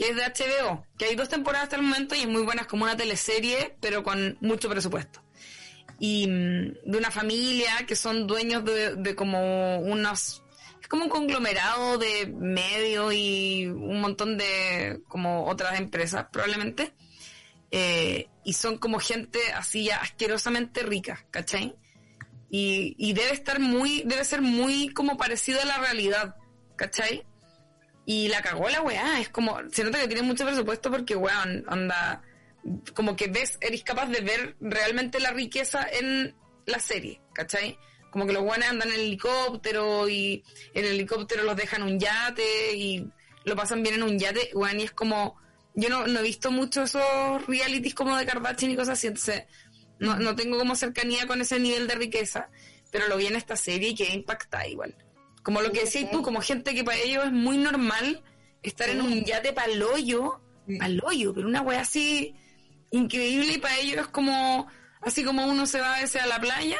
que 0.00 0.08
es 0.08 0.16
de 0.16 0.22
HBO, 0.22 0.86
que 0.96 1.04
hay 1.04 1.14
dos 1.14 1.28
temporadas 1.28 1.64
hasta 1.64 1.76
el 1.76 1.82
momento 1.82 2.14
y 2.14 2.20
es 2.20 2.26
muy 2.26 2.40
buena, 2.40 2.62
es 2.62 2.68
como 2.68 2.84
una 2.84 2.96
teleserie, 2.96 3.76
pero 3.82 4.02
con 4.02 4.38
mucho 4.40 4.70
presupuesto. 4.70 5.22
Y 5.98 6.26
mm, 6.26 6.90
de 6.90 6.96
una 6.96 7.10
familia 7.10 7.84
que 7.86 7.94
son 7.94 8.26
dueños 8.26 8.64
de, 8.64 9.14
como 9.14 9.78
unos, 9.80 10.42
es 10.80 10.88
como 10.88 11.04
un 11.04 11.10
conglomerado 11.10 11.98
de 11.98 12.26
medios 12.26 13.12
y 13.12 13.66
un 13.66 14.00
montón 14.00 14.38
de 14.38 15.02
como 15.06 15.44
otras 15.44 15.78
empresas 15.78 16.28
probablemente. 16.32 16.94
Eh, 17.70 18.30
y 18.42 18.54
son 18.54 18.78
como 18.78 19.00
gente 19.00 19.38
así 19.54 19.84
ya 19.84 19.98
asquerosamente 19.98 20.82
rica, 20.82 21.26
¿cachai? 21.30 21.76
y, 22.48 22.96
y 22.96 23.12
debe 23.12 23.34
estar 23.34 23.60
muy, 23.60 24.02
debe 24.06 24.24
ser 24.24 24.40
muy 24.40 24.88
como 24.88 25.18
parecido 25.18 25.60
a 25.60 25.66
la 25.66 25.76
realidad, 25.76 26.36
¿cachai? 26.76 27.26
Y 28.12 28.26
la 28.26 28.42
cagó 28.42 28.68
la 28.68 28.82
weá, 28.82 29.20
es 29.20 29.28
como, 29.28 29.56
se 29.70 29.84
nota 29.84 30.00
que 30.00 30.08
tiene 30.08 30.22
mucho 30.22 30.44
presupuesto 30.44 30.90
porque 30.90 31.14
weón, 31.14 31.64
anda, 31.68 32.24
como 32.92 33.14
que 33.14 33.28
ves, 33.28 33.56
eres 33.60 33.84
capaz 33.84 34.06
de 34.06 34.20
ver 34.20 34.56
realmente 34.60 35.20
la 35.20 35.30
riqueza 35.30 35.86
en 35.88 36.34
la 36.66 36.80
serie, 36.80 37.20
¿cachai? 37.32 37.78
Como 38.10 38.26
que 38.26 38.32
los 38.32 38.42
weones 38.42 38.68
andan 38.68 38.88
en 38.88 38.98
helicóptero 38.98 40.08
y 40.08 40.42
en 40.74 40.86
el 40.86 40.94
helicóptero 40.94 41.44
los 41.44 41.54
dejan 41.54 41.84
un 41.84 42.00
yate 42.00 42.74
y 42.74 43.06
lo 43.44 43.54
pasan 43.54 43.84
bien 43.84 43.94
en 43.94 44.02
un 44.02 44.18
yate, 44.18 44.50
weón, 44.54 44.80
y 44.80 44.82
es 44.82 44.90
como, 44.90 45.36
yo 45.76 45.88
no, 45.88 46.08
no 46.08 46.18
he 46.18 46.24
visto 46.24 46.50
mucho 46.50 46.82
esos 46.82 47.46
realities 47.46 47.94
como 47.94 48.16
de 48.16 48.26
Kardashian 48.26 48.72
y 48.72 48.76
cosas 48.76 48.98
así, 48.98 49.06
entonces 49.06 49.44
no, 50.00 50.16
no 50.16 50.34
tengo 50.34 50.58
como 50.58 50.74
cercanía 50.74 51.28
con 51.28 51.42
ese 51.42 51.60
nivel 51.60 51.86
de 51.86 51.94
riqueza, 51.94 52.50
pero 52.90 53.06
lo 53.06 53.18
vi 53.18 53.28
en 53.28 53.36
esta 53.36 53.54
serie 53.54 53.90
y 53.90 53.94
quedé 53.94 54.14
impactada 54.14 54.66
igual. 54.66 54.96
Como 55.42 55.62
lo 55.62 55.72
que 55.72 55.80
decías 55.80 56.10
tú, 56.10 56.22
como 56.22 56.40
gente 56.40 56.74
que 56.74 56.84
para 56.84 56.98
ellos 56.98 57.24
es 57.24 57.32
muy 57.32 57.56
normal 57.58 58.22
estar 58.62 58.88
en 58.88 59.00
un 59.00 59.24
yate 59.24 59.52
paloyo, 59.52 60.40
paloyo, 60.78 61.32
pero 61.34 61.48
una 61.48 61.62
wea 61.62 61.80
así 61.80 62.34
increíble 62.90 63.54
y 63.54 63.58
para 63.58 63.78
ellos 63.78 64.02
es 64.02 64.08
como, 64.08 64.66
así 65.00 65.24
como 65.24 65.46
uno 65.46 65.66
se 65.66 65.80
va 65.80 65.96
a 65.96 66.00
veces 66.00 66.22
a 66.22 66.26
la 66.26 66.40
playa, 66.40 66.78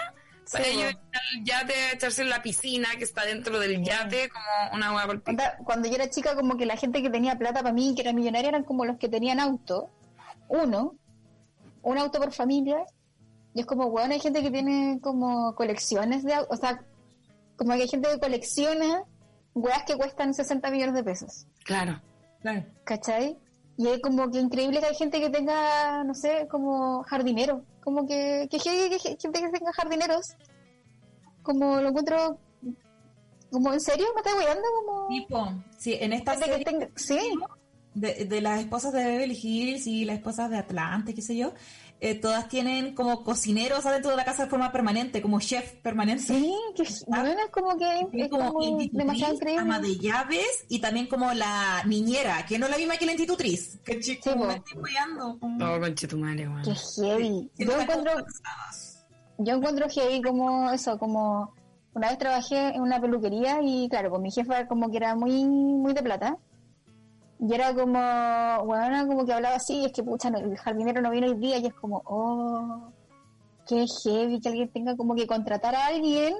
Para 0.52 0.66
ellos 0.66 0.94
al 0.94 1.44
yate, 1.44 1.92
echarse 1.94 2.22
en 2.22 2.28
la 2.28 2.42
piscina 2.42 2.88
que 2.98 3.04
está 3.04 3.24
dentro 3.24 3.58
del 3.58 3.82
yate, 3.82 4.28
como 4.28 4.76
una 4.76 4.94
hueá 4.94 5.06
por 5.06 5.14
el 5.16 5.22
pico. 5.22 5.42
Cuando 5.64 5.88
yo 5.88 5.94
era 5.94 6.10
chica, 6.10 6.34
como 6.34 6.56
que 6.56 6.66
la 6.66 6.76
gente 6.76 7.02
que 7.02 7.10
tenía 7.10 7.38
plata 7.38 7.62
para 7.62 7.72
mí, 7.72 7.94
que 7.94 8.02
era 8.02 8.12
millonaria, 8.12 8.48
eran 8.50 8.64
como 8.64 8.84
los 8.84 8.98
que 8.98 9.08
tenían 9.08 9.40
auto. 9.40 9.90
Uno, 10.48 10.96
un 11.82 11.98
auto 11.98 12.18
por 12.18 12.32
familia. 12.32 12.84
Y 13.54 13.60
es 13.60 13.66
como, 13.66 13.90
bueno, 13.90 14.12
hay 14.12 14.20
gente 14.20 14.42
que 14.42 14.50
tiene 14.50 14.98
como 15.00 15.54
colecciones 15.54 16.24
de 16.24 16.34
autos. 16.34 16.58
O 16.58 16.60
sea, 16.60 16.84
como 17.60 17.74
que 17.76 17.82
hay 17.82 17.88
gente 17.88 18.08
que 18.08 18.18
colecciona 18.18 19.02
weas 19.54 19.82
que 19.84 19.94
cuestan 19.94 20.32
60 20.32 20.70
millones 20.70 20.94
de 20.94 21.04
pesos. 21.04 21.46
Claro. 21.62 22.00
Claro. 22.40 22.64
¿Cachai? 22.84 23.36
Y 23.76 23.86
es 23.86 24.00
como 24.00 24.30
que 24.30 24.38
increíble 24.40 24.80
que 24.80 24.86
hay 24.86 24.94
gente 24.94 25.20
que 25.20 25.28
tenga, 25.28 26.02
no 26.04 26.14
sé, 26.14 26.48
como 26.50 27.02
jardinero. 27.02 27.62
Como 27.84 28.06
que, 28.06 28.48
que, 28.50 28.56
que- 28.58 28.88
que- 28.90 28.98
que 28.98 29.16
gente 29.20 29.40
que 29.42 29.48
tenga 29.50 29.72
jardineros. 29.74 30.36
Como 31.42 31.80
lo 31.82 31.88
encuentro. 31.90 32.38
Como, 33.50 33.72
¿en 33.74 33.80
serio? 33.80 34.06
¿Me 34.14 34.20
estás 34.20 34.34
weando? 34.42 34.62
Como. 34.86 35.08
Tipo, 35.08 35.52
sí, 35.76 35.98
en 36.00 36.14
esta 36.14 36.32
que 36.36 36.44
serie 36.44 36.64
tenga- 36.64 36.88
sí. 36.96 37.18
de, 37.94 38.24
de 38.24 38.40
las 38.40 38.60
esposas 38.60 38.92
de 38.94 39.04
Beverly 39.04 39.38
Hills 39.42 39.86
y 39.86 40.04
las 40.06 40.16
esposas 40.16 40.48
de 40.48 40.56
Atlante, 40.58 41.12
qué 41.14 41.20
sé 41.22 41.36
yo, 41.36 41.52
eh, 42.00 42.14
todas 42.14 42.48
tienen 42.48 42.94
como 42.94 43.22
cocineros 43.24 43.84
adentro 43.86 44.10
de 44.10 44.16
la 44.16 44.24
casa 44.24 44.44
de 44.44 44.50
forma 44.50 44.72
permanente, 44.72 45.20
como 45.20 45.38
chef 45.40 45.74
permanente. 45.82 46.22
Sí, 46.24 46.54
que 46.74 46.84
bueno, 47.06 47.26
es 47.28 47.50
como 47.50 47.76
que 47.76 48.06
es 48.12 48.28
como 48.30 48.62
institutriz, 48.62 48.92
demasiado 48.92 49.34
increíble. 49.34 49.62
ama 49.62 49.80
de 49.80 49.96
llaves 49.98 50.64
y 50.68 50.80
también 50.80 51.06
como 51.08 51.32
la 51.34 51.82
niñera, 51.86 52.44
que 52.46 52.58
no 52.58 52.66
es 52.66 52.72
la 52.72 52.78
misma 52.78 52.96
que 52.96 53.06
la 53.06 53.12
institutriz. 53.12 53.78
Que 53.84 54.02
Sí, 54.02 54.18
como 54.18 54.36
po. 54.42 54.46
me 54.46 54.54
estoy 54.54 54.80
cuidando. 54.80 55.38
Oh, 55.42 55.80
conche 55.80 56.08
tu 56.08 56.16
madre, 56.18 56.48
weón. 56.48 56.62
Qué 56.62 56.74
heavy. 56.74 57.50
Sí, 57.54 57.64
Yo 57.64 57.80
encuentro, 57.80 58.12
como 58.14 58.24
yo 59.38 59.54
encuentro 59.54 59.88
heavy 59.88 60.22
como 60.22 60.70
eso, 60.70 60.98
como 60.98 61.54
una 61.94 62.08
vez 62.08 62.18
trabajé 62.18 62.68
en 62.74 62.82
una 62.82 63.00
peluquería 63.00 63.60
y 63.62 63.88
claro, 63.88 64.10
pues 64.10 64.22
mi 64.22 64.30
jefa 64.30 64.66
como 64.68 64.90
que 64.90 64.96
era 64.98 65.14
muy, 65.14 65.44
muy 65.44 65.92
de 65.92 66.02
plata. 66.02 66.36
Y 67.42 67.54
era 67.54 67.74
como, 67.74 67.98
bueno, 68.66 69.06
como 69.06 69.24
que 69.24 69.32
hablaba 69.32 69.56
así, 69.56 69.86
es 69.86 69.92
que 69.92 70.02
pucha, 70.02 70.28
no, 70.28 70.38
el 70.38 70.58
jardinero 70.58 71.00
no 71.00 71.10
vino 71.10 71.26
hoy 71.26 71.38
día 71.38 71.56
y 71.56 71.66
es 71.66 71.74
como, 71.74 72.02
oh, 72.04 72.92
qué 73.66 73.86
heavy 73.86 74.40
que 74.40 74.50
alguien 74.50 74.70
tenga 74.70 74.94
como 74.94 75.14
que 75.14 75.26
contratar 75.26 75.74
a 75.74 75.86
alguien 75.86 76.34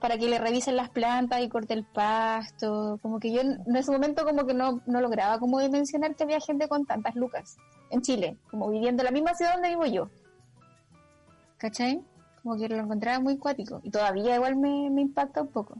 para 0.00 0.18
que 0.18 0.28
le 0.28 0.38
revisen 0.38 0.76
las 0.76 0.90
plantas 0.90 1.42
y 1.42 1.48
corte 1.48 1.74
el 1.74 1.84
pasto. 1.84 2.98
Como 3.02 3.18
que 3.18 3.32
yo 3.32 3.40
en 3.40 3.60
en 3.66 3.74
ese 3.74 3.90
momento 3.90 4.24
como 4.24 4.46
que 4.46 4.54
no, 4.54 4.82
no 4.86 5.00
lograba 5.00 5.40
como 5.40 5.58
dimensionar 5.58 6.14
que 6.14 6.22
había 6.22 6.38
gente 6.38 6.68
con 6.68 6.86
tantas 6.86 7.16
lucas 7.16 7.56
en 7.90 8.02
Chile, 8.02 8.36
como 8.48 8.70
viviendo 8.70 9.02
en 9.02 9.06
la 9.06 9.10
misma 9.10 9.34
ciudad 9.34 9.54
donde 9.54 9.70
vivo 9.70 9.86
yo. 9.86 10.10
¿Cachai? 11.58 12.04
Como 12.42 12.56
que 12.56 12.68
lo 12.68 12.76
encontraba 12.76 13.18
muy 13.18 13.36
cuático. 13.36 13.80
Y 13.82 13.90
todavía 13.90 14.36
igual 14.36 14.54
me, 14.54 14.90
me 14.90 15.02
impacta 15.02 15.42
un 15.42 15.48
poco. 15.48 15.76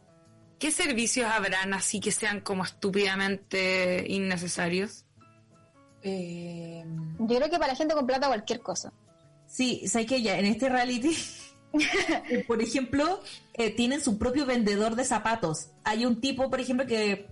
¿Qué 0.59 0.71
servicios 0.71 1.27
habrán 1.31 1.75
así 1.75 2.01
que 2.01 2.13
sean 2.13 2.41
como 2.41 2.65
estúpidamente 2.65 4.05
innecesarios? 4.09 5.05
Eh, 6.03 6.85
Yo 7.19 7.27
creo 7.27 7.51
que 7.51 7.59
para 7.59 7.69
la 7.69 7.75
gente 7.75 7.95
con 7.95 8.07
plata 8.07 8.29
cualquier 8.29 8.61
cosa. 8.61 8.93
sí, 9.47 9.87
sabes 9.87 10.07
que 10.07 10.23
ya 10.23 10.39
en 10.39 10.47
este 10.47 10.69
reality, 10.69 11.17
por 12.47 12.63
ejemplo, 12.63 13.21
eh, 13.55 13.71
tienen 13.71 14.01
su 14.01 14.19
propio 14.19 14.47
vendedor 14.47 14.95
de 14.97 15.05
zapatos. 15.05 15.69
Hay 15.85 16.07
un 16.07 16.21
tipo, 16.21 16.49
por 16.49 16.61
ejemplo, 16.61 16.87
que, 16.87 17.27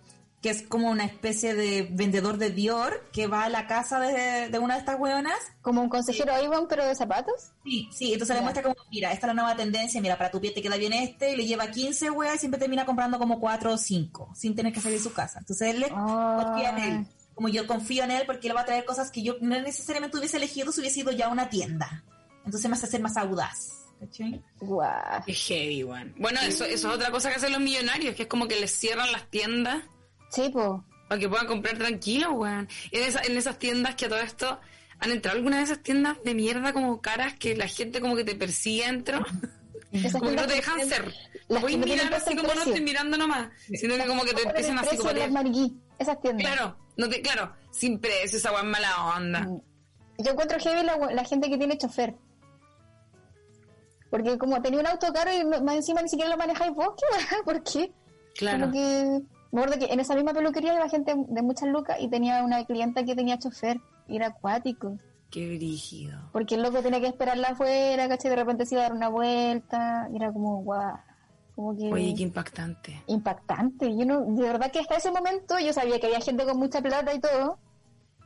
que 0.44 0.50
es 0.50 0.60
como 0.60 0.90
una 0.90 1.06
especie 1.06 1.54
de 1.54 1.88
vendedor 1.90 2.36
de 2.36 2.50
Dior 2.50 3.08
que 3.14 3.26
va 3.26 3.44
a 3.44 3.48
la 3.48 3.66
casa 3.66 3.98
de, 3.98 4.50
de 4.50 4.58
una 4.58 4.74
de 4.74 4.80
estas 4.80 5.00
hueonas 5.00 5.38
Como 5.62 5.80
un 5.80 5.88
consejero 5.88 6.34
Avon, 6.34 6.66
pero 6.68 6.84
de 6.84 6.94
zapatos. 6.94 7.52
Sí, 7.64 7.88
sí, 7.90 8.12
entonces 8.12 8.34
le 8.36 8.40
Ya. 8.40 8.42
muestra 8.42 8.62
como, 8.62 8.74
mira, 8.90 9.10
esta 9.10 9.26
es 9.26 9.28
la 9.34 9.42
nueva 9.42 9.56
tendencia, 9.56 10.02
mira, 10.02 10.18
para 10.18 10.30
tu 10.30 10.42
piel 10.42 10.52
te 10.52 10.60
queda 10.60 10.76
bien 10.76 10.92
este, 10.92 11.32
y 11.32 11.36
le 11.36 11.46
lleva 11.46 11.68
15 11.70 12.10
weas 12.10 12.34
y 12.36 12.38
siempre 12.40 12.60
termina 12.60 12.84
comprando 12.84 13.18
como 13.18 13.40
4 13.40 13.72
o 13.72 13.78
5, 13.78 14.32
sin 14.34 14.54
tener 14.54 14.70
que 14.70 14.82
salir 14.82 14.98
de 14.98 15.02
su 15.04 15.14
casa. 15.14 15.38
Entonces 15.38 15.66
él 15.74 15.80
le 15.80 15.88
Ah. 15.94 16.42
confía 16.44 16.68
en 16.72 16.78
él. 16.78 17.06
Como 17.34 17.48
yo 17.48 17.66
confío 17.66 18.04
en 18.04 18.10
él 18.10 18.24
porque 18.26 18.48
él 18.48 18.54
va 18.54 18.60
a 18.60 18.64
traer 18.66 18.84
cosas 18.84 19.10
que 19.10 19.22
yo 19.22 19.36
no 19.40 19.58
necesariamente 19.62 20.18
hubiese 20.18 20.36
elegido 20.36 20.72
si 20.72 20.80
hubiese 20.82 21.00
ido 21.00 21.10
ya 21.12 21.28
a 21.28 21.28
una 21.30 21.48
tienda. 21.48 22.04
Entonces 22.44 22.68
me 22.70 22.76
hace 22.76 22.86
ser 22.86 23.00
más 23.00 23.16
audaz. 23.16 23.86
Guau. 24.60 25.22
Qué 25.24 25.32
heavy, 25.32 25.84
weón. 25.84 26.14
Bueno, 26.18 26.38
eso, 26.42 26.64
eso 26.66 26.88
es 26.90 26.94
otra 26.94 27.10
cosa 27.10 27.30
que 27.30 27.36
hacen 27.36 27.52
los 27.52 27.62
millonarios, 27.62 28.14
que 28.14 28.24
es 28.24 28.28
como 28.28 28.46
que 28.46 28.60
les 28.60 28.70
cierran 28.70 29.10
las 29.12 29.30
tiendas 29.30 29.82
Sí, 30.34 30.48
po. 30.50 30.84
para 31.08 31.20
que 31.20 31.28
puedan 31.28 31.46
comprar 31.46 31.76
tranquilos, 31.78 32.30
weón. 32.34 32.68
En, 32.90 33.02
esa- 33.02 33.22
en 33.22 33.36
esas 33.36 33.58
tiendas 33.58 33.94
que 33.94 34.06
a 34.06 34.08
todo 34.08 34.18
esto... 34.20 34.58
¿Han 35.00 35.10
entrado 35.10 35.36
alguna 35.36 35.58
de 35.58 35.64
esas 35.64 35.82
tiendas 35.82 36.16
de 36.24 36.34
mierda 36.34 36.72
como 36.72 37.00
caras 37.02 37.34
que 37.34 37.56
la 37.56 37.66
gente 37.66 38.00
como 38.00 38.14
que 38.16 38.24
te 38.24 38.36
persigue 38.36 38.86
dentro? 38.86 39.18
Como 40.12 40.30
que 40.30 40.36
no 40.36 40.46
te 40.46 40.54
dejan 40.54 40.88
ser. 40.88 41.12
las 41.48 41.62
Voy 41.62 41.76
no 41.76 41.86
mirar 41.86 42.08
puesto 42.08 42.30
así 42.30 42.36
como 42.36 42.48
no 42.48 42.54
precio. 42.54 42.72
estoy 42.72 42.84
mirando 42.84 43.16
nomás, 43.16 43.48
sino 43.74 43.94
que 43.96 44.06
como 44.06 44.24
que 44.24 44.32
te 44.34 44.42
empiezan 44.42 44.78
a 44.78 44.80
precio 44.80 44.90
de 44.90 44.96
psicopatear. 44.96 45.30
las 45.30 45.32
mariquí, 45.44 45.76
esas 46.00 46.20
tiendas. 46.20 46.46
Claro, 46.46 46.76
no 46.96 47.08
te, 47.08 47.22
claro, 47.22 47.52
sin 47.70 48.00
precio, 48.00 48.38
esa 48.38 48.58
es 48.58 48.64
mala 48.64 49.14
onda. 49.16 49.40
Mm. 49.42 49.60
Yo 50.18 50.30
encuentro 50.32 50.58
heavy 50.58 50.84
la, 50.84 50.96
la 51.12 51.24
gente 51.24 51.48
que 51.48 51.58
tiene 51.58 51.78
chofer. 51.78 52.14
Porque 54.10 54.38
como 54.38 54.60
tenía 54.62 54.80
un 54.80 54.86
auto 54.86 55.12
caro 55.12 55.30
y 55.32 55.44
no- 55.44 55.60
más 55.62 55.76
encima 55.76 56.02
ni 56.02 56.08
siquiera 56.08 56.30
lo 56.30 56.36
manejáis 56.38 56.72
vos, 56.74 56.88
¿qué? 57.30 57.36
¿Por 57.44 57.62
qué? 57.62 57.92
Claro. 58.36 58.60
Como 58.60 58.72
que... 58.72 59.20
Me 59.54 59.62
acuerdo 59.62 59.86
que 59.86 59.92
en 59.92 60.00
esa 60.00 60.14
misma 60.16 60.32
peluquería 60.32 60.74
iba 60.74 60.88
gente 60.88 61.14
de 61.16 61.42
muchas 61.42 61.68
lucas 61.68 61.96
y 62.00 62.08
tenía 62.08 62.42
una 62.42 62.64
clienta 62.64 63.04
que 63.04 63.14
tenía 63.14 63.38
chofer. 63.38 63.80
Y 64.08 64.16
era 64.16 64.26
acuático. 64.28 64.98
Qué 65.30 65.56
brígido. 65.56 66.28
Porque 66.32 66.56
el 66.56 66.62
loco 66.62 66.82
tenía 66.82 67.00
que 67.00 67.06
esperarla 67.06 67.48
afuera, 67.48 68.08
¿cachai? 68.08 68.30
De 68.30 68.36
repente 68.36 68.66
se 68.66 68.74
iba 68.74 68.82
a 68.84 68.88
dar 68.88 68.96
una 68.96 69.08
vuelta. 69.08 70.08
Y 70.12 70.16
era 70.16 70.32
como, 70.32 70.62
guau. 70.62 70.96
Como 71.54 71.76
que... 71.76 71.84
Oye, 71.92 72.14
qué 72.16 72.22
impactante. 72.24 73.02
impactante. 73.06 73.96
Yo 73.96 74.04
no, 74.04 74.22
de 74.22 74.42
verdad 74.42 74.72
que 74.72 74.80
hasta 74.80 74.96
ese 74.96 75.10
momento 75.12 75.56
yo 75.60 75.72
sabía 75.72 76.00
que 76.00 76.06
había 76.06 76.20
gente 76.20 76.44
con 76.44 76.58
mucha 76.58 76.82
plata 76.82 77.14
y 77.14 77.20
todo, 77.20 77.58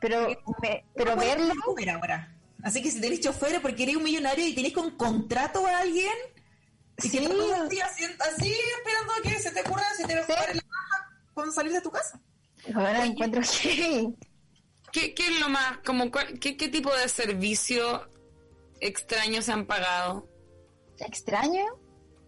pero, 0.01 0.29
me- 0.63 0.85
pero 0.95 1.15
verlo, 1.15 1.53
ahora. 1.95 2.35
Así 2.63 2.83
que 2.83 2.91
si 2.91 3.01
tenés 3.03 3.21
chofer 3.21 3.61
porque 3.61 3.83
eres 3.83 3.97
un 3.97 4.03
millonario 4.05 4.47
y 4.47 4.55
tenés 4.55 4.73
con 4.73 4.93
contrato 4.93 5.67
a 5.67 5.81
alguien, 5.81 6.09
y 6.99 7.03
Sí. 7.03 7.19
que 7.19 7.29
te 7.29 7.35
pasas 7.35 7.61
así, 7.67 7.81
así, 7.81 8.05
así, 8.05 8.55
esperando 8.79 9.13
a 9.13 9.23
que 9.23 9.39
se 9.39 9.51
te 9.53 9.61
ocurra, 9.61 9.85
se 9.97 10.05
te 10.07 10.15
Sí. 10.15 10.19
ocurra 10.33 10.55
la 10.55 10.63
baja 10.69 11.08
cuando 11.39 11.55
salir 11.55 11.73
de 11.73 11.81
tu 11.81 11.91
casa. 11.91 12.21
ahora 12.75 13.05
encuentro 13.07 13.41
que 13.63 14.09
¿Qué, 14.93 15.15
qué 15.15 15.27
es 15.29 15.39
lo 15.41 15.49
más, 15.51 15.79
como, 15.85 16.11
cuál- 16.11 16.39
qué, 16.41 16.57
qué 16.57 16.69
tipo 16.69 16.93
de 16.97 17.09
servicio 17.09 18.09
extraño 18.81 19.41
se 19.43 19.53
han 19.53 19.67
pagado? 19.67 20.29
extraño. 20.99 21.65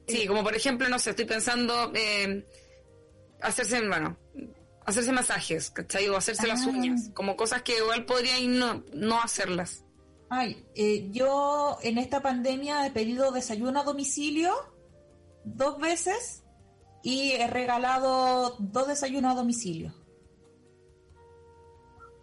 Sí, 0.06 0.26
como 0.26 0.42
por 0.44 0.54
ejemplo, 0.54 0.88
no 0.88 0.98
sé, 0.98 1.10
estoy 1.10 1.24
pensando 1.24 1.90
eh, 1.94 2.46
hacerse, 3.42 3.86
bueno, 3.88 4.16
hacerse 4.86 5.10
masajes, 5.12 5.70
¿cachai? 5.70 6.08
O 6.08 6.16
hacerse 6.16 6.46
las 6.46 6.62
Ah. 6.66 6.68
uñas, 6.68 7.10
como 7.14 7.36
cosas 7.36 7.62
que 7.62 7.78
igual 7.78 8.04
podrían 8.06 8.58
no, 8.58 8.84
no 8.92 9.20
hacerlas. 9.22 9.84
Ay, 10.28 10.64
eh, 10.76 11.08
yo 11.10 11.78
en 11.82 11.98
esta 11.98 12.22
pandemia 12.22 12.86
he 12.86 12.90
pedido 12.92 13.32
desayuno 13.32 13.80
a 13.80 13.84
domicilio 13.84 14.54
dos 15.44 15.78
veces 15.78 16.39
y 17.02 17.32
he 17.32 17.46
regalado 17.46 18.56
dos 18.58 18.88
desayunos 18.88 19.32
a 19.32 19.34
domicilio. 19.36 19.94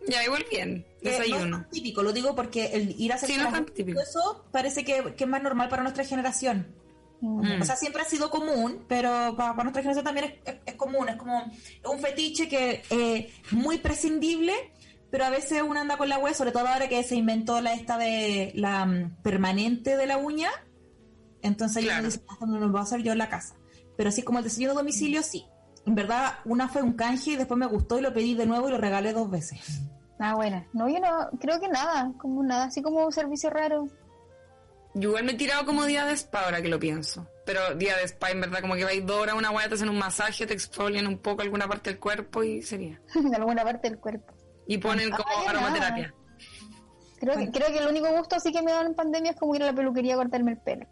Ya, 0.07 0.23
igual 0.23 0.45
bien, 0.49 0.85
Que 1.01 1.09
No 1.09 1.11
es 1.11 1.19
desayuno. 1.19 1.57
tan 1.57 1.69
típico, 1.69 2.01
lo 2.01 2.13
digo 2.13 2.33
porque 2.35 2.67
el 2.67 2.95
ir 2.99 3.11
a 3.11 3.15
hacer 3.15 3.29
Sí, 3.29 3.37
no 3.37 3.47
es 3.47 3.51
tan 3.53 3.65
típico. 3.65 3.99
eso 3.99 4.45
parece 4.51 4.85
que, 4.85 5.15
que 5.15 5.23
es 5.25 5.29
más 5.29 5.43
normal 5.43 5.67
para 5.69 5.83
nuestra 5.83 6.05
generación. 6.05 6.73
Mm. 7.19 7.61
O 7.61 7.65
sea, 7.65 7.75
siempre 7.75 8.03
ha 8.03 8.05
sido 8.05 8.29
común, 8.29 8.85
pero 8.87 9.09
para, 9.35 9.51
para 9.51 9.63
nuestra 9.63 9.81
generación 9.81 10.05
también 10.05 10.25
es, 10.45 10.53
es- 10.53 10.61
es 10.65 10.75
común. 10.75 11.09
Es 11.09 11.15
como 11.17 11.51
un 11.91 11.99
fetiche 11.99 12.47
que 12.47 12.83
eh, 12.89 13.33
muy 13.51 13.79
prescindible, 13.79 14.53
pero 15.09 15.25
a 15.25 15.29
veces 15.29 15.61
uno 15.67 15.79
anda 15.79 15.97
con 15.97 16.07
la 16.09 16.19
web, 16.19 16.33
sobre 16.35 16.51
todo 16.51 16.67
ahora 16.67 16.87
que 16.87 17.03
se 17.03 17.15
inventó 17.15 17.59
la 17.59 17.73
esta 17.73 17.97
de 17.97 18.51
la 18.55 18.85
mm, 18.85 19.21
permanente 19.23 19.97
de 19.97 20.05
la 20.05 20.17
uña. 20.17 20.49
Entonces 21.41 21.83
Claro. 21.83 22.05
dice, 22.05 22.21
"Ah, 22.29 22.45
no 22.45 22.59
lo 22.59 22.69
voy 22.69 22.79
a 22.79 22.83
hacer 22.83 23.01
yo 23.03 23.11
en 23.11 23.17
la 23.17 23.29
casa. 23.29 23.55
Pero 23.97 24.09
así 24.09 24.21
como 24.21 24.37
el 24.37 24.45
desayuno 24.45 24.71
a 24.73 24.75
domicilio, 24.75 25.23
sí. 25.23 25.45
En 25.85 25.95
verdad, 25.95 26.35
una 26.45 26.69
fue 26.69 26.81
un 26.81 26.93
canje 26.93 27.31
y 27.31 27.35
después 27.35 27.57
me 27.57 27.65
gustó 27.65 27.97
y 27.97 28.01
lo 28.01 28.13
pedí 28.13 28.35
de 28.35 28.45
nuevo 28.45 28.67
y 28.67 28.71
lo 28.71 28.77
regalé 28.77 29.11
dos 29.11 29.29
veces. 29.29 29.81
Ah, 30.19 30.35
bueno. 30.35 30.65
No, 30.73 30.87
yo 30.87 30.99
no, 30.99 31.29
creo 31.39 31.59
que 31.59 31.67
nada, 31.67 32.11
como 32.17 32.43
nada, 32.43 32.65
así 32.65 32.81
como 32.81 33.05
un 33.05 33.11
servicio 33.11 33.49
raro. 33.49 33.87
Yo 34.93 35.09
igual 35.09 35.25
me 35.25 35.33
he 35.33 35.35
tirado 35.35 35.65
como 35.65 35.85
día 35.85 36.05
de 36.05 36.13
spa 36.13 36.45
ahora 36.45 36.61
que 36.61 36.69
lo 36.69 36.79
pienso. 36.79 37.27
Pero 37.45 37.75
día 37.75 37.95
de 37.97 38.03
spa, 38.03 38.31
en 38.31 38.41
verdad, 38.41 38.61
como 38.61 38.75
que 38.75 38.83
vais 38.83 39.05
dos 39.05 39.21
horas 39.21 39.35
a 39.35 39.37
una 39.37 39.51
hueá, 39.51 39.69
te 39.69 39.75
hacen 39.75 39.89
un 39.89 39.97
masaje, 39.97 40.45
te 40.45 40.53
exfolian 40.53 41.07
un 41.07 41.19
poco 41.19 41.41
alguna 41.41 41.67
parte 41.67 41.91
del 41.91 41.99
cuerpo 41.99 42.43
y 42.43 42.61
sería. 42.61 42.99
en 43.15 43.33
alguna 43.33 43.63
parte 43.63 43.89
del 43.89 43.99
cuerpo. 43.99 44.33
Y 44.67 44.77
ponen 44.79 45.11
como 45.11 45.29
Ah, 45.29 45.43
ya 45.45 45.49
aromaterapia. 45.51 46.13
Creo 47.19 47.35
que, 47.37 47.51
creo 47.51 47.67
que 47.67 47.79
el 47.79 47.87
único 47.87 48.11
gusto 48.15 48.35
así 48.35 48.51
que 48.51 48.61
me 48.61 48.71
dan 48.71 48.87
en 48.87 48.93
pandemia 48.93 49.31
es 49.31 49.37
como 49.37 49.55
ir 49.55 49.63
a 49.63 49.67
la 49.67 49.73
peluquería 49.73 50.15
a 50.15 50.17
cortarme 50.17 50.51
el 50.51 50.57
pelo. 50.57 50.85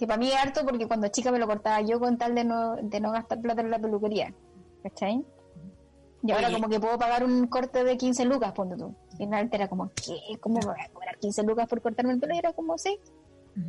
Que 0.00 0.06
para 0.06 0.18
mí 0.18 0.28
es 0.28 0.34
harto 0.34 0.64
porque 0.64 0.88
cuando 0.88 1.06
chica 1.08 1.30
me 1.30 1.38
lo 1.38 1.46
cortaba 1.46 1.80
yo 1.82 2.00
con 2.00 2.18
tal 2.18 2.34
de 2.34 2.42
no, 2.42 2.74
de 2.76 2.98
no 3.00 3.12
gastar 3.12 3.40
plata 3.40 3.60
en 3.60 3.70
la 3.70 3.78
peluquería. 3.78 4.34
¿Cachai? 4.82 5.22
Y 6.22 6.32
ahora 6.32 6.48
Oye. 6.48 6.56
como 6.56 6.68
que 6.68 6.80
puedo 6.80 6.98
pagar 6.98 7.22
un 7.22 7.46
corte 7.46 7.84
de 7.84 7.96
15 7.96 8.24
lucas, 8.24 8.52
ponte 8.52 8.76
tú. 8.76 8.94
Y 9.18 9.24
en 9.24 9.32
era 9.34 9.68
como, 9.68 9.90
¿qué? 9.94 10.38
¿Cómo 10.40 10.58
voy 10.60 10.74
a 10.80 10.88
cobrar 10.90 11.18
15 11.18 11.42
lucas 11.44 11.68
por 11.68 11.80
cortarme 11.82 12.12
el 12.14 12.18
pelo? 12.20 12.34
Y 12.34 12.38
era 12.38 12.52
como, 12.52 12.76
sí, 12.78 12.98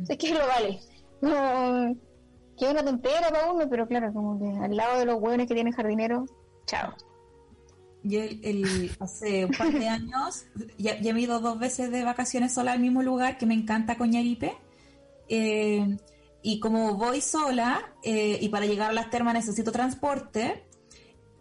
sé 0.04 0.16
que 0.18 0.32
lo 0.34 0.40
vale. 0.46 0.80
No, 1.20 1.94
que 2.58 2.64
es 2.66 2.70
una 2.72 2.84
tontera 2.84 3.28
para 3.30 3.52
uno, 3.52 3.68
pero 3.70 3.86
claro, 3.86 4.12
como 4.12 4.38
que 4.38 4.48
al 4.58 4.76
lado 4.76 4.98
de 4.98 5.04
los 5.06 5.20
hueones 5.22 5.46
que 5.46 5.54
tienen 5.54 5.72
jardinero, 5.72 6.26
chao. 6.66 6.92
Yo 8.02 8.20
el, 8.20 8.40
el- 8.44 8.90
hace 9.00 9.44
un 9.44 9.52
par 9.52 9.70
de 9.72 9.88
años 9.88 10.44
ya, 10.76 10.98
ya 11.00 11.14
me 11.14 11.20
he 11.20 11.22
ido 11.22 11.38
dos 11.40 11.58
veces 11.58 11.90
de 11.90 12.02
vacaciones 12.04 12.52
sola 12.52 12.72
al 12.72 12.80
mismo 12.80 13.02
lugar 13.02 13.38
que 13.38 13.46
me 13.46 13.54
encanta 13.54 13.96
Coñaripe. 13.96 14.56
Eh, 15.28 15.96
y 16.42 16.60
como 16.60 16.94
voy 16.96 17.20
sola 17.20 17.94
eh, 18.02 18.38
y 18.40 18.48
para 18.48 18.66
llegar 18.66 18.90
a 18.90 18.92
las 18.92 19.10
termas 19.10 19.34
necesito 19.34 19.70
transporte 19.70 20.64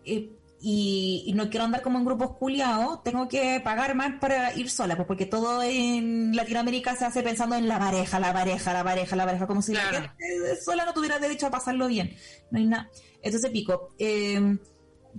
eh, 0.05 0.29
y, 0.63 1.23
y 1.25 1.33
no 1.33 1.49
quiero 1.49 1.65
andar 1.65 1.81
como 1.81 1.97
en 1.97 2.05
grupos 2.05 2.37
culiados, 2.37 3.03
tengo 3.03 3.27
que 3.27 3.59
pagar 3.61 3.95
más 3.95 4.19
para 4.19 4.53
ir 4.55 4.69
sola, 4.69 4.95
pues 4.95 5.07
porque 5.07 5.25
todo 5.25 5.63
en 5.63 6.35
Latinoamérica 6.35 6.95
se 6.95 7.05
hace 7.05 7.23
pensando 7.23 7.55
en 7.55 7.67
la 7.67 7.79
pareja, 7.79 8.19
la 8.19 8.31
pareja, 8.31 8.71
la 8.71 8.83
pareja, 8.83 9.15
la 9.15 9.25
pareja, 9.25 9.47
como 9.47 9.63
si 9.63 9.73
la 9.73 9.81
gente 9.81 10.61
sola 10.63 10.85
no 10.85 10.93
tuviera 10.93 11.17
derecho 11.17 11.47
a 11.47 11.51
pasarlo 11.51 11.87
bien. 11.87 12.15
No 12.51 12.59
hay 12.59 12.65
nada. 12.67 12.91
Entonces 13.23 13.49
pico. 13.49 13.95
Eh, 13.97 14.57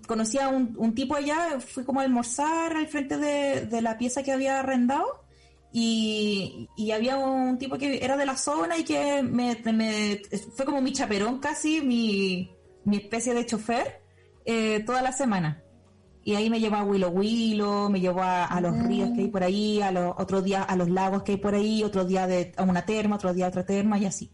conocí 0.06 0.38
a 0.38 0.48
un, 0.48 0.74
un 0.78 0.94
tipo 0.94 1.16
allá, 1.16 1.58
fui 1.58 1.84
como 1.84 1.98
a 1.98 2.04
almorzar 2.04 2.76
al 2.76 2.86
frente 2.86 3.16
de, 3.16 3.66
de 3.66 3.82
la 3.82 3.98
pieza 3.98 4.22
que 4.22 4.30
había 4.30 4.60
arrendado 4.60 5.21
y, 5.72 6.68
y 6.76 6.90
había 6.90 7.16
un 7.16 7.58
tipo 7.58 7.78
que 7.78 8.04
era 8.04 8.16
de 8.16 8.26
la 8.26 8.36
zona 8.36 8.76
y 8.78 8.84
que 8.84 9.22
me, 9.22 9.56
me- 9.72 10.20
fue 10.54 10.64
como 10.66 10.80
mi 10.82 10.92
chaperón 10.92 11.38
casi, 11.38 11.80
mi, 11.80 12.50
mi 12.84 12.96
especie 12.98 13.32
de 13.34 13.46
chofer 13.46 14.02
eh, 14.44 14.82
toda 14.84 15.02
la 15.02 15.12
semana. 15.12 15.62
Y 16.24 16.34
ahí 16.36 16.48
me 16.50 16.60
llevó 16.60 16.76
a 16.76 16.84
Willow 16.84 17.10
Willow, 17.10 17.90
me 17.90 18.00
llevó 18.00 18.22
a, 18.22 18.44
a 18.44 18.60
los 18.60 18.78
ríos 18.86 19.10
que 19.14 19.22
hay 19.22 19.28
por 19.28 19.42
ahí, 19.42 19.80
a 19.82 19.90
los 19.90 20.14
otros 20.18 20.44
días 20.44 20.64
a 20.68 20.76
los 20.76 20.88
lagos 20.88 21.22
que 21.24 21.32
hay 21.32 21.38
por 21.38 21.54
ahí, 21.54 21.82
otro 21.82 22.04
día 22.04 22.26
de, 22.28 22.52
a 22.56 22.62
una 22.62 22.84
terma, 22.84 23.16
otro 23.16 23.32
día 23.34 23.46
a 23.46 23.48
otra 23.48 23.64
terma 23.66 23.98
y 23.98 24.06
así. 24.06 24.30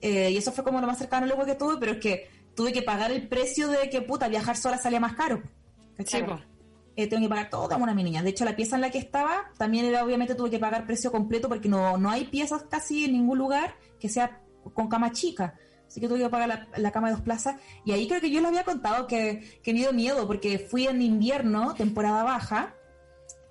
Eh, 0.00 0.30
y 0.32 0.36
eso 0.36 0.50
fue 0.52 0.64
como 0.64 0.80
lo 0.80 0.86
más 0.86 0.98
cercano 0.98 1.26
luego 1.26 1.44
que 1.44 1.54
tuve, 1.54 1.76
pero 1.78 1.92
es 1.92 1.98
que 1.98 2.28
tuve 2.56 2.72
que 2.72 2.82
pagar 2.82 3.12
el 3.12 3.28
precio 3.28 3.68
de 3.68 3.88
que 3.88 4.00
puta, 4.02 4.26
viajar 4.28 4.56
sola 4.56 4.78
salía 4.78 4.98
más 4.98 5.14
caro. 5.14 5.42
¿cachai? 5.96 6.22
Eh, 6.96 7.06
tengo 7.06 7.22
que 7.22 7.28
pagar 7.28 7.50
todo 7.50 7.76
una 7.76 7.94
mi 7.94 8.02
niña. 8.02 8.22
De 8.22 8.30
hecho, 8.30 8.44
la 8.44 8.56
pieza 8.56 8.76
en 8.76 8.82
la 8.82 8.90
que 8.90 8.98
estaba 8.98 9.50
también 9.58 9.84
era 9.84 10.02
obviamente 10.02 10.34
tuve 10.34 10.50
que 10.50 10.58
pagar 10.58 10.86
precio 10.86 11.12
completo 11.12 11.48
porque 11.48 11.68
no, 11.68 11.98
no 11.98 12.10
hay 12.10 12.24
piezas 12.24 12.64
casi 12.70 13.04
en 13.04 13.12
ningún 13.12 13.38
lugar 13.38 13.76
que 14.00 14.08
sea 14.08 14.40
con 14.74 14.88
cama 14.88 15.12
chica. 15.12 15.54
Así 15.86 16.00
que 16.00 16.08
tuve 16.08 16.20
que 16.20 16.28
pagar 16.28 16.48
la, 16.48 16.68
la 16.76 16.90
cama 16.90 17.08
de 17.08 17.14
dos 17.14 17.22
plazas. 17.22 17.56
Y 17.84 17.92
ahí 17.92 18.08
creo 18.08 18.20
que 18.20 18.30
yo 18.30 18.40
les 18.40 18.48
había 18.48 18.64
contado 18.64 19.06
que, 19.06 19.60
que 19.62 19.72
me 19.72 19.80
dio 19.80 19.92
miedo 19.92 20.26
porque 20.26 20.58
fui 20.58 20.86
en 20.86 21.02
invierno, 21.02 21.74
temporada 21.74 22.24
baja, 22.24 22.74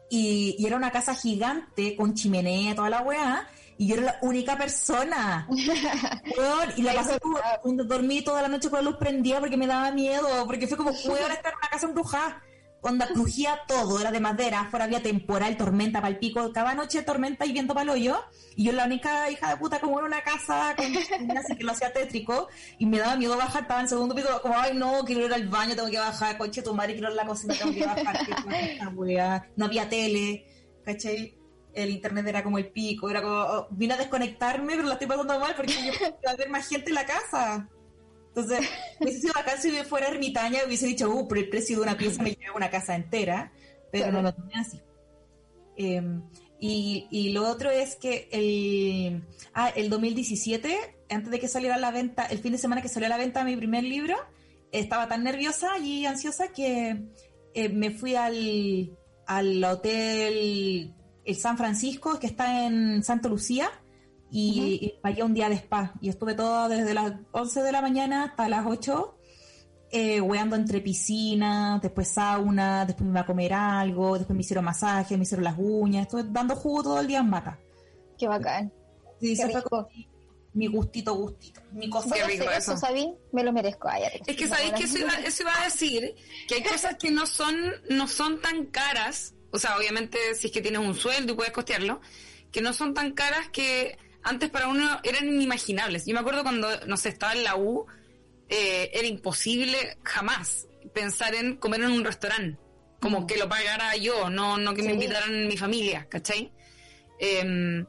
y, 0.09 0.55
y 0.57 0.65
era 0.65 0.75
una 0.75 0.91
casa 0.91 1.15
gigante 1.15 1.95
con 1.95 2.13
chimenea, 2.13 2.75
toda 2.75 2.89
la 2.89 3.01
weá, 3.01 3.47
y 3.77 3.87
yo 3.87 3.95
era 3.95 4.03
la 4.03 4.19
única 4.21 4.57
persona. 4.57 5.47
Weón, 6.37 6.69
y 6.77 6.81
la 6.81 6.93
pasé 6.93 7.17
dormí 7.63 8.21
toda 8.21 8.41
la 8.41 8.47
noche 8.47 8.69
con 8.69 8.83
la 8.83 8.89
luz 8.89 8.97
prendida 8.97 9.39
porque 9.39 9.57
me 9.57 9.67
daba 9.67 9.91
miedo, 9.91 10.27
porque 10.45 10.67
fue 10.67 10.77
como, 10.77 10.91
weón, 10.91 11.31
estar 11.31 11.51
en 11.51 11.57
una 11.57 11.69
casa 11.69 11.87
embrujada. 11.87 12.41
Onda, 12.87 13.07
crujía 13.07 13.61
todo, 13.67 13.99
era 13.99 14.11
de 14.11 14.19
madera, 14.19 14.59
afuera 14.59 14.85
había 14.85 15.01
temporal, 15.01 15.57
tormenta 15.57 16.01
para 16.01 16.13
el 16.13 16.19
pico, 16.19 16.53
cada 16.53 16.75
noche 16.75 17.01
tormenta 17.01 17.43
y 17.43 17.51
viento 17.51 17.73
para 17.73 17.91
hoyo, 17.91 18.23
y 18.55 18.65
yo 18.65 18.73
la 18.73 18.85
única 18.85 19.27
hija 19.31 19.49
de 19.49 19.57
puta 19.57 19.79
como 19.79 19.97
en 19.99 20.05
una 20.05 20.21
casa 20.21 20.75
con 20.77 20.85
así 21.35 21.55
que 21.55 21.63
lo 21.63 21.71
hacía 21.71 21.91
tétrico, 21.91 22.47
y 22.77 22.85
me 22.85 22.99
daba 22.99 23.15
miedo 23.15 23.35
bajar, 23.37 23.63
estaba 23.63 23.81
en 23.81 23.89
segundo 23.89 24.13
piso, 24.13 24.39
como, 24.39 24.53
ay 24.55 24.77
no, 24.77 25.03
quiero 25.03 25.25
ir 25.25 25.33
al 25.33 25.47
baño, 25.47 25.75
tengo 25.75 25.89
que 25.89 25.97
bajar, 25.97 26.37
coche 26.37 26.61
tu 26.61 26.75
madre, 26.75 26.93
quiero 26.93 27.11
ir 27.11 27.19
a 27.19 27.23
la 27.23 27.27
cocina, 27.27 27.55
tengo 27.55 27.73
que 27.73 27.87
bajar, 27.87 28.19
cosa 28.27 28.59
esta 28.59 29.45
no 29.55 29.65
había 29.65 29.89
tele, 29.89 30.45
¿cachai? 30.83 31.35
El 31.73 31.89
internet 31.89 32.27
era 32.27 32.43
como 32.43 32.59
el 32.59 32.67
pico, 32.71 33.09
era 33.09 33.23
como, 33.23 33.35
oh, 33.35 33.67
vine 33.71 33.95
a 33.95 33.97
desconectarme, 33.97 34.75
pero 34.75 34.87
la 34.87 34.93
estoy 34.93 35.07
pasando 35.07 35.39
mal 35.39 35.55
porque 35.55 35.73
yo 35.73 36.29
a 36.29 36.35
ver 36.35 36.51
más 36.51 36.67
gente 36.67 36.89
en 36.89 36.95
la 36.95 37.05
casa. 37.07 37.67
Entonces, 38.35 38.67
hubiese 38.99 39.21
sido 39.21 39.33
bacán 39.33 39.61
si 39.61 39.71
fuera 39.83 40.07
ermitaña 40.07 40.59
y 40.61 40.67
hubiese 40.67 40.87
dicho, 40.87 41.09
uh, 41.09 41.27
por 41.27 41.37
el 41.37 41.49
precio 41.49 41.77
de 41.77 41.83
una 41.83 41.97
pieza 41.97 42.21
me 42.21 42.31
llevo 42.31 42.57
una 42.57 42.69
casa 42.69 42.95
entera, 42.95 43.51
pero 43.91 44.11
no 44.11 44.21
lo 44.21 44.33
tomé 44.33 44.53
así. 44.55 44.81
Eh, 45.77 46.01
y, 46.59 47.07
y 47.11 47.29
lo 47.29 47.47
otro 47.47 47.69
es 47.69 47.95
que 47.95 48.27
el, 48.31 49.23
ah, 49.53 49.69
el 49.75 49.89
2017, 49.89 50.97
antes 51.09 51.31
de 51.31 51.39
que 51.39 51.47
saliera 51.47 51.75
a 51.75 51.79
la 51.79 51.91
venta, 51.91 52.25
el 52.25 52.39
fin 52.39 52.51
de 52.51 52.57
semana 52.57 52.81
que 52.81 52.89
salió 52.89 53.07
a 53.07 53.09
la 53.09 53.17
venta 53.17 53.43
mi 53.43 53.55
primer 53.55 53.83
libro, 53.83 54.15
estaba 54.71 55.07
tan 55.07 55.23
nerviosa 55.23 55.77
y 55.77 56.05
ansiosa 56.05 56.49
que 56.49 57.05
eh, 57.53 57.69
me 57.69 57.91
fui 57.91 58.15
al, 58.15 58.97
al 59.27 59.63
hotel 59.63 60.93
el 61.23 61.35
San 61.35 61.57
Francisco, 61.57 62.19
que 62.19 62.27
está 62.27 62.65
en 62.65 63.03
Santa 63.03 63.29
Lucía, 63.29 63.69
y, 64.37 64.85
y 64.85 64.99
pagué 65.01 65.23
un 65.23 65.33
día 65.33 65.47
de 65.47 65.55
spa. 65.55 65.93
Y 66.01 66.09
estuve 66.09 66.33
todo 66.33 66.67
desde 66.67 66.93
las 66.93 67.13
11 67.31 67.61
de 67.61 67.71
la 67.71 67.81
mañana 67.81 68.25
hasta 68.25 68.49
las 68.49 68.65
8, 68.65 69.17
eh, 69.91 70.19
weando 70.19 70.57
entre 70.57 70.81
piscina, 70.81 71.79
después 71.81 72.09
sauna, 72.09 72.85
después 72.85 73.05
me 73.05 73.11
iba 73.11 73.21
a 73.21 73.25
comer 73.25 73.53
algo, 73.53 74.17
después 74.17 74.35
me 74.35 74.41
hicieron 74.41 74.65
masaje, 74.65 75.15
me 75.15 75.23
hicieron 75.23 75.45
las 75.45 75.55
uñas, 75.57 76.03
estuve 76.03 76.23
dando 76.27 76.53
jugo 76.57 76.83
todo 76.83 76.99
el 76.99 77.07
día 77.07 77.19
en 77.19 77.31
vaca. 77.31 77.57
Qué 78.17 78.27
bacán. 78.27 78.73
Sí, 79.21 79.37
Qué 79.37 79.47
rico. 79.47 79.87
mi, 80.51 80.67
gustito, 80.67 81.15
gustito, 81.15 81.61
mi 81.71 81.89
cosa. 81.89 82.13
Qué 82.13 82.25
rico 82.25 82.43
eso. 82.43 82.73
eso, 82.73 82.77
¿sabí? 82.77 83.13
Me 83.31 83.41
lo 83.41 83.53
merezco. 83.53 83.87
Ay, 83.87 84.03
Es 84.27 84.35
que 84.35 84.47
sabéis 84.47 84.73
que 84.73 84.83
eso 84.83 84.97
iba, 84.97 85.13
eso 85.13 85.43
iba 85.43 85.61
a 85.61 85.63
decir, 85.63 86.13
que 86.49 86.55
hay 86.55 86.63
cosas 86.63 86.97
que 86.99 87.09
no 87.09 87.25
son, 87.25 87.55
no 87.89 88.09
son 88.09 88.41
tan 88.41 88.65
caras, 88.65 89.33
o 89.51 89.57
sea, 89.57 89.77
obviamente 89.77 90.17
si 90.35 90.47
es 90.47 90.53
que 90.53 90.61
tienes 90.61 90.81
un 90.81 90.93
sueldo 90.93 91.31
y 91.31 91.35
puedes 91.37 91.53
costearlo, 91.53 92.01
que 92.51 92.59
no 92.59 92.73
son 92.73 92.93
tan 92.93 93.13
caras 93.13 93.47
que 93.49 93.97
antes 94.25 94.49
para 94.49 94.67
uno 94.67 94.99
eran 95.03 95.27
inimaginables. 95.27 96.05
Yo 96.05 96.13
me 96.13 96.19
acuerdo 96.19 96.41
cuando, 96.43 96.67
no 96.87 96.97
sé, 96.97 97.09
estaba 97.09 97.33
en 97.33 97.43
la 97.43 97.55
U, 97.55 97.85
eh, 98.49 98.89
era 98.91 99.07
imposible 99.07 99.97
jamás 100.03 100.67
pensar 100.93 101.35
en 101.35 101.57
comer 101.57 101.81
en 101.81 101.91
un 101.91 102.03
restaurante, 102.03 102.59
como 102.99 103.27
que 103.27 103.37
lo 103.37 103.47
pagara 103.47 103.95
yo, 103.95 104.29
no, 104.29 104.57
no 104.57 104.73
que 104.73 104.81
me 104.81 104.93
invitaran 104.93 105.47
mi 105.47 105.57
familia, 105.57 106.07
¿cachai? 106.09 106.51
Em, 107.19 107.85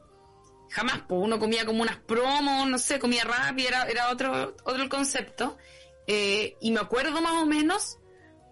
jamás, 0.69 1.01
pues 1.07 1.21
uno 1.23 1.39
comía 1.39 1.65
como 1.65 1.81
unas 1.81 1.97
promos, 1.97 2.67
no 2.69 2.77
sé, 2.77 2.99
comía 2.99 3.23
rápido, 3.23 3.69
era, 3.69 3.83
era 3.85 4.09
otro, 4.09 4.55
otro 4.63 4.83
el 4.83 4.89
concepto. 4.89 5.57
Eh, 6.05 6.55
y 6.61 6.71
me 6.71 6.79
acuerdo 6.79 7.19
más 7.21 7.33
o 7.33 7.45
menos 7.45 7.97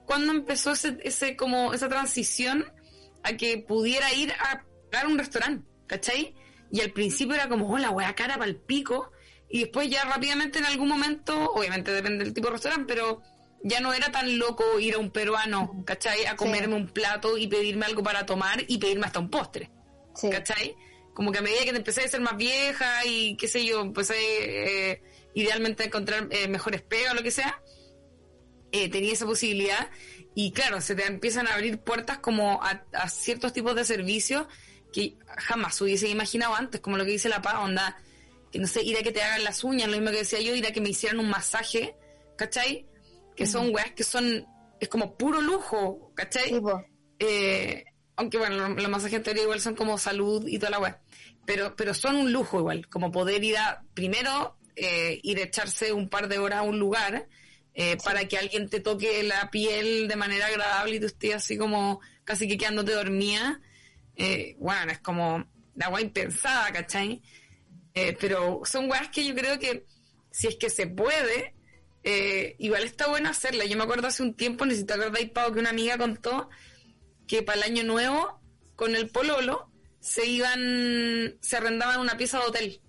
cuando 0.06 0.34
empezó 0.34 0.72
ese, 0.72 0.98
ese 1.04 1.36
como 1.36 1.74
esa 1.74 1.88
transición 1.88 2.66
a 3.24 3.34
que 3.34 3.60
pudiera 3.60 4.12
ir 4.14 4.32
a 4.34 4.64
pagar 4.92 5.08
un 5.08 5.18
restaurante, 5.18 5.68
¿cachai? 5.88 6.36
Y 6.72 6.82
al 6.82 6.92
principio 6.92 7.36
era 7.36 7.48
como, 7.48 7.72
oh, 7.72 7.78
la 7.78 7.92
wea 7.92 8.16
cara 8.16 8.38
para 8.38 8.50
el 8.50 8.58
pico, 8.58 9.12
y 9.50 9.60
después 9.60 9.90
ya 9.90 10.04
rápidamente 10.06 10.60
en 10.60 10.66
algún 10.66 10.88
momento, 10.88 11.52
obviamente 11.52 11.92
depende 11.92 12.24
del 12.24 12.34
tipo 12.34 12.48
de 12.48 12.54
restaurante, 12.54 12.94
pero 12.94 13.22
ya 13.64 13.80
no 13.80 13.94
era 13.94 14.12
tan 14.12 14.38
loco 14.38 14.80
ir 14.80 14.96
a 14.96 15.00
un 15.00 15.12
peruano, 15.12 15.84
¿cachai? 15.86 16.26
A 16.26 16.36
comerme 16.36 16.76
un 16.76 16.88
plato 16.88 17.38
y 17.38 17.48
pedirme 17.48 17.86
algo 17.86 18.04
para 18.04 18.26
tomar 18.26 18.64
y 18.68 18.78
pedirme 18.78 19.06
hasta 19.06 19.20
un 19.20 19.30
postre. 19.30 19.72
Sí. 20.16 20.30
¿cachai? 20.30 20.76
Como 21.14 21.32
que 21.32 21.40
a 21.40 21.42
medida 21.42 21.64
que 21.64 21.72
te 21.72 21.78
empecé 21.78 22.04
a 22.04 22.08
ser 22.08 22.22
más 22.22 22.38
vieja 22.38 23.06
y 23.06 23.38
qué 23.38 23.48
sé 23.48 23.66
yo, 23.66 23.82
empecé 23.82 24.16
eh, 24.18 25.02
idealmente 25.34 25.84
a 25.84 25.86
encontrar 25.88 26.28
eh, 26.32 26.48
mejores 26.48 26.82
pegas 26.82 27.14
o 27.14 27.16
lo 27.16 27.24
que 27.24 27.32
sea, 27.32 27.62
eh, 28.72 28.90
tenía 28.90 29.14
esa 29.14 29.26
posibilidad 29.26 29.90
y 30.36 30.52
claro, 30.52 30.82
se 30.82 30.96
te 30.96 31.06
empiezan 31.06 31.48
a 31.48 31.54
abrir 31.54 31.80
puertas 31.80 32.20
como 32.20 32.62
a, 32.62 32.84
a 32.92 33.10
ciertos 33.10 33.54
tipos 33.54 33.76
de 33.76 33.86
servicios 33.86 34.48
que 34.96 35.18
jamás 35.28 35.82
hubiese 35.82 36.08
imaginado 36.08 36.56
antes, 36.56 36.80
como 36.80 36.96
lo 36.96 37.04
que 37.04 37.12
dice 37.12 37.28
la 37.28 37.42
pa, 37.42 37.60
onda, 37.60 37.98
que 38.50 38.60
no 38.60 38.66
sé, 38.66 38.82
ir 38.82 38.96
a 38.98 39.04
que 39.04 39.12
te 39.12 39.22
hagan 39.22 39.44
las 39.44 39.66
uñas, 39.66 39.90
lo 39.90 39.98
mismo 39.98 40.12
que 40.12 40.20
decía 40.20 40.40
yo, 40.40 40.56
ir 40.56 40.66
a 40.66 40.72
que 40.72 40.80
me 40.80 40.88
hicieran 40.88 41.20
un 41.20 41.30
masaje, 41.30 41.98
¿cachai? 42.38 42.86
Que 43.36 43.46
son 43.46 43.76
weas 43.76 43.92
que 43.92 44.06
son, 44.06 44.48
es 44.80 44.88
como 44.88 45.18
puro 45.18 45.42
lujo, 45.42 46.14
¿cachai? 46.16 46.48
Sí. 46.48 46.62
Eh, 47.20 47.84
aunque 48.16 48.38
bueno, 48.38 48.56
los, 48.56 48.82
los 48.84 48.90
masajes 48.90 49.18
en 49.18 49.24
teoría 49.24 49.44
igual 49.44 49.60
son 49.60 49.76
como 49.76 49.98
salud 49.98 50.48
y 50.48 50.60
toda 50.60 50.70
la 50.70 50.80
web. 50.80 50.98
Pero, 51.46 51.76
pero 51.76 51.94
son 51.94 52.16
un 52.16 52.32
lujo 52.32 52.60
igual, 52.60 52.88
como 52.88 53.12
poder 53.12 53.44
ir 53.44 53.58
a, 53.58 53.84
primero, 53.94 54.56
eh, 54.78 55.20
ir 55.24 55.40
a 55.40 55.44
echarse 55.44 55.92
un 55.92 56.08
par 56.08 56.30
de 56.30 56.40
horas 56.40 56.60
a 56.60 56.62
un 56.62 56.80
lugar 56.80 57.28
eh, 57.74 57.98
para 58.02 58.30
que 58.30 58.38
alguien 58.38 58.70
te 58.70 58.80
toque 58.80 59.24
la 59.24 59.52
piel 59.52 60.08
de 60.08 60.16
manera 60.16 60.48
agradable 60.48 60.96
y 60.96 61.00
tú 61.02 61.08
estés 61.08 61.36
así 61.36 61.58
como 61.58 62.00
casi 62.24 62.48
que 62.48 62.58
quedándote 62.58 62.94
dormida. 62.94 63.60
Eh, 64.16 64.56
bueno, 64.60 64.92
es 64.92 65.00
como 65.00 65.46
la 65.76 65.88
agua 65.88 66.02
impensada, 66.02 66.72
¿cachai? 66.72 67.22
Eh, 67.94 68.18
pero 68.20 68.62
son 68.66 68.90
weas 68.90 69.10
que 69.10 69.26
yo 69.26 69.36
creo 69.36 69.60
que 69.60 69.86
si 70.32 70.48
es 70.48 70.56
que 70.56 70.70
se 70.70 70.88
puede, 70.88 71.56
eh, 72.04 72.56
igual 72.60 72.84
está 72.84 73.08
bueno 73.08 73.30
hacerla. 73.30 73.66
Yo 73.66 73.78
me 73.78 73.84
acuerdo 73.84 74.08
hace 74.08 74.24
un 74.24 74.36
tiempo, 74.36 74.66
necesito 74.66 74.94
acordáis, 74.94 75.30
Pau, 75.32 75.54
que 75.54 75.60
una 75.60 75.70
amiga 75.70 75.98
contó 75.98 76.50
que 77.28 77.42
para 77.42 77.60
el 77.60 77.72
año 77.72 77.84
nuevo, 77.84 78.42
con 78.76 78.96
el 78.96 79.10
pololo, 79.10 79.72
se 80.00 80.26
iban, 80.26 81.38
se 81.42 81.58
arrendaban 81.58 82.00
una 82.00 82.18
pieza 82.18 82.40
de 82.40 82.46
hotel. 82.46 82.82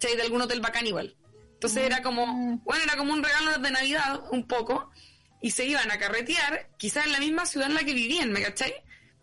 ¿Cachai? 0.00 0.16
De 0.16 0.22
algún 0.22 0.42
hotel 0.42 0.60
bacán 0.60 0.86
igual. 0.86 1.16
Entonces 1.52 1.84
era 1.84 2.02
como, 2.02 2.26
bueno, 2.64 2.82
era 2.82 2.96
como 2.96 3.12
un 3.12 3.22
regalo 3.22 3.58
de 3.58 3.70
Navidad, 3.70 4.22
un 4.32 4.46
poco, 4.46 4.90
y 5.40 5.50
se 5.50 5.66
iban 5.66 5.90
a 5.90 5.98
carretear, 5.98 6.70
quizás 6.78 7.06
en 7.06 7.12
la 7.12 7.20
misma 7.20 7.46
ciudad 7.46 7.68
en 7.68 7.74
la 7.74 7.84
que 7.84 7.94
vivían, 7.94 8.32
¿me 8.32 8.42
cachai? 8.42 8.74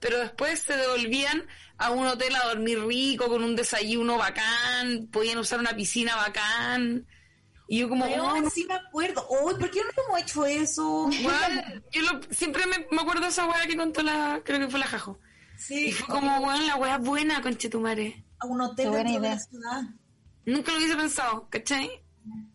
Pero 0.01 0.19
después 0.19 0.59
se 0.59 0.75
devolvían 0.75 1.47
a 1.77 1.91
un 1.91 2.05
hotel 2.05 2.35
a 2.35 2.47
dormir 2.49 2.83
rico, 2.85 3.27
con 3.29 3.41
un 3.43 3.55
desayuno 3.55 4.17
bacán, 4.17 5.07
podían 5.11 5.37
usar 5.37 5.59
una 5.59 5.73
piscina 5.75 6.17
bacán. 6.17 7.07
Y 7.69 7.77
yo 7.79 7.87
como, 7.89 8.05
Pero 8.05 8.25
oh, 8.25 8.49
sí 8.49 8.65
me 8.65 8.73
acuerdo. 8.73 9.25
Uy, 9.29 9.53
¿por 9.55 9.71
qué 9.71 9.79
no 9.81 10.03
hemos 10.05 10.21
hecho 10.21 10.45
eso? 10.45 11.03
weón, 11.23 11.83
yo 11.93 12.01
lo- 12.01 12.21
siempre 12.29 12.65
me, 12.65 12.85
me 12.91 13.01
acuerdo 13.01 13.21
de 13.21 13.27
esa 13.29 13.45
weá 13.47 13.65
que 13.65 13.77
contó 13.77 14.03
la, 14.03 14.41
creo 14.43 14.59
que 14.59 14.67
fue 14.67 14.79
la 14.79 14.87
Jajo. 14.87 15.17
Sí, 15.57 15.87
Y 15.87 15.91
fue 15.93 16.07
como, 16.13 16.37
weón, 16.39 16.67
la 16.67 16.75
weá 16.75 16.97
buena, 16.97 17.41
conchetumare. 17.41 18.25
a 18.39 18.45
un 18.47 18.59
hotel 18.59 18.91
dentro 18.91 19.13
de 19.13 19.19
idea. 19.19 19.35
la 19.35 19.39
ciudad. 19.39 19.81
Nunca 20.45 20.71
lo 20.73 20.77
hubiese 20.79 20.95
pensado, 20.97 21.47
¿cachai? 21.49 21.89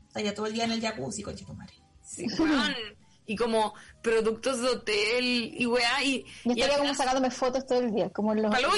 Estaría 0.08 0.34
todo 0.34 0.46
el 0.46 0.52
día 0.52 0.64
en 0.64 0.72
el 0.72 0.80
jacuzzi, 0.82 1.22
conche 1.22 1.44
tu 1.46 1.54
madre. 1.54 1.74
Sí, 2.04 2.26
weón. 2.38 2.74
Y 3.26 3.36
como 3.36 3.74
productos 4.02 4.60
de 4.60 4.68
hotel 4.68 5.54
y 5.58 5.66
weá, 5.66 6.04
y... 6.04 6.24
Yo 6.44 6.52
estaría 6.52 6.78
como 6.78 6.94
sacándome 6.94 7.30
fotos 7.30 7.66
todo 7.66 7.80
el 7.80 7.92
día, 7.92 8.10
como 8.10 8.32
en 8.32 8.42
los, 8.42 8.62
los 8.62 8.72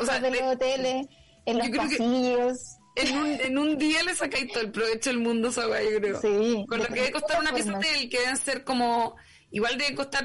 o 0.00 0.06
sea, 0.06 0.20
de 0.20 0.30
los 0.30 0.42
hoteles, 0.42 1.06
en 1.46 1.58
los 1.58 1.68
pasillos. 1.70 2.76
En 2.96 3.18
un, 3.18 3.26
en 3.26 3.58
un 3.58 3.78
día 3.78 4.02
le 4.02 4.14
sacáis 4.14 4.52
todo 4.52 4.62
el 4.62 4.70
provecho 4.70 5.10
del 5.10 5.18
mundo 5.18 5.48
esa 5.48 5.66
weá, 5.66 5.82
yo 5.82 5.98
creo. 5.98 6.20
Sí. 6.20 6.64
Con 6.68 6.78
lo 6.78 6.86
que 6.86 6.94
debe 6.94 7.12
costar 7.12 7.40
una 7.40 7.52
pieza 7.52 7.70
de 7.70 7.76
hotel, 7.76 8.10
que 8.10 8.18
deben 8.20 8.36
ser 8.36 8.64
como... 8.64 9.16
Igual 9.50 9.78
debe 9.78 9.94
costar 9.94 10.24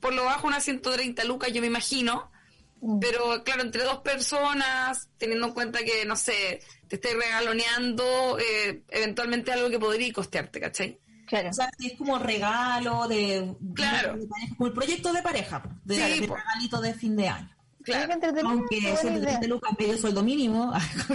por 0.00 0.12
lo 0.12 0.24
bajo 0.24 0.46
unas 0.46 0.62
130 0.62 1.24
lucas, 1.24 1.52
yo 1.52 1.60
me 1.60 1.66
imagino. 1.66 2.30
Mm. 2.80 2.98
Pero 3.00 3.42
claro, 3.42 3.62
entre 3.62 3.82
dos 3.82 3.98
personas, 3.98 5.08
teniendo 5.18 5.48
en 5.48 5.52
cuenta 5.52 5.80
que, 5.80 6.04
no 6.04 6.16
sé, 6.16 6.60
te 6.88 6.96
estés 6.96 7.14
regaloneando, 7.14 8.38
eh, 8.38 8.82
eventualmente 8.88 9.52
algo 9.52 9.70
que 9.70 9.78
podría 9.78 10.12
costearte, 10.12 10.60
¿cachai? 10.60 11.00
Claro. 11.26 11.50
O 11.50 11.52
sea, 11.52 11.68
es 11.78 11.92
como 11.98 12.18
regalo 12.18 13.08
de, 13.08 13.54
Claro. 13.74 14.16
de 14.16 14.26
pareja, 14.26 14.54
como 14.56 14.66
el 14.68 14.72
proyecto 14.72 15.12
de 15.12 15.22
pareja, 15.22 15.62
de, 15.84 15.94
Sí, 15.96 16.20
de 16.20 16.26
regalito 16.26 16.80
de 16.80 16.94
fin 16.94 17.16
de 17.16 17.28
año. 17.28 17.50
Claro. 17.82 18.14
Aunque 18.44 18.80
buena 18.80 18.96
130 18.96 19.30
idea. 19.38 19.48
lucas 19.48 19.72
medio 19.78 19.96
sueldo 19.98 20.22
mínimo. 20.22 20.72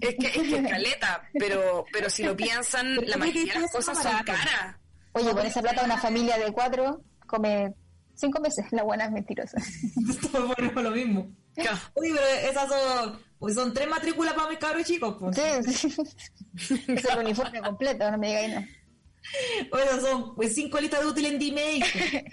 Es 0.00 0.14
que 0.16 0.26
es 0.26 0.32
que 0.48 0.62
caleta, 0.68 1.22
pero, 1.32 1.84
pero 1.92 2.10
si 2.10 2.22
lo 2.24 2.36
piensan, 2.36 2.94
la 2.94 3.00
¿por 3.00 3.06
qué 3.10 3.16
mayoría 3.18 3.54
de 3.54 3.60
las 3.60 3.72
cosas 3.72 4.02
son 4.02 4.12
caras. 4.24 4.76
Oye, 5.12 5.30
con 5.32 5.46
esa 5.46 5.60
plata 5.62 5.82
una 5.84 5.96
familia 5.98 6.36
de 6.38 6.52
cuatro 6.52 7.02
come 7.26 7.74
cinco 8.14 8.38
meses. 8.40 8.66
La 8.70 8.82
buena 8.82 9.06
es 9.06 9.12
mentirosa. 9.12 9.56
Todo 10.32 10.48
bueno 10.58 10.82
lo 10.82 10.90
mismo. 10.90 11.30
Claro. 11.54 11.78
Uy, 11.94 12.12
pero 12.14 12.50
esas 12.50 12.68
son, 12.68 13.18
pues 13.38 13.54
son 13.54 13.72
tres 13.74 13.88
matrículas 13.88 14.34
para 14.34 14.48
mis 14.50 14.58
cabros 14.58 14.84
chicos. 14.86 15.16
Pues. 15.18 15.36
Sí, 15.36 15.88
sí. 15.88 16.82
Es 16.88 17.04
el 17.06 17.18
uniforme 17.18 17.60
completo, 17.62 18.10
no 18.10 18.18
me 18.18 18.26
digáis 18.28 18.54
no. 18.54 18.66
Oye, 19.72 20.00
son 20.00 20.34
pues, 20.34 20.54
cinco 20.54 20.80
listas 20.80 21.00
de 21.00 21.06
útil 21.06 21.26
en 21.26 21.38
D-Make. 21.38 22.24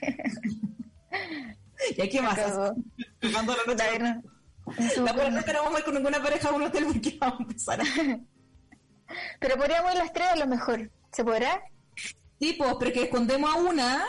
¿Y 1.96 2.02
aquí 2.02 2.20
más? 2.20 2.38
Jugando 3.22 3.56
la 3.56 3.74
noche. 3.74 4.00
no. 4.00 4.22
La 5.06 5.44
que 5.44 5.54
no 5.54 5.64
vamos 5.64 5.76
a 5.76 5.80
ir 5.80 5.86
con 5.86 5.94
ninguna 5.96 6.22
pareja 6.22 6.50
a 6.50 6.54
un 6.54 6.64
hotel 6.64 6.86
porque 6.88 7.18
vamos 7.20 7.40
a 7.40 7.44
empezar 7.44 7.82
a... 7.82 7.84
Pero 9.40 9.56
podríamos 9.56 9.92
ir 9.94 9.98
las 10.00 10.12
tres 10.12 10.28
a 10.28 10.36
lo 10.36 10.48
mejor. 10.48 10.92
¿Se 11.14 11.24
podrá? 11.24 11.62
Sí, 12.40 12.54
pues, 12.58 12.76
pero 12.80 12.92
que 12.92 13.04
escondemos 13.04 13.50
a 13.50 13.56
una, 13.58 14.06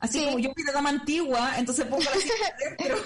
así 0.00 0.18
Sí. 0.18 0.24
como 0.26 0.38
yo 0.40 0.50
fui 0.52 0.64
de 0.64 0.72
dama 0.72 0.90
antigua, 0.90 1.52
entonces 1.56 1.86
pongo 1.86 2.02
la 2.02 2.10
cinta 2.20 2.34
dentro. 2.78 2.96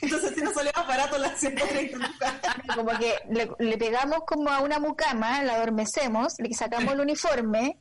Entonces 0.00 0.32
si 0.34 0.40
no 0.42 0.52
sale 0.54 0.70
más 0.74 0.86
barato 0.86 1.18
las 1.18 1.38
130 1.40 1.96
lucas. 1.98 2.34
Como 2.76 2.90
que 2.98 3.14
le, 3.30 3.50
le 3.58 3.76
pegamos 3.78 4.20
como 4.26 4.48
a 4.50 4.60
una 4.60 4.78
mucama, 4.78 5.42
la 5.42 5.54
adormecemos, 5.56 6.34
le 6.38 6.54
sacamos 6.54 6.94
el 6.94 7.00
uniforme, 7.00 7.78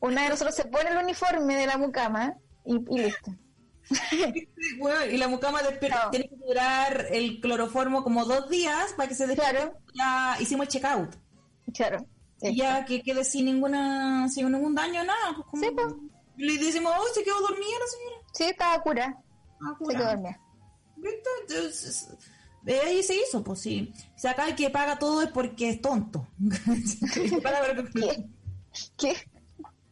una 0.00 0.22
de 0.24 0.28
nosotros 0.30 0.54
se 0.54 0.64
pone 0.66 0.90
el 0.90 0.98
uniforme 0.98 1.56
de 1.56 1.66
la 1.66 1.78
mucama 1.78 2.34
y, 2.64 2.74
y 2.94 2.98
listo. 3.02 3.32
Bueno, 4.78 5.04
y 5.06 5.16
la 5.16 5.28
mucama 5.28 5.62
despierta, 5.62 6.04
No. 6.06 6.10
tiene 6.10 6.28
que 6.28 6.36
durar 6.36 7.06
el 7.10 7.40
cloroformo 7.40 8.02
como 8.02 8.24
dos 8.24 8.48
días 8.50 8.92
para 8.96 9.08
que 9.08 9.14
se 9.14 9.26
despierte. 9.26 9.58
Claro. 9.58 9.78
Ya 9.94 10.36
hicimos 10.40 10.66
el 10.66 10.72
checkout. 10.72 11.14
Claro. 11.74 12.04
Y 12.42 12.56
ya 12.56 12.84
que 12.84 13.00
quede 13.02 13.24
sin 13.24 13.44
ninguna 13.46 14.28
sin 14.28 14.50
ningún 14.50 14.74
daño, 14.74 15.04
nada. 15.04 15.34
Pues 15.36 15.46
como- 15.50 15.62
Sí, 15.62 15.70
pues. 15.74 15.86
Le 16.36 16.58
decimos, 16.58 16.92
oh, 16.98 17.14
se 17.14 17.22
quedó 17.24 17.40
dormida 17.40 17.78
la 17.80 17.86
señora. 17.86 18.16
Sí, 18.32 18.44
estaba 18.44 18.82
cura. 18.82 19.16
Ah, 19.62 19.76
Se 19.88 19.94
quedó 19.96 20.04
dormida. 20.04 20.40
Entonces, 21.02 22.08
de 22.62 22.80
ahí 22.80 23.02
se 23.02 23.14
hizo, 23.16 23.42
pues 23.44 23.60
sí. 23.60 23.92
Si 24.16 24.26
acá 24.26 24.46
el 24.48 24.54
que 24.56 24.68
paga 24.68 24.98
todo 24.98 25.22
es 25.22 25.30
porque 25.30 25.70
es 25.70 25.80
tonto. 25.80 26.26
¿Qué? 27.94 28.28
¿Qué? 28.98 29.16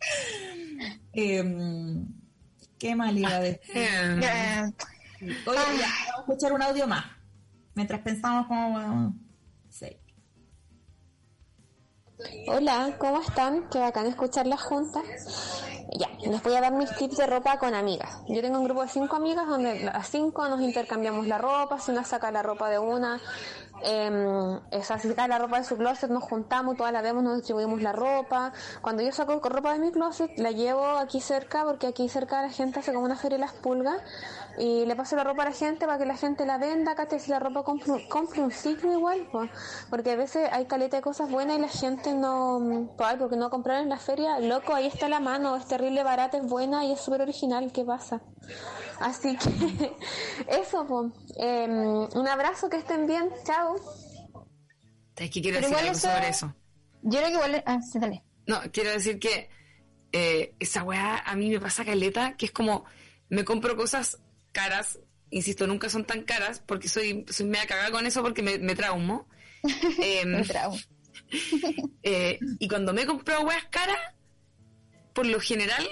Em, 1.13 2.07
¿Qué 2.79 2.97
más 2.97 3.13
le 3.15 3.21
iba 3.21 3.31
a 3.31 3.41
decir? 3.41 3.77
Eh, 3.77 4.19
Ya. 4.21 4.73
Oye, 5.47 5.59
ya, 5.79 5.89
vamos 5.89 6.17
a 6.17 6.21
escuchar 6.21 6.53
un 6.53 6.63
audio 6.63 6.87
más. 6.87 7.05
Mientras 7.75 8.01
pensamos 8.01 8.47
cómo 8.47 8.75
vamos. 8.75 9.15
Sí. 9.71 9.97
Hola, 12.47 12.95
¿cómo 12.99 13.21
están? 13.21 13.69
Qué 13.71 13.79
bacán 13.79 14.07
escucharlas 14.07 14.63
juntas. 14.63 15.63
Ya, 15.97 16.09
les 16.29 16.43
voy 16.43 16.55
a 16.55 16.61
dar 16.61 16.73
mis 16.73 16.95
tips 16.97 17.17
de 17.17 17.27
ropa 17.27 17.59
con 17.59 17.75
amigas. 17.75 18.19
Yo 18.29 18.41
tengo 18.41 18.59
un 18.59 18.65
grupo 18.65 18.83
de 18.83 18.89
cinco 18.89 19.17
amigas 19.17 19.47
donde 19.47 19.81
las 19.81 20.09
cinco 20.09 20.49
nos 20.49 20.61
intercambiamos 20.61 21.27
la 21.27 21.39
ropa, 21.39 21.79
si 21.79 21.91
una 21.91 22.05
saca 22.05 22.31
la 22.31 22.43
ropa 22.43 22.69
de 22.69 22.79
una, 22.79 23.21
eh, 23.83 24.61
saca 24.83 25.29
la 25.29 25.39
ropa 25.39 25.59
de 25.59 25.65
su 25.65 25.77
closet, 25.77 26.11
nos 26.11 26.23
juntamos, 26.25 26.77
todas 26.77 26.93
la 26.93 27.03
vemos, 27.03 27.23
nos 27.23 27.37
distribuimos 27.37 27.83
la 27.83 27.93
ropa. 27.93 28.53
Cuando 28.81 29.03
yo 29.03 29.13
saco 29.13 29.41
ropa 29.41 29.73
de 29.73 29.79
mi 29.79 29.91
closet, 29.93 30.31
la 30.39 30.51
llevo 30.51 30.85
aquí 30.99 31.21
cerca, 31.21 31.65
porque 31.65 31.87
aquí 31.89 32.09
cerca 32.09 32.43
la 32.43 32.51
gente 32.51 32.81
hace 32.81 32.93
como 32.93 33.05
una 33.05 33.17
feria 33.17 33.39
de 33.39 33.45
las 33.45 33.53
pulgas, 33.53 33.97
y 34.57 34.85
le 34.87 34.95
paso 34.97 35.17
la 35.17 35.25
ropa 35.25 35.43
a 35.43 35.47
la 35.47 35.53
gente 35.53 35.87
para 35.87 35.99
que 35.99 36.07
la 36.07 36.17
gente 36.17 36.47
la 36.47 36.59
venda, 36.59 36.95
que 36.95 37.19
si 37.19 37.31
la 37.31 37.41
ropa 37.41 37.65
compre, 37.65 37.93
un- 38.43 38.51
ciclo 38.53 38.93
igual, 38.93 39.27
po. 39.33 39.49
porque 39.91 40.13
a 40.13 40.17
veces 40.17 40.49
hay 40.53 40.67
caleta 40.67 40.97
de 40.99 41.03
cosas 41.03 41.31
buenas 41.31 41.59
y 41.59 41.61
la 41.61 41.69
gente 41.69 42.15
no, 42.15 42.89
pues, 42.97 43.17
porque 43.19 43.37
no 43.37 43.51
comprar 43.51 43.83
en 43.83 43.89
la 43.89 43.99
feria, 43.99 44.39
loco, 44.39 44.75
ahí 44.75 44.87
está 44.87 45.09
la 45.09 45.21
mano, 45.21 45.57
es 45.57 45.67
terrible 45.67 46.03
barata, 46.05 46.37
es 46.39 46.45
buena 46.47 46.85
y 46.85 46.93
es 46.93 47.01
súper 47.01 47.23
original, 47.23 47.73
¿qué 47.73 47.85
pasa? 47.85 48.21
Así 49.01 49.37
que 49.37 49.97
eso, 50.47 50.87
po. 50.87 51.11
Em, 51.37 52.09
un 52.15 52.29
abrazo, 52.29 52.69
que 52.69 52.77
estén 52.77 53.07
bien, 53.07 53.29
chao. 53.45 53.64
¿Sabes 55.17 55.31
qué 55.31 55.43
quiero 55.43 55.59
Pero 55.59 55.69
decir 55.69 55.77
algo 55.77 55.93
eso- 55.97 56.09
sobre 56.11 56.29
eso? 56.29 56.55
Yo 57.03 57.19
creo 57.19 57.27
que 57.27 57.33
igual... 57.35 57.63
Ah, 57.67 57.81
sí, 57.83 57.99
dale. 57.99 58.23
No, 58.47 58.61
quiero 58.73 58.91
decir 58.91 59.19
que 59.19 59.49
eh, 60.13 60.55
esa 60.59 60.83
weá 60.83 61.19
a 61.19 61.37
mí 61.37 61.51
me 61.51 61.61
pasa 61.61 61.85
caleta, 61.85 62.37
que 62.37 62.47
es 62.47 62.53
como, 62.53 62.85
me 63.29 63.45
compro 63.45 63.77
cosas 63.77 64.19
caras, 64.53 64.99
insisto, 65.31 65.67
nunca 65.67 65.89
son 65.89 66.05
tan 66.05 66.23
caras, 66.23 66.63
porque 66.67 66.89
soy, 66.89 67.25
soy 67.29 67.47
media 67.47 67.67
cagada 67.67 67.91
con 67.91 68.07
eso 68.07 68.23
porque 68.23 68.43
me, 68.43 68.59
me 68.59 68.75
traumo. 68.75 69.29
Em, 70.01 70.31
Me 70.31 70.45
eh, 72.03 72.39
y 72.59 72.69
cuando 72.69 72.93
me 72.93 73.03
he 73.03 73.07
comprado 73.07 73.43
weas 73.45 73.65
caras, 73.67 73.97
por 75.15 75.27
lo 75.27 75.41
general, 75.41 75.87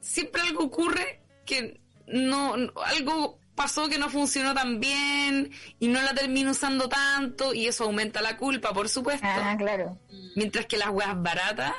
siempre 0.00 0.42
algo 0.42 0.64
ocurre 0.64 1.22
que 1.46 1.80
no, 2.06 2.56
no- 2.56 2.72
algo 2.84 3.38
pasó 3.54 3.88
que 3.88 3.98
no 3.98 4.08
funcionó 4.08 4.54
tan 4.54 4.80
bien 4.80 5.50
y 5.78 5.88
no 5.88 6.00
la 6.02 6.14
termino 6.14 6.50
usando 6.52 6.88
tanto 6.88 7.52
y 7.54 7.66
eso 7.66 7.84
aumenta 7.84 8.22
la 8.22 8.36
culpa, 8.36 8.72
por 8.72 8.88
supuesto. 8.88 9.26
Ah, 9.28 9.54
claro. 9.58 9.98
Mientras 10.36 10.66
que 10.66 10.76
las 10.78 10.88
weas 10.90 11.20
baratas, 11.22 11.72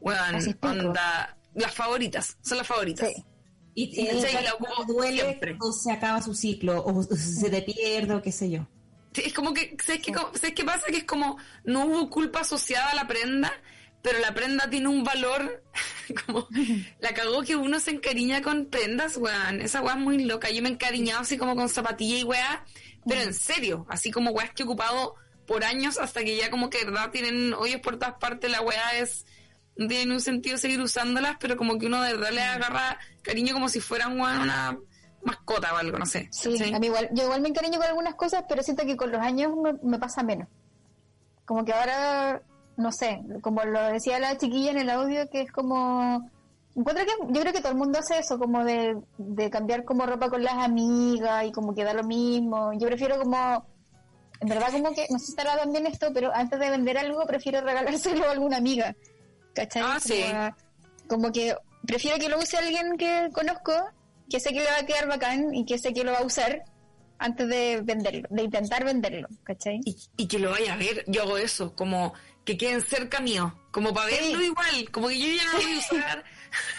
weón, 0.00 0.36
onda, 0.62 1.36
las 1.54 1.74
favoritas, 1.74 2.36
son 2.42 2.58
las 2.58 2.66
favoritas. 2.66 3.08
Sí. 3.14 3.24
Y, 3.74 3.82
y 4.02 4.06
Sí, 4.06 4.06
¿cachai? 4.22 4.44
la 4.44 4.54
ocupo 4.54 4.72
Cuando 4.76 4.92
duele 4.94 5.22
siempre. 5.22 5.56
o 5.60 5.72
se 5.72 5.92
acaba 5.92 6.20
su 6.20 6.34
ciclo, 6.34 6.84
o 6.84 7.02
se 7.02 7.48
te 7.48 7.62
pierde, 7.62 8.14
o 8.14 8.22
qué 8.22 8.32
sé 8.32 8.50
yo. 8.50 8.66
Sí, 9.12 9.22
es 9.26 9.32
como 9.32 9.54
que, 9.54 9.76
¿sabes 9.84 10.02
qué, 10.02 10.12
¿sabes 10.12 10.52
qué 10.54 10.64
pasa? 10.64 10.86
Que 10.88 10.98
es 10.98 11.04
como, 11.04 11.38
no 11.64 11.86
hubo 11.86 12.10
culpa 12.10 12.40
asociada 12.40 12.90
a 12.90 12.94
la 12.94 13.06
prenda, 13.06 13.52
pero 14.02 14.18
la 14.20 14.32
prenda 14.32 14.70
tiene 14.70 14.88
un 14.88 15.04
valor, 15.04 15.62
como, 16.26 16.48
la 17.00 17.14
cagó 17.14 17.42
que 17.42 17.56
uno 17.56 17.80
se 17.80 17.90
encariña 17.90 18.42
con 18.42 18.66
prendas, 18.66 19.16
weón. 19.16 19.60
Esa 19.60 19.82
weá 19.82 19.94
es 19.94 20.00
muy 20.00 20.24
loca. 20.24 20.50
Yo 20.50 20.62
me 20.62 20.68
he 20.68 20.72
encariñado 20.72 21.20
así 21.20 21.36
como 21.36 21.56
con 21.56 21.68
zapatilla 21.68 22.18
y 22.18 22.24
weá, 22.24 22.64
pero 23.06 23.22
en 23.22 23.34
serio, 23.34 23.86
así 23.88 24.10
como 24.10 24.30
weás 24.30 24.52
que 24.52 24.62
he 24.62 24.66
ocupado 24.66 25.14
por 25.46 25.64
años 25.64 25.98
hasta 25.98 26.22
que 26.22 26.36
ya 26.36 26.50
como 26.50 26.68
que 26.70 26.78
de 26.78 26.84
verdad 26.86 27.10
tienen 27.10 27.54
hoyos 27.54 27.80
por 27.80 27.98
todas 27.98 28.14
partes, 28.20 28.50
la 28.50 28.60
weá 28.60 28.98
es, 28.98 29.24
no 29.76 29.88
tiene 29.88 30.04
ningún 30.04 30.20
sentido 30.20 30.58
seguir 30.58 30.80
usándolas, 30.80 31.36
pero 31.40 31.56
como 31.56 31.78
que 31.78 31.86
uno 31.86 32.02
de 32.02 32.12
verdad 32.12 32.30
le 32.32 32.42
agarra 32.42 32.98
cariño 33.22 33.54
como 33.54 33.68
si 33.68 33.80
fueran 33.80 34.20
weón, 34.20 34.40
una 34.40 34.78
mascota 35.22 35.74
o 35.74 35.76
algo, 35.76 35.98
no 35.98 36.06
sé. 36.06 36.28
Sí, 36.30 36.56
a 36.72 36.78
mí 36.78 36.86
igual, 36.86 37.08
yo 37.12 37.24
igual 37.24 37.40
me 37.40 37.48
encariño 37.48 37.78
con 37.78 37.88
algunas 37.88 38.14
cosas, 38.14 38.44
pero 38.48 38.62
siento 38.62 38.84
que 38.84 38.96
con 38.96 39.10
los 39.10 39.20
años 39.20 39.52
me, 39.56 39.72
me 39.82 39.98
pasa 39.98 40.22
menos. 40.22 40.48
Como 41.44 41.64
que 41.64 41.72
ahora, 41.72 42.42
no 42.78 42.92
sé, 42.92 43.20
como 43.42 43.64
lo 43.64 43.82
decía 43.92 44.20
la 44.20 44.38
chiquilla 44.38 44.70
en 44.70 44.78
el 44.78 44.90
audio, 44.90 45.28
que 45.28 45.42
es 45.42 45.52
como... 45.52 46.30
Encuentro 46.76 47.04
que 47.04 47.32
yo 47.34 47.40
creo 47.40 47.52
que 47.52 47.60
todo 47.60 47.72
el 47.72 47.78
mundo 47.78 47.98
hace 47.98 48.20
eso, 48.20 48.38
como 48.38 48.64
de, 48.64 48.96
de 49.18 49.50
cambiar 49.50 49.84
como 49.84 50.06
ropa 50.06 50.30
con 50.30 50.44
las 50.44 50.54
amigas 50.54 51.44
y 51.44 51.50
como 51.50 51.74
que 51.74 51.82
da 51.82 51.92
lo 51.92 52.04
mismo. 52.04 52.72
Yo 52.74 52.86
prefiero 52.86 53.18
como, 53.18 53.66
en 54.40 54.48
verdad 54.48 54.70
como 54.70 54.94
que, 54.94 55.06
no 55.10 55.18
sé 55.18 55.26
si 55.26 55.32
estará 55.32 55.56
también 55.56 55.86
esto, 55.86 56.12
pero 56.14 56.32
antes 56.32 56.60
de 56.60 56.70
vender 56.70 56.98
algo 56.98 57.26
prefiero 57.26 57.60
regalárselo 57.62 58.28
a 58.28 58.30
alguna 58.30 58.58
amiga. 58.58 58.94
¿Cachai? 59.54 59.82
Ah, 59.84 59.98
sí. 60.00 60.22
Como, 61.08 61.32
que 61.32 61.56
prefiero 61.84 62.16
que 62.18 62.28
lo 62.28 62.38
use 62.38 62.56
alguien 62.56 62.96
que 62.96 63.28
conozco, 63.32 63.72
que 64.30 64.38
sé 64.38 64.50
que 64.50 64.60
le 64.60 64.70
va 64.70 64.78
a 64.78 64.86
quedar 64.86 65.08
bacán 65.08 65.52
y 65.52 65.64
que 65.64 65.78
sé 65.78 65.92
que 65.92 66.04
lo 66.04 66.12
va 66.12 66.18
a 66.18 66.24
usar, 66.24 66.62
antes 67.18 67.48
de 67.48 67.80
venderlo, 67.82 68.28
de 68.30 68.42
intentar 68.44 68.84
venderlo, 68.84 69.26
¿cachai? 69.42 69.80
Y, 69.84 69.96
y 70.16 70.28
que 70.28 70.38
lo 70.38 70.52
vaya 70.52 70.74
a 70.74 70.76
ver, 70.76 71.02
yo 71.08 71.22
hago 71.22 71.38
eso, 71.38 71.74
como 71.74 72.14
que 72.48 72.56
queden 72.56 72.80
cerca 72.80 73.20
mío, 73.20 73.54
como 73.70 73.92
para 73.92 74.08
Sí. 74.08 74.16
verlo 74.32 74.42
igual, 74.42 74.90
como 74.90 75.08
que 75.08 75.18
yo 75.18 75.26
ya 75.36 75.44
no 75.44 75.52
lo 75.52 75.58
voy 75.64 75.74
a 75.74 75.78
usar. 75.78 76.24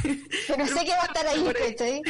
Pero 0.48 0.66
sé 0.68 0.84
que 0.84 0.92
va 0.92 1.04
a 1.04 1.06
estar 1.06 1.28
ahí. 1.28 1.54
¿cachai? 1.54 2.02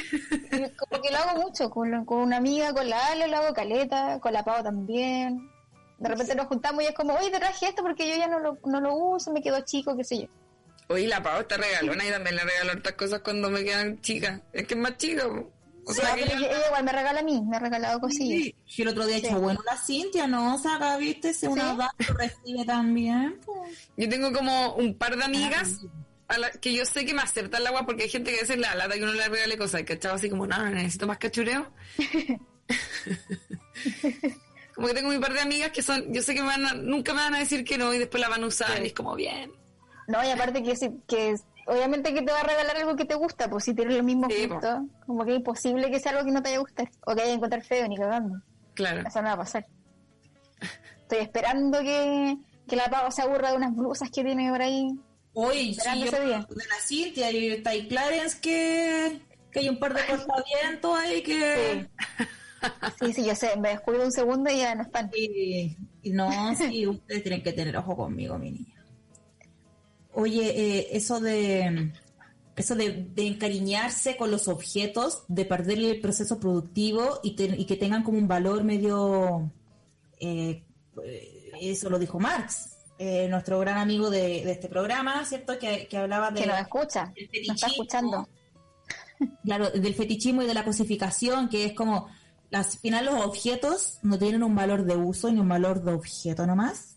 Como 0.78 1.02
que 1.02 1.12
lo 1.12 1.18
hago 1.18 1.42
mucho, 1.42 1.70
con, 1.70 2.06
con 2.06 2.20
una 2.20 2.38
amiga, 2.38 2.74
con 2.74 2.90
la 2.90 3.08
Ale 3.08 3.28
lo 3.28 3.36
hago 3.36 3.54
caleta, 3.54 4.18
con 4.22 4.32
la 4.32 4.46
Pau 4.46 4.64
también. 4.64 5.50
De 5.98 6.08
repente 6.08 6.36
nos 6.36 6.48
juntamos 6.48 6.82
y 6.84 6.86
es 6.88 6.94
como, 6.96 7.16
oye, 7.16 7.30
te 7.32 7.40
traje 7.40 7.68
esto 7.68 7.82
porque 7.84 8.08
yo 8.10 8.16
ya 8.16 8.28
no 8.28 8.40
lo, 8.40 8.58
no 8.66 8.80
lo 8.80 8.96
uso, 8.96 9.34
me 9.34 9.42
quedo 9.42 9.60
chico, 9.66 9.98
qué 9.98 10.06
sé 10.06 10.20
yo. 10.22 10.28
Oye, 10.88 11.08
la 11.08 11.22
Pau 11.22 11.42
está 11.42 11.58
regalona 11.58 12.06
y 12.06 12.12
también 12.12 12.38
le 12.38 12.44
regalo 12.44 12.72
hartas 12.72 12.94
cosas 12.94 13.20
cuando 13.20 13.50
me 13.50 13.66
quedan 13.66 14.00
chicas. 14.02 14.40
Es 14.54 14.66
que 14.68 14.76
es 14.76 14.80
más 14.80 14.96
chica, 14.96 15.28
po. 15.28 15.52
O 15.90 15.94
sea, 15.94 16.10
Ah, 16.12 16.16
que 16.16 16.24
ella, 16.26 16.36
ella 16.38 16.68
igual 16.68 16.84
me 16.84 16.92
regala 16.92 17.20
a 17.22 17.24
mí, 17.24 17.42
me 17.42 17.58
ha 17.58 17.60
regalado 17.60 18.00
cosillas. 18.00 18.44
Sí, 18.44 18.56
y 18.78 18.82
el 18.84 18.88
otro 18.90 19.06
día 19.08 19.16
Sí. 19.18 19.24
dicho, 19.24 19.40
bueno, 19.42 19.60
la 19.66 19.76
Cintia 19.78 20.28
no 20.28 20.58
saca, 20.60 20.98
viste, 20.98 21.34
si 21.34 21.48
una 21.48 21.74
lo 21.74 21.88
recibe 22.16 22.64
también. 22.66 23.40
pues. 23.46 23.90
yo 23.98 24.08
tengo 24.10 24.32
como 24.32 24.76
un 24.76 24.94
par 24.96 25.16
de 25.18 25.24
amigas 25.24 25.80
a 26.28 26.38
la, 26.38 26.52
que 26.52 26.74
yo 26.74 26.86
sé 26.86 27.06
que 27.06 27.14
me 27.16 27.24
aceptan 27.24 27.62
el 27.62 27.68
agua 27.68 27.86
porque 27.88 28.04
hay 28.04 28.10
gente 28.10 28.30
que 28.32 28.38
a 28.38 28.42
veces 28.42 28.58
la 28.60 28.76
lata 28.76 28.94
que 28.94 29.04
uno 29.04 29.14
le 29.14 29.28
regale 29.28 29.58
cosas, 29.58 29.82
¿cachai? 29.84 30.12
Así 30.12 30.30
como, 30.30 30.46
no, 30.46 30.70
necesito 30.70 31.08
más 31.08 31.18
cachureo. 31.18 31.72
como 34.76 34.88
que 34.88 34.94
tengo 34.94 35.10
mi 35.10 35.20
par 35.20 35.34
de 35.34 35.42
amigas 35.42 35.72
que 35.72 35.82
son, 35.82 36.14
yo 36.14 36.22
sé 36.22 36.34
que 36.36 36.42
me 36.42 36.48
van 36.48 36.66
a- 36.66 36.74
nunca 36.74 37.14
me 37.14 37.22
van 37.22 37.36
a 37.36 37.40
decir 37.40 37.64
que 37.66 37.78
no 37.78 37.94
y 37.94 37.98
después 37.98 38.22
la 38.22 38.30
van 38.30 38.44
a 38.44 38.48
usar 38.48 38.78
Sí. 38.78 38.84
y 38.84 38.88
es 38.88 38.94
como, 38.94 39.16
bien. 39.16 39.52
No, 40.08 40.24
y 40.24 40.30
aparte 40.30 40.64
que, 40.64 40.76
si- 40.76 40.92
que 41.08 41.32
es- 41.32 41.44
obviamente 41.70 42.14
que 42.14 42.22
te 42.22 42.32
va 42.32 42.40
a 42.42 42.44
regalar 42.44 42.78
algo 42.78 42.96
que 42.96 43.06
te 43.06 43.16
gusta, 43.16 43.50
pues 43.50 43.64
si 43.64 43.74
tienes 43.74 43.96
los 43.96 44.04
mismos 44.04 44.34
Sí, 44.34 44.48
po. 44.48 44.56
gustos, 44.56 44.80
como 45.06 45.26
que 45.26 45.32
es 45.32 45.38
imposible 45.38 45.92
que 45.92 46.00
sea 46.00 46.12
algo 46.12 46.26
que 46.26 46.32
no 46.32 46.42
te 46.42 46.50
vaya 46.50 46.58
a 46.58 46.62
gustar, 46.62 46.90
o 47.06 47.12
que 47.16 47.22
vaya 47.22 47.32
a 47.32 47.36
encontrar 47.36 47.64
feo, 47.64 47.88
ni 47.88 47.98
cagando. 47.98 48.42
Claro. 48.74 49.08
Eso 49.08 49.22
no 49.22 49.28
va 49.28 49.34
a 49.34 49.38
pasar. 49.38 49.66
Estoy 51.02 51.20
esperando 51.20 51.80
que, 51.82 52.38
que 52.68 52.76
la 52.76 52.90
Pau 52.90 53.12
se 53.12 53.22
aburra 53.22 53.52
de 53.52 53.58
unas 53.58 53.76
blusas 53.76 54.10
que 54.10 54.24
tiene 54.24 54.50
por 54.50 54.62
ahí. 54.62 54.90
Esperando 55.36 56.06
si 56.06 56.12
yo 56.12 56.20
de 56.20 56.30
la 56.30 56.80
Cintia 56.86 57.32
y 57.32 57.52
está 57.52 57.70
ahí 57.70 57.88
Clarence 57.88 58.40
que, 58.42 59.22
que 59.52 59.60
hay 59.60 59.70
un 59.70 59.80
par 59.80 59.94
de 59.94 60.02
cortavientos 60.06 61.00
ahí 61.00 61.22
que... 61.24 61.88
Sí, 63.00 63.14
sí, 63.14 63.26
yo 63.26 63.36
sé, 63.36 63.56
me 63.58 63.70
descuido 63.70 64.04
un 64.04 64.12
segundo 64.12 64.52
y 64.52 64.58
ya 64.58 64.76
no 64.76 64.82
están. 64.84 65.10
Y, 65.16 65.78
y 66.04 66.12
no, 66.12 66.30
sí, 66.56 66.86
ustedes 66.86 67.24
tienen 67.24 67.42
que 67.42 67.54
tener 67.54 67.78
ojo 67.78 67.96
conmigo, 67.96 68.38
mi 68.38 68.52
niña. 68.52 68.79
Oye, 70.14 70.50
eh, 70.80 70.88
eso 70.92 71.20
de 71.20 71.92
eso 72.56 72.76
de, 72.76 73.08
de 73.16 73.28
encariñarse 73.28 74.18
con 74.18 74.32
los 74.32 74.48
objetos, 74.50 75.24
de 75.30 75.46
perderle 75.46 75.92
el 75.92 76.02
proceso 76.02 76.40
productivo 76.42 77.20
y, 77.24 77.36
te- 77.36 77.56
y 77.58 77.66
que 77.66 77.78
tengan 77.78 78.04
como 78.04 78.18
un 78.18 78.28
valor 78.28 78.66
medio, 78.66 79.50
eh, 80.20 80.64
eh, 81.06 81.52
eso 81.62 81.90
lo 81.90 81.98
dijo 81.98 82.20
Marx, 82.20 82.76
eh, 82.98 83.28
nuestro 83.30 83.60
gran 83.60 83.78
amigo 83.78 84.10
de, 84.10 84.44
de 84.44 84.52
este 84.52 84.68
programa, 84.68 85.24
¿cierto? 85.24 85.58
Que, 85.58 85.88
que 85.88 85.98
hablaba 85.98 86.32
de 86.32 86.42
Que 86.42 86.48
nos 86.48 86.60
escucha, 86.60 87.14
nos 87.48 87.56
está 87.56 87.68
escuchando. 87.68 88.28
Claro, 89.46 89.70
del 89.72 89.94
fetichismo 89.96 90.42
y 90.42 90.46
de 90.48 90.54
la 90.54 90.66
cosificación, 90.66 91.48
que 91.48 91.64
es 91.66 91.74
como, 91.74 92.08
al 92.52 92.66
final 92.66 93.06
los 93.06 93.26
objetos 93.26 94.00
no 94.02 94.18
tienen 94.20 94.44
un 94.44 94.56
valor 94.56 94.84
de 94.84 94.98
uso 94.98 95.32
ni 95.32 95.40
un 95.40 95.48
valor 95.48 95.82
de 95.82 95.94
objeto 95.94 96.46
nomás. 96.46 96.96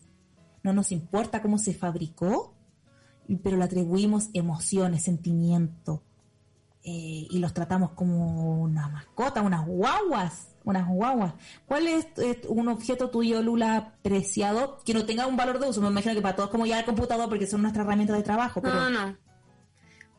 No 0.61 0.73
nos 0.73 0.91
importa 0.91 1.41
cómo 1.41 1.57
se 1.57 1.73
fabricó, 1.73 2.52
pero 3.43 3.57
le 3.57 3.63
atribuimos 3.63 4.29
emociones, 4.33 5.03
sentimiento, 5.03 6.03
eh, 6.85 7.27
y 7.29 7.39
los 7.39 7.53
tratamos 7.53 7.91
como 7.91 8.61
una 8.61 8.89
mascota, 8.89 9.41
unas 9.41 9.65
guaguas, 9.65 10.49
unas 10.65 10.87
guaguas. 10.87 11.33
¿Cuál 11.65 11.87
es 11.87 12.07
eh, 12.17 12.41
un 12.49 12.67
objeto 12.67 13.09
tuyo, 13.09 13.41
Lula, 13.41 13.93
preciado, 14.01 14.79
que 14.85 14.93
no 14.93 15.05
tenga 15.05 15.25
un 15.27 15.37
valor 15.37 15.59
de 15.59 15.69
uso? 15.69 15.79
Me 15.81 15.87
imagino 15.87 16.13
que 16.13 16.21
para 16.21 16.35
todos 16.35 16.49
como 16.49 16.65
ya 16.65 16.79
el 16.79 16.85
computador, 16.85 17.29
porque 17.29 17.47
son 17.47 17.61
nuestra 17.61 17.83
herramienta 17.83 18.13
de 18.13 18.23
trabajo, 18.23 18.61
pero... 18.61 18.75
No, 18.75 18.89
no. 18.89 19.17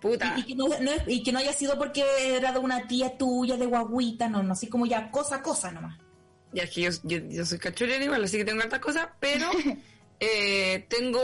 Puta. 0.01 0.35
Y, 0.37 0.41
y 0.41 0.45
que 0.45 0.55
no, 0.55 0.69
no 0.69 0.91
es- 0.91 1.03
y 1.07 1.23
que 1.23 1.33
no 1.33 1.39
haya 1.39 1.53
sido 1.53 1.79
porque 1.79 2.03
era 2.37 2.53
de 2.53 2.59
una 2.59 2.87
tía 2.87 3.17
tuya, 3.17 3.57
de 3.57 3.67
guaguita, 3.67 4.29
no, 4.29 4.43
no, 4.43 4.53
así 4.53 4.67
como 4.69 4.87
ya 4.87 5.11
cosa 5.11 5.37
a 5.37 5.43
cosa 5.43 5.71
nomás. 5.71 5.99
Ya 6.53 6.63
es 6.65 6.71
que 6.71 6.83
yo, 6.83 6.91
yo, 7.05 7.19
yo 7.29 7.45
soy 7.47 7.59
cachurera 7.59 8.05
igual, 8.05 8.23
así 8.25 8.37
que 8.39 8.45
tengo 8.45 8.63
hartas 8.63 8.81
cosas, 8.81 9.09
pero 9.19 9.47
eh, 10.21 10.87
tengo 10.89 11.21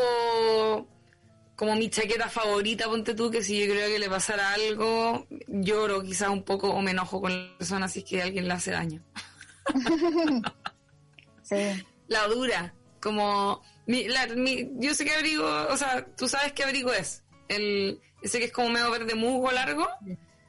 como 1.61 1.77
mi 1.77 1.91
chaqueta 1.91 2.27
favorita, 2.31 2.87
ponte 2.87 3.12
tú, 3.15 3.31
que 3.31 3.43
si 3.45 3.61
yo 3.61 3.70
creo 3.70 3.87
que 3.87 3.99
le 3.99 4.09
pasara 4.09 4.55
algo, 4.55 5.27
lloro 5.47 6.03
quizás 6.03 6.31
un 6.31 6.43
poco 6.43 6.70
o 6.70 6.81
me 6.81 6.93
enojo 6.93 7.20
con 7.20 7.32
la 7.53 7.59
persona 7.59 7.87
si 7.87 7.99
es 7.99 8.05
que 8.07 8.23
alguien 8.23 8.49
le 8.49 8.55
hace 8.55 8.70
daño. 8.70 9.03
Sí. 11.43 11.85
La 12.09 12.27
dura, 12.28 12.73
como... 13.03 13.61
Mi, 13.87 14.07
la, 14.07 14.27
mi- 14.28 14.70
yo 14.77 14.95
sé 14.95 15.05
qué 15.05 15.12
abrigo, 15.15 15.45
o 15.69 15.77
sea, 15.77 16.07
tú 16.16 16.28
sabes 16.28 16.53
qué 16.53 16.62
abrigo 16.62 16.93
es. 16.93 17.24
El, 17.49 18.01
ese 18.23 18.39
que 18.39 18.45
es 18.47 18.53
como 18.53 18.70
medio 18.70 18.91
verde 18.91 19.15
musgo 19.16 19.51
largo. 19.51 19.87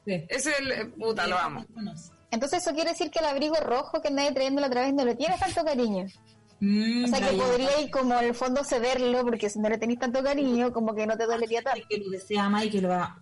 Ese 0.05 0.51
es 0.51 0.59
el... 0.59 0.71
eh, 0.71 0.85
Puta, 0.85 1.25
lo 1.27 1.37
amo. 1.39 1.65
Entonces 2.29 2.61
eso 2.61 2.73
quiere 2.75 2.91
decir 2.91 3.09
que 3.09 3.17
el 3.19 3.25
abrigo 3.25 3.55
rojo 3.55 3.99
que 4.01 4.09
andáis 4.09 4.33
trayendo 4.33 4.61
la 4.61 4.67
otra 4.67 4.81
vez 4.81 4.93
no 4.93 5.03
le 5.03 5.15
tienes 5.15 5.39
tanto 5.39 5.63
cariño. 5.65 6.05
Mm, 6.61 7.05
O 7.05 7.07
sea 7.07 7.27
que 7.27 7.35
podríais 7.35 7.89
como 7.89 8.17
en 8.19 8.25
el 8.25 8.35
fondo 8.35 8.63
cederlo 8.63 9.23
porque 9.23 9.49
si 9.49 9.57
no 9.59 9.67
le 9.67 9.79
tenéis 9.79 9.99
tanto 9.99 10.23
cariño 10.23 10.71
como 10.71 10.93
que 10.93 11.07
no 11.07 11.17
te 11.17 11.25
dolería 11.25 11.63
tanto. 11.63 11.85
que 11.89 11.97
lo 11.97 12.09
desea 12.11 12.49
más 12.49 12.65
y 12.65 12.69
que 12.69 12.81
lo 12.81 12.89
va 12.89 13.19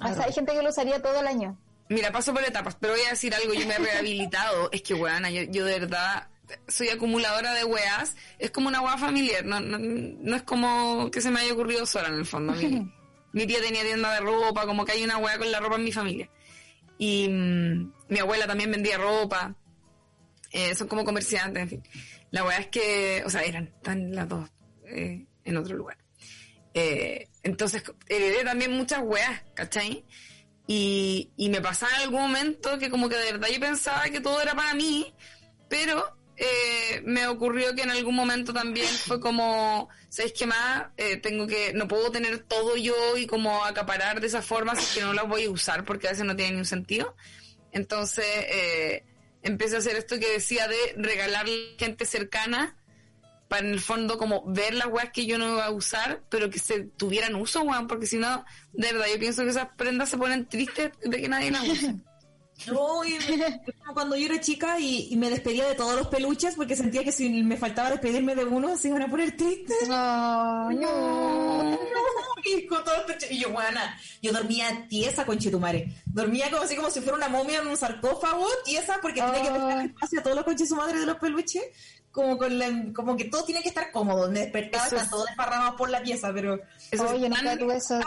O 0.00 0.14
sea, 0.14 0.24
hay 0.26 0.32
gente 0.32 0.52
que 0.52 0.62
lo 0.62 0.70
usaría 0.70 1.02
todo 1.02 1.18
el 1.18 1.26
año. 1.26 1.58
Mira, 1.88 2.12
paso 2.12 2.32
por 2.32 2.44
etapas, 2.44 2.76
pero 2.78 2.92
voy 2.92 3.02
a 3.06 3.10
decir 3.10 3.34
algo, 3.34 3.52
yo 3.52 3.66
me 3.66 3.74
he 3.74 3.78
rehabilitado. 3.78 4.68
Es 4.72 4.82
que, 4.82 4.94
weana, 4.94 5.28
yo, 5.30 5.42
yo 5.42 5.64
de 5.64 5.80
verdad 5.80 6.28
soy 6.68 6.88
acumuladora 6.90 7.52
de 7.54 7.64
weas. 7.64 8.14
Es 8.38 8.52
como 8.52 8.68
una 8.68 8.80
wea 8.80 8.96
familiar, 8.96 9.44
no, 9.44 9.58
no, 9.58 9.78
no 9.78 10.36
es 10.36 10.42
como 10.42 11.10
que 11.10 11.20
se 11.20 11.30
me 11.30 11.40
haya 11.40 11.52
ocurrido 11.52 11.84
sola 11.84 12.08
en 12.08 12.14
el 12.14 12.26
fondo. 12.26 12.52
Mi, 12.52 12.88
mi 13.32 13.46
tía 13.46 13.60
tenía 13.60 13.82
tienda 13.82 14.14
de 14.14 14.20
ropa, 14.20 14.66
como 14.66 14.84
que 14.84 14.92
hay 14.92 15.02
una 15.02 15.18
wea 15.18 15.36
con 15.36 15.50
la 15.50 15.58
ropa 15.58 15.76
en 15.76 15.84
mi 15.84 15.92
familia. 15.92 16.30
Y 16.96 17.28
mm, 17.28 17.92
mi 18.08 18.18
abuela 18.20 18.46
también 18.46 18.70
vendía 18.70 18.98
ropa. 18.98 19.54
Eh, 20.50 20.74
son 20.74 20.88
como 20.88 21.04
comerciantes, 21.04 21.62
en 21.62 21.68
fin. 21.68 21.82
La 22.30 22.44
wea 22.44 22.58
es 22.58 22.66
que, 22.68 23.22
o 23.24 23.30
sea, 23.30 23.42
eran 23.42 23.72
tan 23.82 24.14
las 24.14 24.28
dos 24.28 24.48
eh, 24.86 25.26
en 25.44 25.56
otro 25.56 25.76
lugar. 25.76 25.98
Eh, 26.74 27.28
entonces, 27.42 27.82
heredé 28.08 28.44
también 28.44 28.72
muchas 28.72 29.00
weas, 29.02 29.42
¿cachai? 29.54 30.04
Y, 30.66 31.30
y 31.36 31.48
me 31.48 31.60
pasaba 31.60 31.92
en 31.96 32.02
algún 32.02 32.20
momento 32.22 32.78
que 32.78 32.90
como 32.90 33.08
que 33.08 33.16
de 33.16 33.32
verdad 33.32 33.48
yo 33.48 33.58
pensaba 33.58 34.04
que 34.04 34.20
todo 34.20 34.40
era 34.42 34.54
para 34.54 34.74
mí, 34.74 35.14
pero 35.68 36.18
eh, 36.40 37.02
me 37.04 37.26
ocurrió 37.26 37.74
que 37.74 37.82
en 37.82 37.90
algún 37.90 38.14
momento 38.14 38.52
también 38.52 38.86
fue 38.86 39.18
como, 39.20 39.88
¿sabes 40.08 40.32
qué 40.32 40.46
más? 40.46 40.86
Eh, 40.96 41.16
tengo 41.16 41.46
que, 41.46 41.72
no 41.74 41.88
puedo 41.88 42.10
tener 42.12 42.38
todo 42.40 42.76
yo 42.76 43.16
y 43.16 43.26
como 43.26 43.64
acaparar 43.64 44.20
de 44.20 44.28
esa 44.28 44.40
forma 44.40 44.76
si 44.76 44.82
es 44.82 44.94
que 44.94 45.00
no 45.00 45.12
las 45.12 45.26
voy 45.26 45.44
a 45.44 45.50
usar 45.50 45.84
porque 45.84 46.06
a 46.06 46.10
veces 46.10 46.24
no 46.24 46.36
tiene 46.36 46.52
ningún 46.52 46.64
sentido. 46.64 47.16
Entonces 47.72 48.24
eh, 48.26 49.04
empecé 49.48 49.76
a 49.76 49.78
hacer 49.78 49.96
esto 49.96 50.18
que 50.18 50.30
decía 50.30 50.68
de 50.68 50.76
regalarle 50.96 51.74
a 51.74 51.78
gente 51.78 52.06
cercana 52.06 52.76
para 53.48 53.66
en 53.66 53.72
el 53.72 53.80
fondo 53.80 54.18
como 54.18 54.44
ver 54.46 54.74
las 54.74 54.88
weas 54.88 55.10
que 55.10 55.26
yo 55.26 55.38
no 55.38 55.50
iba 55.52 55.64
a 55.64 55.70
usar, 55.70 56.22
pero 56.28 56.50
que 56.50 56.58
se 56.58 56.84
tuvieran 56.84 57.34
uso, 57.34 57.62
weón, 57.62 57.88
porque 57.88 58.06
si 58.06 58.18
no, 58.18 58.44
de 58.72 58.92
verdad, 58.92 59.06
yo 59.12 59.18
pienso 59.18 59.42
que 59.42 59.50
esas 59.50 59.68
prendas 59.76 60.10
se 60.10 60.18
ponen 60.18 60.46
tristes 60.46 60.90
de 61.02 61.20
que 61.20 61.28
nadie 61.28 61.50
las 61.50 61.66
use. 61.66 61.94
No, 62.66 63.04
y 63.04 63.10
me- 63.12 63.16
es 63.46 63.60
como 63.78 63.94
cuando 63.94 64.16
yo 64.16 64.26
era 64.26 64.40
chica 64.40 64.78
y, 64.80 65.08
y 65.12 65.16
me 65.16 65.30
despedía 65.30 65.66
de 65.68 65.74
todos 65.74 65.94
los 65.94 66.08
peluches 66.08 66.54
porque 66.56 66.74
sentía 66.76 67.04
que 67.04 67.12
si 67.12 67.28
me 67.42 67.56
faltaba 67.56 67.90
despedirme 67.90 68.34
de 68.34 68.44
uno 68.44 68.76
se 68.76 68.88
iban 68.88 69.02
a 69.02 69.08
poner 69.08 69.36
tristes. 69.36 69.88
No, 69.88 70.70
no. 70.72 71.78
Y, 72.44 72.66
con 72.66 72.82
todo 72.84 73.04
pecho- 73.06 73.26
y 73.30 73.38
yo, 73.40 73.50
buena, 73.50 73.98
yo 74.22 74.32
dormía 74.32 74.86
tiesa 74.88 75.24
con 75.24 75.38
Chetumare. 75.38 75.92
Dormía 76.06 76.50
como 76.50 76.62
así 76.62 76.76
como 76.76 76.90
si 76.90 77.00
fuera 77.00 77.16
una 77.16 77.28
momia 77.28 77.60
en 77.60 77.68
un 77.68 77.76
sarcófago, 77.76 78.46
tiesa, 78.64 78.98
porque 79.02 79.20
tenía 79.22 79.42
que 79.42 79.48
Ay. 79.50 79.86
espacio 79.86 80.20
a 80.20 80.22
todos 80.22 80.36
los 80.36 80.44
conches 80.44 80.68
su 80.68 80.76
madre 80.76 80.98
de 81.00 81.06
los 81.06 81.16
peluches. 81.16 81.62
Como, 82.10 82.38
con 82.38 82.58
la- 82.58 82.86
como 82.94 83.16
que 83.16 83.24
todo 83.26 83.44
tiene 83.44 83.62
que 83.62 83.68
estar 83.68 83.92
cómodo. 83.92 84.30
Me 84.30 84.40
despertaba, 84.40 84.88
todo 85.08 85.24
desparramado 85.26 85.76
por 85.76 85.90
la 85.90 86.02
pieza, 86.02 86.32
pero 86.32 86.58
Eso 86.90 87.04
es 87.14 87.30
tan 87.30 87.70
eso. 87.70 88.00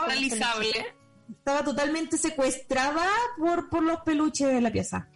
Estaba 1.36 1.64
totalmente 1.64 2.16
secuestrada 2.18 3.06
por, 3.38 3.68
por 3.68 3.82
los 3.82 4.00
peluches 4.00 4.48
de 4.48 4.60
la 4.60 4.70
pieza. 4.70 5.08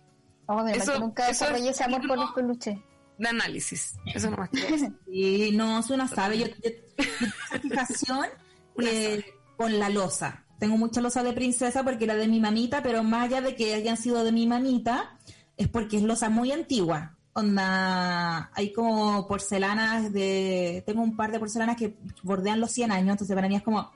Oh, 0.47 0.67
Eso- 0.67 0.99
nunca 1.01 1.25
eso 1.29 1.45
desarrollé 1.45 1.71
es 1.71 1.75
ese 1.77 1.85
amor 1.85 2.07
por 2.07 2.19
los 2.19 2.31
peluches. 2.33 2.79
de 3.19 3.29
análisis. 3.29 3.97
Eso 4.15 4.31
no 4.31 4.37
más. 4.37 4.51
Sí, 5.07 5.51
no, 5.55 5.83
suena 5.83 6.07
sabe. 6.09 6.39
Yo, 6.39 6.47
yo- 6.47 6.71
yo 6.99 7.59
fijación 7.61 8.27
Una 8.77 8.91
eh, 8.91 9.25
con 9.57 9.79
la 9.79 9.89
losa. 9.89 10.45
Tengo 10.59 10.77
mucha 10.77 11.01
losa 11.01 11.23
de 11.23 11.33
princesa 11.33 11.83
porque 11.83 12.05
era 12.05 12.15
de 12.15 12.29
mi 12.29 12.41
mamita, 12.41 12.83
pero 12.83 13.03
más 13.03 13.25
allá 13.25 13.41
de 13.41 13.57
que 13.57 13.75
hayan 13.75 13.97
sido 13.97 14.23
de 14.25 14.33
mi 14.33 14.47
mamita, 14.47 15.19
es 15.57 15.69
porque 15.69 15.97
es 15.99 16.03
losa 16.03 16.29
muy 16.31 16.53
antigua. 16.53 17.17
Onda, 17.35 18.51
hay 18.55 18.73
como 18.73 19.27
porcelanas 19.29 20.13
de... 20.13 20.83
Tengo 20.87 21.03
un 21.03 21.17
par 21.17 21.31
de 21.33 21.39
porcelanas 21.39 21.77
que 21.77 21.99
bordean 22.23 22.61
los 22.61 22.71
100 22.73 22.93
años, 22.93 23.11
entonces 23.13 23.35
para 23.35 23.49
mí 23.49 23.57
es 23.57 23.63
como... 23.63 23.91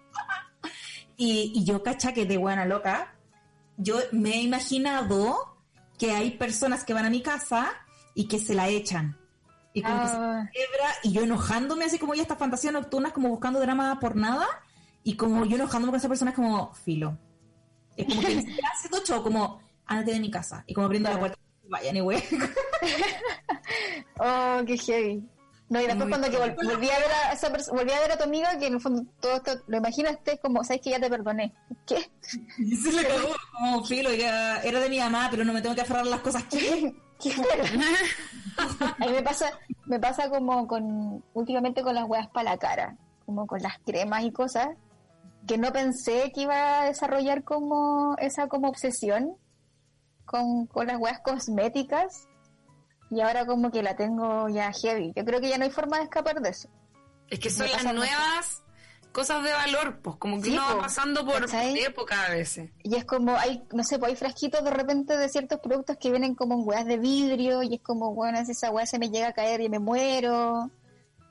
Y, 1.20 1.52
y 1.54 1.64
yo, 1.64 1.82
cacha, 1.82 2.14
que 2.14 2.24
de 2.24 2.38
buena 2.38 2.64
loca, 2.64 3.14
yo 3.76 3.96
me 4.10 4.30
he 4.30 4.40
imaginado 4.40 5.54
que 5.98 6.12
hay 6.12 6.30
personas 6.30 6.82
que 6.82 6.94
van 6.94 7.04
a 7.04 7.10
mi 7.10 7.20
casa 7.20 7.72
y 8.14 8.26
que 8.26 8.38
se 8.38 8.54
la 8.54 8.68
echan. 8.70 9.18
Y 9.74 9.82
como 9.82 10.00
que 10.00 10.08
se 10.08 10.16
Ah, 10.16 10.50
y 11.02 11.12
yo 11.12 11.20
enojándome 11.20 11.84
así 11.84 11.98
como 11.98 12.14
ya 12.14 12.22
estas 12.22 12.38
fantasías 12.38 12.72
nocturnas 12.72 13.12
como 13.12 13.28
buscando 13.28 13.60
drama 13.60 14.00
por 14.00 14.16
nada 14.16 14.46
y 15.04 15.16
como 15.16 15.44
yo 15.44 15.56
enojándome 15.56 15.90
con 15.90 15.98
esa 15.98 16.08
persona 16.08 16.30
es 16.30 16.36
como 16.36 16.72
filo. 16.72 17.18
Es 17.98 18.06
como 18.06 18.22
que 18.22 18.40
siquiera 18.40 18.68
haciendo 18.74 19.04
show, 19.04 19.22
como 19.22 19.60
ándate 19.84 20.12
de 20.12 20.20
mi 20.20 20.30
casa 20.30 20.64
y 20.66 20.72
como 20.72 20.86
abriendo 20.86 21.10
la 21.10 21.18
puerta. 21.18 21.38
Vaya, 21.68 21.92
ni 21.92 22.00
güey. 22.00 22.22
oh, 24.18 24.62
qué 24.66 24.78
heavy. 24.78 25.28
No, 25.70 25.80
y 25.80 25.86
después 25.86 26.08
cuando 26.08 26.28
que 26.28 26.36
vol- 26.36 26.56
volví 26.56 26.90
a 26.90 26.98
ver 26.98 27.10
a 27.26 27.32
esa 27.32 27.48
volví 27.72 27.92
a 27.92 28.00
ver 28.00 28.10
a 28.12 28.18
tu 28.18 28.24
amiga, 28.24 28.58
que 28.58 28.66
en 28.66 28.74
el 28.74 28.80
fondo 28.80 29.04
todo 29.20 29.36
esto, 29.36 29.52
lo 29.68 29.76
imaginaste 29.78 30.38
como, 30.38 30.64
sabes 30.64 30.82
que 30.82 30.90
ya 30.90 30.98
te 31.00 31.08
perdoné. 31.08 31.54
¿Qué? 31.86 32.10
Y 32.58 32.76
se 32.76 32.92
le 32.92 33.06
cagó. 33.06 33.28
Como 33.52 33.84
filo, 33.84 34.12
ya 34.12 34.60
era 34.62 34.80
de 34.80 34.88
mi 34.88 34.98
mamá, 34.98 35.28
pero 35.30 35.44
no 35.44 35.52
me 35.52 35.62
tengo 35.62 35.74
que 35.76 35.82
aferrar 35.82 36.02
a 36.02 36.10
las 36.10 36.20
cosas 36.20 36.42
que. 36.44 36.94
¿Qué 37.20 37.32
A 38.98 39.06
mí 39.06 39.12
me 39.12 39.22
pasa, 39.22 39.50
me 39.86 40.00
pasa 40.00 40.28
como 40.28 40.66
con, 40.66 41.22
últimamente 41.34 41.82
con 41.82 41.94
las 41.94 42.08
weas 42.08 42.28
para 42.28 42.50
la 42.52 42.58
cara, 42.58 42.96
como 43.26 43.46
con 43.46 43.62
las 43.62 43.78
cremas 43.86 44.24
y 44.24 44.32
cosas, 44.32 44.70
que 45.46 45.56
no 45.56 45.70
pensé 45.72 46.32
que 46.34 46.42
iba 46.42 46.80
a 46.80 46.84
desarrollar 46.86 47.44
como 47.44 48.16
esa 48.18 48.48
como 48.48 48.68
obsesión 48.68 49.36
con, 50.24 50.66
con 50.66 50.86
las 50.88 50.98
weas 50.98 51.20
cosméticas 51.20 52.26
y 53.10 53.20
ahora 53.20 53.44
como 53.46 53.70
que 53.70 53.82
la 53.82 53.96
tengo 53.96 54.48
ya 54.48 54.72
heavy. 54.72 55.12
Yo 55.16 55.24
creo 55.24 55.40
que 55.40 55.48
ya 55.48 55.58
no 55.58 55.64
hay 55.64 55.70
forma 55.70 55.98
de 55.98 56.04
escapar 56.04 56.40
de 56.40 56.50
eso. 56.50 56.68
Es 57.28 57.38
que 57.38 57.50
son 57.50 57.66
las 57.70 57.82
mucho. 57.82 57.94
nuevas 57.94 58.62
cosas 59.12 59.42
de 59.42 59.52
valor, 59.52 59.98
pues 60.02 60.16
como 60.16 60.36
que 60.40 60.44
Sí, 60.44 60.52
uno 60.52 60.62
va 60.62 60.74
po, 60.74 60.78
pasando 60.82 61.24
por 61.26 61.40
¿cachai? 61.40 61.78
época 61.80 62.26
a 62.26 62.30
veces. 62.30 62.70
Y 62.84 62.94
es 62.94 63.04
como, 63.04 63.36
hay, 63.36 63.62
no 63.72 63.82
sé, 63.82 63.98
pues 63.98 64.10
hay 64.10 64.16
frasquitos 64.16 64.62
de 64.64 64.70
repente 64.70 65.16
de 65.16 65.28
ciertos 65.28 65.58
productos 65.60 65.96
que 65.98 66.10
vienen 66.10 66.34
como 66.36 66.54
en 66.54 66.66
weas 66.66 66.86
de 66.86 66.98
vidrio 66.98 67.62
y 67.64 67.74
es 67.74 67.80
como, 67.82 68.14
bueno, 68.14 68.44
si 68.44 68.52
esa 68.52 68.70
wea 68.70 68.86
se 68.86 68.98
me 69.00 69.10
llega 69.10 69.28
a 69.28 69.32
caer 69.32 69.60
y 69.60 69.68
me 69.68 69.78
muero. 69.80 70.70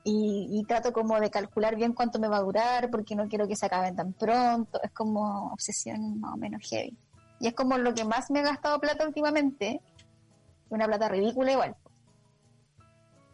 Y, 0.02 0.48
y 0.50 0.64
trato 0.64 0.92
como 0.94 1.20
de 1.20 1.30
calcular 1.30 1.76
bien 1.76 1.92
cuánto 1.92 2.18
me 2.18 2.28
va 2.28 2.38
a 2.38 2.42
durar 2.42 2.90
porque 2.90 3.14
no 3.14 3.28
quiero 3.28 3.46
que 3.46 3.56
se 3.56 3.66
acaben 3.66 3.94
tan 3.96 4.14
pronto. 4.14 4.80
Es 4.82 4.90
como 4.92 5.52
obsesión 5.52 6.20
más 6.20 6.32
o 6.34 6.36
menos 6.38 6.62
heavy. 6.68 6.96
Y 7.38 7.46
es 7.48 7.54
como 7.54 7.76
lo 7.78 7.94
que 7.94 8.04
más 8.04 8.30
me 8.30 8.40
he 8.40 8.42
gastado 8.42 8.78
plata 8.80 9.06
últimamente. 9.06 9.80
Una 10.70 10.86
plata 10.86 11.08
ridícula 11.08 11.52
igual. 11.52 11.76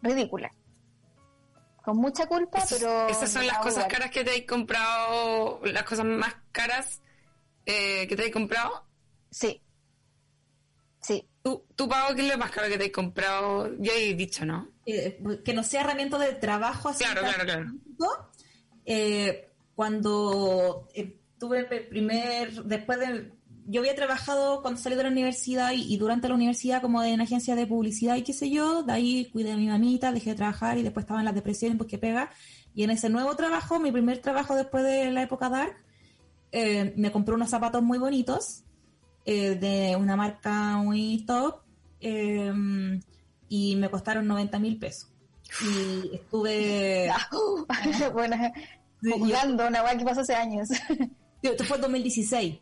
Ridícula. 0.02 0.50
Con 1.82 1.98
mucha 1.98 2.26
culpa, 2.26 2.64
pero... 2.68 3.08
esas 3.08 3.30
son 3.30 3.46
las 3.46 3.58
cosas 3.58 3.86
caras 3.86 4.10
que 4.10 4.24
te 4.24 4.30
hay 4.30 4.44
comprado, 4.44 5.60
las 5.64 5.84
cosas 5.84 6.04
más 6.04 6.34
caras 6.50 7.00
eh, 7.64 8.06
que 8.08 8.16
te 8.16 8.24
hay 8.24 8.30
comprado. 8.30 8.84
Sí. 9.30 9.62
Sí. 11.00 11.28
¿Tú, 11.42 11.64
tú 11.76 11.88
Pau, 11.88 12.14
qué 12.16 12.22
es 12.22 12.28
lo 12.32 12.38
más 12.38 12.50
caro 12.50 12.68
que 12.68 12.76
te 12.76 12.84
hay 12.84 12.90
comprado? 12.90 13.70
Ya 13.78 13.92
he 13.92 14.14
dicho, 14.14 14.44
¿no? 14.44 14.76
eh, 14.86 15.20
que 15.44 15.52
no 15.52 15.62
sea 15.62 15.82
herramienta 15.82 16.18
de 16.18 16.32
trabajo 16.34 16.88
así. 16.88 17.04
Claro, 17.04 17.22
claro, 17.22 17.44
claro. 17.44 18.30
Eh, 18.84 19.50
cuando 19.74 20.88
eh, 20.94 21.18
tuve 21.38 21.66
el 21.68 21.88
primer, 21.88 22.52
después 22.64 23.00
de, 23.00 23.32
yo 23.66 23.80
había 23.80 23.94
trabajado 23.94 24.62
cuando 24.62 24.80
salí 24.80 24.96
de 24.96 25.02
la 25.02 25.08
universidad 25.10 25.72
y, 25.72 25.92
y 25.92 25.96
durante 25.96 26.28
la 26.28 26.34
universidad 26.34 26.80
como 26.82 27.02
en 27.02 27.20
agencia 27.20 27.54
de 27.56 27.66
publicidad 27.66 28.16
y 28.16 28.22
qué 28.22 28.32
sé 28.32 28.48
yo, 28.50 28.82
de 28.82 28.92
ahí 28.92 29.24
cuidé 29.32 29.52
a 29.52 29.56
mi 29.56 29.66
mamita, 29.66 30.12
dejé 30.12 30.30
de 30.30 30.36
trabajar 30.36 30.78
y 30.78 30.82
después 30.82 31.04
estaba 31.04 31.20
en 31.20 31.24
las 31.26 31.34
depresiones 31.34 31.76
porque 31.78 31.98
pega. 31.98 32.30
Y 32.74 32.84
en 32.84 32.90
ese 32.90 33.08
nuevo 33.08 33.34
trabajo, 33.36 33.78
mi 33.80 33.90
primer 33.90 34.18
trabajo 34.18 34.54
después 34.54 34.84
de 34.84 35.10
la 35.10 35.22
época 35.22 35.48
dark, 35.48 35.76
eh, 36.52 36.92
me 36.96 37.10
compré 37.10 37.34
unos 37.34 37.50
zapatos 37.50 37.82
muy 37.82 37.98
bonitos 37.98 38.62
eh, 39.24 39.56
de 39.56 39.96
una 39.96 40.14
marca 40.16 40.76
muy 40.76 41.24
top 41.26 41.62
eh, 42.00 42.52
y 43.48 43.76
me 43.76 43.90
costaron 43.90 44.26
90 44.26 44.58
mil 44.58 44.78
pesos. 44.78 45.08
Y 45.62 46.14
estuve... 46.14 47.10
bueno, 48.12 48.36
Sí, 49.02 49.10
yo- 49.10 49.18
jugando 49.18 49.66
una 49.66 49.82
weá 49.82 49.96
que 49.96 50.04
pasó 50.04 50.20
hace 50.20 50.34
años. 50.34 50.68
Esto 51.42 51.64
fue 51.64 51.76
el 51.76 51.82
2016. 51.82 52.58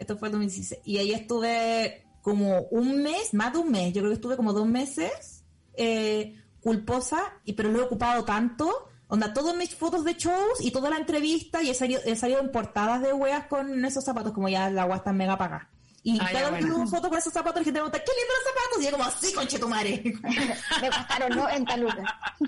Esto 0.00 0.16
fue 0.16 0.28
el 0.28 0.32
2016. 0.32 0.80
Y 0.84 0.98
ahí 0.98 1.12
estuve 1.12 2.04
como 2.22 2.62
un 2.70 3.02
mes, 3.02 3.32
más 3.34 3.52
de 3.52 3.58
un 3.60 3.70
mes, 3.70 3.92
yo 3.92 4.00
creo 4.00 4.10
que 4.10 4.14
estuve 4.14 4.36
como 4.36 4.52
dos 4.52 4.66
meses 4.66 5.44
eh, 5.74 6.36
culposa, 6.60 7.22
y 7.44 7.52
pero 7.52 7.70
lo 7.70 7.80
he 7.80 7.82
ocupado 7.82 8.24
tanto. 8.24 8.88
Onda, 9.08 9.32
todas 9.32 9.56
mis 9.56 9.74
fotos 9.74 10.04
de 10.04 10.14
shows 10.14 10.60
y 10.60 10.70
toda 10.70 10.88
la 10.88 10.96
entrevista, 10.96 11.62
y 11.62 11.70
he 11.70 11.74
salido, 11.74 12.00
he 12.04 12.16
salido 12.16 12.40
en 12.40 12.50
portadas 12.50 13.02
de 13.02 13.12
weas 13.12 13.46
con 13.46 13.84
esos 13.84 14.04
zapatos, 14.04 14.32
como 14.32 14.48
ya 14.48 14.70
la 14.70 14.86
wea 14.86 14.96
está 14.96 15.12
mega 15.12 15.36
pagada. 15.36 15.68
Y 16.02 16.18
Ah, 16.18 16.28
ya, 16.32 16.38
cada 16.40 16.50
vez 16.52 16.64
que 16.64 16.70
subo 16.70 16.86
foto 16.86 17.08
con 17.10 17.18
esos 17.18 17.32
zapatos, 17.32 17.60
la 17.60 17.64
gente 17.64 17.82
me 17.82 17.90
pregunta, 17.90 17.98
¿qué 18.04 18.12
lindo 18.18 18.34
los 18.34 18.44
zapatos? 18.48 18.80
Y 18.80 18.84
yo 18.84 18.90
como, 18.92 19.04
así, 19.04 19.34
conchetumare. 19.34 20.02
Me 20.80 20.88
costaron 20.90 21.36
90 21.36 21.76
lucas. 21.76 22.04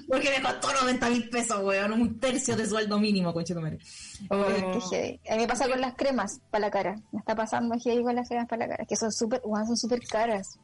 Porque 0.08 0.30
me 0.30 0.42
costó 0.42 0.72
90 0.72 1.10
mil 1.10 1.28
pesos, 1.28 1.62
weón, 1.62 1.92
un 1.92 2.18
tercio 2.18 2.56
de 2.56 2.66
sueldo 2.66 2.98
mínimo, 2.98 3.32
conchetumare. 3.34 3.76
Qué 3.78 4.80
heavy. 4.90 5.20
A 5.28 5.34
mí 5.34 5.40
me 5.42 5.46
pasa 5.48 5.68
con 5.68 5.80
las 5.82 5.94
cremas 5.96 6.40
para 6.50 6.66
la 6.66 6.70
cara. 6.70 6.94
Me 7.12 7.18
está 7.18 7.34
pasando 7.34 7.74
heavy 7.78 8.02
con 8.02 8.14
las 8.14 8.26
cremas 8.28 8.48
para 8.48 8.66
la 8.66 8.72
cara. 8.76 8.86
Que 8.86 8.96
son 8.96 9.12
súper, 9.12 9.42
weón, 9.44 9.66
son 9.66 9.76
súper 9.76 10.00
caras. 10.08 10.58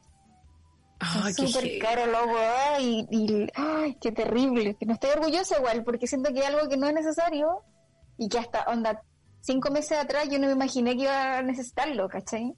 Ay, 1.01 1.33
qué 1.35 1.47
súper 1.47 1.79
caras, 1.79 2.09
loco. 2.09 2.37
ay, 2.75 3.07
Y, 3.11 3.47
ay, 3.55 3.97
qué 4.01 4.13
terrible. 4.13 4.77
Que 4.81 4.87
no 4.87 4.95
estoy 4.95 5.11
orgullosa 5.11 5.59
igual, 5.59 5.85
porque 5.85 6.07
siento 6.07 6.33
que 6.33 6.41
es 6.41 6.47
algo 6.47 6.69
que 6.69 6.77
no 6.79 6.89
es 6.89 6.95
necesario. 6.95 7.63
Y 8.17 8.29
que 8.31 8.39
hasta, 8.39 8.63
onda, 8.65 9.03
cinco 9.41 9.71
meses 9.71 9.99
atrás 9.99 10.29
yo 10.31 10.39
no 10.39 10.47
me 10.47 10.55
imaginé 10.55 10.97
que 10.97 11.03
iba 11.03 11.37
a 11.39 11.43
necesitarlo, 11.43 12.09
¿cachai? 12.09 12.55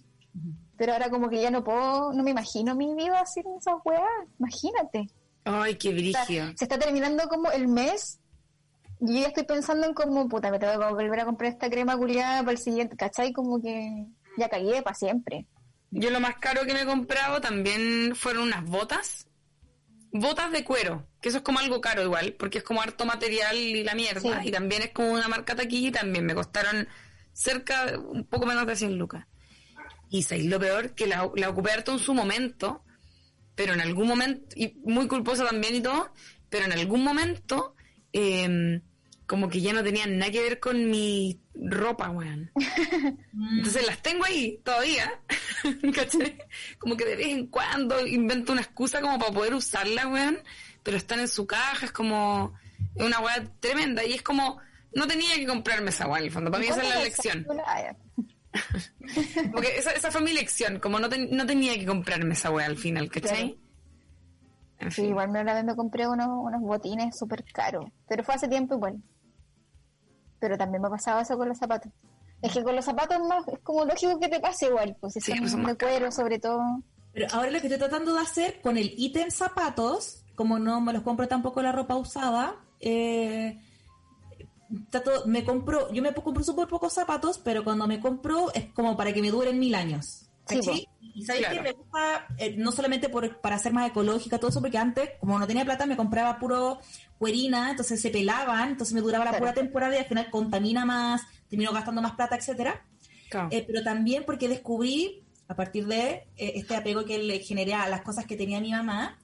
Pero 0.77 0.93
ahora 0.93 1.11
como 1.11 1.28
que 1.28 1.40
ya 1.40 1.51
no 1.51 1.62
puedo, 1.62 2.12
no 2.12 2.23
me 2.23 2.31
imagino 2.31 2.74
mi 2.74 2.94
vida 2.94 3.24
sin 3.27 3.44
esas 3.59 3.74
weas. 3.85 4.02
Imagínate. 4.39 5.11
Ay, 5.44 5.74
qué 5.77 5.89
O 5.89 5.93
sea, 5.93 6.01
brígido. 6.24 6.47
se 6.57 6.65
está 6.65 6.78
terminando 6.78 7.28
como 7.28 7.51
el 7.51 7.69
mes 7.69 8.20
y 9.01 9.15
yo 9.15 9.20
ya 9.23 9.28
estoy 9.28 9.44
pensando 9.44 9.86
en 9.86 9.94
como, 9.94 10.28
puta, 10.28 10.51
me 10.51 10.59
tengo 10.59 10.73
que 10.73 10.93
volver 10.94 11.20
a 11.20 11.24
comprar 11.24 11.51
esta 11.51 11.70
crema 11.70 11.97
culiada 11.97 12.40
para 12.40 12.52
el 12.52 12.59
siguiente, 12.59 12.97
¿cachai? 12.97 13.32
Como 13.32 13.61
que 13.61 14.07
ya 14.36 14.48
cagué 14.48 14.82
para 14.82 14.94
siempre. 14.94 15.47
Yo 15.90 16.11
lo 16.11 16.20
más 16.20 16.36
caro 16.36 16.65
que 16.66 16.74
me 16.74 16.82
he 16.82 16.86
comprado 16.86 17.40
también 17.40 18.15
fueron 18.15 18.44
unas 18.44 18.65
botas. 18.65 19.27
Botas 20.12 20.51
de 20.52 20.65
cuero, 20.65 21.07
que 21.23 21.28
eso 21.28 21.39
es 21.39 21.44
como 21.44 21.61
algo 21.61 21.81
caro 21.81 22.02
igual, 22.02 22.35
porque 22.39 22.59
es 22.59 22.65
como 22.65 22.82
harto 22.82 23.07
material 23.07 23.57
y 23.57 23.85
la 23.85 23.94
mierda. 23.94 24.20
Sí. 24.20 24.48
Y 24.48 24.51
también 24.51 24.82
es 24.82 24.90
como 24.90 25.12
una 25.12 25.28
marca 25.28 25.55
taquilla 25.55 25.89
y 25.89 25.93
también 25.93 26.27
me 26.27 26.35
costaron 26.35 26.86
cerca, 27.32 27.98
un 27.98 28.24
poco 28.24 28.44
menos 28.44 28.66
de 28.66 28.77
100 28.77 28.98
lucas. 28.98 29.27
Y 30.11 30.23
sabéis 30.24 30.51
lo 30.51 30.59
peor, 30.59 30.95
que 30.95 31.07
la, 31.07 31.31
la 31.37 31.49
ocupé 31.49 31.70
harto 31.70 31.93
en 31.93 31.99
su 31.99 32.12
momento, 32.12 32.85
pero 33.55 33.73
en 33.74 33.81
algún 33.81 34.09
momento, 34.09 34.55
y 34.57 34.77
muy 34.85 35.07
culposa 35.07 35.45
también 35.45 35.77
y 35.77 35.81
todo, 35.81 36.12
pero 36.49 36.65
en 36.66 36.73
algún 36.73 37.03
momento, 37.03 37.74
eh, 38.12 38.81
como 39.31 39.49
que 39.49 39.61
ya 39.61 39.73
no 39.73 39.85
tenían 39.85 40.19
nada 40.19 40.32
que 40.32 40.41
ver 40.41 40.59
con 40.59 40.91
mi 40.91 41.41
ropa, 41.55 42.11
weón. 42.11 42.51
Entonces 43.57 43.87
las 43.87 44.03
tengo 44.03 44.24
ahí 44.24 44.59
todavía, 44.65 45.20
¿cachai? 45.95 46.37
Como 46.81 46.97
que 46.97 47.05
de 47.05 47.15
vez 47.15 47.28
en 47.28 47.47
cuando 47.47 48.05
invento 48.05 48.51
una 48.51 48.62
excusa 48.62 49.01
como 49.01 49.20
para 49.20 49.31
poder 49.31 49.55
usarla, 49.55 50.09
weón, 50.09 50.41
pero 50.82 50.97
están 50.97 51.20
en 51.20 51.28
su 51.28 51.47
caja, 51.47 51.87
es 51.87 51.93
como 51.93 52.55
es 52.97 53.07
una 53.07 53.20
weá 53.20 53.45
tremenda 53.61 54.05
y 54.05 54.15
es 54.15 54.23
como, 54.23 54.61
no 54.97 55.07
tenía 55.07 55.37
que 55.37 55.47
comprarme 55.47 55.91
esa 55.91 56.09
weá 56.09 56.19
en 56.19 56.24
el 56.24 56.32
fondo, 56.32 56.51
para 56.51 56.65
mí 56.65 56.69
esa 56.69 56.82
es 56.82 56.89
la 56.89 56.95
¿Cuánto 56.95 57.05
lección. 57.05 57.47
Porque 59.52 59.77
esa, 59.78 59.90
esa 59.93 60.10
fue 60.10 60.20
mi 60.20 60.32
lección, 60.32 60.78
como 60.81 60.98
no, 60.98 61.09
ten- 61.09 61.28
no 61.32 61.47
tenía 61.47 61.74
que 61.78 61.86
comprarme 61.86 62.35
esa 62.35 62.51
weá 62.51 62.66
al 62.66 62.77
final, 62.77 63.09
¿cachai? 63.10 63.59
En 64.78 64.90
Sí, 64.90 65.02
fin. 65.02 65.10
igual 65.10 65.31
me 65.31 65.40
una 65.43 65.55
vez 65.55 65.64
me 65.64 65.77
compré 65.77 66.09
unos, 66.09 66.28
unos 66.31 66.60
botines 66.60 67.16
súper 67.18 67.44
caros, 67.52 67.85
pero 68.09 68.24
fue 68.24 68.35
hace 68.35 68.48
tiempo 68.48 68.74
igual. 68.74 68.97
Pero 70.40 70.56
también 70.56 70.81
me 70.82 70.89
ha 70.89 70.90
pasado 70.90 71.20
eso 71.20 71.36
con 71.36 71.48
los 71.48 71.59
zapatos. 71.59 71.93
Es 72.43 72.52
que 72.55 72.62
con 72.62 72.74
los 72.74 72.85
zapatos 72.85 73.18
más, 73.28 73.47
es 73.48 73.59
como 73.60 73.85
lógico 73.85 74.18
que 74.18 74.28
te 74.28 74.40
pase 74.40 74.66
igual, 74.66 74.97
pues 75.01 75.12
si 75.12 75.20
Sí, 75.20 75.32
son 75.32 75.40
pues 75.40 75.51
son 75.52 75.66
de 75.66 75.77
cuero 75.77 76.10
sobre 76.10 76.39
todo. 76.39 76.62
Pero 77.12 77.27
ahora 77.32 77.51
lo 77.51 77.60
que 77.60 77.66
estoy 77.66 77.78
tratando 77.78 78.14
de 78.14 78.20
hacer 78.20 78.60
con 78.62 78.78
el 78.78 78.94
ítem 78.97 79.31
zapatos, 79.31 80.24
como 80.36 80.59
no 80.59 80.81
me 80.81 80.93
los 80.94 81.02
compro 81.02 81.28
tampoco 81.28 81.60
la 81.60 81.72
ropa 81.72 81.97
usada, 81.97 82.56
eh, 82.81 83.60
trato- 84.90 85.24
me 85.26 85.44
compro, 85.44 85.92
yo 85.92 86.02
me 86.02 86.12
compro 86.14 86.42
súper 86.44 86.68
pocos 86.68 86.92
zapatos, 86.92 87.38
pero 87.38 87.64
cuando 87.64 87.86
me 87.86 88.01
compro 88.01 88.52
es 88.55 88.66
como 88.72 88.97
para 88.97 89.12
que 89.12 89.22
me 89.22 89.30
duren 89.30 89.59
mil 89.59 89.74
años. 89.74 90.26
Sí, 90.48 90.88
y 91.14 91.24
sabes 91.24 91.42
Claro. 91.42 91.56
que 91.56 91.62
me 91.62 91.72
gusta, 91.72 92.26
eh, 92.38 92.55
no 92.56 92.72
solamente 92.72 93.09
por, 93.09 93.40
para 93.40 93.56
ser 93.59 93.72
más 93.72 93.88
ecológica, 93.88 94.38
todo 94.38 94.51
eso, 94.51 94.60
porque 94.60 94.78
antes, 94.78 95.10
como 95.20 95.38
no 95.38 95.47
tenía 95.47 95.64
plata, 95.64 95.86
me 95.86 95.97
compraba 95.97 96.40
puro 96.40 96.80
cuerina, 97.18 97.70
entonces 97.70 98.01
se 98.01 98.10
pelaban, 98.10 98.70
entonces 98.70 98.92
me 98.94 99.01
duraba 99.01 99.24
la 99.24 99.30
Claro. 99.30 99.44
pura 99.44 99.55
temporada 99.55 99.94
y 99.94 99.98
al 99.98 100.06
final 100.06 100.28
contamina 100.30 100.84
más, 100.84 101.22
termino 101.48 101.72
gastando 101.72 102.02
más 102.02 102.12
plata, 102.16 102.34
etcétera. 102.34 102.84
Claro. 103.28 103.48
Eh, 103.52 103.62
pero 103.64 103.84
también 103.84 104.24
porque 104.26 104.48
descubrí, 104.48 105.22
a 105.47 105.55
partir 105.55 105.86
de 105.86 106.26
eh, 106.36 106.52
este 106.56 106.74
apego 106.74 107.05
que 107.05 107.18
le 107.18 107.38
generé 107.40 107.74
a 107.74 107.88
las 107.88 108.02
cosas 108.02 108.26
que 108.26 108.36
tenía 108.36 108.60
mi 108.60 108.72
mamá, 108.72 109.19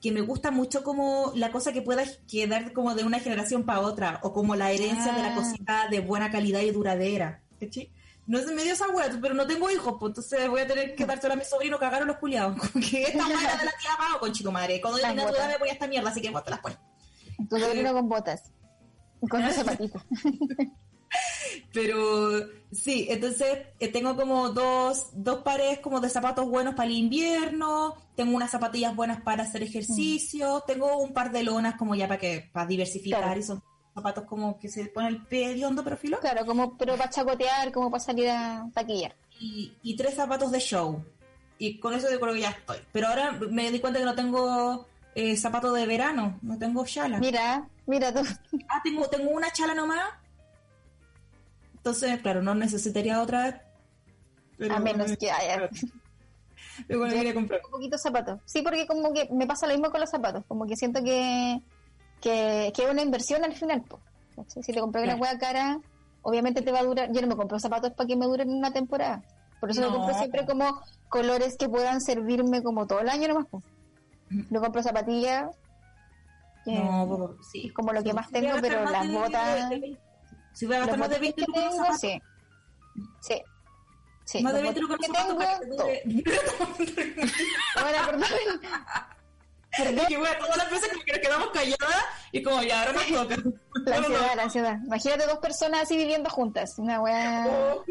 que 0.00 0.12
me 0.12 0.20
gusta 0.22 0.50
mucho 0.50 0.82
como 0.82 1.32
la 1.34 1.52
cosa 1.52 1.72
que 1.72 1.82
pueda 1.82 2.04
quedar 2.28 2.72
como 2.72 2.94
de 2.94 3.04
una 3.04 3.20
generación 3.20 3.64
para 3.64 3.80
otra, 3.80 4.18
o 4.22 4.32
como 4.32 4.56
la 4.56 4.70
herencia 4.72 5.12
de 5.12 5.22
la 5.22 5.32
Ah. 5.32 5.34
cosita 5.34 5.88
de 5.90 6.00
buena 6.00 6.30
calidad 6.30 6.60
y 6.60 6.70
duradera. 6.70 7.42
¿cachai? 7.60 7.90
No 8.26 8.38
es 8.38 8.46
medio 8.46 8.72
esa 8.72 8.86
pero 9.20 9.34
no 9.34 9.46
tengo 9.46 9.70
hijos, 9.70 9.96
pues 10.00 10.10
entonces 10.10 10.48
voy 10.48 10.60
a 10.62 10.66
tener 10.66 10.94
que 10.94 11.04
dárselo 11.04 11.34
a 11.34 11.36
mi 11.36 11.44
sobrino, 11.44 11.78
cagaron 11.78 12.08
los 12.08 12.16
culiados. 12.18 12.56
Que 12.90 13.02
esta 13.02 13.26
era 13.26 13.56
de 13.58 13.64
la 13.66 13.72
tía 13.78 13.90
Pao, 13.98 14.20
con 14.20 14.32
chico 14.32 14.50
madre. 14.52 14.80
Cuando 14.80 14.98
yo 14.98 15.06
tenía 15.06 15.26
tu 15.26 15.34
edad 15.34 15.48
me 15.48 15.58
ponía 15.58 15.72
esta 15.74 15.86
mierda, 15.88 16.10
así 16.10 16.20
que 16.22 16.30
vos 16.30 16.44
te 16.44 16.50
las 16.50 16.60
pones. 16.60 16.78
Tu 17.48 17.58
sobrino 17.58 17.92
con 17.92 18.08
botas. 18.08 18.44
Con 19.28 19.42
los 19.44 19.54
zapatitos. 19.54 20.02
Pero 21.72 22.30
sí, 22.72 23.06
entonces 23.10 23.58
eh, 23.78 23.88
tengo 23.88 24.16
como 24.16 24.50
dos, 24.50 25.08
dos 25.12 25.38
pares 25.42 25.78
como 25.80 26.00
de 26.00 26.08
zapatos 26.08 26.46
buenos 26.48 26.74
para 26.74 26.88
el 26.88 26.96
invierno, 26.96 27.94
tengo 28.16 28.36
unas 28.36 28.50
zapatillas 28.50 28.94
buenas 28.94 29.20
para 29.22 29.44
hacer 29.44 29.62
ejercicio, 29.62 30.62
tengo 30.66 30.98
un 30.98 31.12
par 31.12 31.30
de 31.32 31.42
lonas 31.42 31.74
como 31.76 31.94
ya 31.94 32.08
para 32.08 32.20
que 32.20 32.48
para 32.52 32.66
diversificar 32.66 33.20
Claro. 33.22 33.40
y 33.40 33.42
son 33.42 33.62
zapatos 33.94 34.24
como 34.24 34.58
que 34.58 34.68
se 34.68 34.86
pone 34.86 35.08
el 35.08 35.26
pie 35.26 35.54
de 35.54 35.66
hondo 35.66 35.82
pero 35.84 35.96
filo 35.96 36.18
Claro, 36.20 36.46
como, 36.46 36.76
pero 36.76 36.96
para 36.96 37.10
chacotear, 37.10 37.72
como 37.72 37.90
para 37.90 38.02
salir 38.02 38.28
a 38.28 38.66
taquillar. 38.72 39.14
y, 39.38 39.72
y 39.82 39.96
tres 39.96 40.14
zapatos 40.14 40.50
de 40.52 40.60
show 40.60 41.04
y 41.58 41.78
con 41.78 41.92
eso 41.94 42.10
yo 42.10 42.18
creo 42.20 42.32
que 42.32 42.40
ya 42.40 42.50
estoy. 42.50 42.78
Pero 42.90 43.08
ahora 43.08 43.32
me 43.50 43.70
di 43.70 43.80
cuenta 43.80 43.98
que 43.98 44.04
no 44.06 44.14
tengo 44.14 44.86
eh, 45.14 45.36
zapatos 45.36 45.74
de 45.74 45.84
verano, 45.84 46.38
no 46.40 46.56
tengo 46.58 46.86
chala. 46.86 47.18
Mira, 47.18 47.68
mira 47.86 48.14
tú. 48.14 48.20
Ah, 48.68 48.80
tengo, 48.82 49.06
tengo 49.08 49.28
una 49.30 49.52
chala 49.52 49.74
nomás. 49.74 50.00
Entonces, 51.80 52.20
claro, 52.20 52.42
no 52.42 52.54
necesitaría 52.54 53.20
otra 53.22 53.44
vez. 53.44 53.54
Pero- 54.58 54.74
A 54.74 54.78
menos 54.80 55.16
que 55.16 55.30
haya 55.30 55.68
Pero 56.86 56.98
bueno, 57.00 57.14
quería 57.14 57.32
comprar. 57.34 57.60
un 57.64 57.70
poquito 57.70 57.96
zapatos. 57.96 58.40
Sí, 58.44 58.60
porque 58.62 58.86
como 58.86 59.12
que 59.14 59.28
me 59.32 59.46
pasa 59.46 59.66
lo 59.66 59.72
mismo 59.72 59.90
con 59.90 60.00
los 60.00 60.10
zapatos. 60.10 60.44
Como 60.46 60.66
que 60.66 60.76
siento 60.76 61.02
que, 61.02 61.60
que, 62.20 62.70
que 62.76 62.84
es 62.84 62.90
una 62.90 63.00
inversión 63.02 63.42
al 63.44 63.54
final. 63.54 63.82
Si 64.62 64.72
te 64.72 64.80
compré 64.80 65.02
una 65.04 65.16
hueá 65.16 65.38
cara, 65.38 65.80
obviamente 66.22 66.60
te 66.62 66.70
va 66.72 66.80
a 66.80 66.84
durar. 66.84 67.10
Yo 67.12 67.20
no 67.22 67.28
me 67.28 67.36
compro 67.36 67.58
zapatos 67.58 67.92
para 67.92 68.06
que 68.06 68.16
me 68.16 68.26
duren 68.26 68.50
una 68.50 68.72
temporada. 68.72 69.22
Por 69.60 69.70
eso 69.70 69.80
No. 69.80 69.92
compro 69.96 70.14
siempre 70.16 70.44
como 70.46 70.80
colores 71.08 71.56
que 71.58 71.68
puedan 71.68 72.00
servirme 72.02 72.62
como 72.62 72.86
todo 72.86 73.00
el 73.00 73.08
año 73.08 73.28
nomás. 73.28 73.46
po. 73.46 73.62
No 74.28 74.60
compro 74.60 74.82
zapatillas. 74.82 75.48
No, 76.66 77.06
pues, 77.36 77.48
sí. 77.50 77.66
es 77.68 77.72
como 77.72 77.92
lo 77.92 78.02
que 78.02 78.12
más 78.12 78.30
tengo, 78.30 78.56
pero 78.60 78.84
las 78.84 79.10
botas. 79.10 79.70
de- 79.70 79.78
de- 79.80 79.98
Si 80.52 80.66
voy 80.66 80.76
a 80.76 80.80
gastar 80.80 80.98
más 80.98 81.08
de 81.10 81.16
botones 81.16 81.36
20 81.36 81.40
que 81.40 81.46
lucas 81.46 81.64
en 81.64 81.70
tengo, 81.70 81.94
sí. 81.98 82.20
Sí. 83.20 83.42
Sí, 84.24 84.42
más 84.42 84.52
de 84.54 84.62
los 84.62 84.74
20 84.74 84.80
lucas 84.80 84.98
en 85.08 85.14
zapatos 85.14 85.36
Bueno, 85.36 85.52
perdón. 89.76 89.98
Es 89.98 90.06
que, 90.08 90.16
bueno, 90.18 90.34
todas 90.38 90.56
las 90.56 90.70
veces 90.70 90.88
como 90.90 91.04
que 91.04 91.12
nos 91.12 91.20
quedamos 91.20 91.50
calladas 91.50 92.04
y 92.32 92.42
como 92.42 92.62
ya 92.62 92.80
ahora 92.80 92.92
nos 92.92 93.06
toca. 93.08 93.36
La 93.86 93.96
ansiedad, 93.96 94.34
la 94.36 94.42
ansiedad. 94.42 94.78
Imagínate 94.84 95.26
dos 95.26 95.38
personas 95.38 95.82
así 95.82 95.96
viviendo 95.96 96.28
juntas. 96.30 96.78
Una 96.78 97.00
weá 97.00 97.44
no. 97.44 97.84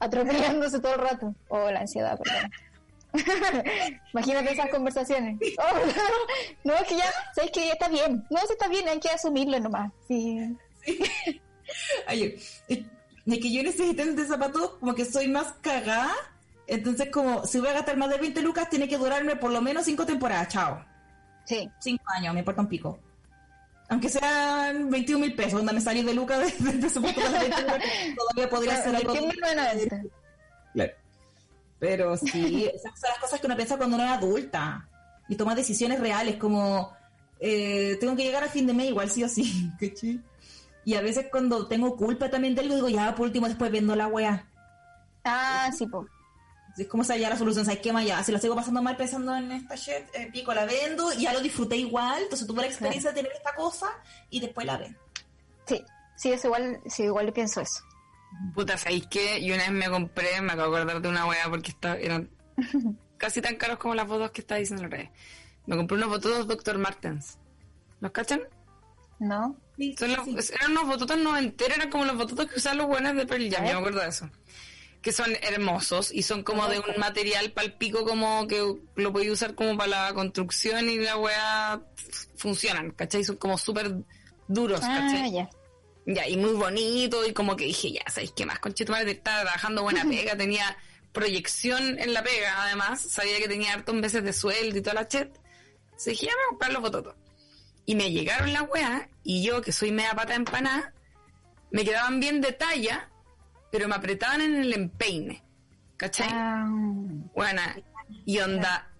atropellándose 0.00 0.80
todo 0.80 0.94
el 0.94 1.00
rato. 1.00 1.34
Oh, 1.48 1.70
la 1.70 1.80
ansiedad, 1.80 2.18
perdón. 2.18 2.50
Imagínate 4.12 4.52
esas 4.52 4.70
conversaciones. 4.70 5.38
Oh, 5.58 5.86
no, 6.64 6.72
no, 6.72 6.74
es 6.74 6.88
que 6.88 6.96
ya, 6.96 7.12
sabes 7.34 7.50
que 7.52 7.66
ya 7.66 7.72
está 7.72 7.88
bien. 7.88 8.24
No, 8.30 8.38
sí 8.40 8.46
está 8.50 8.68
bien, 8.68 8.88
hay 8.88 9.00
que 9.00 9.08
asumirlo 9.08 9.58
nomás. 9.60 9.92
Sí. 10.08 10.56
Ay, 12.06 12.24
es 12.68 12.84
es 13.26 13.38
que 13.38 13.52
yo 13.52 13.62
necesito 13.62 14.04
de 14.04 14.26
zapatos 14.26 14.70
como 14.80 14.94
que 14.94 15.04
soy 15.04 15.28
más 15.28 15.54
cagada. 15.60 16.12
Entonces, 16.66 17.08
como 17.10 17.46
si 17.46 17.58
voy 17.58 17.68
a 17.68 17.74
gastar 17.74 17.96
más 17.96 18.10
de 18.10 18.18
20 18.18 18.42
lucas, 18.42 18.68
tiene 18.68 18.88
que 18.88 18.98
durarme 18.98 19.36
por 19.36 19.50
lo 19.50 19.60
menos 19.60 19.84
5 19.84 20.04
temporadas. 20.06 20.48
Chao. 20.48 20.84
Sí. 21.44 21.70
5 21.78 22.04
años, 22.16 22.34
me 22.34 22.40
importa 22.40 22.62
un 22.62 22.68
pico. 22.68 22.98
Aunque 23.88 24.08
sean 24.08 24.90
21 24.90 25.26
mil 25.26 25.34
pesos, 25.34 25.54
donde 25.54 25.74
me 25.74 25.80
salí 25.80 26.02
de 26.02 26.14
lucas 26.14 26.40
de, 26.40 26.72
de 26.72 26.78
presupuesto 26.78 27.20
de 27.20 27.38
20 27.38 27.62
lucas, 27.62 27.82
todavía 28.16 28.50
podría 28.50 28.82
ser 28.82 28.96
algo. 28.96 29.14
21.90. 29.14 30.10
Claro. 30.72 30.92
Pero 31.78 32.16
sí, 32.16 32.70
esas 32.72 32.98
son 32.98 33.10
las 33.10 33.18
cosas 33.18 33.40
que 33.40 33.46
uno 33.46 33.56
piensa 33.56 33.76
cuando 33.76 33.96
uno 33.96 34.04
es 34.04 34.10
adulta 34.10 34.88
y 35.28 35.36
toma 35.36 35.54
decisiones 35.54 36.00
reales, 36.00 36.36
como 36.36 36.92
eh, 37.40 37.96
tengo 38.00 38.16
que 38.16 38.24
llegar 38.24 38.42
al 38.42 38.50
fin 38.50 38.66
de 38.66 38.74
mes 38.74 38.88
igual 38.88 39.10
sí 39.10 39.24
o 39.24 39.28
sí, 39.28 39.70
¿cachai? 39.80 40.20
Y 40.84 40.94
a 40.94 41.00
veces 41.00 41.26
cuando 41.30 41.66
tengo 41.66 41.96
culpa 41.96 42.30
también 42.30 42.54
de 42.54 42.60
algo, 42.60 42.74
digo, 42.74 42.88
ya 42.88 43.14
por 43.14 43.26
último 43.26 43.48
después 43.48 43.72
vendo 43.72 43.96
la 43.96 44.06
wea. 44.06 44.46
Ah, 45.24 45.70
sí, 45.76 45.86
po. 45.86 46.06
Es 46.76 46.88
como 46.88 47.04
esa 47.04 47.16
ya 47.16 47.30
la 47.30 47.38
solución, 47.38 47.64
¿sabes 47.64 47.80
qué 47.80 47.92
más 47.92 48.04
ya? 48.04 48.22
Si 48.24 48.32
lo 48.32 48.38
sigo 48.38 48.54
pasando 48.54 48.82
mal 48.82 48.96
pensando 48.96 49.34
en 49.34 49.52
esta 49.52 49.76
shit, 49.76 50.04
eh, 50.12 50.28
pico, 50.32 50.52
la 50.52 50.64
vendo, 50.66 51.12
y 51.12 51.22
ya 51.22 51.32
lo 51.32 51.40
disfruté 51.40 51.76
igual, 51.76 52.22
entonces 52.24 52.46
tuve 52.46 52.62
la 52.62 52.66
experiencia 52.66 53.10
de 53.10 53.22
tener 53.22 53.32
esta 53.32 53.54
cosa 53.54 53.86
y 54.28 54.40
después 54.40 54.66
la 54.66 54.76
vendo. 54.76 54.98
Sí, 55.66 55.82
sí, 56.16 56.32
es 56.32 56.44
igual, 56.44 56.80
sí, 56.86 57.04
igual 57.04 57.32
pienso 57.32 57.60
eso. 57.60 57.84
Puta, 58.54 58.76
¿sabéis 58.78 59.06
qué? 59.08 59.38
Y 59.38 59.50
una 59.52 59.62
vez 59.64 59.70
me 59.72 59.88
compré, 59.90 60.40
me 60.40 60.52
acabo 60.52 60.74
de 60.74 60.82
acordar 60.82 61.02
de 61.02 61.08
una 61.08 61.26
wea 61.26 61.48
porque 61.48 61.70
está, 61.70 61.96
eran 61.98 62.28
casi 63.18 63.40
tan 63.40 63.56
caros 63.56 63.78
como 63.78 63.94
las 63.94 64.06
fotos 64.08 64.30
que 64.30 64.40
está 64.40 64.56
diciendo 64.56 64.82
la 64.84 64.88
red. 64.90 65.08
Me 65.66 65.76
compré 65.76 65.96
unos 65.96 66.08
bototos 66.10 66.46
Dr. 66.46 66.78
Martens. 66.78 67.38
¿Los 68.00 68.10
cachan? 68.12 68.42
¿No? 69.18 69.56
Sí, 69.78 69.94
Son 69.98 70.12
los- 70.12 70.24
sí. 70.46 70.52
Eran 70.54 70.72
unos 70.72 70.86
bototos 70.86 71.16
noventeros, 71.18 71.76
eran 71.76 71.90
como 71.90 72.04
los 72.04 72.16
bototos 72.16 72.46
que 72.50 72.56
usaban 72.58 72.78
los 72.78 72.86
buenos 72.86 73.14
de 73.16 73.26
Pearl 73.26 73.50
Jam, 73.50 73.64
yo 73.66 73.72
me 73.72 73.78
acuerdo 73.78 74.00
de 74.00 74.08
eso. 74.08 74.28
Que 75.00 75.12
son 75.12 75.32
hermosos 75.42 76.12
y 76.12 76.22
son 76.22 76.42
como 76.42 76.66
de 76.68 76.78
un 76.80 76.98
material 76.98 77.52
palpico 77.52 78.04
como 78.04 78.46
que 78.46 78.62
lo 78.96 79.12
podéis 79.12 79.32
usar 79.32 79.54
como 79.54 79.76
para 79.76 80.06
la 80.08 80.14
construcción 80.14 80.88
y 80.88 80.96
la 80.98 81.16
weá 81.16 81.80
funcionan, 82.36 82.90
¿cachai? 82.92 83.22
Son 83.24 83.36
como 83.36 83.58
súper 83.58 83.94
duros, 84.48 84.80
Ah, 84.82 85.00
¿cachai? 85.10 85.32
ya. 85.32 85.48
Ya, 86.06 86.28
y 86.28 86.36
muy 86.36 86.52
bonito, 86.52 87.24
y 87.26 87.32
como 87.32 87.56
que 87.56 87.64
dije, 87.64 87.92
ya, 87.92 88.02
¿sabéis 88.08 88.32
qué 88.32 88.44
más? 88.44 88.58
Conchito 88.58 88.92
madre, 88.92 89.12
estaba 89.12 89.42
trabajando 89.42 89.82
buena 89.82 90.04
pega, 90.08 90.36
tenía 90.36 90.76
proyección 91.12 91.98
en 91.98 92.12
la 92.12 92.22
pega, 92.22 92.64
además, 92.64 93.00
sabía 93.00 93.38
que 93.38 93.48
tenía 93.48 93.72
hartos 93.72 93.94
meses 93.94 94.22
de 94.22 94.32
sueldo 94.32 94.78
y 94.78 94.82
toda 94.82 94.94
la 94.94 95.08
chet. 95.08 95.40
Entonces 95.84 96.12
dije, 96.12 96.26
ya 96.26 96.32
me 96.32 96.36
voy 96.36 96.44
a 96.44 96.48
comprar 96.50 96.72
los 96.72 96.82
bototos. 96.82 97.14
Y 97.86 97.94
me 97.94 98.10
llegaron 98.10 98.52
las 98.52 98.68
weas, 98.68 99.08
y 99.22 99.42
yo, 99.42 99.62
que 99.62 99.72
soy 99.72 99.92
media 99.92 100.14
pata 100.14 100.34
empanada, 100.34 100.92
me 101.70 101.84
quedaban 101.84 102.20
bien 102.20 102.40
de 102.40 102.52
talla, 102.52 103.10
pero 103.72 103.88
me 103.88 103.94
apretaban 103.94 104.40
en 104.40 104.56
el 104.56 104.72
empeine. 104.72 105.42
¿Cachai? 105.96 106.28
Ah, 106.30 106.66
Buena. 107.34 107.76
Y 108.24 108.38
onda. 108.38 108.90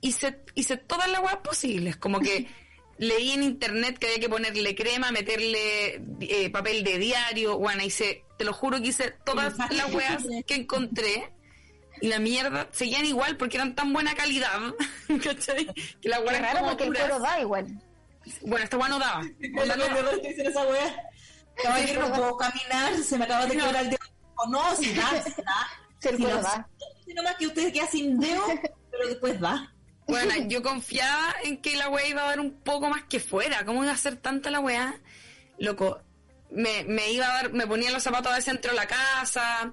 Hice, 0.00 0.44
hice 0.54 0.76
todas 0.76 1.10
las 1.10 1.20
weas 1.20 1.36
posibles. 1.38 1.96
Como 1.96 2.20
que 2.20 2.48
leí 2.98 3.30
en 3.30 3.42
internet 3.42 3.98
que 3.98 4.06
había 4.08 4.20
que 4.20 4.28
ponerle 4.28 4.74
crema, 4.74 5.10
meterle 5.12 6.02
eh, 6.20 6.50
papel 6.50 6.84
de 6.84 6.98
diario. 6.98 7.58
Bueno, 7.58 7.82
hice, 7.82 8.24
te 8.36 8.44
lo 8.44 8.52
juro 8.52 8.80
que 8.80 8.88
hice 8.88 9.14
todas 9.24 9.54
las 9.70 9.92
weas 9.92 10.24
que 10.46 10.54
encontré. 10.54 11.32
Y 12.00 12.08
la 12.08 12.20
mierda 12.20 12.68
seguían 12.70 13.04
igual 13.06 13.36
porque 13.36 13.56
eran 13.56 13.74
tan 13.74 13.92
buena 13.92 14.14
calidad. 14.14 14.60
¿Cachai? 15.24 15.66
Que 16.00 16.08
la 16.08 16.18
qué 16.18 16.24
wea 16.24 16.40
raro 16.40 16.58
como 16.60 16.68
porque 16.70 16.84
el 16.84 16.90
duras. 16.90 17.08
cuero 17.08 17.20
da 17.20 17.40
igual. 17.40 17.82
Bueno, 18.42 18.64
esta 18.64 18.76
wea 18.76 18.88
no 18.88 18.98
daba. 18.98 19.22
Lo 19.40 19.40
que 19.40 20.22
me 20.22 20.28
dicen 20.28 20.46
esa 20.46 20.62
wea. 20.66 20.96
Caballero, 21.60 22.08
no 22.08 22.14
puedo 22.14 22.36
caminar, 22.36 22.96
se 22.98 23.18
me 23.18 23.24
acaba 23.24 23.46
de 23.46 23.56
quebrar 23.56 23.84
el 23.84 23.90
dedo. 23.90 23.98
No, 24.48 24.76
si 24.76 24.94
da, 24.94 25.22
si 25.22 25.42
da. 25.42 25.68
Si 25.98 26.08
el 26.08 26.20
no, 26.20 26.28
nomás 27.16 27.34
que 27.36 27.48
usted 27.48 27.72
queda 27.72 27.88
sin 27.88 28.20
dedo, 28.20 28.44
pero 28.92 29.08
después 29.08 29.40
da. 29.40 29.74
Bueno, 30.08 30.34
yo 30.48 30.62
confiaba 30.62 31.34
en 31.44 31.58
que 31.58 31.76
la 31.76 31.88
weá 31.88 32.06
iba 32.08 32.22
a 32.24 32.26
dar 32.30 32.40
un 32.40 32.52
poco 32.60 32.88
más 32.88 33.04
que 33.04 33.20
fuera. 33.20 33.64
¿Cómo 33.64 33.84
iba 33.84 33.92
a 33.92 33.96
ser 33.96 34.16
tanta 34.16 34.50
la 34.50 34.60
weá? 34.60 34.98
Loco, 35.58 36.00
me, 36.50 36.84
me 36.84 37.10
iba 37.12 37.26
a 37.26 37.34
dar, 37.34 37.52
me 37.52 37.66
ponía 37.66 37.90
los 37.90 38.02
zapatos 38.02 38.32
a 38.32 38.36
veces 38.36 38.54
dentro 38.54 38.70
de 38.72 38.76
la 38.76 38.86
casa, 38.86 39.72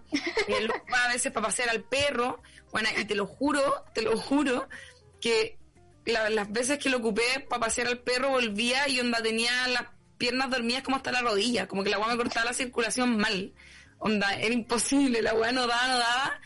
ocupaba 0.70 1.06
a 1.10 1.14
veces 1.14 1.32
para 1.32 1.48
pasear 1.48 1.70
al 1.70 1.84
perro. 1.84 2.42
Bueno, 2.72 2.90
y 2.98 3.06
te 3.06 3.16
lo 3.16 3.26
juro, 3.26 3.86
te 3.94 4.02
lo 4.02 4.18
juro, 4.18 4.68
que 5.22 5.58
la- 6.06 6.30
las 6.30 6.52
veces 6.52 6.78
que 6.78 6.90
lo 6.90 6.98
ocupé 6.98 7.40
para 7.50 7.62
pasear 7.62 7.88
al 7.88 8.00
perro 8.00 8.30
volvía 8.32 8.88
y 8.90 9.00
onda 9.00 9.22
tenía 9.24 9.68
las 9.70 9.84
piernas 10.18 10.50
dormidas 10.50 10.84
como 10.84 10.98
hasta 10.98 11.12
la 11.12 11.22
rodilla, 11.22 11.68
como 11.68 11.84
que 11.84 11.90
la 11.90 11.98
weá 12.00 12.10
me 12.10 12.18
cortaba 12.18 12.46
la 12.48 12.54
circulación 12.54 13.16
mal. 13.18 13.54
Onda, 14.00 14.34
era 14.36 14.54
imposible, 14.54 15.22
la 15.22 15.34
weá 15.34 15.52
no 15.54 15.66
daba, 15.68 15.88
no 15.88 15.98
daba. 16.00 16.42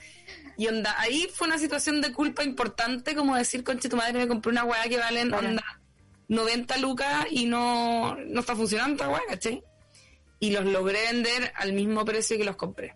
Y 0.59 0.67
onda, 0.67 0.93
ahí 0.99 1.29
fue 1.33 1.47
una 1.47 1.57
situación 1.57 2.01
de 2.01 2.11
culpa 2.11 2.43
importante, 2.43 3.15
como 3.15 3.33
decir, 3.37 3.63
conche 3.63 3.87
tu 3.87 3.95
madre, 3.95 4.19
me 4.19 4.27
compré 4.27 4.51
una 4.51 4.65
weá 4.65 4.83
que 4.89 4.97
valen 4.97 5.33
onda 5.33 5.63
90 6.27 6.77
lucas 6.79 7.27
y 7.31 7.45
no, 7.45 8.15
no 8.17 8.41
está 8.41 8.57
funcionando 8.57 8.95
esta 8.95 9.07
weá, 9.07 9.21
¿cachai? 9.29 9.63
Y 10.41 10.51
los 10.51 10.65
logré 10.65 11.01
vender 11.13 11.53
al 11.55 11.71
mismo 11.71 12.03
precio 12.03 12.37
que 12.37 12.43
los 12.43 12.57
compré. 12.57 12.93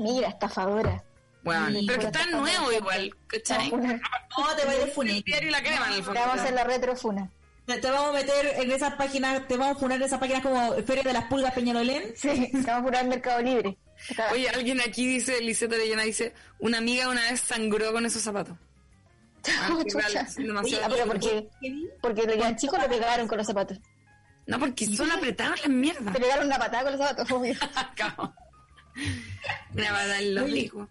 Mira, 0.00 0.28
estafadora. 0.28 1.04
Bueno, 1.42 1.68
Sí, 1.78 1.84
pero 1.86 2.00
que 2.00 2.06
está 2.06 2.24
nuevo 2.26 2.72
igual, 2.72 3.14
¿cachai? 3.26 3.68
Te 3.70 3.76
No, 3.76 4.56
te 4.56 4.64
va 4.64 4.70
a 4.70 4.74
ir 4.74 4.78
de 4.80 4.84
El 4.84 4.90
funeque. 4.92 5.22
diario 5.26 5.48
y 5.50 5.52
la 5.52 5.60
crema 5.62 5.86
en 5.88 5.92
el 5.92 6.04
fondo. 6.04 6.20
vamos 6.20 6.38
a 6.38 6.42
hacer 6.42 6.54
la 6.54 6.64
retrofuna. 6.64 7.30
Te, 7.66 7.78
te 7.80 7.90
vamos 7.90 8.10
a 8.10 8.12
meter 8.14 8.46
en 8.62 8.70
esas 8.72 8.94
páginas, 8.94 9.46
te 9.46 9.58
vamos 9.58 9.76
a 9.76 9.80
poner 9.80 9.98
en 9.98 10.04
esas 10.06 10.18
páginas 10.18 10.42
como 10.42 10.72
Feria 10.86 11.02
de 11.02 11.12
las 11.12 11.24
Pulgas 11.26 11.52
Peñalolén. 11.52 12.14
Sí, 12.16 12.50
vamos 12.52 12.68
a 12.68 12.80
jurar 12.82 13.06
Mercado 13.06 13.42
Libre. 13.42 13.76
Oye, 14.32 14.48
alguien 14.48 14.80
aquí 14.80 15.06
dice, 15.06 15.40
Liseta 15.40 15.74
Orellana 15.74 16.02
dice, 16.02 16.34
una 16.58 16.78
amiga 16.78 17.08
una 17.08 17.22
vez 17.22 17.40
sangró 17.40 17.92
con 17.92 18.06
esos 18.06 18.22
zapatos. 18.22 18.56
Ah, 19.46 19.76
demasiado 20.38 20.86
Ah, 20.86 20.88
pero 20.90 21.06
porque, 21.06 21.46
porque 22.00 22.22
los 22.22 22.38
ya 22.38 22.56
chicos 22.56 22.78
le 22.80 22.88
pegaron 22.88 23.28
con 23.28 23.36
los 23.36 23.46
zapatos. 23.46 23.78
No, 24.46 24.58
porque 24.58 24.86
son 24.86 25.10
apretados 25.10 25.60
las 25.60 25.68
mierdas. 25.68 26.14
Le 26.14 26.20
pegaron 26.20 26.46
una 26.46 26.58
patada 26.58 26.84
con 26.84 26.92
los 26.92 27.00
zapatos, 27.00 27.30
obvio. 27.30 27.54
Acabo. 27.74 28.32
Una 29.74 29.88
patada 29.88 30.18
en 30.18 30.34
los 30.34 30.48
hijos. 30.48 30.88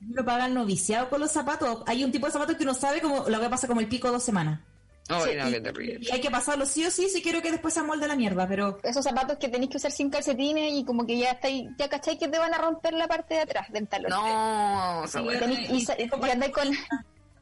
Lo 0.00 0.24
pagan 0.24 0.54
noviciado 0.54 1.10
con 1.10 1.20
los 1.20 1.30
zapatos. 1.30 1.82
Hay 1.86 2.04
un 2.04 2.10
tipo 2.10 2.24
de 2.24 2.32
zapatos 2.32 2.56
que 2.56 2.62
uno 2.62 2.72
sabe 2.72 3.02
como 3.02 3.28
lo 3.28 3.38
que 3.38 3.48
pasa 3.50 3.66
como 3.66 3.80
el 3.80 3.88
pico 3.88 4.10
dos 4.10 4.22
semanas. 4.22 4.60
No. 5.08 5.26
Y 5.26 6.10
hay 6.10 6.20
que 6.20 6.30
pasarlo 6.30 6.64
sí 6.64 6.84
o 6.86 6.90
sí 6.90 7.10
si 7.10 7.20
quiero 7.20 7.42
que 7.42 7.50
después 7.50 7.74
se 7.74 7.80
amolde 7.80 8.08
la 8.08 8.16
mierda, 8.16 8.48
pero 8.48 8.78
Esos 8.82 9.04
zapatos 9.04 9.36
que 9.36 9.48
tenéis 9.48 9.70
que 9.70 9.76
usar 9.76 9.92
sin 9.92 10.08
calcetines 10.08 10.72
y 10.72 10.84
como 10.84 11.06
que 11.06 11.18
ya 11.18 11.32
estáis, 11.32 11.66
ya 11.76 11.88
cacháis 11.90 12.18
que 12.18 12.28
te 12.28 12.38
van 12.38 12.54
a 12.54 12.58
romper 12.58 12.94
la 12.94 13.06
parte 13.06 13.34
de 13.34 13.40
atrás 13.40 13.70
del 13.70 13.86
talón. 13.86 14.10
No, 14.10 15.04
Sí, 15.06 15.18
y, 15.18 16.30
andáis 16.30 16.52
con 16.52 16.68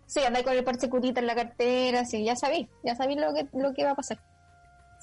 sí, 0.07 0.21
andáis 0.21 0.45
con 0.45 0.55
el 0.55 0.65
parche 0.65 0.89
curita 0.89 1.21
en 1.21 1.27
la 1.29 1.37
cartera, 1.37 2.05
sí, 2.05 2.25
ya 2.25 2.35
sabéis, 2.35 2.67
ya 2.83 2.97
sabéis 2.97 3.21
lo 3.21 3.33
que, 3.33 3.47
lo 3.57 3.73
que 3.73 3.85
va 3.85 3.93
a 3.93 3.97
pasar. 3.97 4.21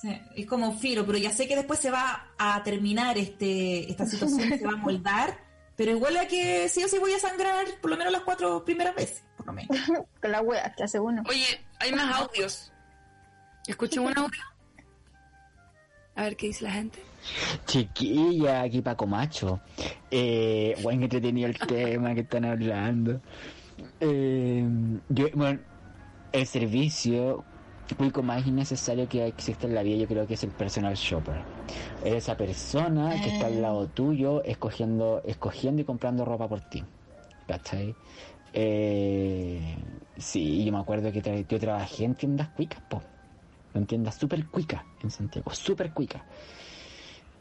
Sí, 0.01 0.21
es 0.35 0.45
como 0.45 0.77
filo, 0.77 1.05
pero 1.05 1.17
ya 1.17 1.31
sé 1.31 1.47
que 1.47 1.55
después 1.55 1.79
se 1.79 1.91
va 1.91 2.33
a 2.37 2.61
terminar 2.63 3.17
este 3.17 3.89
esta 3.89 4.05
situación, 4.05 4.49
se 4.49 4.65
va 4.65 4.73
a 4.73 4.77
moldar, 4.77 5.37
pero 5.77 5.91
igual 5.91 6.17
a 6.17 6.27
que 6.27 6.67
sí 6.67 6.83
o 6.83 6.89
sí 6.89 6.97
voy 6.99 7.13
a 7.13 7.19
sangrar 7.19 7.65
por 7.81 7.89
lo 7.89 7.97
menos 7.97 8.11
las 8.11 8.21
cuatro 8.23 8.65
primeras 8.65 8.95
veces, 8.95 9.23
Con 10.21 10.31
la 10.31 10.41
wea 10.41 10.73
que 10.75 10.83
hace 10.83 10.99
uno. 10.99 11.23
Oye, 11.27 11.65
hay 11.79 11.91
más 11.91 12.15
audios. 12.19 12.71
¿Escucho 13.67 14.01
un 14.01 14.17
audio? 14.17 14.41
A 16.15 16.23
ver 16.23 16.35
qué 16.35 16.47
dice 16.47 16.65
la 16.65 16.71
gente. 16.71 16.99
Chiquilla, 17.65 18.61
aquí 18.61 18.81
Paco 18.81 19.07
Macho. 19.07 19.61
Eh, 20.11 20.75
buen 20.81 21.01
entretenido 21.03 21.47
el 21.47 21.57
tema 21.57 22.13
que 22.13 22.21
están 22.21 22.45
hablando. 22.45 23.21
Eh, 23.99 24.67
yo, 25.09 25.27
bueno, 25.33 25.59
el 26.31 26.45
servicio 26.45 27.43
público 27.95 28.21
más 28.21 28.45
innecesario 28.45 29.09
que 29.09 29.25
existe 29.25 29.65
en 29.65 29.73
la 29.73 29.83
vida 29.83 29.97
yo 29.97 30.07
creo 30.07 30.27
que 30.27 30.35
es 30.35 30.43
el 30.43 30.51
personal 30.51 30.95
shopper. 30.95 31.41
Es 32.03 32.15
esa 32.15 32.37
persona 32.37 33.19
que 33.21 33.29
está 33.29 33.47
al 33.47 33.61
lado 33.61 33.87
tuyo 33.87 34.43
escogiendo, 34.43 35.21
escogiendo 35.25 35.81
y 35.81 35.85
comprando 35.85 36.25
ropa 36.25 36.47
por 36.47 36.61
ti. 36.61 36.83
¿Cachai? 37.47 37.95
Eh, 38.53 39.77
sí, 40.17 40.63
yo 40.63 40.71
me 40.71 40.79
acuerdo 40.79 41.11
que 41.11 41.45
yo 41.47 41.59
trabajé 41.59 42.05
en 42.05 42.15
tiendas 42.15 42.49
cuicas, 42.49 42.81
po. 42.89 43.01
En 43.73 43.85
tiendas 43.85 44.15
súper 44.15 44.47
cuicas 44.47 44.83
en 45.03 45.11
Santiago, 45.11 45.51
súper 45.53 45.93
cuicas. 45.93 46.23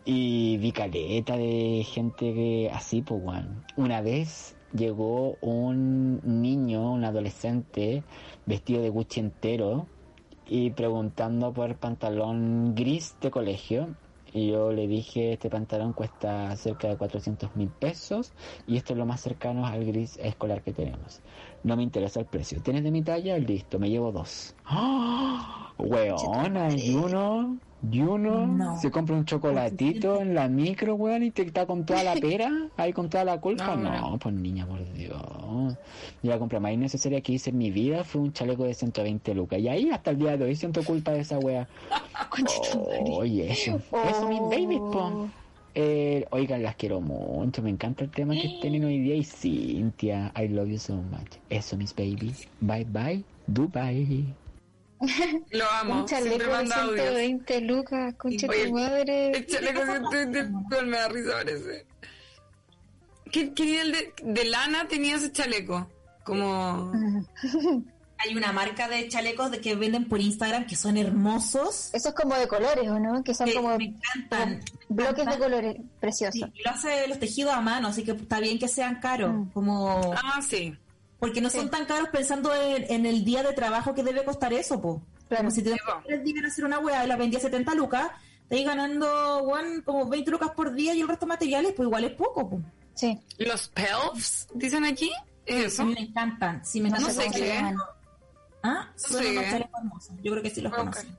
Y 0.05 0.57
vi 0.59 0.73
caleta 0.73 1.37
de 1.37 1.85
gente 1.87 2.33
que 2.33 2.71
así, 2.73 3.03
pues, 3.03 3.21
weón. 3.23 3.65
Una 3.77 4.01
vez 4.01 4.57
llegó 4.75 5.37
un 5.41 6.21
niño, 6.25 6.93
un 6.93 7.05
adolescente, 7.05 8.03
vestido 8.47 8.83
de 8.83 8.91
Gucci 8.91 9.21
entero 9.21 9.87
y 10.49 10.71
preguntando 10.71 11.53
por 11.53 11.77
pantalón 11.77 12.75
gris 12.75 13.17
de 13.21 13.31
colegio. 13.31 13.95
Y 14.33 14.49
yo 14.51 14.73
le 14.73 14.87
dije, 14.87 15.33
este 15.33 15.49
pantalón 15.51 15.93
cuesta 15.93 16.55
cerca 16.57 16.89
de 16.89 16.97
400 16.97 17.57
mil 17.57 17.71
pesos 17.71 18.33
y 18.67 18.77
esto 18.77 18.93
es 18.93 18.99
lo 18.99 19.07
más 19.07 19.21
cercano 19.21 19.67
al 19.67 19.85
gris 19.85 20.19
escolar 20.19 20.63
que 20.63 20.73
tenemos. 20.73 21.21
No 21.63 21.77
me 21.77 21.83
interesa 21.83 22.21
el 22.21 22.27
precio. 22.27 22.61
¿Tienes 22.63 22.85
de 22.85 22.91
mi 22.91 23.03
talla? 23.03 23.39
Listo, 23.39 23.79
me 23.79 23.91
llevo 23.91 24.13
dos. 24.13 24.55
¡Ah! 24.65 25.73
Weona, 25.79 26.75
y 26.75 26.95
uno, 26.95 27.61
y 27.91 28.01
uno 28.01 28.47
No. 28.47 28.81
se 28.81 28.91
compra 28.91 29.15
un 29.17 29.25
chocolatito 29.25 30.21
en 30.21 30.35
la 30.35 30.49
micro, 30.49 30.95
weón, 30.97 31.23
y 31.23 31.31
te 31.31 31.43
está 31.43 31.65
con 31.67 31.87
toda 31.87 32.03
la 32.03 32.15
pera, 32.15 32.51
ahí 32.77 32.93
con 32.93 33.09
toda 33.09 33.25
la 33.25 33.41
culpa. 33.41 33.77
No, 33.77 34.19
pues 34.19 34.35
niña, 34.35 34.67
por 34.67 34.81
Dios. 34.95 35.17
Yo 36.23 36.31
la 36.31 36.39
compra 36.39 36.59
más 36.61 36.73
innecesaria 36.73 37.21
que 37.21 37.33
hice 37.33 37.51
en 37.51 37.59
mi 37.59 37.71
vida 37.71 38.03
fue 38.05 38.21
un 38.23 38.33
chaleco 38.33 38.65
de 38.65 38.75
120 38.75 39.35
lucas. 39.35 39.59
Y 39.61 39.69
ahí 39.69 39.91
hasta 39.91 40.11
el 40.11 40.19
día 40.19 40.37
de 40.37 40.45
hoy 40.45 40.57
siento 40.57 40.83
culpa 40.85 41.13
de 41.13 41.21
esa 41.21 41.39
wea. 41.39 41.69
Oye, 43.11 43.51
eso. 43.51 43.81
Eso, 44.09 44.29
mis 44.29 44.41
babies, 44.41 44.79
po. 44.81 45.29
Eh, 45.75 46.27
oigan, 46.31 46.63
las 46.65 46.75
quiero 46.75 47.01
mucho. 47.01 47.63
Me 47.63 47.71
encanta 47.71 48.03
el 48.05 48.11
tema 48.11 48.35
que 48.35 48.49
tienen 48.61 48.85
hoy 48.85 48.99
día. 48.99 49.15
Y 49.15 49.23
Cintia, 49.25 50.33
I 50.37 50.49
love 50.49 50.69
you 50.69 50.79
so 50.79 50.95
much. 50.97 51.37
Eso, 51.51 51.77
mis 51.77 51.95
babies. 51.95 52.49
Bye 52.61 52.85
bye. 52.85 53.25
Dubai. 53.47 54.35
Lo 55.51 55.71
amo. 55.71 56.01
Un 56.01 56.07
chaleco 56.07 56.39
de 56.39 56.47
manda 56.51 56.83
audios. 56.83 56.97
120 57.07 57.61
lucas, 57.63 58.15
concha 58.17 58.47
Oye, 58.49 58.67
tu 58.67 58.73
madre. 58.75 59.31
El 59.31 59.47
chaleco 59.47 59.85
de 59.85 60.27
de- 60.27 60.43
de- 60.45 60.83
me 60.83 60.97
da 60.97 61.09
risa 61.09 61.33
parece. 61.33 61.87
¿Qué, 63.31 63.53
qué 63.53 63.65
nivel 63.65 63.93
de, 63.93 64.13
de 64.23 64.45
lana 64.47 64.89
tenía 64.89 65.17
ese 65.17 65.31
chaleco? 65.33 65.89
Como... 66.25 66.93
Hay 68.21 68.35
una 68.37 68.51
marca 68.53 68.89
de 68.89 69.07
chalecos 69.07 69.53
de 69.53 69.61
que 69.61 69.77
venden 69.77 70.09
por 70.09 70.21
Instagram 70.21 70.67
que 70.67 70.75
son 70.75 70.97
hermosos. 70.97 71.91
Eso 71.93 72.09
es 72.09 72.15
como 72.17 72.35
de 72.35 72.49
colores, 72.49 72.89
¿o 72.89 72.99
no? 72.99 73.23
Que 73.23 73.33
son 73.33 73.47
que 73.47 73.55
como 73.55 73.79
me 73.79 73.85
encantan. 73.85 74.61
bloques 74.89 75.15
de 75.15 75.23
encantan. 75.23 75.39
colores 75.39 75.77
Sí, 75.77 75.83
preciosos. 76.01 76.51
y 76.53 76.63
lo 76.65 76.71
hace 76.73 77.07
los 77.07 77.21
tejidos 77.21 77.55
a 77.55 77.61
mano, 77.61 77.87
así 77.87 78.03
que 78.03 78.11
está 78.11 78.41
bien 78.41 78.59
que 78.59 78.67
sean 78.67 78.99
caros. 78.99 79.33
Mm. 79.33 79.51
Como 79.51 80.13
Ah, 80.17 80.41
sí. 80.43 80.77
Porque 81.19 81.41
no 81.41 81.51
son 81.51 81.69
tan 81.71 81.85
caros 81.85 82.09
pensando 82.11 82.55
en, 82.55 82.85
en 82.89 83.05
el 83.07 83.25
día 83.25 83.43
de 83.43 83.53
trabajo 83.53 83.95
que 83.95 84.03
debe 84.05 84.25
costar 84.25 84.53
eso, 84.53 84.81
po. 84.81 85.03
Claro. 85.29 85.43
Como 85.45 85.51
si 85.51 85.63
te 85.63 85.73
Sí, 85.73 85.79
tres 86.07 86.25
días 86.25 86.39
en 86.39 86.47
hacer 86.47 86.65
una 86.65 86.79
weá 86.79 87.05
y 87.05 87.09
la 87.09 87.17
vendía 87.17 87.41
70 87.41 87.75
lucas, 87.75 88.11
te 88.49 88.57
ahí 88.57 88.65
ganando, 88.65 89.43
weón, 89.43 89.83
como 89.83 90.09
20 90.09 90.31
lucas 90.31 90.51
por 90.53 90.73
día 90.75 90.95
y 90.95 91.01
el 91.01 91.09
resto 91.09 91.27
de 91.27 91.31
materiales, 91.31 91.73
pues 91.77 91.87
igual 91.87 92.05
es 92.05 92.13
poco, 92.13 92.49
po. 92.49 92.61
Sí. 92.95 93.19
Los 93.39 93.69
pelfs, 93.69 94.49
dicen 94.55 94.85
aquí. 94.85 95.11
¿Es 95.45 95.57
A 95.65 95.67
eso? 95.67 95.85
me 95.87 96.01
encantan. 96.01 96.65
Sí, 96.65 96.81
me 96.81 96.89
No 96.91 96.97
encantan. 96.99 97.15
sé 97.17 97.23
cómo 97.27 97.35
se 97.37 97.41
qué. 97.43 97.75
¿Ah? 98.63 98.89
Son 98.97 99.23
sé. 99.23 99.31
unos 99.31 99.45
chalecos 99.45 99.81
hermosos. 99.81 100.15
Yo 100.23 100.31
creo 100.33 100.43
que 100.43 100.51
sí 100.51 100.61
los 100.61 100.73
Ok. 100.73 100.79
conocen. 100.79 101.19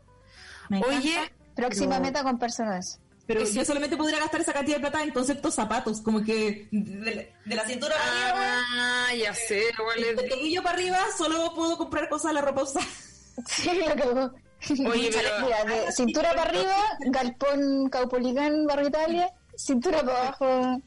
Me 0.70 0.82
Oye, 0.84 1.18
Próxima 1.56 2.00
meta 2.00 2.24
con 2.24 2.38
personas. 2.40 3.00
Pero 3.30 3.42
Ese- 3.42 3.54
yo 3.60 3.64
solamente 3.64 3.96
podría 3.96 4.18
gastar 4.18 4.42
esa 4.42 4.54
cantidad 4.54 4.78
de 4.78 4.82
plata 4.82 5.04
en 5.04 5.12
conceptos 5.12 5.54
zapatos, 5.54 6.02
como 6.02 6.24
que 6.24 6.68
de, 6.72 7.32
de 7.46 7.56
la 7.56 7.64
cintura 7.64 7.94
para 7.96 8.12
arriba, 8.32 8.64
ah, 8.74 9.14
ya 9.14 9.34
sé, 9.36 9.66
del 9.98 10.20
es... 10.20 10.30
tobillo 10.30 10.64
para 10.64 10.76
arriba, 10.76 10.98
solo 11.16 11.54
puedo 11.54 11.78
comprar 11.78 12.10
cosas 12.10 12.32
de 12.32 12.34
la 12.34 12.42
ropa 12.42 12.64
usada. 12.64 12.86
Sí, 13.46 13.70
lo 13.88 13.96
cagó. 13.96 14.32
Oye, 14.92 15.12
pero... 15.14 15.30
Mira, 15.46 15.64
de 15.64 15.92
cintura 15.92 16.30
para 16.32 16.42
arriba, 16.50 16.76
galpón 17.12 17.88
Caupolicán, 17.92 18.66
Barrio 18.66 18.88
Italia, 18.88 19.32
cintura 19.56 20.00
para 20.04 20.20
abajo, 20.30 20.82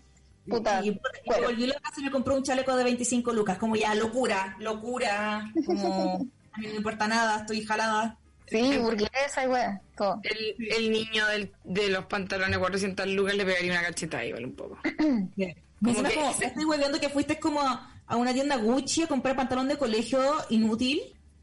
puta, 0.51 0.81
Y 0.85 0.98
cuero. 1.24 1.44
volví 1.44 1.66
loca 1.69 1.93
se 1.94 2.01
me 2.02 2.10
compró 2.10 2.35
un 2.35 2.43
chaleco 2.43 2.74
de 2.77 2.82
25 2.82 3.32
lucas, 3.32 3.56
como 3.56 3.77
ya, 3.77 3.94
locura, 3.94 4.56
locura, 4.59 5.48
como 5.64 6.28
a 6.52 6.59
mí 6.59 6.66
no 6.66 6.70
me 6.73 6.77
importa 6.78 7.06
nada, 7.06 7.36
estoy 7.39 7.64
jalada. 7.64 8.19
Sí, 8.53 8.79
burguesa 8.79 9.45
y 9.45 9.49
weá, 9.49 9.81
todo. 9.97 10.20
El, 10.23 10.57
el 10.70 10.91
niño 10.93 11.27
del, 11.27 11.53
de 11.65 11.89
los 11.89 12.05
pantalones 12.07 12.59
400 12.59 13.07
lucas 13.09 13.35
le 13.35 13.45
pegaría 13.45 13.73
una 13.73 13.83
cachetada 13.83 14.24
igual 14.24 14.45
un 14.45 14.55
poco. 14.55 14.79
Como 15.83 16.03
que 16.05 16.15
como, 16.15 16.31
estoy 16.41 16.65
hueveando 16.65 17.01
que 17.01 17.09
fuiste 17.09 17.41
como 17.41 17.61
a, 17.61 17.93
a 18.07 18.16
una 18.16 18.33
tienda 18.33 18.55
Gucci 18.55 19.03
a 19.03 19.09
comprar 19.09 19.35
pantalón 19.35 19.66
de 19.66 19.77
colegio 19.77 20.23
inútil. 20.49 21.03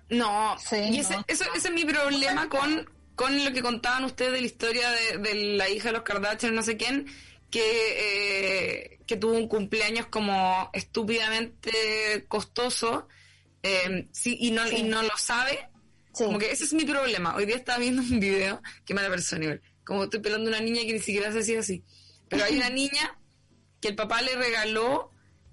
No, 0.09 0.55
Sí, 0.57 0.77
y 0.77 0.99
ese, 0.99 1.17
no. 1.17 1.25
eso, 1.27 1.43
ese 1.53 1.67
es 1.67 1.73
mi 1.73 1.83
problema 1.83 2.47
con, 2.47 2.89
con 3.15 3.43
lo 3.43 3.51
que 3.51 3.61
contaban 3.61 4.05
ustedes 4.05 4.31
de 4.31 4.39
la 4.39 4.45
historia 4.45 4.89
de, 4.91 5.17
de 5.17 5.35
la 5.57 5.69
hija 5.69 5.89
de 5.89 5.93
los 5.93 6.03
Kardashian, 6.03 6.55
no 6.55 6.63
sé 6.63 6.77
quién, 6.77 7.07
que, 7.51 7.61
eh, 7.61 8.99
que 9.05 9.17
tuvo 9.17 9.33
un 9.33 9.49
cumpleaños 9.49 10.05
como 10.05 10.69
estúpidamente 10.71 12.25
costoso 12.29 13.09
eh, 13.63 14.07
sí, 14.11 14.37
y, 14.39 14.51
no, 14.51 14.67
y 14.69 14.83
no 14.83 15.01
lo 15.01 15.17
sabe. 15.17 15.69
Sí. 16.19 16.25
Como 16.25 16.37
que 16.37 16.51
ese 16.51 16.65
es 16.65 16.73
mi 16.73 16.83
problema. 16.83 17.33
Hoy 17.35 17.45
día 17.45 17.55
estaba 17.55 17.79
viendo 17.79 18.01
un 18.01 18.19
video, 18.19 18.61
qué 18.85 18.93
mala 18.93 19.09
persona, 19.09 19.45
igual. 19.45 19.61
Como 19.85 20.03
estoy 20.03 20.19
pelando 20.19 20.49
a 20.49 20.53
una 20.53 20.61
niña 20.61 20.81
que 20.81 20.93
ni 20.93 20.99
siquiera 20.99 21.31
se 21.31 21.37
decía 21.37 21.59
así. 21.59 21.81
Pero 22.27 22.43
hay 22.43 22.57
una 22.57 22.69
niña 22.81 23.17
que 23.79 23.87
el 23.87 23.95
papá 23.95 24.21
le 24.21 24.35
regaló, 24.35 25.11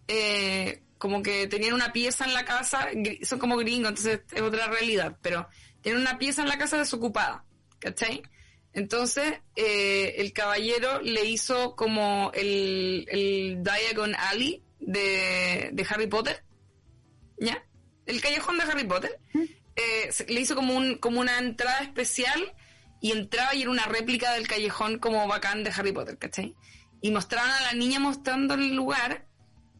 eh, 0.08 0.82
como 0.98 1.22
que 1.22 1.46
tenían 1.46 1.74
una 1.74 1.92
pieza 1.92 2.24
en 2.24 2.34
la 2.34 2.44
casa, 2.44 2.88
son 3.22 3.38
como 3.38 3.56
gringos, 3.56 3.90
entonces 3.90 4.20
es 4.32 4.42
otra 4.42 4.66
realidad, 4.66 5.16
pero 5.22 5.48
tienen 5.82 6.00
una 6.00 6.18
pieza 6.18 6.42
en 6.42 6.48
la 6.48 6.58
casa 6.58 6.78
desocupada, 6.78 7.44
¿cachai? 7.78 8.22
Entonces, 8.72 9.40
eh, 9.54 10.16
el 10.18 10.32
caballero 10.32 11.00
le 11.00 11.24
hizo 11.26 11.76
como 11.76 12.32
el, 12.34 13.06
el 13.08 13.62
Diagon 13.62 14.16
Alley 14.16 14.64
de, 14.80 15.70
de 15.72 15.86
Harry 15.88 16.08
Potter, 16.08 16.42
¿ya? 17.38 17.64
El 18.04 18.20
callejón 18.20 18.58
de 18.58 18.64
Harry 18.64 18.84
Potter. 18.84 19.20
Eh, 19.76 20.10
le 20.28 20.40
hizo 20.40 20.54
como, 20.54 20.74
un, 20.74 20.96
como 20.98 21.20
una 21.20 21.38
entrada 21.38 21.80
especial 21.80 22.54
y 23.00 23.12
entraba 23.12 23.54
y 23.54 23.62
era 23.62 23.70
una 23.70 23.84
réplica 23.84 24.32
del 24.32 24.48
callejón 24.48 24.98
como 24.98 25.26
bacán 25.28 25.62
de 25.64 25.70
Harry 25.70 25.92
Potter, 25.92 26.16
¿cachai? 26.18 26.54
Y 27.02 27.10
mostraban 27.10 27.50
a 27.50 27.60
la 27.60 27.72
niña 27.74 28.00
mostrando 28.00 28.54
el 28.54 28.74
lugar 28.74 29.26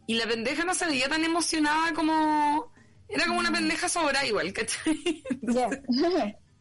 y 0.06 0.14
la 0.14 0.26
pendeja 0.26 0.64
no 0.64 0.74
se 0.74 0.86
veía 0.86 1.08
tan 1.08 1.24
emocionada 1.24 1.92
como... 1.94 2.72
Era 3.08 3.26
como 3.26 3.38
una 3.38 3.52
pendeja 3.52 3.88
sobra 3.88 4.26
igual, 4.26 4.52
¿cachai? 4.52 5.22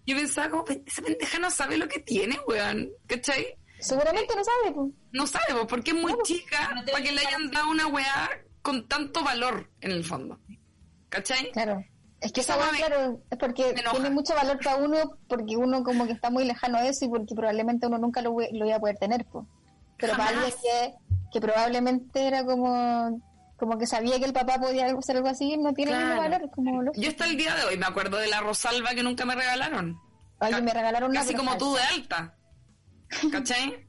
Yo 0.06 0.16
pensaba 0.16 0.50
como, 0.52 0.64
"Pen- 0.66 0.84
esa 0.86 1.02
pendeja 1.02 1.40
no 1.40 1.50
sabe 1.50 1.78
lo 1.78 1.88
que 1.88 2.00
tiene, 2.00 2.38
weón, 2.48 2.90
¿cachai? 3.08 3.58
Seguramente 3.80 4.34
no 4.36 4.44
sabe, 4.44 4.72
pues. 4.74 4.92
No 5.12 5.28
sabe, 5.28 5.46
po, 5.60 5.68
porque 5.68 5.92
es 5.92 5.98
muy 5.98 6.14
chica 6.24 6.72
no 6.76 6.86
para 6.86 7.04
que 7.04 7.12
le 7.12 7.22
hayan 7.26 7.50
dado 7.52 7.70
una 7.70 7.88
weá 7.88 8.30
con 8.62 8.88
tanto 8.88 9.24
valor 9.24 9.70
en 9.82 9.92
el 9.92 10.04
fondo. 10.06 10.40
¿Cachai? 11.10 11.52
Claro. 11.52 11.84
Es 12.26 12.32
que 12.32 12.42
Esa 12.42 12.58
mami- 12.58 12.78
claro, 12.78 13.20
es 13.30 13.38
porque 13.38 13.74
me 13.76 13.84
tiene 13.92 14.10
mucho 14.10 14.34
valor 14.34 14.58
para 14.64 14.78
uno, 14.78 14.98
porque 15.28 15.56
uno 15.58 15.84
como 15.84 16.08
que 16.08 16.14
está 16.14 16.32
muy 16.32 16.44
lejano 16.44 16.82
de 16.82 16.90
eso 16.90 17.06
y 17.06 17.10
porque 17.10 17.36
probablemente 17.36 17.86
uno 17.86 18.00
nunca 18.00 18.22
lo, 18.24 18.32
lo 18.32 18.66
iba 18.66 18.76
a 18.76 18.80
poder 18.80 18.98
tener, 18.98 19.26
pues. 19.26 19.46
Pero 19.98 20.14
para 20.18 20.30
Jamás. 20.30 20.44
alguien 20.46 20.60
que 20.64 20.96
que 21.32 21.42
probablemente 21.42 22.26
era 22.28 22.44
como 22.46 23.22
como 23.58 23.78
que 23.78 23.86
sabía 23.86 24.18
que 24.20 24.26
el 24.26 24.34
papá 24.34 24.58
podía 24.60 24.88
hacer 24.88 25.18
algo 25.18 25.30
así, 25.30 25.56
no 25.58 25.72
tiene 25.74 25.92
Claro. 25.92 26.22
valor. 26.22 26.50
Como 26.50 26.82
lo- 26.82 26.92
Yo 26.96 27.10
hasta 27.10 27.26
el 27.26 27.38
día 27.38 27.54
de 27.56 27.64
hoy 27.66 27.78
me 27.78 27.86
acuerdo 27.86 28.18
de 28.18 28.28
la 28.28 28.40
Rosalba 28.42 28.90
que 28.96 29.04
nunca 29.04 29.24
me 29.26 29.36
regalaron. 29.36 30.00
Oye, 30.40 30.62
me 30.62 30.74
regalaron 30.74 31.12
una 31.12 31.20
Casi 31.22 31.34
como 31.36 31.52
falsa. 31.52 31.60
tú 31.66 31.76
de 31.76 31.82
alta. 31.84 32.36
¿Cachai? 33.32 33.88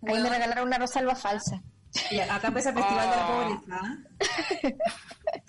A 0.08 0.12
mí 0.12 0.20
me 0.20 0.30
regalaron 0.30 0.66
una 0.68 0.78
rosalba 0.78 1.14
falsa. 1.14 1.62
Y 2.10 2.18
acá 2.18 2.48
empieza 2.48 2.70
el 2.70 2.76
Festival 2.76 3.10
de 3.10 3.16
la 3.16 3.28
Oh. 3.28 3.32
Pobreza. 3.32 3.80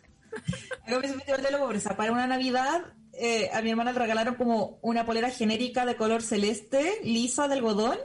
El 0.86 1.02
Festival 1.02 1.44
de 1.44 1.52
la 1.52 1.60
Pobreza. 1.60 1.96
Para 1.96 2.12
una 2.12 2.28
Navidad, 2.28 2.86
eh, 3.14 3.50
a 3.54 3.62
mi 3.62 3.72
hermana 3.72 3.92
le 3.92 4.00
regalaron 4.00 4.36
como 4.36 4.80
una 4.82 5.06
polera 5.06 5.30
genérica 5.30 5.86
de 5.86 5.96
color 5.96 6.22
celeste, 6.22 7.00
lisa, 7.04 7.48
de 7.48 7.56
algodón. 7.56 7.98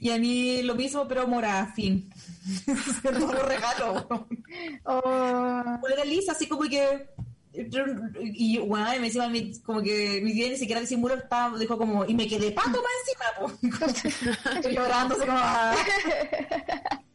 Y 0.00 0.10
a 0.10 0.18
mí 0.18 0.62
lo 0.62 0.74
mismo, 0.74 1.08
pero 1.08 1.26
morada, 1.26 1.72
fin. 1.74 2.12
Todo 3.02 3.32
lo 3.32 3.42
regalo. 3.42 4.06
Oh, 4.84 5.64
polera 5.80 6.04
lisa, 6.04 6.32
así 6.32 6.46
como 6.46 6.62
que... 6.62 7.08
Y 7.52 8.58
bueno, 8.58 8.94
y 8.94 9.00
me 9.00 9.06
encima 9.08 9.28
como 9.64 9.82
que 9.82 10.20
mi 10.22 10.32
tía 10.32 10.48
ni 10.48 10.56
siquiera 10.56 10.80
disimuló, 10.80 11.14
estaba, 11.14 11.58
dijo 11.58 11.76
como, 11.76 12.04
y 12.04 12.14
me 12.14 12.28
quedé 12.28 12.52
pato 12.52 12.80
más 12.80 13.60
encima, 13.60 14.70
llorando, 14.70 15.16
así 15.16 15.26
como, 15.26 15.38
ah. 15.40 15.74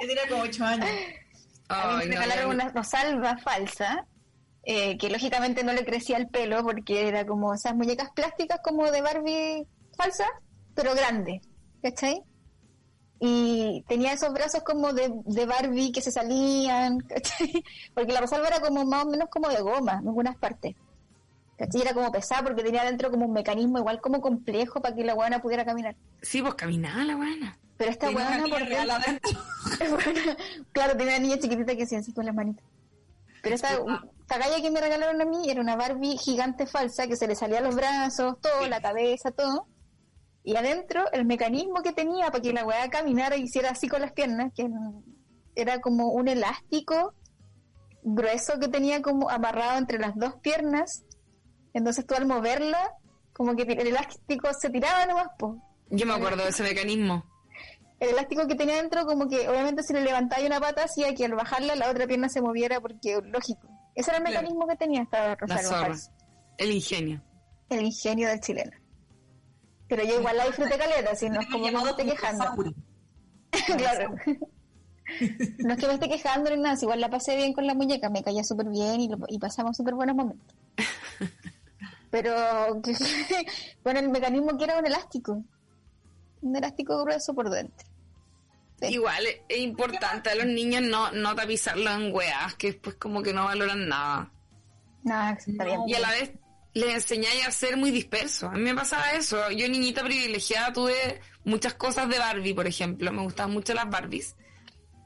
Yo 0.00 0.06
tenía 0.06 0.28
como 0.28 0.42
ocho 0.42 0.64
años. 0.64 0.88
A 1.70 1.98
mí 1.98 2.06
me 2.06 2.14
no, 2.14 2.20
regalaron 2.20 2.56
no, 2.56 2.64
una 2.64 2.72
rosalba 2.72 3.38
falsa, 3.38 4.06
eh, 4.62 4.98
que 4.98 5.08
lógicamente 5.08 5.64
no 5.64 5.72
le 5.72 5.84
crecía 5.84 6.16
el 6.16 6.28
pelo 6.28 6.62
porque 6.62 7.08
era 7.08 7.26
como 7.26 7.54
esas 7.54 7.74
muñecas 7.74 8.10
plásticas 8.10 8.60
como 8.62 8.90
de 8.90 9.00
Barbie 9.00 9.66
falsa, 9.96 10.26
pero 10.74 10.94
grande, 10.94 11.40
¿cachai? 11.82 12.22
Y 13.20 13.84
tenía 13.86 14.14
esos 14.14 14.32
brazos 14.32 14.62
como 14.62 14.92
de, 14.92 15.12
de 15.24 15.46
Barbie 15.46 15.92
que 15.92 16.00
se 16.00 16.10
salían, 16.10 16.98
¿cachai? 17.08 17.62
Porque 17.94 18.12
la 18.12 18.20
rosalba 18.20 18.48
era 18.48 18.60
como 18.60 18.84
más 18.84 19.04
o 19.04 19.10
menos 19.10 19.28
como 19.30 19.48
de 19.48 19.60
goma 19.60 19.98
en 20.00 20.08
algunas 20.08 20.36
partes. 20.36 20.74
¿Cachai? 21.58 21.82
Era 21.82 21.92
como 21.92 22.10
pesada 22.10 22.42
porque 22.42 22.62
tenía 22.62 22.84
dentro 22.84 23.10
como 23.10 23.26
un 23.26 23.34
mecanismo 23.34 23.78
igual 23.78 24.00
como 24.00 24.22
complejo 24.22 24.80
para 24.80 24.94
que 24.94 25.04
la 25.04 25.12
guana 25.12 25.42
pudiera 25.42 25.66
caminar. 25.66 25.94
Sí, 26.22 26.40
pues 26.40 26.54
caminaba 26.54 27.04
la 27.04 27.16
buena. 27.16 27.58
Pero 27.80 27.92
esta 27.92 28.08
Tenía 28.08 28.20
una 28.20 28.28
guana 28.28 28.44
niña 28.44 28.58
por 28.58 28.68
real 28.68 28.88
dentro- 29.06 29.30
adentro. 29.80 30.36
claro, 30.72 30.96
tenía 30.98 31.14
una 31.16 31.18
niña 31.18 31.38
chiquitita 31.38 31.74
que 31.74 31.84
hacía 31.84 32.00
así 32.00 32.12
con 32.12 32.26
las 32.26 32.34
manitas. 32.34 32.62
Pero 33.42 33.54
esta, 33.54 33.70
esta 34.20 34.36
galla 34.38 34.60
que 34.60 34.70
me 34.70 34.82
regalaron 34.82 35.18
a 35.22 35.24
mí 35.24 35.48
era 35.50 35.62
una 35.62 35.76
Barbie 35.76 36.18
gigante 36.18 36.66
falsa 36.66 37.06
que 37.06 37.16
se 37.16 37.26
le 37.26 37.34
salía 37.34 37.62
los 37.62 37.74
brazos, 37.74 38.38
todo, 38.42 38.68
la 38.68 38.82
cabeza, 38.82 39.30
todo. 39.30 39.66
Y 40.44 40.56
adentro 40.56 41.10
el 41.12 41.24
mecanismo 41.24 41.80
que 41.82 41.94
tenía 41.94 42.26
para 42.26 42.42
que 42.42 42.52
la 42.52 42.66
weá 42.66 42.90
caminara 42.90 43.36
y 43.38 43.44
hiciera 43.44 43.70
así 43.70 43.88
con 43.88 44.02
las 44.02 44.12
piernas, 44.12 44.52
que 44.54 44.68
era 45.54 45.80
como 45.80 46.08
un 46.12 46.28
elástico 46.28 47.14
grueso 48.02 48.58
que 48.60 48.68
tenía 48.68 49.00
como 49.00 49.30
amarrado 49.30 49.78
entre 49.78 49.98
las 49.98 50.14
dos 50.16 50.34
piernas. 50.42 51.04
Entonces 51.72 52.06
tú 52.06 52.14
al 52.14 52.26
moverla, 52.26 52.92
como 53.32 53.56
que 53.56 53.62
el 53.62 53.86
elástico 53.86 54.50
se 54.52 54.68
tiraba 54.68 55.06
nomás, 55.06 55.28
pues. 55.38 55.54
Yo 55.88 56.04
me 56.04 56.12
acuerdo 56.12 56.42
de 56.42 56.50
ese 56.50 56.62
mecanismo. 56.62 57.24
El 58.00 58.08
elástico 58.10 58.46
que 58.46 58.54
tenía 58.56 58.76
dentro, 58.76 59.04
como 59.06 59.28
que 59.28 59.48
obviamente 59.48 59.82
si 59.82 59.92
le 59.92 60.00
levantáis 60.02 60.46
una 60.46 60.58
pata, 60.60 60.84
hacía 60.84 61.14
que 61.14 61.24
al 61.26 61.34
bajarla 61.34 61.76
la 61.76 61.90
otra 61.90 62.06
pierna 62.06 62.28
se 62.28 62.40
moviera, 62.40 62.80
porque 62.80 63.20
lógico. 63.24 63.68
Ese 63.94 64.10
era 64.10 64.18
el 64.18 64.24
Claro. 64.24 64.40
mecanismo 64.40 64.66
que 64.66 64.76
tenía 64.76 65.02
esta. 65.02 65.36
Falsa. 65.36 66.10
El 66.58 66.72
ingenio. 66.72 67.22
El 67.68 67.82
ingenio 67.84 68.28
del 68.28 68.40
chileno. 68.40 68.72
Pero 69.88 70.04
yo 70.04 70.18
igual 70.20 70.36
la 70.36 70.46
disfruté 70.46 70.78
caleta, 70.78 71.14
si 71.14 71.28
no 71.28 71.40
es 71.40 71.46
como 71.48 71.64
que 71.66 71.72
me 71.72 71.90
esté 71.90 72.04
quejando. 72.06 72.44
Claro. 73.76 74.14
no 75.58 75.72
es 75.74 75.78
que 75.78 75.86
me 75.88 75.94
esté 75.94 76.08
quejando 76.08 76.50
ni 76.50 76.62
nada, 76.62 76.76
si 76.76 76.84
igual 76.84 77.00
la 77.00 77.10
pasé 77.10 77.34
bien 77.36 77.52
con 77.52 77.66
la 77.66 77.74
muñeca, 77.74 78.08
me 78.08 78.22
caía 78.22 78.44
súper 78.44 78.68
bien 78.68 79.00
y, 79.00 79.08
lo- 79.08 79.18
y 79.28 79.38
pasamos 79.40 79.76
súper 79.76 79.94
buenos 79.94 80.14
momentos. 80.14 80.56
Pero, 82.10 82.32
bueno, 83.84 84.00
el 84.00 84.08
mecanismo 84.08 84.56
que 84.56 84.64
era 84.64 84.78
un 84.78 84.86
elástico. 84.86 85.42
Un 86.42 86.56
elástico 86.56 87.02
grueso 87.04 87.34
por 87.34 87.50
dentro. 87.50 87.86
Igual 88.82 89.26
es, 89.26 89.40
es 89.48 89.58
importante 89.58 90.30
a 90.30 90.34
los 90.34 90.46
niños 90.46 90.82
no, 90.82 91.10
no 91.12 91.34
tapizarlos 91.34 91.94
en 91.94 92.14
weas 92.14 92.54
que 92.54 92.68
después 92.68 92.96
como 92.96 93.22
que 93.22 93.32
no 93.32 93.44
valoran 93.44 93.88
nada. 93.88 94.32
Está 95.04 95.64
bien. 95.64 95.80
Y 95.86 95.94
a 95.94 96.00
la 96.00 96.10
vez 96.10 96.32
les 96.74 96.94
enseñáis 96.94 97.46
a 97.46 97.50
ser 97.50 97.76
muy 97.76 97.90
dispersos. 97.90 98.50
A 98.50 98.52
mí 98.52 98.60
me 98.60 98.74
pasaba 98.74 99.12
eso. 99.12 99.50
Yo, 99.50 99.68
niñita 99.68 100.04
privilegiada, 100.04 100.72
tuve 100.72 101.20
muchas 101.44 101.74
cosas 101.74 102.08
de 102.08 102.18
Barbie, 102.18 102.54
por 102.54 102.66
ejemplo. 102.66 103.12
Me 103.12 103.22
gustaban 103.22 103.52
mucho 103.52 103.74
las 103.74 103.88
Barbies. 103.88 104.36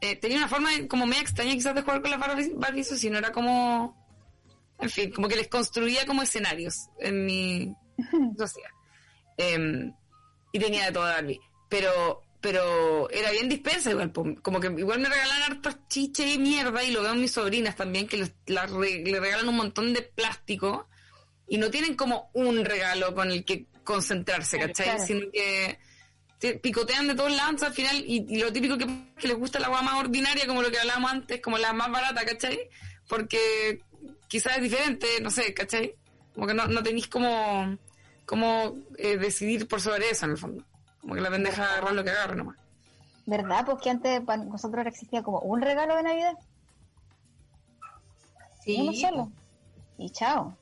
Eh, 0.01 0.17
tenía 0.17 0.37
una 0.37 0.49
forma 0.49 0.69
como 0.89 1.07
media 1.07 1.23
extraña 1.23 1.53
quizás 1.53 1.75
de 1.75 1.83
jugar 1.83 2.03
con 2.03 2.11
las 2.11 2.21
Barbies, 2.21 2.51
Barbies 2.55 2.93
o 2.93 2.97
si 2.97 3.11
no 3.11 3.19
era 3.19 3.33
como... 3.33 4.03
En 4.81 4.91
fin, 4.91 5.13
como 5.13 5.29
que 5.29 5.37
les 5.37 5.49
construía 5.49 6.05
como 6.05 6.23
escenarios 6.23 6.89
en 6.99 7.25
mi 7.25 7.75
sociedad. 8.37 8.71
Em, 9.37 9.95
y 10.53 10.59
tenía 10.59 10.87
de 10.87 10.93
todo 10.93 11.05
Barbie. 11.05 11.41
Pero 11.69 12.24
pero 12.45 13.09
era 13.09 13.31
bien 13.31 13.49
dispersa 13.49 13.91
igual, 13.91 14.13
como 14.13 14.61
que 14.61 14.67
igual 14.67 14.99
me 15.01 15.09
regalan 15.09 15.43
hartos 15.51 15.77
chiches 15.89 16.35
y 16.35 16.39
mierda 16.39 16.85
y 16.85 16.91
lo 16.93 17.01
veo 17.03 17.15
en 17.15 17.21
mis 17.23 17.33
sobrinas 17.33 17.75
también 17.75 18.07
que 18.07 18.19
les- 18.19 18.35
re- 18.47 19.03
le 19.03 19.19
regalan 19.19 19.49
un 19.49 19.57
montón 19.57 19.95
de 19.95 20.03
plástico 20.03 20.87
y 21.49 21.57
no 21.57 21.71
tienen 21.71 21.95
como 21.95 22.29
un 22.35 22.63
regalo 22.67 23.15
con 23.15 23.31
el 23.31 23.47
que 23.47 23.65
concentrarse, 23.83 24.59
¿cachai? 24.59 24.85
Claro. 24.89 25.07
Sino 25.07 25.31
que 25.33 25.79
te- 26.39 26.59
picotean 26.59 27.09
de 27.09 27.15
todos 27.15 27.33
lados 27.33 27.63
al 27.63 27.73
final 27.73 27.97
y, 28.07 28.27
y 28.29 28.39
lo 28.39 28.53
típico 28.53 28.77
que, 28.77 28.87
que 29.19 29.29
les 29.29 29.39
gusta 29.39 29.59
la 29.59 29.69
agua 29.69 29.81
más 29.81 29.95
ordinaria 30.01 30.47
como 30.47 30.61
lo 30.61 30.71
que 30.71 30.79
hablábamos 30.81 31.13
antes, 31.13 31.41
como 31.41 31.57
la 31.57 31.73
más 31.73 31.91
barata, 31.91 32.27
¿cachai? 32.27 32.59
Porque 33.09 33.81
quizás 34.29 34.59
es 34.59 34.63
diferente, 34.65 35.07
no 35.23 35.31
sé, 35.31 35.55
¿cachai? 35.55 35.95
Como 36.35 36.47
que 36.47 36.53
no, 36.53 36.67
no 36.67 36.83
tenéis 36.83 37.07
como, 37.09 37.79
como 38.27 38.77
eh, 38.99 39.17
decidir 39.17 39.67
por 39.67 39.81
sobre 39.81 40.11
eso 40.11 40.27
en 40.27 40.33
el 40.33 40.37
fondo. 40.39 40.63
Como 41.05 41.15
que 41.15 41.21
la 41.21 41.31
pendeja 41.31 41.65
agarra 41.65 41.93
lo 41.93 42.03
que 42.05 42.11
agarra 42.11 42.35
nomás. 42.35 42.57
¿Verdad? 43.27 43.65
Pues 43.65 43.79
que 43.83 43.91
antes 43.91 44.21
para 44.23 44.43
nosotros 44.45 44.85
existía 44.87 45.23
como 45.23 45.39
un 45.41 45.61
regalo 45.63 45.97
de 45.97 46.03
Navidad, 46.03 46.35
Sí. 48.65 48.77
uno 48.81 48.93
solo. 48.93 49.33
Y 49.99 50.11
chao. 50.11 50.57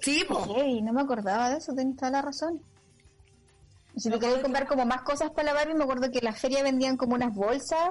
Sí, 0.00 0.24
po. 0.26 0.44
Ey, 0.56 0.80
no 0.82 0.92
me 0.92 1.02
acordaba 1.02 1.50
de 1.50 1.58
eso, 1.58 1.74
tenés 1.74 1.96
toda 1.96 2.10
la 2.12 2.22
razón. 2.22 2.62
Y 3.94 4.00
si 4.00 4.08
te 4.10 4.18
queréis 4.18 4.38
comprar 4.40 4.66
como 4.66 4.86
más 4.86 5.02
cosas 5.02 5.30
para 5.30 5.44
la 5.48 5.52
Barbie, 5.54 5.74
me 5.74 5.84
acuerdo 5.84 6.10
que 6.10 6.18
en 6.18 6.24
la 6.24 6.32
feria 6.32 6.62
vendían 6.62 6.96
como 6.96 7.14
unas 7.16 7.34
bolsas 7.34 7.90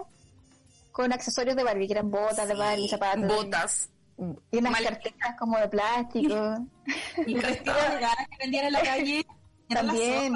con 0.91 1.11
accesorios 1.13 1.55
de 1.55 1.63
Barbie, 1.63 1.87
que 1.87 1.93
eran 1.93 2.09
botas 2.09 2.47
de 2.47 2.55
Barbie, 2.55 2.87
zapatos. 2.87 3.27
botas. 3.27 3.89
Y 4.51 4.57
unas 4.57 4.71
Mal- 4.71 4.83
carteras 4.83 5.35
como 5.37 5.57
de 5.57 5.69
plástico. 5.69 6.65
Y 7.27 7.33
vestidos 7.35 7.77
de 7.91 7.99
gana 7.99 8.25
que 8.31 8.37
vendían 8.39 8.65
en 8.65 8.73
la 8.73 8.81
calle. 8.81 9.25
También. 9.69 10.33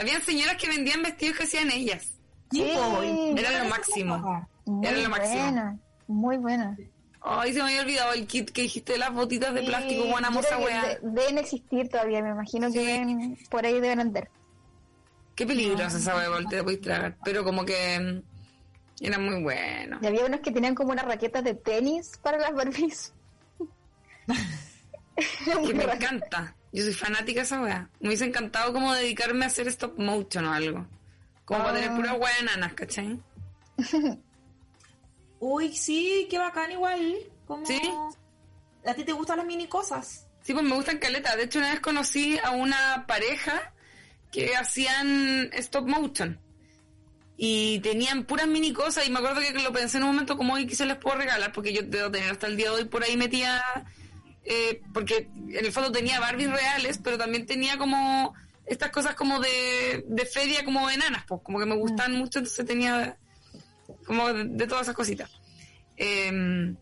Habían 0.00 0.22
señoras 0.22 0.56
que 0.56 0.68
vendían 0.68 1.02
vestidos 1.02 1.36
que 1.36 1.44
hacían 1.44 1.70
ellas. 1.70 2.02
Sí, 2.50 2.62
Sí. 2.72 3.34
Era 3.36 3.62
lo 3.62 3.68
máximo. 3.70 4.48
Muy 4.64 4.86
Era 4.86 4.96
lo 4.98 5.08
máximo. 5.10 5.42
buena, 5.42 5.78
muy 6.08 6.36
buena. 6.38 6.76
Ay, 7.22 7.52
se 7.52 7.58
me 7.62 7.68
había 7.68 7.82
olvidado 7.82 8.12
el 8.14 8.26
kit 8.26 8.50
que 8.50 8.62
dijiste 8.62 8.92
de 8.94 8.98
las 8.98 9.12
botitas 9.12 9.52
de 9.52 9.62
plástico, 9.62 10.04
buena 10.06 10.30
moza 10.30 10.56
weá. 10.58 10.84
de- 10.86 10.98
deben 11.02 11.36
existir 11.38 11.88
todavía, 11.90 12.22
me 12.22 12.30
imagino 12.30 12.68
que 12.72 12.78
Sí. 12.80 12.86
deben- 12.86 13.48
por 13.50 13.66
ahí 13.66 13.74
deben 13.74 14.00
andar. 14.00 14.30
Qué 15.34 15.46
peligrosa 15.46 15.98
esa 15.98 16.16
weá, 16.16 16.28
te 16.48 16.62
podéis 16.62 16.80
tragar. 16.80 17.16
Pero 17.24 17.44
como 17.44 17.64
que 17.66 18.00
mm, 18.00 19.04
era 19.04 19.18
muy 19.18 19.42
bueno. 19.42 19.98
Y 20.02 20.06
había 20.06 20.24
unos 20.24 20.40
que 20.40 20.50
tenían 20.50 20.74
como 20.74 20.92
unas 20.92 21.04
raquetas 21.04 21.44
de 21.44 21.54
tenis 21.54 22.12
para 22.22 22.38
las 22.38 22.54
Barbies. 22.54 23.12
Que 25.66 25.74
me 25.74 25.84
encanta. 25.84 26.54
Yo 26.72 26.84
soy 26.84 26.94
fanática 26.94 27.40
de 27.40 27.46
esa 27.46 27.60
weá. 27.60 27.88
Me 28.00 28.08
hubiese 28.08 28.24
encantado 28.26 28.72
como 28.72 28.94
dedicarme 28.94 29.44
a 29.44 29.48
hacer 29.48 29.66
stop 29.68 29.98
motion 29.98 30.46
o 30.46 30.52
algo. 30.52 30.86
Como 31.44 31.64
para 31.64 31.78
Ah. 31.78 31.80
tener 31.80 31.96
pura 31.96 32.14
weá 32.14 32.38
enanas, 32.38 32.74
¿cachai? 32.74 33.20
Uy, 35.40 35.74
sí, 35.76 36.26
qué 36.30 36.38
bacán 36.38 36.70
igual. 36.72 37.16
Como... 37.46 37.66
¿Sí? 37.66 37.80
¿A 38.86 38.94
ti 38.94 39.04
te 39.04 39.12
gustan 39.12 39.38
las 39.38 39.46
mini 39.46 39.66
cosas? 39.66 40.26
Sí, 40.42 40.52
pues 40.52 40.64
me 40.64 40.74
gustan 40.74 40.98
caleta. 40.98 41.36
De 41.36 41.44
hecho, 41.44 41.58
una 41.58 41.70
vez 41.70 41.80
conocí 41.80 42.38
a 42.42 42.50
una 42.52 43.04
pareja 43.06 43.72
que 44.30 44.54
hacían 44.56 45.50
stop 45.54 45.86
motion. 45.88 46.38
Y 47.36 47.80
tenían 47.80 48.24
puras 48.24 48.46
mini 48.46 48.72
cosas. 48.72 49.06
Y 49.06 49.10
me 49.10 49.18
acuerdo 49.18 49.40
que 49.40 49.52
lo 49.62 49.72
pensé 49.72 49.96
en 49.96 50.04
un 50.04 50.10
momento 50.10 50.36
como 50.36 50.54
hoy 50.54 50.68
se 50.74 50.86
les 50.86 50.96
puedo 50.98 51.16
regalar. 51.16 51.52
Porque 51.52 51.72
yo 51.72 51.82
debo 51.82 52.10
tener 52.10 52.30
hasta 52.30 52.46
el 52.46 52.56
día 52.56 52.66
de 52.70 52.76
hoy 52.76 52.84
por 52.84 53.02
ahí 53.02 53.16
metía. 53.16 53.62
Eh, 54.52 54.82
porque 54.92 55.28
en 55.48 55.64
el 55.64 55.72
fondo 55.72 55.92
tenía 55.92 56.18
Barbies 56.18 56.50
reales, 56.50 56.98
pero 56.98 57.16
también 57.16 57.46
tenía 57.46 57.78
como 57.78 58.34
estas 58.66 58.90
cosas 58.90 59.14
como 59.14 59.38
de, 59.38 60.04
de 60.08 60.26
feria, 60.26 60.64
como 60.64 60.90
enanas, 60.90 61.24
pues 61.28 61.40
como 61.42 61.60
que 61.60 61.66
me 61.66 61.76
gustan 61.76 62.12
mucho. 62.12 62.40
Entonces 62.40 62.66
tenía 62.66 63.16
como 64.06 64.32
de, 64.32 64.44
de 64.44 64.66
todas 64.66 64.82
esas 64.82 64.96
cositas. 64.96 65.30
Eh, 65.96 66.74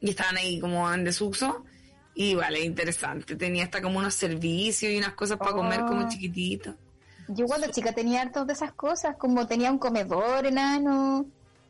y 0.00 0.10
estaban 0.10 0.36
ahí 0.38 0.58
como 0.58 0.92
en 0.92 1.04
desuso. 1.04 1.64
Y 2.14 2.34
vale, 2.34 2.60
interesante. 2.60 3.36
Tenía 3.36 3.64
hasta 3.64 3.80
como 3.80 3.98
unos 3.98 4.14
servicios 4.14 4.92
y 4.92 4.98
unas 4.98 5.14
cosas 5.14 5.38
para 5.38 5.52
comer 5.52 5.80
como 5.80 6.06
Oh. 6.06 6.08
chiquititos. 6.08 6.74
Yo 7.28 7.46
cuando 7.46 7.70
chica 7.70 7.92
tenía 7.92 8.20
hartos 8.22 8.46
de 8.46 8.52
esas 8.52 8.72
cosas, 8.72 9.16
como 9.16 9.46
tenía 9.46 9.70
un 9.70 9.78
comedor 9.78 10.44
enano, 10.44 11.24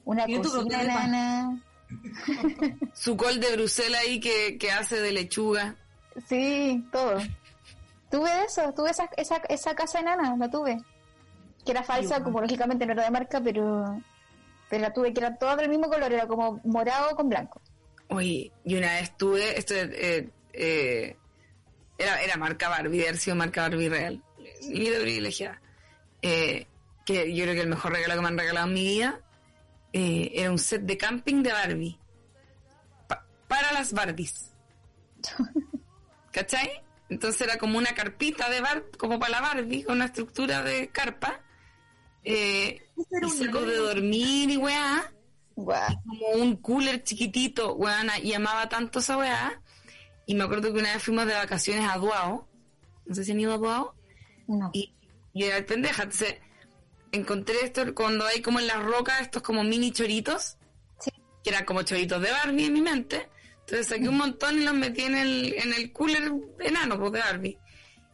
Una 0.04 0.24
cocina 0.26 0.82
enana. 0.82 1.62
Su 2.94 3.16
col 3.16 3.40
de 3.40 3.52
Bruselas 3.56 4.00
ahí 4.02 4.20
que, 4.20 4.58
que 4.58 4.70
hace 4.70 5.00
de 5.00 5.12
lechuga. 5.12 5.76
Sí, 6.28 6.84
todo. 6.92 7.18
Tuve 8.10 8.30
eso, 8.44 8.72
tuve 8.74 8.90
esa, 8.90 9.08
esa, 9.16 9.36
esa 9.48 9.74
casa 9.74 10.00
enana, 10.00 10.36
la 10.36 10.50
tuve. 10.50 10.78
Que 11.64 11.72
era 11.72 11.82
falsa, 11.82 12.22
como 12.22 12.40
lógicamente 12.40 12.84
no 12.84 12.92
era 12.92 13.04
de 13.04 13.10
marca, 13.10 13.40
pero, 13.40 14.00
pero 14.68 14.82
la 14.82 14.92
tuve, 14.92 15.14
que 15.14 15.20
era 15.20 15.36
toda 15.36 15.56
del 15.56 15.70
mismo 15.70 15.88
color, 15.88 16.12
era 16.12 16.26
como 16.26 16.60
morado 16.64 17.16
con 17.16 17.28
blanco. 17.28 17.60
Oye, 18.08 18.52
y 18.64 18.74
una 18.74 18.94
vez 18.94 19.16
tuve, 19.16 19.58
esto 19.58 19.74
eh, 19.74 20.28
eh, 20.52 21.16
era, 21.96 22.20
era 22.20 22.36
marca 22.36 22.68
Barbie, 22.68 23.02
haber 23.02 23.16
sido 23.16 23.36
marca 23.36 23.62
Barbie 23.62 23.88
real. 23.88 24.22
Vida 24.68 24.98
privilegiada. 25.00 25.60
Eh, 26.20 26.66
que 27.06 27.34
yo 27.34 27.44
creo 27.44 27.54
que 27.54 27.62
el 27.62 27.68
mejor 27.68 27.92
regalo 27.92 28.14
que 28.14 28.20
me 28.20 28.28
han 28.28 28.38
regalado 28.38 28.68
en 28.68 28.74
mi 28.74 28.84
vida 28.84 29.20
eh, 29.92 30.30
era 30.34 30.50
un 30.50 30.58
set 30.58 30.82
de 30.82 30.96
camping 30.96 31.42
de 31.42 31.52
Barbie. 31.52 31.98
Pa- 33.08 33.26
para 33.48 33.72
las 33.72 33.92
Barbies. 33.92 34.50
¿Cachai? 36.32 36.70
Entonces 37.08 37.40
era 37.42 37.58
como 37.58 37.76
una 37.78 37.94
carpita 37.94 38.48
de 38.48 38.60
bar, 38.60 38.84
como 38.98 39.18
para 39.18 39.32
la 39.32 39.40
Barbie, 39.42 39.84
con 39.84 39.96
una 39.96 40.06
estructura 40.06 40.62
de 40.62 40.88
carpa. 40.88 41.40
Eh, 42.24 42.88
y 42.96 43.30
sacos 43.30 43.66
de 43.66 43.76
dormir 43.76 44.50
y 44.50 44.56
weá 44.56 45.12
como 45.54 46.28
un 46.42 46.56
cooler 46.56 47.02
chiquitito, 47.02 47.74
weona, 47.74 48.18
y 48.18 48.32
amaba 48.32 48.68
tanto 48.68 49.00
esa 49.00 49.18
weá. 49.18 49.60
Y 50.24 50.34
me 50.34 50.44
acuerdo 50.44 50.72
que 50.72 50.78
una 50.80 50.94
vez 50.94 51.02
fuimos 51.02 51.26
de 51.26 51.34
vacaciones 51.34 51.86
a 51.90 51.98
Duao, 51.98 52.48
no 53.04 53.14
sé 53.14 53.24
si 53.24 53.32
han 53.32 53.40
ido 53.40 53.52
a 53.52 53.58
Duao, 53.58 53.94
No. 54.46 54.70
y 54.72 54.94
yo 55.34 55.46
era 55.46 55.58
el 55.58 55.64
pendeja, 55.66 56.04
entonces 56.04 56.36
encontré 57.12 57.54
esto 57.64 57.94
cuando 57.94 58.26
hay 58.26 58.40
como 58.42 58.58
en 58.60 58.66
las 58.66 58.82
rocas 58.82 59.20
estos 59.20 59.42
como 59.42 59.62
mini 59.64 59.92
choritos, 59.92 60.56
Sí. 61.00 61.10
que 61.44 61.50
eran 61.50 61.64
como 61.64 61.82
choritos 61.82 62.20
de 62.20 62.30
Barbie 62.30 62.66
en 62.66 62.72
mi 62.72 62.80
mente. 62.80 63.28
Entonces 63.60 63.86
saqué 63.86 64.08
un 64.08 64.16
montón 64.18 64.60
y 64.60 64.64
los 64.64 64.74
metí 64.74 65.02
en 65.02 65.16
el, 65.16 65.54
en 65.54 65.72
el 65.72 65.92
cooler 65.92 66.32
enano 66.60 66.98
pues, 66.98 67.12
de 67.12 67.18
Barbie. 67.20 67.58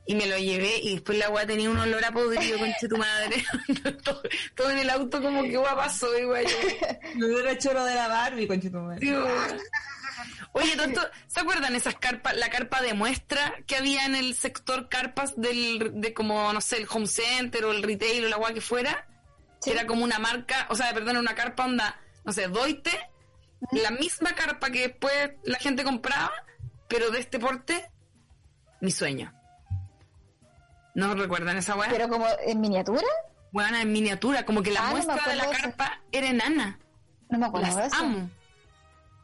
Y 0.06 0.14
me 0.14 0.26
lo 0.26 0.38
llevé 0.38 0.78
y 0.82 0.92
después 0.94 1.18
la 1.18 1.28
weá 1.28 1.46
tenía 1.46 1.68
un 1.68 1.78
olor 1.78 2.02
a 2.02 2.10
podrido, 2.12 2.58
conche 2.58 2.88
tu 2.88 2.96
madre. 2.96 3.44
todo, 4.04 4.22
todo 4.54 4.70
en 4.70 4.78
el 4.78 4.88
auto 4.90 5.20
como 5.20 5.42
que 5.42 5.58
pasó 5.58 6.18
y 6.18 6.24
weá. 6.24 6.42
yo- 6.42 6.48
No 7.16 7.38
era 7.38 7.58
choro 7.58 7.84
de 7.84 7.94
la 7.94 8.08
Barbie, 8.08 8.46
conchetumare. 8.46 9.00
Tío. 9.00 9.22
Oye, 10.52 10.76
tonto, 10.76 11.00
¿se 11.26 11.40
acuerdan 11.40 11.74
esas 11.74 11.94
carpas, 11.96 12.36
la 12.36 12.48
carpa 12.50 12.80
de 12.82 12.94
muestra 12.94 13.54
que 13.66 13.76
había 13.76 14.04
en 14.06 14.14
el 14.14 14.34
sector 14.34 14.88
carpas 14.88 15.34
del, 15.40 15.92
de 16.00 16.14
como, 16.14 16.52
no 16.52 16.60
sé, 16.60 16.78
el 16.78 16.86
home 16.90 17.06
center 17.06 17.64
o 17.64 17.72
el 17.72 17.82
retail 17.82 18.24
o 18.24 18.28
la 18.28 18.36
agua 18.36 18.52
que 18.52 18.60
fuera? 18.60 19.06
Sí. 19.60 19.70
Era 19.70 19.86
como 19.86 20.04
una 20.04 20.18
marca, 20.18 20.66
o 20.70 20.74
sea, 20.74 20.92
perdón, 20.94 21.16
una 21.16 21.34
carpa 21.34 21.64
onda, 21.64 22.00
no 22.24 22.32
sé, 22.32 22.48
Doite, 22.48 22.92
la 23.72 23.90
misma 23.90 24.34
carpa 24.34 24.70
que 24.70 24.88
después 24.88 25.30
la 25.44 25.58
gente 25.58 25.82
compraba, 25.84 26.30
pero 26.88 27.10
de 27.10 27.18
este 27.20 27.38
porte, 27.38 27.90
mi 28.80 28.90
sueño. 28.92 29.32
¿No 30.94 31.14
recuerdan 31.14 31.56
esa 31.56 31.76
weá? 31.76 31.88
Pero 31.90 32.08
como 32.08 32.26
en 32.46 32.60
miniatura, 32.60 33.02
Buena 33.50 33.80
en 33.80 33.90
miniatura, 33.92 34.44
como 34.44 34.62
que 34.62 34.70
la 34.70 34.80
Ah, 34.80 34.86
no 34.86 34.90
muestra 34.92 35.26
de 35.26 35.36
la 35.36 35.46
de 35.46 35.52
eso. 35.52 35.62
carpa 35.62 36.00
era 36.12 36.28
enana. 36.28 36.78
no 37.30 37.38
me 37.38 37.46
acuerdo 37.46 37.66
de 37.68 37.74
Las 37.82 37.92
eso. 37.92 38.02
amo. 38.02 38.30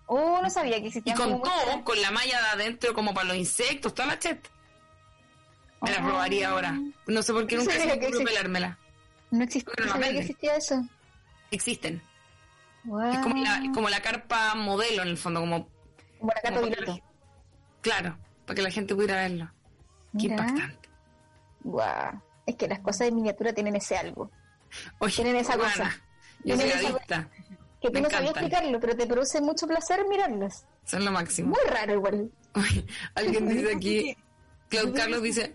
Oh, 0.06 0.40
no 0.42 0.50
sabía 0.50 0.76
que 0.78 0.84
Y 0.84 0.86
existían 0.88 1.16
con 1.16 1.42
todo, 1.42 1.84
con 1.84 2.00
la 2.02 2.10
malla 2.10 2.38
de 2.40 2.46
adentro 2.62 2.92
como 2.94 3.14
para 3.14 3.28
los 3.28 3.36
insectos, 3.36 3.94
toda 3.94 4.08
la 4.08 4.18
chet. 4.18 4.50
Me 5.80 5.90
la 5.90 5.98
Oh. 6.04 6.08
robaría 6.10 6.50
ahora. 6.50 6.78
No 7.06 7.22
sé 7.22 7.32
por 7.32 7.46
qué 7.46 7.56
nunca 7.56 7.72
se 7.72 7.86
me 7.86 7.92
ocurrió 7.94 8.24
pelármela. 8.24 8.78
No 9.30 9.44
existía, 9.44 9.74
no 9.78 9.84
la 9.86 9.92
sabía 9.92 10.06
que 10.08 10.12
venden. 10.14 10.30
existía 10.30 10.56
eso. 10.56 10.88
Existen. 11.50 12.02
Es 12.84 13.18
como 13.20 13.42
la, 13.42 13.62
como 13.72 13.88
la 13.88 14.00
carpa 14.02 14.54
modelo 14.54 15.02
en 15.02 15.08
el 15.08 15.16
fondo, 15.16 15.40
como 15.40 15.68
Como 16.18 16.32
la 16.42 16.60
Viloto. 16.60 17.00
claro, 17.80 18.18
para 18.46 18.54
que 18.56 18.62
la 18.62 18.70
gente 18.70 18.94
pudiera 18.94 19.16
verlo. 19.16 19.50
Qué 20.12 20.28
Mira. 20.28 20.34
impactante. 20.34 20.88
Guau. 21.62 22.22
Es 22.46 22.56
que 22.56 22.68
las 22.68 22.80
cosas 22.80 23.06
de 23.06 23.12
miniatura 23.12 23.52
tienen 23.54 23.74
ese 23.76 23.96
algo. 23.96 24.30
Oye, 24.98 25.14
Tienen 25.14 25.36
esa 25.36 25.56
cosa. 25.56 25.90
Yo 26.44 26.56
soy 26.56 26.68
esa-. 26.68 27.28
Que 27.84 27.90
tú 27.90 27.94
Me 27.96 28.00
no 28.00 28.08
sabías 28.08 28.30
encantan. 28.30 28.44
explicarlo, 28.44 28.80
pero 28.80 28.96
te 28.96 29.06
produce 29.06 29.40
mucho 29.42 29.66
placer 29.66 30.06
mirarlas. 30.08 30.64
Son 30.86 31.04
lo 31.04 31.12
máximo. 31.12 31.50
Muy 31.50 31.70
raro 31.70 31.92
igual. 31.92 32.30
Oye, 32.54 32.86
alguien 33.14 33.46
dice 33.46 33.74
aquí, 33.76 34.16
Claude 34.70 34.92
Carlos 34.94 35.22
dice, 35.22 35.54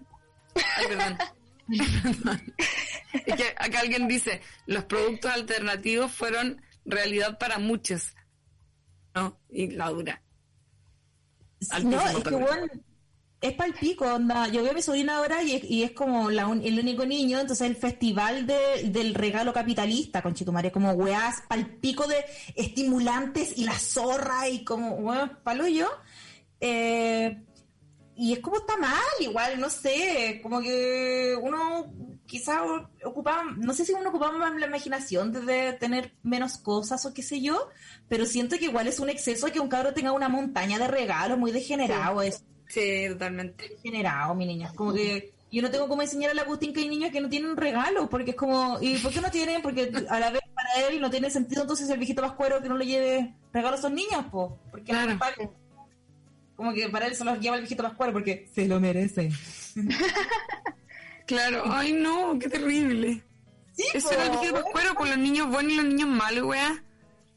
ay, 0.77 0.85
perdón. 0.87 1.17
Es 3.25 3.35
que 3.35 3.55
acá 3.57 3.79
alguien 3.79 4.07
dice, 4.07 4.41
los 4.67 4.83
productos 4.83 5.31
alternativos 5.31 6.11
fueron 6.11 6.61
realidad 6.85 7.39
para 7.39 7.57
muchos. 7.57 8.13
¿No? 9.15 9.39
Y 9.49 9.71
la 9.71 9.89
dura. 9.89 10.21
Altísimo 11.71 11.99
No, 11.99 12.09
es 12.09 12.23
que 12.23 12.35
bueno, 12.35 12.67
es 13.41 13.53
pal 13.53 13.73
pico, 13.73 14.05
onda. 14.05 14.47
Yo 14.49 14.61
veo 14.63 14.71
a 14.71 14.75
mi 14.75 14.81
sobrina 14.81 15.17
ahora 15.17 15.41
y 15.43 15.55
es, 15.55 15.63
y 15.63 15.83
es 15.83 15.91
como 15.91 16.29
la 16.29 16.47
un- 16.47 16.61
el 16.63 16.77
único 16.79 17.05
niño, 17.05 17.39
entonces 17.39 17.67
el 17.67 17.75
festival 17.75 18.45
de- 18.45 18.89
del 18.89 19.13
regalo 19.13 19.53
capitalista, 19.53 20.21
con 20.21 20.33
Chitumare, 20.33 20.71
como 20.71 20.91
weás 20.91 21.41
pal 21.47 21.65
pico 21.79 22.05
de 22.07 22.17
estimulantes 22.55 23.57
y 23.57 23.63
la 23.65 23.77
zorra 23.79 24.47
y 24.49 24.63
como 24.63 24.95
weón 24.95 25.37
palo 25.43 25.67
yo. 25.67 25.87
Eh, 26.59 27.43
y 28.15 28.33
es 28.33 28.39
como 28.39 28.57
está 28.57 28.75
mal, 28.77 28.99
igual, 29.21 29.59
no 29.59 29.69
sé, 29.69 30.39
como 30.43 30.59
que 30.61 31.37
uno 31.41 31.93
quizás 32.27 32.59
ocupaba, 33.05 33.43
no 33.57 33.73
sé 33.73 33.85
si 33.85 33.93
uno 33.93 34.09
ocupaba 34.09 34.33
más 34.37 34.53
la 34.59 34.67
imaginación 34.67 35.31
de, 35.31 35.41
de 35.41 35.73
tener 35.73 36.13
menos 36.21 36.57
cosas 36.57 37.05
o 37.05 37.13
qué 37.13 37.23
sé 37.23 37.39
yo, 37.41 37.69
pero 38.09 38.25
siento 38.25 38.57
que 38.57 38.65
igual 38.65 38.87
es 38.87 38.99
un 38.99 39.09
exceso 39.09 39.47
que 39.51 39.61
un 39.61 39.69
cabro 39.69 39.93
tenga 39.93 40.11
una 40.11 40.27
montaña 40.29 40.77
de 40.77 40.87
regalos 40.89 41.37
muy 41.39 41.51
degenerado, 41.51 42.21
es 42.21 42.43
Sí, 42.69 43.05
totalmente. 43.09 43.67
degenerado, 43.67 44.33
mi 44.35 44.45
niña, 44.45 44.71
como 44.73 44.93
que 44.93 45.33
yo 45.51 45.61
no 45.61 45.69
tengo 45.71 45.87
como 45.89 46.01
enseñar 46.03 46.31
a 46.31 46.33
la 46.35 46.43
Agustín 46.43 46.71
que 46.73 46.79
hay 46.81 46.87
niños 46.87 47.11
que 47.11 47.19
no 47.19 47.27
tienen 47.29 47.57
regalos, 47.57 48.07
porque 48.09 48.31
es 48.31 48.37
como, 48.37 48.77
¿y 48.79 48.97
por 48.99 49.11
qué 49.11 49.19
no 49.19 49.29
tienen? 49.31 49.61
Porque 49.61 49.91
a 50.09 50.19
la 50.19 50.29
vez 50.29 50.41
para 50.53 50.87
él 50.87 51.01
no 51.01 51.09
tiene 51.09 51.29
sentido 51.31 51.63
entonces 51.63 51.89
el 51.89 51.97
viejito 51.97 52.21
pascuero 52.21 52.61
que 52.61 52.69
no 52.69 52.77
le 52.77 52.85
lleve 52.85 53.33
regalos 53.51 53.79
a 53.79 53.87
esos 53.87 53.91
niños, 53.91 54.25
pues, 54.31 54.51
porque 54.71 54.91
Claro. 54.91 55.13
no 55.13 55.53
como 56.55 56.73
que 56.73 56.89
para 56.89 57.07
él 57.07 57.15
se 57.15 57.23
los 57.23 57.39
lleva 57.39 57.55
el 57.55 57.61
viejito 57.61 57.83
pascuero 57.83 58.11
porque 58.13 58.47
se 58.53 58.67
lo 58.67 58.79
merece. 58.79 59.31
Claro, 61.25 61.61
ay 61.67 61.93
no, 61.93 62.37
qué 62.39 62.49
terrible. 62.49 63.21
Sí, 63.73 63.83
Eso 63.93 64.07
po, 64.07 64.13
era 64.15 64.23
el 64.25 64.29
viejito 64.31 64.53
pascuero 64.55 64.95
con 64.95 65.09
los 65.09 65.17
niños 65.19 65.47
buenos 65.49 65.73
y 65.73 65.75
los 65.75 65.85
niños 65.85 66.09
malos, 66.09 66.43
weá. 66.45 66.83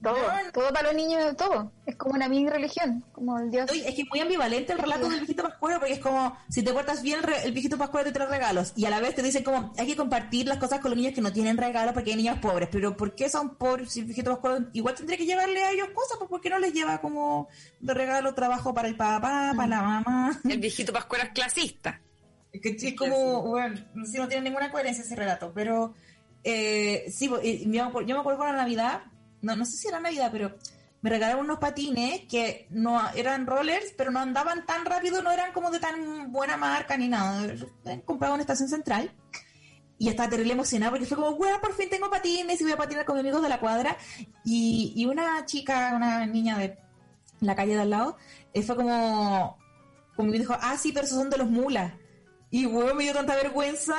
Todo, 0.02 0.16
todo 0.52 0.72
para 0.72 0.88
los 0.88 0.94
niños, 0.94 1.36
todo. 1.36 1.70
Es 1.86 1.94
como 1.96 2.14
una 2.14 2.28
mini 2.28 2.48
religión, 2.50 3.04
como 3.12 3.38
el 3.38 3.50
Dios. 3.50 3.70
Es 3.70 3.94
que 3.94 4.02
es 4.02 4.08
muy 4.10 4.20
ambivalente 4.20 4.72
el 4.72 4.78
relato 4.80 5.08
del 5.08 5.18
viejito 5.20 5.44
pascuero 5.44 5.78
porque 5.78 5.92
es 5.94 6.00
como 6.00 6.36
si 6.48 6.62
te 6.62 6.72
portas 6.72 7.02
bien 7.02 7.20
el, 7.44 7.52
viejito 7.52 7.78
pascuero 7.78 8.06
te 8.06 8.12
trae 8.12 8.28
regalos 8.28 8.72
y 8.74 8.84
a 8.86 8.90
la 8.90 8.98
vez 9.00 9.14
te 9.14 9.22
dicen 9.22 9.44
como 9.44 9.72
hay 9.78 9.86
que 9.86 9.94
compartir 9.96 10.46
las 10.48 10.58
cosas 10.58 10.80
con 10.80 10.90
los 10.90 10.98
niños 10.98 11.14
que 11.14 11.20
no 11.20 11.32
tienen 11.32 11.56
regalos 11.56 11.94
porque 11.94 12.10
hay 12.10 12.16
niños 12.16 12.38
pobres 12.40 12.68
pero 12.72 12.96
¿por 12.96 13.14
qué 13.14 13.28
son 13.28 13.54
pobres 13.56 13.92
si 13.92 14.00
el 14.00 14.06
viejito 14.06 14.30
pascuero 14.30 14.66
igual 14.72 14.94
tendría 14.94 15.16
que 15.18 15.26
llevarle 15.26 15.62
a 15.62 15.70
ellos 15.70 15.88
cosas 15.94 16.16
pues 16.18 16.28
¿por 16.28 16.40
qué 16.40 16.50
no 16.50 16.58
les 16.58 16.72
lleva 16.72 17.00
como 17.00 17.48
de 17.80 17.94
regalo 17.94 18.34
trabajo 18.34 18.74
para 18.74 18.88
el 18.88 18.96
papá 18.96 19.52
para 19.56 19.68
la 19.68 19.82
mamá 19.82 20.40
El 20.48 20.58
viejito 20.58 20.92
pascuero 20.92 21.24
es 21.24 21.30
clasista. 21.30 22.00
Es 22.52 22.60
que 22.60 22.70
es 22.70 22.94
como, 22.96 23.42
bueno, 23.42 23.76
si 24.04 24.18
no 24.18 24.28
tiene 24.28 24.42
ninguna 24.50 24.70
coherencia 24.70 25.02
ese 25.04 25.16
relato, 25.16 25.52
pero 25.54 25.94
eh, 26.44 27.04
sí, 27.10 27.28
po- 27.28 27.40
yo 27.40 27.68
me 27.68 27.80
acuerdo 27.80 28.08
yo 28.08 28.14
me 28.16 28.20
acuerdo 28.20 28.38
con 28.40 28.48
la 28.48 28.56
Navidad, 28.56 29.02
no, 29.42 29.56
no 29.56 29.64
sé 29.64 29.76
si 29.76 29.88
era 29.88 30.00
Navidad, 30.00 30.30
pero 30.32 30.56
me 31.02 31.10
regalaron 31.10 31.44
unos 31.44 31.58
patines 31.58 32.22
que 32.28 32.68
no 32.70 33.00
eran 33.14 33.46
rollers, 33.46 33.92
pero 33.96 34.10
no 34.10 34.20
andaban 34.20 34.64
tan 34.64 34.84
rápido, 34.84 35.20
no 35.20 35.32
eran 35.32 35.52
como 35.52 35.70
de 35.70 35.80
tan 35.80 36.30
buena 36.30 36.56
marca 36.56 36.96
ni 36.96 37.08
nada. 37.08 37.52
He 37.84 38.00
comprado 38.02 38.36
en 38.36 38.40
estación 38.40 38.68
central 38.68 39.12
y 39.98 40.08
estaba 40.08 40.30
terrible 40.30 40.52
emocionada 40.52 40.90
porque 40.90 41.06
fue 41.06 41.16
como, 41.16 41.30
weón, 41.30 41.60
por 41.60 41.74
fin 41.74 41.90
tengo 41.90 42.08
patines 42.08 42.60
y 42.60 42.64
voy 42.64 42.72
a 42.72 42.76
patinar 42.76 43.04
con 43.04 43.16
mis 43.16 43.20
amigos 43.22 43.42
de 43.42 43.48
la 43.48 43.58
cuadra. 43.58 43.96
Y, 44.44 44.92
y 44.96 45.06
una 45.06 45.44
chica, 45.44 45.92
una 45.94 46.24
niña 46.26 46.56
de 46.56 46.78
la 47.40 47.56
calle 47.56 47.74
de 47.74 47.82
al 47.82 47.90
lado, 47.90 48.16
eh, 48.54 48.62
fue 48.62 48.76
como, 48.76 49.58
como 50.14 50.30
me 50.30 50.38
dijo, 50.38 50.56
ah, 50.60 50.76
sí, 50.78 50.92
pero 50.92 51.06
esos 51.06 51.18
son 51.18 51.30
de 51.30 51.38
los 51.38 51.50
mulas. 51.50 51.92
Y 52.50 52.66
bueno, 52.66 52.94
me 52.94 53.04
dio 53.04 53.12
tanta 53.12 53.34
vergüenza. 53.34 53.96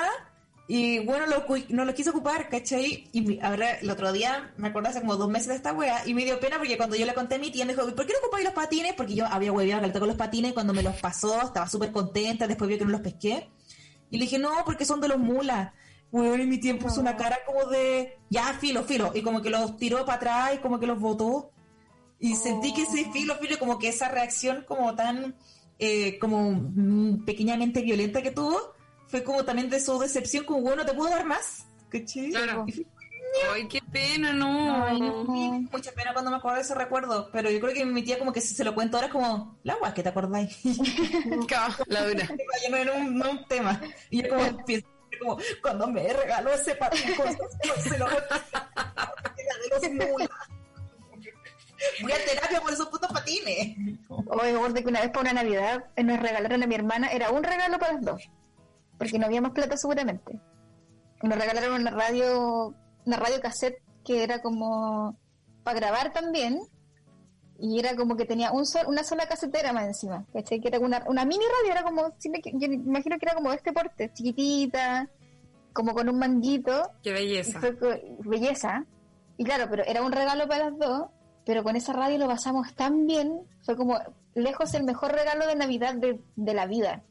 Y 0.68 0.99
bueno, 0.99 1.26
lo, 1.27 1.45
no 1.69 1.84
lo 1.84 1.94
quise 1.94 2.11
ocupar, 2.11 2.48
¿cachai? 2.48 3.10
Y 3.11 3.40
ahora 3.41 3.73
el 3.73 3.90
otro 3.90 4.14
día, 4.14 4.53
me 4.57 4.69
acuerdo 4.69 4.90
hace 4.90 5.02
como 5.02 5.18
dos 5.18 5.30
meses 5.30 5.49
de 5.49 5.56
esta 5.56 5.73
wea, 5.73 6.07
y 6.07 6.14
me 6.14 6.23
dio 6.23 6.40
pena 6.40 6.57
porque 6.57 6.77
cuando 6.77 6.95
yo 6.95 7.06
le 7.06 7.14
conté 7.14 7.35
a 7.35 7.40
mi 7.40 7.52
tía, 7.52 7.65
me 7.65 7.73
dijo, 7.73 7.85
¿por 7.94 8.06
qué 8.06 8.14
no 8.14 8.19
ocupáis 8.19 8.45
los 8.45 8.53
patines? 8.53 8.94
Porque 8.94 9.14
yo 9.14 9.26
había 9.26 9.52
hueveado 9.52 9.81
caleta 9.81 9.99
con 9.99 10.07
los 10.07 10.18
patines, 10.18 10.52
y 10.52 10.53
cuando 10.53 10.73
me 10.73 10.81
los 10.81 10.95
pasó, 10.95 11.41
estaba 11.41 11.68
súper 11.68 11.91
contenta, 11.91 12.48
después 12.48 12.69
vio 12.69 12.77
que 12.77 12.85
no 12.85 12.91
los 12.91 13.02
pesqué. 13.02 13.49
Y 14.10 14.18
le 14.18 14.26
dije, 14.26 14.40
no, 14.40 14.52
porque 14.65 14.85
son 14.85 15.02
de 15.02 15.10
los 15.10 15.18
mulas. 15.18 15.73
Weón, 16.11 16.41
y 16.41 16.45
mi 16.45 16.60
tía 16.60 16.77
puso 16.77 17.02
una 17.02 17.18
cara 17.18 17.40
como 17.45 17.65
de, 17.65 18.19
ya, 18.30 18.53
filo, 18.53 18.84
filo. 18.84 19.11
Y 19.15 19.23
como 19.23 19.41
que 19.41 19.49
los 19.49 19.76
tiró 19.77 20.06
para 20.06 20.18
atrás 20.18 20.52
y 20.56 20.57
como 20.60 20.80
que 20.80 20.85
los 20.85 20.99
botó. 20.99 21.52
Y 22.19 22.35
sentí 22.35 22.72
que 22.73 22.84
ese 22.84 23.11
filo, 23.11 23.35
filo, 23.38 23.57
como 23.57 23.80
que 23.80 23.90
esa 23.90 24.10
reacción 24.10 24.64
como 24.68 24.95
tan, 24.95 25.35
eh, 25.80 26.19
como 26.19 26.52
mm, 26.52 27.26
pequeñamente 27.26 27.81
violenta 27.81 28.22
que 28.22 28.30
tuvo, 28.30 28.73
fue 29.14 29.23
como 29.23 29.45
también 29.45 29.69
de 29.69 29.80
su 29.80 29.99
decepción, 29.99 30.44
como, 30.44 30.61
bueno, 30.61 30.84
¿te 30.84 30.94
puedo 30.95 31.11
dar 31.11 31.23
más? 31.23 31.68
Y 31.91 31.99
fue, 31.99 32.65
Ay, 33.53 33.68
qué 33.68 33.80
pena, 33.91 34.34
no. 34.34 34.85
Ay, 34.88 34.99
no. 34.99 35.23
Mucha 35.72 35.91
pena 35.91 36.14
cuando 36.14 36.31
me 36.31 36.38
acuerdo 36.38 36.56
de 36.56 36.64
ese 36.64 36.73
recuerdo, 36.73 37.30
pero 37.31 37.52
yo 37.52 37.60
creo 37.60 37.76
que 37.76 37.85
mi 37.85 38.02
tía 38.02 38.18
como 38.18 38.34
que 38.34 38.41
si 38.41 38.56
se 38.56 38.64
lo 38.64 38.73
cuento 38.73 38.98
ahora 38.98 39.06
es 39.06 39.14
como, 39.14 39.60
la 39.61 39.76
guay 39.76 39.94
que 39.94 40.02
te 40.02 40.10
acordáis. 40.10 40.57
La 41.85 42.07
dura. 42.07 42.27
No 42.72 42.77
era 42.77 42.94
un, 42.94 43.19
no 43.19 43.30
un 43.30 43.45
tema. 43.45 43.80
Y 44.10 44.23
yo 44.23 44.30
como 44.30 44.45
empiezo 44.45 44.88
como, 45.19 45.38
cuando 45.61 45.85
me 45.90 46.11
regaló 46.11 46.52
ese 46.52 46.73
patín 46.73 47.14
se 47.84 47.99
lo. 47.99 48.07
Voy 52.02 52.11
a 52.11 52.26
terapia 52.26 52.61
por 52.61 52.73
esos 52.73 52.88
putos 52.88 53.11
patines. 53.11 53.77
Hoy 54.07 54.52
me 54.52 54.56
acuerdo 54.56 54.73
que 54.73 54.88
una 54.88 55.02
vez 55.02 55.11
para 55.11 55.22
una 55.22 55.34
Navidad 55.34 55.85
nos 55.98 56.19
regalaron 56.19 56.64
a 56.64 56.65
mi 56.65 56.73
hermana, 56.73 57.10
era 57.10 57.30
un 57.30 57.44
regalo 57.44 57.77
para 57.77 57.94
los 57.94 58.02
dos, 58.06 58.30
porque 59.04 59.20
no 59.20 59.26
había 59.26 59.42
más 59.42 59.52
plata 59.52 59.78
seguramente. 59.78 60.40
Nos 61.22 61.38
regalaron 61.38 61.82
una 61.82 61.92
radio, 61.92 62.74
una 63.06 63.18
radio 63.18 63.40
cassette 63.42 63.82
que 64.06 64.24
era 64.24 64.42
como 64.42 65.18
para 65.64 65.80
grabar 65.80 66.12
también, 66.12 66.60
y 67.60 67.80
era 67.80 67.96
como 67.96 68.18
que 68.18 68.26
tenía 68.26 68.52
un 68.52 68.66
sol- 68.66 68.86
una 68.88 69.04
sola 69.04 69.26
casetera 69.28 69.72
más 69.72 69.86
encima, 69.86 70.26
¿cachai? 70.34 70.60
Que 70.60 70.68
era 70.68 70.80
una, 70.80 71.04
una 71.08 71.24
mini 71.24 71.46
radio, 71.60 71.72
era 71.72 71.84
como, 71.84 72.10
yo 72.20 72.32
me 72.68 72.76
imagino 72.76 73.18
que 73.18 73.26
era 73.26 73.36
como 73.36 73.52
de 73.52 73.56
este 73.56 73.72
porte, 73.72 74.12
chiquitita, 74.14 75.08
como 75.72 75.94
con 75.94 76.10
un 76.10 76.18
manguito, 76.20 76.92
Qué 77.02 77.12
y 77.12 77.14
belleza. 77.14 77.60
fue 77.60 77.78
belleza. 78.26 78.86
Y 79.38 79.46
claro, 79.46 79.68
pero 79.70 79.84
era 79.86 80.02
un 80.04 80.12
regalo 80.12 80.48
para 80.48 80.70
las 80.70 80.78
dos, 80.78 81.08
pero 81.46 81.64
con 81.64 81.76
esa 81.78 81.94
radio 81.94 82.18
lo 82.18 82.28
pasamos 82.28 82.74
tan 82.76 83.06
bien, 83.08 83.42
fue 83.66 83.78
como 83.78 83.98
lejos 84.36 84.74
el 84.74 84.84
mejor 84.84 85.14
regalo 85.14 85.48
de 85.48 85.56
Navidad 85.56 85.96
de, 85.96 86.20
de 86.36 86.54
la 86.54 86.66
vida. 86.66 87.04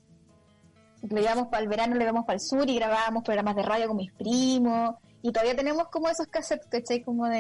Lo 1.03 1.21
llevamos 1.21 1.49
para 1.49 1.63
el 1.63 1.69
verano, 1.69 1.95
lo 1.95 2.01
llevamos 2.01 2.25
para 2.25 2.35
el 2.35 2.41
sur 2.41 2.69
y 2.69 2.77
grabábamos 2.77 3.25
programas 3.25 3.57
de 3.57 3.63
radio 3.63 3.89
con 3.89 3.97
mis 3.97 4.13
primos. 4.13 4.95
Y 5.25 5.31
todavía 5.31 5.55
tenemos 5.55 5.89
como 5.89 6.09
esos 6.09 6.27
cassettes, 6.27 6.67
¿cachai? 6.69 7.03
Como 7.03 7.27
de, 7.29 7.37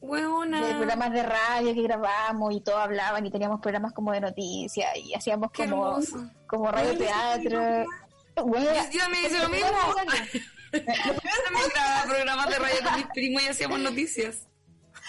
de 0.00 0.06
Huevona. 0.06 0.60
programas 0.76 1.12
de 1.12 1.22
radio 1.24 1.74
que 1.74 1.82
grabábamos 1.82 2.54
y 2.54 2.60
todos 2.60 2.78
hablaban 2.78 3.26
y 3.26 3.30
teníamos 3.30 3.60
programas 3.60 3.92
como 3.92 4.12
de 4.12 4.20
noticias 4.20 4.88
y 4.96 5.14
hacíamos 5.14 5.50
Qué 5.50 5.68
como, 5.68 5.88
hermoso. 5.88 6.30
como 6.46 6.70
radio 6.70 6.90
Ay, 6.90 6.96
teatro. 6.96 7.84
Yo 8.36 9.08
me 9.10 9.20
hice 9.26 9.38
lo 9.38 9.48
mismo. 9.48 9.68
También 10.70 11.68
grababa 11.74 12.04
programas 12.08 12.48
de 12.50 12.58
radio 12.58 12.76
con 12.84 12.94
mis 12.96 13.06
primos 13.06 13.42
y 13.42 13.48
hacíamos 13.48 13.80
noticias. 13.80 14.46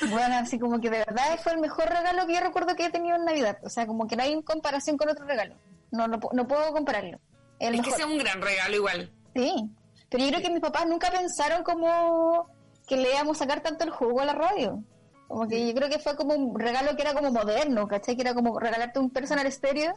Bueno, 0.10 0.36
así 0.38 0.58
como 0.58 0.80
que 0.80 0.90
de 0.90 1.00
verdad 1.00 1.40
fue 1.44 1.52
el 1.54 1.60
mejor 1.60 1.90
regalo 1.90 2.26
que 2.26 2.34
yo 2.34 2.40
recuerdo 2.40 2.76
que 2.76 2.86
he 2.86 2.90
tenido 2.90 3.18
en 3.18 3.26
Navidad. 3.26 3.58
O 3.64 3.70
sea, 3.70 3.86
como 3.86 4.08
que 4.08 4.16
no 4.16 4.24
hay 4.24 4.42
comparación 4.44 4.98
con 4.98 5.10
otro 5.10 5.26
regalo. 5.26 5.56
No, 5.92 6.08
no, 6.08 6.20
no 6.34 6.48
puedo 6.48 6.72
compararlo. 6.72 7.20
El 7.60 7.76
Es 7.76 7.82
que 7.82 7.92
sea 7.92 8.08
un 8.08 8.18
gran 8.18 8.42
regalo 8.42 8.76
igual. 8.76 9.12
Sí. 9.36 9.70
Pero 10.10 10.24
yo 10.24 10.30
creo 10.32 10.42
que 10.42 10.50
mis 10.50 10.62
papás 10.62 10.88
nunca 10.88 11.12
pensaron 11.12 11.64
como 11.64 12.50
que 12.88 12.98
le 12.98 13.12
íbamos 13.12 13.38
a 13.38 13.44
sacar 13.44 13.62
tanto 13.62 13.84
el 13.84 13.92
jugo 13.92 14.22
a 14.22 14.26
la 14.26 14.34
radio. 14.34 14.84
Como 15.28 15.48
que 15.48 15.68
yo 15.68 15.74
creo 15.76 15.90
que 15.90 16.00
fue 16.00 16.16
como 16.16 16.34
un 16.34 16.60
regalo 16.60 16.96
que 16.96 17.04
era 17.04 17.14
como 17.14 17.32
moderno, 17.32 17.88
¿cachai? 17.88 18.16
Que 18.16 18.24
era 18.24 18.34
como 18.34 18.60
regalarte 18.60 18.98
un 19.00 19.12
personal 19.12 19.46
estéreo. 19.46 19.94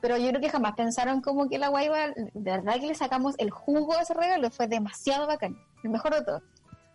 Pero 0.00 0.16
yo 0.16 0.28
creo 0.30 0.40
que 0.40 0.48
jamás 0.48 0.72
pensaron 0.76 1.20
como 1.20 1.48
que 1.48 1.58
la 1.58 1.68
guay 1.68 1.86
iba... 1.86 2.08
De 2.08 2.50
verdad 2.50 2.80
que 2.80 2.86
le 2.86 2.94
sacamos 2.94 3.34
el 3.38 3.50
jugo 3.50 3.94
a 3.94 4.02
ese 4.02 4.14
regalo. 4.14 4.50
Fue 4.50 4.66
demasiado 4.66 5.26
bacán. 5.26 5.56
El 5.84 5.90
mejor 5.90 6.14
de 6.14 6.24
todo. 6.24 6.42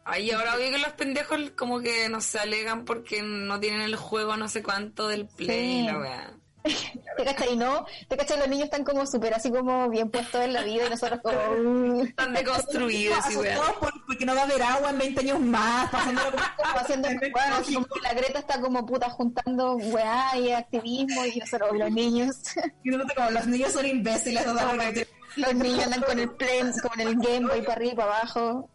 Ay, 0.04 0.30
ahora 0.32 0.56
oye 0.56 0.72
que 0.72 0.78
los 0.78 0.94
pendejos 0.94 1.52
como 1.56 1.80
que 1.80 2.10
no 2.10 2.20
se 2.22 2.38
alegan 2.40 2.86
porque 2.86 3.22
no 3.24 3.60
tienen 3.60 3.82
el 3.82 3.96
juego 3.96 4.38
no 4.38 4.48
sé 4.48 4.62
cuánto 4.62 5.08
del 5.08 5.26
play, 5.28 5.80
Sí. 5.80 5.86
la 5.86 5.98
weá. 6.00 6.34
¿Te 7.18 7.24
cachai? 7.24 7.54
Y 7.54 7.56
no, 7.58 7.86
¿te 8.08 8.18
cachai? 8.18 8.38
Los 8.40 8.48
niños 8.48 8.66
están 8.66 8.84
como 8.84 9.06
súper 9.06 9.34
así 9.34 9.52
como 9.52 9.90
bien 9.90 10.10
puestos 10.10 10.42
en 10.44 10.54
la 10.54 10.64
vida 10.64 10.88
y 10.88 10.90
nosotros 10.90 11.20
como... 11.24 12.02
Están 12.04 12.34
deconstruidos 12.34 13.20
y 13.32 13.36
por- 13.36 14.06
porque 14.08 14.26
no 14.26 14.36
va 14.36 14.42
a 14.42 14.44
haber 14.46 14.62
agua 14.64 14.90
en 14.90 14.98
20 14.98 15.20
años 15.22 15.40
más, 15.40 15.90
pasándolo 15.92 16.32
como 16.32 16.44
como 16.58 16.80
haciendo 16.80 17.08
bueno, 17.10 17.56
así 17.56 17.74
como 17.76 17.88
la 18.04 18.14
Greta 18.14 18.40
está 18.40 18.60
como 18.60 18.86
puta 18.86 19.10
juntando 19.10 19.76
weá 19.76 20.38
y 20.38 20.52
activismo 20.52 21.26
y 21.26 21.38
nosotros 21.40 21.70
y 21.74 21.78
los 21.78 21.92
niños 21.92 22.36
Y 22.84 22.90
nosotros 22.90 23.14
como 23.16 23.30
los 23.32 23.48
niños 23.48 23.72
son 23.72 23.86
imbéciles 23.86 24.44
totalmente. 24.46 25.08
los 25.38 25.54
niños 25.56 25.84
andan 25.86 26.02
con 26.02 26.20
el 26.20 26.30
play 26.32 26.62
con 26.82 27.00
el 27.00 27.16
Game 27.16 27.48
Boy 27.48 27.62
para 27.62 27.74
arriba 27.74 27.94
y 27.94 27.96
para 27.96 28.18
abajo 28.20 28.70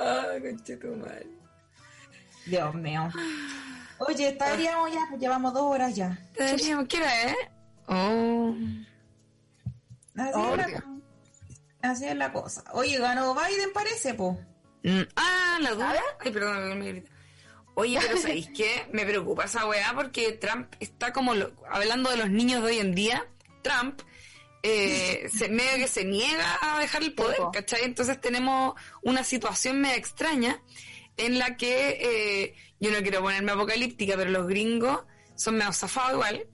Ah, 0.00 0.26
conchetumadre. 0.40 1.26
Dios 2.46 2.74
mío. 2.74 3.10
Oye, 3.98 4.28
estaríamos 4.28 4.92
ya, 4.92 5.06
pues 5.08 5.20
llevamos 5.20 5.52
dos 5.54 5.62
horas 5.62 5.94
ya. 5.94 6.18
Deberíamos, 6.36 6.86
¿qué 6.88 6.96
hora 6.98 7.22
es? 7.22 7.36
Oh. 7.86 8.54
Así, 10.16 10.30
Oh, 10.34 10.50
es 10.52 10.56
la, 10.58 10.66
Dios. 10.66 10.82
así 11.82 12.04
es 12.06 12.16
la 12.16 12.32
cosa. 12.32 12.64
Oye, 12.72 12.98
ganó 12.98 13.34
Biden, 13.34 13.72
parece, 13.72 14.14
po. 14.14 14.38
Mm, 14.82 15.00
Ah, 15.16 15.58
la 15.60 15.70
duda. 15.72 15.94
Ay, 16.20 16.30
perdón, 16.32 16.78
me 16.78 16.88
grita. 16.88 17.10
Oye, 17.76 17.98
pero 18.00 18.18
¿sabéis 18.18 18.48
qué? 18.56 18.86
Me 18.92 19.04
preocupa 19.04 19.44
esa 19.44 19.66
weá 19.66 19.92
porque 19.94 20.32
Trump 20.32 20.72
está 20.78 21.12
como 21.12 21.34
lo- 21.34 21.52
hablando 21.70 22.10
de 22.10 22.16
los 22.18 22.30
niños 22.30 22.62
de 22.62 22.68
hoy 22.68 22.78
en 22.78 22.94
día. 22.94 23.26
Trump 23.62 24.00
eh, 24.62 25.28
se, 25.36 25.48
medio 25.48 25.76
que 25.76 25.88
se 25.88 26.04
niega 26.04 26.58
a 26.62 26.78
dejar 26.78 27.02
el 27.02 27.14
poder, 27.14 27.36
po. 27.38 27.50
¿cachai? 27.50 27.82
Entonces 27.84 28.20
tenemos 28.20 28.74
una 29.02 29.24
situación 29.24 29.80
medio 29.80 29.96
extraña 29.96 30.62
en 31.16 31.38
la 31.38 31.56
que 31.56 31.98
eh, 32.00 32.54
yo 32.80 32.90
no 32.90 32.98
quiero 33.02 33.22
ponerme 33.22 33.52
apocalíptica, 33.52 34.16
pero 34.16 34.30
los 34.30 34.46
gringos 34.46 35.04
son 35.34 35.56
medio 35.56 35.72
zafados 35.72 36.14
igual. 36.14 36.46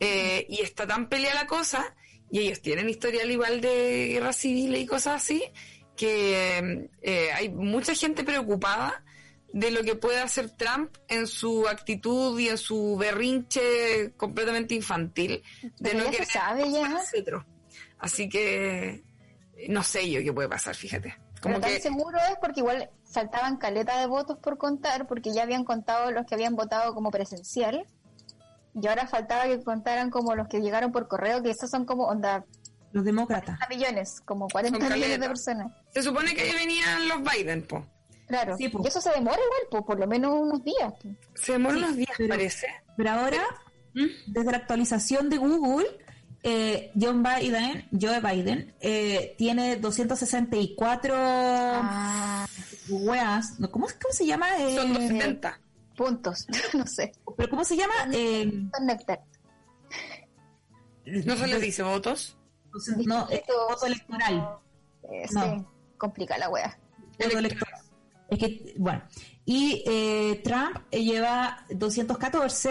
eh, 0.00 0.46
y 0.48 0.60
está 0.60 0.86
tan 0.86 1.08
pelea 1.08 1.34
la 1.34 1.46
cosa, 1.46 1.94
y 2.30 2.40
ellos 2.40 2.60
tienen 2.60 2.88
historial 2.88 3.30
igual 3.30 3.60
de 3.60 4.08
guerra 4.08 4.32
civil 4.32 4.76
y 4.76 4.86
cosas 4.86 5.22
así, 5.22 5.42
que 5.96 6.88
eh, 7.02 7.32
hay 7.32 7.48
mucha 7.48 7.94
gente 7.94 8.24
preocupada 8.24 9.04
de 9.52 9.70
lo 9.70 9.84
que 9.84 9.94
puede 9.94 10.20
hacer 10.20 10.50
Trump 10.50 10.96
en 11.08 11.28
su 11.28 11.68
actitud 11.68 12.38
y 12.40 12.48
en 12.48 12.58
su 12.58 12.96
berrinche 12.96 14.12
completamente 14.16 14.74
infantil 14.74 15.44
de 15.62 15.90
Pero 15.90 16.00
no 16.00 16.10
ya 16.10 16.24
se 16.24 16.32
sabe 16.32 16.70
ya. 16.72 17.00
Así 17.98 18.28
que 18.28 19.04
no 19.68 19.84
sé 19.84 20.10
yo 20.10 20.20
qué 20.22 20.32
puede 20.32 20.48
pasar, 20.48 20.74
fíjate. 20.74 21.16
Como 21.40 21.60
pero 21.60 21.60
tan 21.60 21.72
que 21.74 21.80
seguro 21.80 22.18
es 22.18 22.36
porque 22.40 22.60
igual 22.60 22.90
faltaban 23.14 23.56
caleta 23.56 23.98
de 24.00 24.06
votos 24.06 24.38
por 24.38 24.58
contar 24.58 25.06
porque 25.06 25.32
ya 25.32 25.44
habían 25.44 25.64
contado 25.64 26.10
los 26.10 26.26
que 26.26 26.34
habían 26.34 26.54
votado 26.56 26.92
como 26.94 27.10
presencial 27.10 27.86
y 28.74 28.86
ahora 28.88 29.06
faltaba 29.06 29.44
que 29.44 29.62
contaran 29.62 30.10
como 30.10 30.34
los 30.34 30.48
que 30.48 30.60
llegaron 30.60 30.90
por 30.92 31.06
correo 31.08 31.42
que 31.42 31.50
esos 31.50 31.70
son 31.70 31.84
como 31.86 32.04
onda 32.06 32.44
Los 32.92 33.04
demócratas. 33.04 33.56
millones 33.70 34.20
como 34.24 34.48
40 34.48 34.78
Son 34.80 34.92
millones 34.92 35.20
de 35.20 35.26
personas 35.28 35.72
se 35.92 36.02
supone 36.02 36.34
que 36.34 36.42
ahí 36.42 36.52
venían 36.52 37.08
los 37.08 37.22
Biden, 37.22 37.66
po. 37.66 37.86
claro 38.26 38.56
Sí, 38.56 38.68
po. 38.68 38.82
y 38.84 38.88
eso 38.88 39.00
se 39.00 39.10
demora 39.10 39.36
igual 39.38 39.60
po, 39.70 39.86
por 39.86 39.98
lo 40.00 40.06
menos 40.08 40.32
unos 40.40 40.62
días 40.64 40.92
po. 41.00 41.08
Se 41.34 41.52
demoran 41.52 41.78
Sí, 41.78 41.84
unos 41.84 41.96
días, 41.96 42.10
pero- 42.18 42.28
parece. 42.28 42.66
Pero 42.96 43.10
ahora, 43.10 43.42
¿Mm? 43.94 44.06
desde 44.32 44.50
la 44.50 44.56
actualización 44.58 45.30
de 45.30 45.36
Google, 45.38 45.86
eh, 46.42 46.90
John 47.00 47.22
Biden, 47.22 47.88
Joe 47.98 48.20
Biden, 48.20 48.74
eh, 48.80 49.34
tiene 49.38 49.76
264 49.76 51.14
Ah, 51.16 52.46
weas. 52.88 53.58
no, 53.60 53.70
¿Cómo, 53.70 53.86
cómo 53.86 54.12
se 54.12 54.26
llama? 54.26 54.46
Eh, 54.58 54.76
Son 54.76 54.92
270. 54.92 55.60
puntos 55.96 56.46
no 56.74 56.86
sé 56.88 57.12
¿Pero 57.36 57.48
cómo 57.50 57.64
se 57.64 57.76
llama? 57.76 57.94
Eh. 58.12 58.50
¿No 61.06 61.36
se 61.36 61.46
les 61.46 61.60
dice 61.60 61.82
votos? 61.82 62.36
no, 63.06 63.28
eh, 63.30 63.44
voto 63.68 63.86
electoral. 63.86 64.48
Eh, 65.04 65.26
No. 65.32 65.42
sí, 65.42 65.64
complica 65.98 66.36
la 66.38 66.48
wea 66.48 66.78
Voto 67.18 67.38
electoral. 67.38 67.80
Es 68.28 68.38
que, 68.38 68.74
bueno. 68.78 69.02
Y 69.44 69.84
eh, 69.86 70.40
Trump 70.42 70.78
eh, 70.90 71.04
lleva 71.04 71.64
214. 71.70 72.70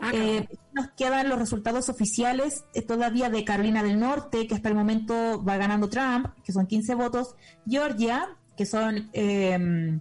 Ah, 0.00 0.10
Eh, 0.12 0.48
nos 0.72 0.90
quedan 0.96 1.28
los 1.28 1.38
resultados 1.38 1.88
oficiales 1.88 2.64
eh, 2.74 2.82
todavía 2.82 3.28
de 3.30 3.44
Carolina 3.44 3.84
del 3.84 4.00
Norte, 4.00 4.48
que 4.48 4.54
hasta 4.56 4.68
el 4.68 4.74
momento 4.74 5.44
va 5.44 5.58
ganando 5.58 5.88
Trump, 5.88 6.26
que 6.42 6.52
son 6.52 6.66
15 6.66 6.94
votos. 6.96 7.36
Georgia, 7.68 8.36
que 8.56 8.66
son 8.66 9.10
eh, 9.12 9.98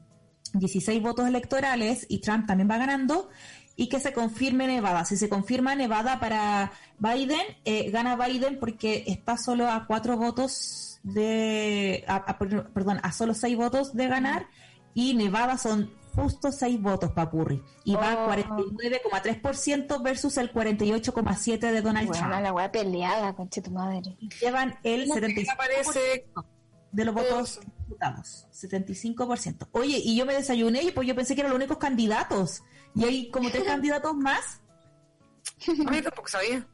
16 0.54 1.02
votos 1.02 1.28
electorales, 1.28 2.06
y 2.10 2.20
Trump 2.20 2.48
también 2.48 2.70
va 2.70 2.78
ganando. 2.78 3.30
Y 3.78 3.88
que 3.88 4.00
se 4.00 4.14
confirme 4.14 4.68
Nevada. 4.68 5.06
Si 5.06 5.16
se 5.18 5.30
confirma 5.30 5.74
Nevada 5.76 6.20
para 6.20 6.72
Biden, 7.00 7.40
eh, 7.66 7.90
gana 7.90 8.16
Biden 8.16 8.60
porque 8.60 9.06
está 9.08 9.38
solo 9.38 9.70
a 9.70 9.88
cuatro 9.88 10.18
votos 10.18 11.00
de. 11.04 12.04
a- 12.08 12.18
a- 12.18 12.38
perdón, 12.38 13.00
a 13.02 13.12
solo 13.12 13.34
seis 13.34 13.56
votos 13.58 13.94
de 13.96 14.08
ganar. 14.08 14.46
Y 14.94 15.14
Nevada 15.16 15.58
son 15.58 15.90
justo 16.14 16.52
seis 16.52 16.80
votos, 16.82 17.12
Papurri. 17.14 17.64
Y 17.86 17.96
va 17.96 18.26
Oh. 18.26 18.26
49,3% 18.28 20.04
versus 20.04 20.38
el 20.38 20.52
48,7% 20.52 21.72
de 21.72 21.82
Donald 21.82 22.08
Bueno, 22.10 22.28
Trump. 22.28 22.44
la 22.44 22.54
wea 22.54 22.72
peleada, 22.72 23.34
conche 23.34 23.62
tu 23.62 23.72
madre. 23.72 24.18
Llevan 24.42 24.76
el 24.84 25.08
¿Cómo 25.08 25.16
que 25.22 25.22
75% 25.46 25.54
aparece 25.54 26.26
de 26.92 27.06
los 27.06 27.14
votos 27.16 27.60
disputados. 27.78 28.48
75%. 28.54 29.68
Oye, 29.72 29.98
y 30.04 30.16
yo 30.16 30.26
me 30.26 30.34
desayuné 30.34 30.84
y 30.84 30.92
pues 30.92 31.08
yo 31.08 31.16
pensé 31.16 31.36
que 31.36 31.42
eran 31.42 31.52
los 31.52 31.58
únicos 31.58 31.78
candidatos. 31.78 32.64
Y 32.96 33.06
hay 33.06 33.32
como 33.32 33.50
tres 33.50 33.64
candidatos 33.66 34.16
más. 34.16 34.62
A 35.68 35.90
mí 35.92 36.02
tampoco 36.02 36.28
sabía. 36.28 36.66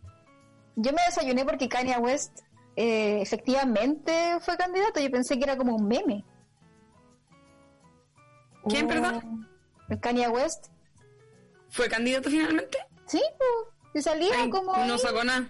Yo 0.76 0.94
me 0.94 1.02
desayuné 1.07 1.44
porque 1.45 1.68
Kanye 1.69 1.98
West 1.98 2.41
eh, 2.76 3.22
efectivamente 3.22 4.38
fue 4.41 4.57
candidato. 4.57 4.99
Yo 4.99 5.10
pensé 5.10 5.38
que 5.38 5.44
era 5.44 5.57
como 5.57 5.76
un 5.76 5.88
meme. 5.88 6.23
¿Quién, 8.69 8.88
perdón? 8.88 9.48
Kanye 10.02 10.27
West. 10.27 10.68
¿Fue 11.69 11.88
candidato 11.88 12.30
finalmente? 12.30 12.77
Sí, 13.06 13.22
pues. 13.38 13.49
Y 13.95 14.02
salía 14.02 14.31
Ay, 14.38 14.49
como. 14.49 14.73
no 14.73 14.94
ahí. 14.94 14.99
sacó 14.99 15.23
nada. 15.23 15.49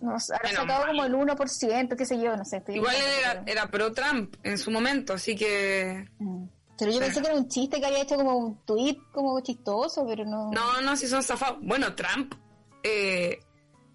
No 0.00 0.20
sé, 0.20 0.34
Menos 0.42 0.58
sacado 0.58 0.86
como 0.86 1.04
el 1.04 1.14
1%, 1.14 1.96
qué 1.96 2.04
sé 2.04 2.20
yo, 2.20 2.36
no 2.36 2.44
sé. 2.44 2.62
Igual 2.68 2.94
él 2.94 3.02
era, 3.20 3.42
era 3.46 3.70
pro 3.70 3.92
Trump 3.92 4.36
en 4.42 4.58
su 4.58 4.70
momento, 4.70 5.14
así 5.14 5.34
que... 5.34 6.08
Mm. 6.18 6.44
Pero 6.78 6.92
yo 6.92 7.00
pensé 7.00 7.22
que 7.22 7.28
era 7.28 7.36
un 7.36 7.48
chiste 7.48 7.80
que 7.80 7.86
había 7.86 8.02
hecho 8.02 8.16
como 8.16 8.36
un 8.36 8.64
tweet 8.66 8.98
como 9.10 9.40
chistoso, 9.40 10.06
pero 10.06 10.26
no. 10.26 10.50
No, 10.52 10.82
no, 10.82 10.94
si 10.94 11.08
son 11.08 11.22
zafados. 11.22 11.58
Bueno, 11.62 11.94
Trump, 11.94 12.34
eh, 12.82 13.40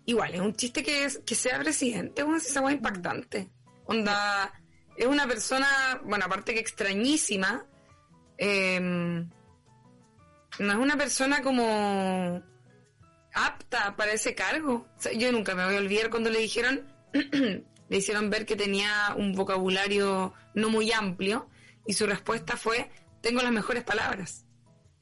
igual, 0.05 0.33
es 0.33 0.41
un 0.41 0.55
chiste 0.55 0.81
que, 0.81 1.05
es, 1.05 1.19
que 1.19 1.35
sea 1.35 1.59
presidente, 1.59 2.23
bueno, 2.23 2.39
si 2.39 2.47
esa 2.47 2.65
es 2.65 2.71
impactante. 2.73 3.51
Onda, 3.85 4.51
es 4.97 5.05
una 5.05 5.27
persona, 5.27 6.01
bueno, 6.03 6.25
aparte 6.25 6.55
que 6.55 6.59
extrañísima, 6.59 7.67
eh, 8.39 8.79
no 10.59 10.71
es 10.71 10.77
una 10.77 10.97
persona 10.97 11.43
como 11.43 12.41
apta 13.33 13.95
para 13.95 14.13
ese 14.13 14.35
cargo. 14.35 14.87
O 14.97 15.01
sea, 15.01 15.13
yo 15.13 15.31
nunca 15.31 15.55
me 15.55 15.65
voy 15.65 15.75
a 15.75 15.79
olvidar 15.79 16.09
cuando 16.09 16.29
le 16.29 16.39
dijeron, 16.39 16.81
le 17.89 17.97
hicieron 17.97 18.29
ver 18.29 18.45
que 18.45 18.55
tenía 18.55 19.15
un 19.17 19.33
vocabulario 19.33 20.33
no 20.53 20.69
muy 20.69 20.91
amplio 20.91 21.49
y 21.85 21.93
su 21.93 22.05
respuesta 22.05 22.57
fue, 22.57 22.89
tengo 23.21 23.41
las 23.41 23.51
mejores 23.51 23.83
palabras. 23.83 24.45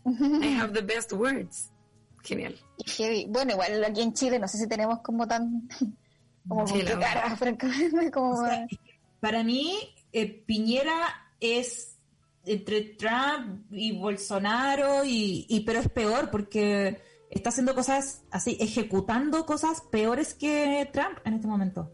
I 0.06 0.58
have 0.60 0.74
the 0.74 0.82
best 0.82 1.14
words. 1.14 1.72
Genial. 2.24 2.56
Y. 2.78 3.28
Bueno, 3.28 3.54
igual 3.54 3.84
aquí 3.84 4.02
en 4.02 4.14
Chile 4.14 4.40
no 4.40 4.48
sé 4.48 4.58
si 4.58 4.68
tenemos 4.68 5.00
como 5.02 5.28
tan. 5.28 5.68
como 6.48 6.68
Sí, 6.68 6.84
con 6.84 7.00
cara, 7.00 7.36
francamente, 7.38 8.12
como. 8.12 8.32
O 8.32 8.46
sea, 8.46 8.66
para 9.20 9.44
mí, 9.44 9.96
eh, 10.12 10.44
Piñera 10.46 11.34
es 11.40 11.98
entre 12.46 12.82
Trump 12.82 13.72
y 13.72 13.98
Bolsonaro, 13.98 15.04
y, 15.04 15.46
y 15.50 15.62
pero 15.62 15.80
es 15.80 15.90
peor 15.90 16.32
porque 16.32 17.02
está 17.30 17.50
haciendo 17.50 17.76
cosas 17.76 18.24
así, 18.32 18.58
ejecutando 18.60 19.46
cosas 19.46 19.82
peores 19.92 20.34
que 20.34 20.90
Trump 20.94 21.20
en 21.26 21.34
este 21.36 21.48
momento. 21.48 21.92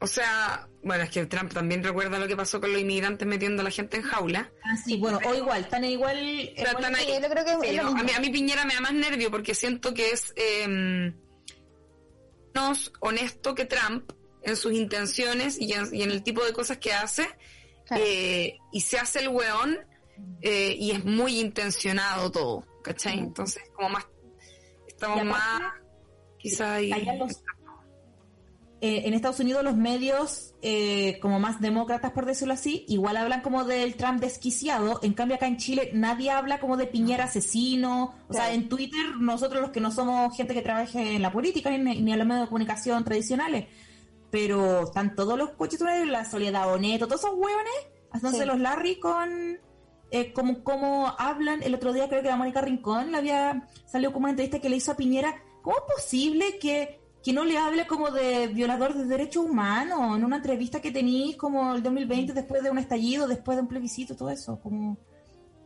O 0.00 0.06
sea, 0.06 0.68
bueno, 0.82 1.04
es 1.04 1.10
que 1.10 1.24
Trump 1.24 1.52
también 1.54 1.82
recuerda 1.82 2.18
lo 2.18 2.26
que 2.28 2.36
pasó 2.36 2.60
con 2.60 2.72
los 2.72 2.80
inmigrantes 2.82 3.26
metiendo 3.26 3.62
a 3.62 3.64
la 3.64 3.70
gente 3.70 3.96
en 3.96 4.02
jaula. 4.02 4.52
Ah, 4.62 4.76
sí, 4.76 4.98
bueno, 4.98 5.18
o 5.24 5.34
igual, 5.34 5.62
están 5.62 5.84
igual. 5.84 6.16
Pero 6.56 6.70
igual- 6.70 6.74
están 6.84 6.94
ahí. 6.96 7.04
sí, 7.06 7.12
yo 7.22 7.28
creo 7.30 7.44
que 7.44 7.52
es 7.52 7.70
Sí, 7.70 7.76
no, 7.76 7.88
a, 7.88 8.02
mí, 8.02 8.10
a 8.14 8.20
mí 8.20 8.28
Piñera 8.30 8.64
me 8.66 8.74
da 8.74 8.80
más 8.82 8.92
nervio 8.92 9.30
porque 9.30 9.54
siento 9.54 9.94
que 9.94 10.10
es 10.10 10.34
eh, 10.36 11.14
menos 12.54 12.92
honesto 13.00 13.54
que 13.54 13.64
Trump 13.64 14.12
en 14.42 14.56
sus 14.56 14.72
intenciones 14.72 15.58
y 15.58 15.72
en, 15.72 15.94
y 15.94 16.02
en 16.02 16.10
el 16.10 16.22
tipo 16.22 16.44
de 16.44 16.52
cosas 16.52 16.78
que 16.78 16.92
hace. 16.92 17.26
Claro. 17.86 18.02
eh, 18.06 18.58
y 18.72 18.80
se 18.80 18.98
hace 18.98 19.20
el 19.20 19.28
weón 19.28 19.78
eh, 20.40 20.74
y 20.78 20.90
es 20.92 21.04
muy 21.04 21.38
intencionado 21.38 22.30
todo, 22.30 22.66
¿cachai? 22.82 23.18
Entonces, 23.18 23.62
como 23.74 23.90
más. 23.90 24.06
Estamos 25.08 25.36
aparte, 25.36 25.64
más. 25.64 25.72
Quizás 26.38 26.60
ahí. 26.70 26.92
allá 26.92 27.14
los- 27.14 27.42
eh, 28.80 29.02
en 29.06 29.14
Estados 29.14 29.40
Unidos 29.40 29.64
los 29.64 29.76
medios 29.76 30.54
eh, 30.60 31.18
como 31.22 31.40
más 31.40 31.58
demócratas 31.60 32.10
por 32.12 32.26
decirlo 32.26 32.52
así 32.52 32.84
igual 32.88 33.16
hablan 33.16 33.40
como 33.40 33.64
del 33.64 33.94
Trump 33.94 34.20
desquiciado 34.20 35.00
en 35.02 35.14
cambio 35.14 35.36
acá 35.36 35.46
en 35.46 35.56
Chile 35.56 35.90
nadie 35.94 36.30
habla 36.30 36.60
como 36.60 36.76
de 36.76 36.86
Piñera 36.86 37.24
asesino 37.24 38.14
o 38.28 38.34
sea 38.34 38.52
en 38.52 38.68
Twitter 38.68 39.16
nosotros 39.18 39.62
los 39.62 39.70
que 39.70 39.80
no 39.80 39.90
somos 39.90 40.36
gente 40.36 40.52
que 40.52 40.60
trabaje 40.60 41.14
en 41.16 41.22
la 41.22 41.32
política 41.32 41.70
ni, 41.70 41.78
ni 42.02 42.12
en 42.12 42.18
los 42.18 42.26
medios 42.26 42.42
de 42.44 42.48
comunicación 42.48 43.04
tradicionales 43.04 43.66
pero 44.30 44.82
están 44.82 45.14
todos 45.14 45.38
los 45.38 45.50
coches 45.52 45.80
la 45.80 46.24
Soledad 46.28 46.68
Boneto 46.68 47.06
todos 47.06 47.22
esos 47.24 47.36
hueones 47.36 47.72
haciéndose 48.12 48.42
Sí. 48.44 48.48
los 48.48 48.60
Larry 48.60 48.98
con 49.00 49.58
eh, 50.16 50.32
como, 50.32 50.62
como 50.62 51.08
hablan 51.18 51.62
el 51.62 51.74
otro 51.74 51.92
día 51.92 52.08
creo 52.08 52.22
que 52.22 52.28
la 52.28 52.36
Mónica 52.36 52.60
Rincón 52.60 53.10
le 53.10 53.18
había 53.18 53.66
salió 53.84 54.12
como 54.12 54.24
una 54.24 54.30
entrevista 54.30 54.60
que 54.60 54.68
le 54.68 54.76
hizo 54.76 54.92
a 54.92 54.96
Piñera 54.96 55.34
¿cómo 55.62 55.76
es 55.76 55.94
posible 55.96 56.58
que, 56.60 57.00
que 57.24 57.32
no 57.32 57.44
le 57.44 57.58
hable 57.58 57.86
como 57.86 58.10
de 58.10 58.46
violador 58.48 58.94
de 58.94 59.06
derechos 59.06 59.44
humanos 59.44 60.16
en 60.16 60.24
una 60.24 60.36
entrevista 60.36 60.80
que 60.80 60.92
tenéis 60.92 61.36
como 61.36 61.74
el 61.74 61.82
2020 61.82 62.32
después 62.32 62.62
de 62.62 62.70
un 62.70 62.78
estallido 62.78 63.26
después 63.26 63.56
de 63.56 63.62
un 63.62 63.68
plebiscito 63.68 64.14
todo 64.14 64.30
eso 64.30 64.60
como 64.60 64.96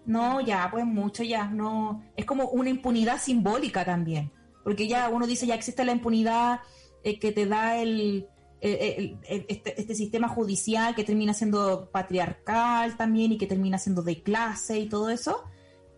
no 0.07 0.41
ya 0.41 0.69
pues 0.70 0.87
mucho 0.87 1.23
ya 1.23 1.49
no 1.49 2.03
es 2.16 2.25
como 2.25 2.49
una 2.49 2.70
impunidad 2.70 3.19
simbólica 3.20 3.85
también 3.85 4.33
porque 4.65 4.89
ya 4.89 5.09
uno 5.11 5.27
dice 5.27 5.47
ya 5.47 5.55
existe 5.55 5.85
la 5.85 5.93
impunidad 5.93 6.61
eh, 7.05 7.19
que 7.19 7.33
te 7.33 7.45
da 7.47 7.77
el- 7.77 8.27
este, 8.61 9.81
este 9.81 9.95
sistema 9.95 10.29
judicial 10.29 10.95
que 10.95 11.05
termina 11.05 11.33
siendo 11.35 11.91
patriarcal 11.91 12.97
también 12.97 13.33
y 13.33 13.39
que 13.39 13.47
termina 13.47 13.79
siendo 13.79 14.03
de 14.03 14.23
clase 14.23 14.79
y 14.79 14.89
todo 14.89 15.11
eso, 15.11 15.45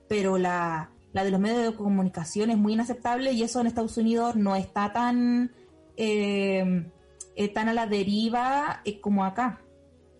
pero 0.08 0.38
la, 0.38 0.90
la 1.12 1.24
de 1.24 1.30
los 1.30 1.40
medios 1.40 1.64
de 1.64 1.74
comunicación 1.74 2.50
es 2.50 2.58
muy 2.58 2.74
inaceptable 2.74 3.32
y 3.32 3.42
eso 3.42 3.60
en 3.60 3.66
Estados 3.66 3.96
Unidos 3.96 4.36
no 4.36 4.54
está 4.56 4.92
tan, 4.92 5.52
eh, 5.96 6.86
eh, 7.36 7.48
tan 7.48 7.68
a 7.68 7.74
la 7.74 7.86
deriva 7.86 8.80
eh, 8.84 9.00
como 9.00 9.24
acá. 9.24 9.60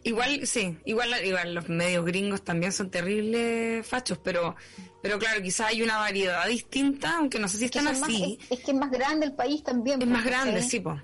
Igual, 0.03 0.47
sí, 0.47 0.79
igual, 0.87 1.11
igual 1.25 1.55
los 1.55 1.69
medios 1.69 2.05
gringos 2.07 2.43
también 2.43 2.73
son 2.73 2.91
terribles 2.91 3.87
fachos, 3.87 4.19
pero, 4.19 4.57
pero 5.03 5.19
claro, 5.19 5.43
quizás 5.43 5.69
hay 5.69 5.83
una 5.83 5.99
variedad 5.99 6.47
distinta, 6.47 7.19
aunque 7.19 7.39
no 7.39 7.49
sé 7.49 7.59
si 7.59 7.67
están 7.67 7.85
más- 7.85 8.03
así. 8.03 8.39
es, 8.51 8.59
es 8.59 8.65
que 8.65 8.71
es 8.71 8.77
más 8.79 8.91
grande 8.91 9.27
el 9.27 9.35
país 9.35 9.63
también. 9.63 10.01
Es 10.01 10.09
más 10.09 10.23
pues, 10.23 10.33
grande, 10.33 10.55
¿cachai? 10.55 10.71
sí, 10.71 10.81
po. 10.81 10.99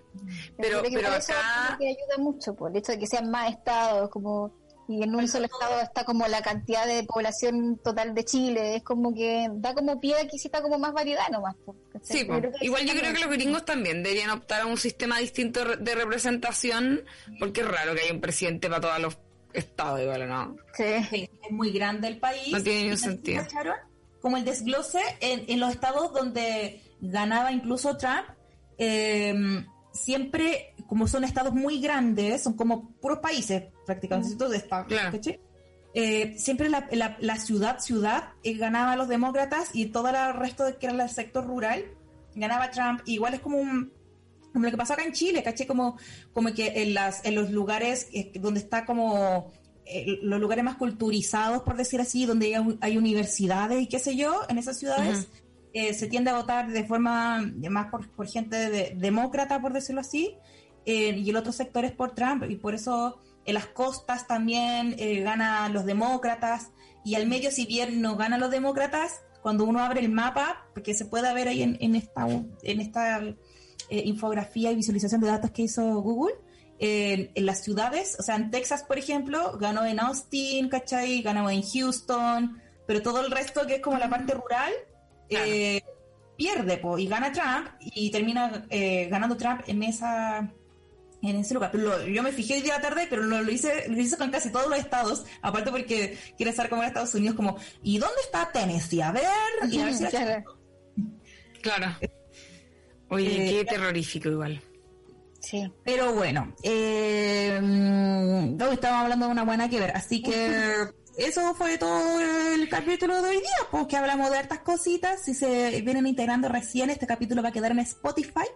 Pero, 0.56 0.82
pero 0.82 1.10
por 1.10 1.18
eso 1.18 1.32
acá, 1.32 1.76
que 1.78 1.88
ayuda 1.88 2.16
mucho, 2.18 2.54
por 2.54 2.70
el 2.70 2.78
hecho 2.78 2.92
de 2.92 2.98
que 2.98 3.06
sean 3.06 3.30
más 3.30 3.50
estados, 3.50 4.08
como 4.08 4.54
y 4.88 5.02
en 5.02 5.14
un 5.14 5.26
solo 5.26 5.46
estado 5.46 5.80
está 5.80 6.04
como 6.04 6.26
la 6.28 6.42
cantidad 6.42 6.86
de 6.86 7.02
población 7.04 7.78
total 7.82 8.14
de 8.14 8.24
Chile, 8.24 8.76
es 8.76 8.82
como 8.82 9.12
que 9.14 9.48
da 9.54 9.74
como 9.74 10.00
pie 10.00 10.14
a 10.14 10.20
que 10.20 10.36
exista 10.36 10.62
como 10.62 10.78
más 10.78 10.92
variedad 10.92 11.28
nomás. 11.30 11.56
¿cachai? 11.92 12.18
sí, 12.18 12.28
igual 12.60 12.86
yo 12.86 12.94
creo 12.94 13.12
que 13.12 13.20
los 13.20 13.30
gringos 13.30 13.64
también 13.64 14.02
deberían 14.02 14.30
optar 14.30 14.62
a 14.62 14.66
un 14.66 14.76
sistema 14.76 15.18
distinto 15.18 15.64
de 15.64 15.94
representación, 15.94 17.02
porque 17.40 17.62
es 17.62 17.68
raro 17.68 17.94
que 17.94 18.02
haya 18.02 18.12
un 18.12 18.20
presidente 18.20 18.68
para 18.68 18.80
todos 18.80 19.00
los 19.00 19.18
estados, 19.52 20.00
igual, 20.00 20.28
¿no? 20.28 20.56
Sí. 20.74 20.84
Sí, 21.10 21.30
es 21.44 21.50
muy 21.50 21.72
grande 21.72 22.08
el 22.08 22.18
país. 22.18 22.52
No 22.52 22.62
tiene 22.62 22.82
ningún 22.82 22.98
¿Y 22.98 23.00
también 23.00 23.46
sentido. 23.46 23.74
Como 24.20 24.36
el 24.36 24.44
desglose 24.44 25.00
en, 25.20 25.44
en 25.48 25.60
los 25.60 25.70
estados 25.70 26.12
donde 26.12 26.82
ganaba 27.00 27.52
incluso 27.52 27.96
Trump, 27.96 28.26
eh, 28.78 29.34
siempre, 29.92 30.74
como 30.86 31.06
son 31.08 31.24
estados 31.24 31.52
muy 31.54 31.80
grandes, 31.80 32.42
son 32.42 32.54
como 32.54 32.90
puros 33.00 33.18
países 33.20 33.64
prácticamente, 33.84 34.48
de 34.48 34.56
estados, 34.56 34.86
Claro. 34.88 35.10
Eh, 35.98 36.34
siempre 36.38 36.68
la, 36.68 36.86
la- 36.92 37.16
la 37.20 37.36
ciudad, 37.38 37.78
ciudad, 37.80 38.30
eh, 38.42 38.54
ganaba 38.54 38.92
a 38.92 38.96
los 38.96 39.08
demócratas 39.08 39.70
y 39.72 39.86
todo 39.86 40.08
el 40.08 40.34
resto 40.34 40.64
de 40.64 40.76
que 40.76 40.86
era 40.86 41.02
el 41.04 41.10
sector 41.10 41.46
rural 41.46 41.84
ganaba 42.34 42.70
Trump. 42.70 43.00
Igual 43.06 43.32
es 43.34 43.40
como 43.40 43.56
un, 43.58 43.92
como 44.52 44.64
lo 44.66 44.70
que 44.70 44.76
pasó 44.76 44.92
acá 44.92 45.04
en 45.04 45.12
Chile, 45.12 45.42
caché 45.42 45.66
como, 45.66 45.96
como 46.34 46.52
que 46.52 46.82
en 46.82 46.92
las, 46.92 47.24
en 47.24 47.34
los 47.34 47.50
lugares 47.50 48.08
eh, 48.12 48.30
donde 48.38 48.60
está 48.60 48.84
como 48.84 49.50
eh, 49.86 50.18
los 50.20 50.38
lugares 50.38 50.62
más 50.64 50.76
culturizados, 50.76 51.62
por 51.62 51.76
decir 51.78 51.98
así, 52.00 52.26
donde 52.26 52.54
hay, 52.56 52.78
hay 52.82 52.98
universidades 52.98 53.80
y 53.80 53.86
qué 53.86 53.98
sé 53.98 54.16
yo, 54.16 54.42
en 54.50 54.58
esas 54.58 54.78
ciudades, 54.78 55.28
eh, 55.72 55.94
se 55.94 56.08
tiende 56.08 56.30
a 56.30 56.34
votar 56.36 56.68
de 56.70 56.84
forma 56.84 57.40
más 57.70 57.86
por, 57.90 58.06
por 58.10 58.26
gente 58.26 58.56
de- 58.68 58.94
demócrata, 58.96 59.62
por 59.62 59.72
decirlo 59.72 60.02
así, 60.02 60.34
eh, 60.86 61.16
y 61.16 61.28
el 61.28 61.36
otro 61.36 61.52
sector 61.52 61.84
es 61.84 61.92
por 61.92 62.14
Trump, 62.14 62.44
y 62.48 62.56
por 62.56 62.74
eso 62.74 63.20
en 63.44 63.54
las 63.54 63.66
costas 63.66 64.26
también 64.26 64.94
eh, 64.98 65.20
ganan 65.20 65.72
los 65.72 65.84
demócratas, 65.84 66.70
y 67.04 67.14
al 67.14 67.26
medio, 67.26 67.50
si 67.50 67.66
bien 67.66 68.00
no 68.00 68.16
ganan 68.16 68.40
los 68.40 68.50
demócratas, 68.50 69.20
cuando 69.42 69.64
uno 69.64 69.80
abre 69.80 70.00
el 70.00 70.10
mapa, 70.10 70.66
porque 70.74 70.94
se 70.94 71.04
puede 71.04 71.32
ver 71.32 71.48
ahí 71.48 71.62
en, 71.62 71.76
en 71.80 71.94
esta, 71.94 72.26
en 72.28 72.80
esta 72.80 73.20
eh, 73.20 73.36
infografía 73.90 74.72
y 74.72 74.76
visualización 74.76 75.20
de 75.20 75.28
datos 75.28 75.52
que 75.52 75.62
hizo 75.62 76.00
Google, 76.00 76.34
eh, 76.78 77.30
en 77.34 77.46
las 77.46 77.62
ciudades, 77.62 78.16
o 78.18 78.22
sea, 78.22 78.36
en 78.36 78.50
Texas, 78.50 78.82
por 78.82 78.98
ejemplo, 78.98 79.56
ganó 79.58 79.86
en 79.86 79.98
Austin, 79.98 80.68
¿cachai? 80.68 81.22
Ganó 81.22 81.48
en 81.48 81.62
Houston, 81.62 82.60
pero 82.86 83.00
todo 83.00 83.24
el 83.24 83.30
resto, 83.30 83.66
que 83.66 83.76
es 83.76 83.80
como 83.80 83.98
la 83.98 84.10
parte 84.10 84.34
rural, 84.34 84.72
eh, 85.30 85.80
pierde, 86.36 86.76
po, 86.76 86.98
y 86.98 87.06
gana 87.06 87.32
Trump, 87.32 87.68
y 87.80 88.10
termina 88.10 88.66
eh, 88.68 89.08
ganando 89.08 89.38
Trump 89.38 89.62
en 89.66 89.82
esa 89.84 90.52
en 91.30 91.36
ese 91.36 91.54
lugar. 91.54 91.70
Pero 91.72 91.84
lo- 91.84 92.06
yo 92.06 92.22
me 92.22 92.32
fijé 92.32 92.54
hoy 92.54 92.60
día 92.62 92.74
a 92.74 92.76
la 92.78 92.82
tarde, 92.88 93.06
pero 93.10 93.22
lo, 93.22 93.42
lo 93.42 93.50
hice 93.52 93.88
lo 93.88 93.98
hice 94.00 94.16
con 94.16 94.30
casi 94.30 94.50
todos 94.50 94.68
los 94.68 94.78
estados, 94.78 95.24
aparte 95.42 95.70
porque 95.70 96.18
quiere 96.36 96.50
estar 96.50 96.68
como 96.68 96.82
en 96.82 96.88
Estados 96.88 97.14
Unidos, 97.14 97.36
como, 97.36 97.56
¿y 97.82 97.98
dónde 97.98 98.20
está 98.24 98.50
Tennessee? 98.52 99.00
A 99.02 99.12
ver, 99.12 99.24
y 99.70 99.78
a 99.80 99.84
ver 99.86 99.94
si 99.94 100.02
la- 100.04 100.10
Claro. 100.10 100.44
Claro. 101.62 101.96
Oye, 103.08 103.46
Eh, 103.46 103.50
qué 103.50 103.64
terrorífico 103.64 104.28
igual. 104.28 104.60
Sí. 105.40 105.70
Pero 105.84 106.12
bueno, 106.12 106.54
eh, 106.62 107.58
mm, 107.62 108.60
hoy 108.60 108.74
estamos 108.74 109.02
hablando 109.04 109.26
de 109.26 109.32
una 109.32 109.44
buena 109.44 109.68
que 109.68 109.78
ver, 109.78 109.92
así 109.94 110.20
que 110.22 110.88
eso 111.18 111.54
fue 111.54 111.78
todo 111.78 112.20
el 112.54 112.68
capítulo 112.68 113.22
de 113.22 113.28
hoy 113.30 113.36
día, 113.36 113.68
pues 113.70 113.86
que 113.86 113.96
hablamos 113.96 114.30
de 114.30 114.38
hartas 114.38 114.60
cositas, 114.60 115.22
si 115.22 115.34
se 115.34 115.80
vienen 115.82 116.06
integrando 116.06 116.48
recién, 116.48 116.90
este 116.90 117.06
capítulo 117.06 117.42
va 117.42 117.48
a 117.48 117.52
quedar 117.52 117.72
en 117.72 117.78
Spotify 117.80 118.46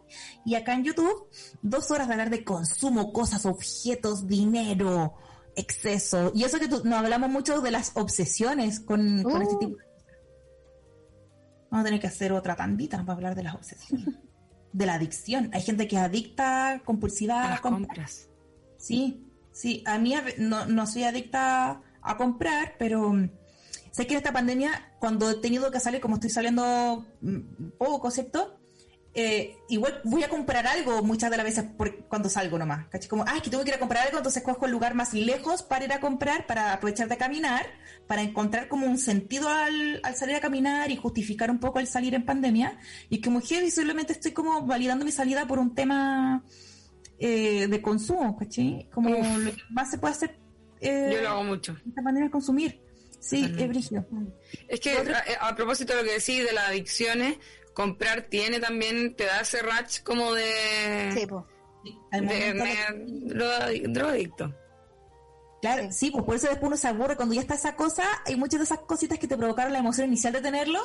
y 0.44 0.54
acá 0.54 0.74
en 0.74 0.84
YouTube, 0.84 1.28
dos 1.62 1.90
horas 1.90 2.06
de 2.08 2.14
hablar 2.14 2.30
de 2.30 2.44
consumo, 2.44 3.12
cosas, 3.12 3.46
objetos, 3.46 4.26
dinero, 4.26 5.14
exceso. 5.56 6.32
Y 6.34 6.44
eso 6.44 6.58
que 6.58 6.68
tú, 6.68 6.82
no 6.84 6.96
hablamos 6.96 7.30
mucho 7.30 7.60
de 7.60 7.70
las 7.70 7.92
obsesiones 7.94 8.80
con, 8.80 9.22
con 9.22 9.42
este 9.42 9.54
Uh. 9.54 9.58
tipo. 9.58 9.76
Vamos 11.70 11.82
a 11.82 11.84
tener 11.84 12.00
que 12.00 12.08
hacer 12.08 12.32
otra 12.32 12.56
tandita 12.56 12.98
para 12.98 13.12
hablar 13.12 13.34
de 13.36 13.44
las 13.44 13.54
obsesiones. 13.54 14.06
de 14.72 14.86
la 14.86 14.94
adicción. 14.94 15.50
Hay 15.52 15.62
gente 15.62 15.86
que 15.88 15.96
es 15.96 16.02
adicta, 16.02 16.82
compulsiva 16.84 17.44
A 17.44 17.50
las 17.50 17.60
comprar. 17.60 17.86
compras. 17.86 18.28
Sí, 18.76 19.24
sí. 19.52 19.82
A 19.86 19.98
mí 19.98 20.14
no, 20.38 20.66
no 20.66 20.86
soy 20.86 21.04
adicta 21.04 21.80
a 22.02 22.16
comprar, 22.16 22.74
pero 22.78 23.12
mm, 23.12 23.31
sé 23.90 24.06
que 24.06 24.14
en 24.14 24.18
esta 24.18 24.32
pandemia, 24.32 24.94
cuando 24.98 25.31
he 25.31 25.35
tenido 25.36 25.70
que 25.70 25.81
salir, 25.81 26.01
como 26.01 26.16
estoy 26.16 26.31
saliendo 26.31 27.06
mm, 27.20 27.70
poco, 27.78 28.10
¿cierto? 28.10 28.60
Eh, 29.12 29.56
igual 29.68 30.01
voy 30.05 30.22
a 30.22 30.28
comprar 30.28 30.68
algo 30.68 31.02
muchas 31.02 31.32
de 31.32 31.36
las 31.36 31.44
veces 31.44 31.64
por, 31.77 32.05
cuando 32.06 32.28
salgo 32.28 32.59
nomás. 32.59 32.86
¿cachai? 32.89 33.09
Como, 33.09 33.24
ah, 33.27 33.36
es 33.36 33.43
que 33.43 33.51
tengo 33.51 33.64
que 33.64 33.70
ir 33.70 33.74
a 33.74 33.81
comprar 33.81 34.06
algo, 34.06 34.18
entonces 34.18 34.43
cojo 34.43 34.66
el 34.66 34.72
lugar 34.72 34.94
más 34.94 35.14
lejos 35.14 35.62
para 35.62 35.85
ir 35.85 35.93
a 35.93 36.01
comprar, 36.01 36.47
para 36.47 36.72
aprovechar 36.72 37.09
de 37.09 37.16
caminar, 37.16 37.66
para 38.06 38.22
encontrar 38.22 38.68
como 38.68 38.86
un 38.86 38.98
sentido 38.98 39.48
al, 39.48 40.01
al 40.05 40.14
salir 40.14 40.36
a 40.36 40.40
caminar 40.40 40.90
y 40.90 40.97
justificar 40.97 41.51
un 41.51 41.59
poco 41.59 41.81
el 41.81 41.89
salir 41.89 42.14
en 42.14 42.24
pandemia. 42.24 42.78
Y 43.09 43.20
como 43.20 43.40
que 43.40 43.60
visiblemente 43.60 44.12
estoy 44.12 44.31
como 44.31 44.64
validando 44.64 45.05
mi 45.05 45.12
salida 45.12 45.47
por 45.47 45.59
un 45.59 45.74
tema 45.74 46.44
eh, 47.18 47.66
de 47.68 47.82
consumo, 47.82 48.36
¿cachai? 48.36 48.89
Como 48.93 49.10
Uf. 49.10 49.39
lo 49.39 49.51
que 49.51 49.62
más 49.70 49.90
se 49.90 49.98
puede 49.98 50.14
hacer 50.14 50.39
eh, 50.81 51.11
Yo 51.15 51.20
lo 51.23 51.28
hago 51.28 51.44
mucho. 51.44 51.77
esta 51.89 52.02
pandemia 52.02 52.27
es 52.27 52.32
consumir. 52.32 52.81
Sí, 53.19 53.44
es 53.59 53.69
brígido. 53.69 54.07
Es 54.69 54.81
que 54.81 54.93
a, 54.97 55.48
a 55.48 55.55
propósito 55.55 55.93
de 55.94 55.98
lo 56.01 56.05
que 56.09 56.15
decís 56.15 56.44
de 56.44 56.52
las 56.52 56.69
adicciones, 56.69 57.36
comprar 57.74 58.23
tiene 58.23 58.61
también, 58.61 59.15
te 59.15 59.27
da 59.27 59.40
ese 59.40 59.61
ratch 59.62 60.02
como 60.02 60.32
de, 60.35 61.12
Sí, 61.15 61.27
po. 61.27 61.47
Al 62.12 62.27
de, 62.27 62.35
de- 62.55 63.35
de 63.35 63.89
drogadicto. 63.89 64.55
Claro, 65.62 65.93
sí, 65.93 66.11
pues 66.11 66.24
por 66.24 66.35
eso 66.36 66.47
después 66.48 66.69
uno 66.69 66.77
se 66.78 66.89
aburre 66.89 67.16
cuando 67.16 67.35
ya 67.35 67.43
está 67.43 67.55
esa 67.55 67.77
cosa. 67.77 68.05
Hay 68.24 68.36
muchas 68.36 68.61
de 68.61 68.65
esas 68.65 68.78
cositas 68.81 69.19
que 69.19 69.28
te 69.28 69.36
provocaron 69.36 69.73
la 69.74 69.78
emoción 69.81 70.07
inicial 70.09 70.32
de 70.32 70.40
tenerlo, 70.40 70.78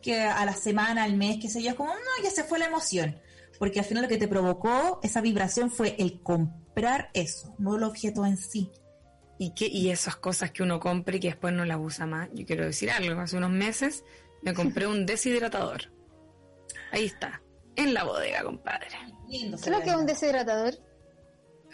que 0.00 0.20
a 0.22 0.44
la 0.46 0.54
semana, 0.54 1.04
al 1.04 1.16
mes, 1.16 1.36
qué 1.40 1.50
sé 1.50 1.62
yo, 1.62 1.70
es 1.70 1.74
como, 1.76 1.90
no, 1.90 2.24
ya 2.24 2.30
se 2.30 2.42
fue 2.44 2.58
la 2.58 2.64
emoción. 2.66 3.20
Porque 3.58 3.78
al 3.80 3.84
final 3.84 4.04
lo 4.04 4.08
que 4.08 4.16
te 4.16 4.28
provocó 4.28 4.98
esa 5.02 5.20
vibración 5.20 5.70
fue 5.70 5.94
el 5.98 6.22
comprar 6.22 7.10
eso, 7.12 7.54
no 7.58 7.76
el 7.76 7.82
objeto 7.82 8.24
en 8.24 8.38
sí. 8.38 8.70
¿Y, 9.44 9.54
qué, 9.54 9.66
y 9.66 9.90
esas 9.90 10.14
cosas 10.14 10.52
que 10.52 10.62
uno 10.62 10.78
compra 10.78 11.16
y 11.16 11.20
que 11.20 11.26
después 11.28 11.52
no 11.52 11.64
las 11.64 11.78
usa 11.80 12.06
más. 12.06 12.28
Yo 12.32 12.46
quiero 12.46 12.64
decir 12.64 12.92
algo. 12.92 13.20
Hace 13.20 13.36
unos 13.36 13.50
meses 13.50 14.04
me 14.42 14.54
compré 14.54 14.86
un 14.86 15.04
deshidratador. 15.04 15.90
Ahí 16.92 17.06
está. 17.06 17.42
En 17.74 17.92
la 17.92 18.04
bodega, 18.04 18.44
compadre. 18.44 18.86
Lindo 19.28 19.58
se 19.58 19.64
¿Qué 19.64 19.70
es 19.70 19.72
lo 19.72 19.78
ve. 19.78 19.84
que 19.84 19.90
es 19.90 19.96
un 19.96 20.06
deshidratador? 20.06 20.74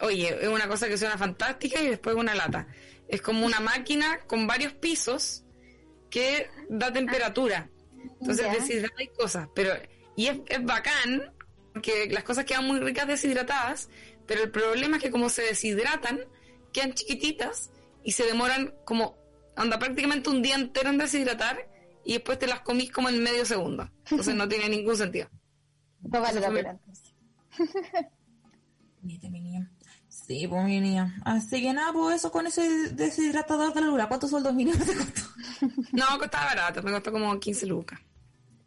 Oye, 0.00 0.38
es 0.40 0.48
una 0.48 0.66
cosa 0.66 0.88
que 0.88 0.96
suena 0.96 1.18
fantástica 1.18 1.78
y 1.82 1.88
después 1.88 2.16
una 2.16 2.34
lata. 2.34 2.68
Es 3.06 3.20
como 3.20 3.44
una 3.44 3.60
máquina 3.60 4.20
con 4.26 4.46
varios 4.46 4.72
pisos 4.72 5.44
que 6.08 6.48
da 6.70 6.90
temperatura. 6.90 7.68
Entonces 8.20 8.46
Ya. 8.46 8.52
deshidrata 8.54 9.02
y 9.02 9.08
cosas. 9.08 9.48
Pero, 9.54 9.72
y 10.16 10.28
es, 10.28 10.38
es 10.48 10.64
bacán, 10.64 11.34
porque 11.74 12.08
las 12.10 12.24
cosas 12.24 12.46
quedan 12.46 12.66
muy 12.66 12.80
ricas 12.80 13.06
deshidratadas, 13.06 13.90
pero 14.26 14.42
el 14.44 14.50
problema 14.50 14.96
es 14.96 15.02
que 15.02 15.10
como 15.10 15.28
se 15.28 15.42
deshidratan, 15.42 16.20
quedan 16.72 16.92
chiquititas 16.94 17.70
y 18.04 18.12
se 18.12 18.24
demoran 18.24 18.74
como, 18.84 19.16
anda 19.56 19.78
prácticamente 19.78 20.30
un 20.30 20.42
día 20.42 20.54
entero 20.56 20.90
en 20.90 20.98
deshidratar 20.98 21.68
y 22.04 22.14
después 22.14 22.38
te 22.38 22.46
las 22.46 22.60
comís 22.60 22.90
como 22.90 23.08
en 23.08 23.22
medio 23.22 23.44
segundo. 23.44 23.90
Entonces 24.10 24.34
no 24.34 24.48
tiene 24.48 24.68
ningún 24.68 24.96
sentido. 24.96 25.28
No 26.00 26.20
vale 26.20 26.38
la 26.40 26.50
pena. 26.50 26.78
Sí, 30.08 30.46
pues 30.46 30.64
mi 30.64 30.78
niña. 30.80 31.16
Así 31.24 31.62
que 31.62 31.72
nada, 31.72 31.92
pues 31.92 32.16
eso 32.16 32.30
con 32.30 32.46
ese 32.46 32.90
deshidratador 32.90 33.72
de 33.72 33.80
la 33.80 33.86
luna. 33.86 34.08
¿Cuántos 34.08 34.28
sueldos 34.30 34.52
mínimos 34.54 34.78
te 34.86 34.94
costó? 34.94 35.22
No, 35.92 36.18
costaba 36.18 36.44
barato, 36.46 36.82
me 36.82 36.90
costó 36.92 37.12
como 37.12 37.38
15 37.40 37.66
lucas. 37.66 37.98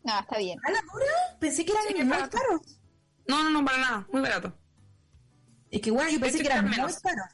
No, 0.03 0.19
está 0.19 0.39
bien. 0.39 0.57
¿A 0.65 0.71
la 0.71 0.81
dura? 0.81 1.05
Pensé 1.39 1.63
que 1.63 1.71
eran 1.71 1.83
Sí, 1.87 2.03
muy 2.03 2.17
caros. 2.17 2.79
No, 3.27 3.43
no, 3.43 3.49
no, 3.51 3.63
para 3.63 3.77
nada, 3.77 4.07
muy 4.11 4.21
barato. 4.21 4.57
Es 5.69 5.81
que 5.81 5.91
bueno, 5.91 6.09
yo 6.09 6.19
pensé 6.19 6.37
Pensé 6.39 6.49
que 6.49 6.53
eran 6.53 6.65
muy 6.67 6.75
menos. 6.77 6.99
caros. 6.99 7.27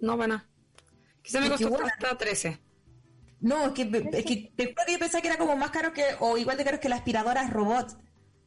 No, 0.00 0.16
para 0.16 0.28
nada. 0.28 0.48
Quizá 1.22 1.40
me 1.40 1.48
costó 1.48 1.68
bueno. 1.68 1.86
hasta 1.86 2.16
13. 2.16 2.60
No, 3.40 3.66
es 3.66 3.72
que, 3.72 3.82
es 3.82 4.24
que 4.24 4.52
te 4.56 4.66
juro 4.66 4.84
que 4.86 4.92
yo 4.92 4.98
pensaba 4.98 5.22
que 5.22 5.28
era 5.28 5.38
como 5.38 5.56
más 5.56 5.70
caro 5.70 5.92
que, 5.92 6.04
o 6.20 6.36
igual 6.36 6.56
de 6.56 6.64
caro 6.64 6.80
que 6.80 6.88
las 6.88 6.98
aspiradoras 6.98 7.50
robots. 7.50 7.96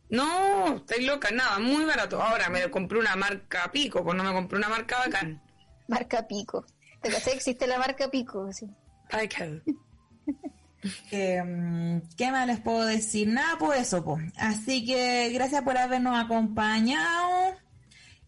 No, 0.10 0.76
estoy 0.76 1.06
loca, 1.06 1.32
nada, 1.32 1.58
muy 1.60 1.86
barato. 1.86 2.22
Ahora 2.22 2.50
me 2.50 2.70
compré 2.70 3.00
una 3.00 3.16
marca 3.16 3.72
Pico, 3.72 4.04
pues 4.04 4.16
no 4.16 4.24
me 4.24 4.32
compré 4.32 4.58
una 4.58 4.70
marca 4.70 5.00
bacán. 5.00 5.42
Marca 5.88 6.28
Pico. 6.28 6.66
¿Te 7.02 7.10
que 7.10 7.32
existe 7.32 7.68
la 7.68 7.80
marca 7.80 8.10
Pico? 8.10 8.52
Sí. 8.54 8.68
Pico. 9.10 9.44
Eh, 11.12 12.02
¿Qué 12.18 12.32
más 12.32 12.46
les 12.46 12.60
puedo 12.60 12.84
decir? 12.84 13.30
Nada, 13.30 13.58
pues 13.58 13.80
eso, 13.80 14.04
pues. 14.04 14.22
Así 14.36 14.84
que 14.86 15.30
gracias 15.34 15.62
por 15.62 15.78
habernos 15.78 16.22
acompañado. 16.22 17.56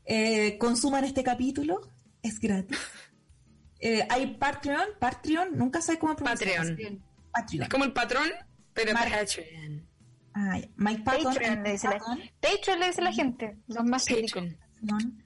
Eh, 0.05 0.57
consuman 0.57 1.03
este 1.03 1.21
capítulo, 1.21 1.81
es 2.21 2.39
gratis. 2.39 2.77
Eh, 3.87 4.07
hay 4.09 4.35
Patreon, 4.37 4.87
Patreon, 4.99 5.49
nunca 5.55 5.79
sé 5.79 5.99
cómo 5.99 6.15
pronunciar. 6.15 6.69
Patreon. 6.69 7.03
Patreon. 7.31 7.63
Es 7.63 7.69
como 7.69 7.83
el 7.83 7.93
patrón, 7.93 8.27
pero 8.73 8.93
Mar- 8.93 9.11
Patreon. 9.11 9.85
Ya. 10.33 10.67
Mike 10.75 11.03
Patton, 11.03 11.23
Patreon 11.33 11.63
le 11.63 11.71
dice 11.71 11.87
la 11.87 11.99
Patreon. 11.99 12.19
Patreon 12.41 12.79
le 12.79 12.87
dice 12.87 13.01
la 13.03 13.13
gente. 13.13 13.57
Los 13.67 13.85
más. 13.85 14.05
Patreon. 14.05 14.57
Patreon. 14.81 15.21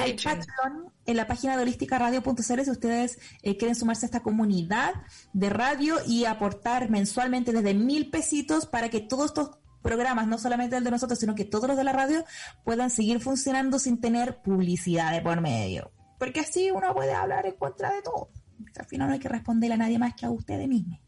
Hay. 0.00 0.12
Patreon 0.12 0.92
en 1.06 1.16
la 1.16 1.26
página 1.26 1.56
de 1.56 1.62
holísticaradio.cl 1.62 2.62
si 2.64 2.70
ustedes 2.70 3.18
eh, 3.42 3.56
quieren 3.56 3.74
sumarse 3.74 4.06
a 4.06 4.08
esta 4.08 4.20
comunidad 4.20 4.94
de 5.32 5.50
radio 5.50 5.96
y 6.06 6.24
aportar 6.24 6.90
mensualmente 6.90 7.52
desde 7.52 7.74
mil 7.74 8.10
pesitos 8.10 8.66
para 8.66 8.90
que 8.90 9.00
todos 9.00 9.26
estos 9.26 9.58
programas, 9.82 10.28
no 10.28 10.38
solamente 10.38 10.76
el 10.76 10.84
de 10.84 10.92
nosotros, 10.92 11.18
sino 11.18 11.34
que 11.34 11.44
todos 11.44 11.66
los 11.66 11.76
de 11.76 11.82
la 11.84 11.92
radio, 11.92 12.24
puedan 12.64 12.90
seguir 12.90 13.20
funcionando 13.20 13.80
sin 13.80 14.00
tener 14.00 14.40
publicidad 14.40 15.12
de 15.12 15.20
por 15.20 15.40
medio. 15.40 15.90
Porque 16.24 16.40
así 16.40 16.70
uno 16.70 16.94
puede 16.94 17.12
hablar 17.12 17.46
en 17.46 17.56
contra 17.56 17.92
de 17.92 18.02
todo. 18.02 18.30
Al 18.78 18.86
final 18.86 19.08
no 19.08 19.14
hay 19.14 19.20
que 19.20 19.28
responderle 19.28 19.74
a 19.74 19.78
nadie 19.78 19.98
más 19.98 20.14
que 20.14 20.26
a 20.26 20.30
ustedes 20.30 20.66
mismos. 20.68 20.98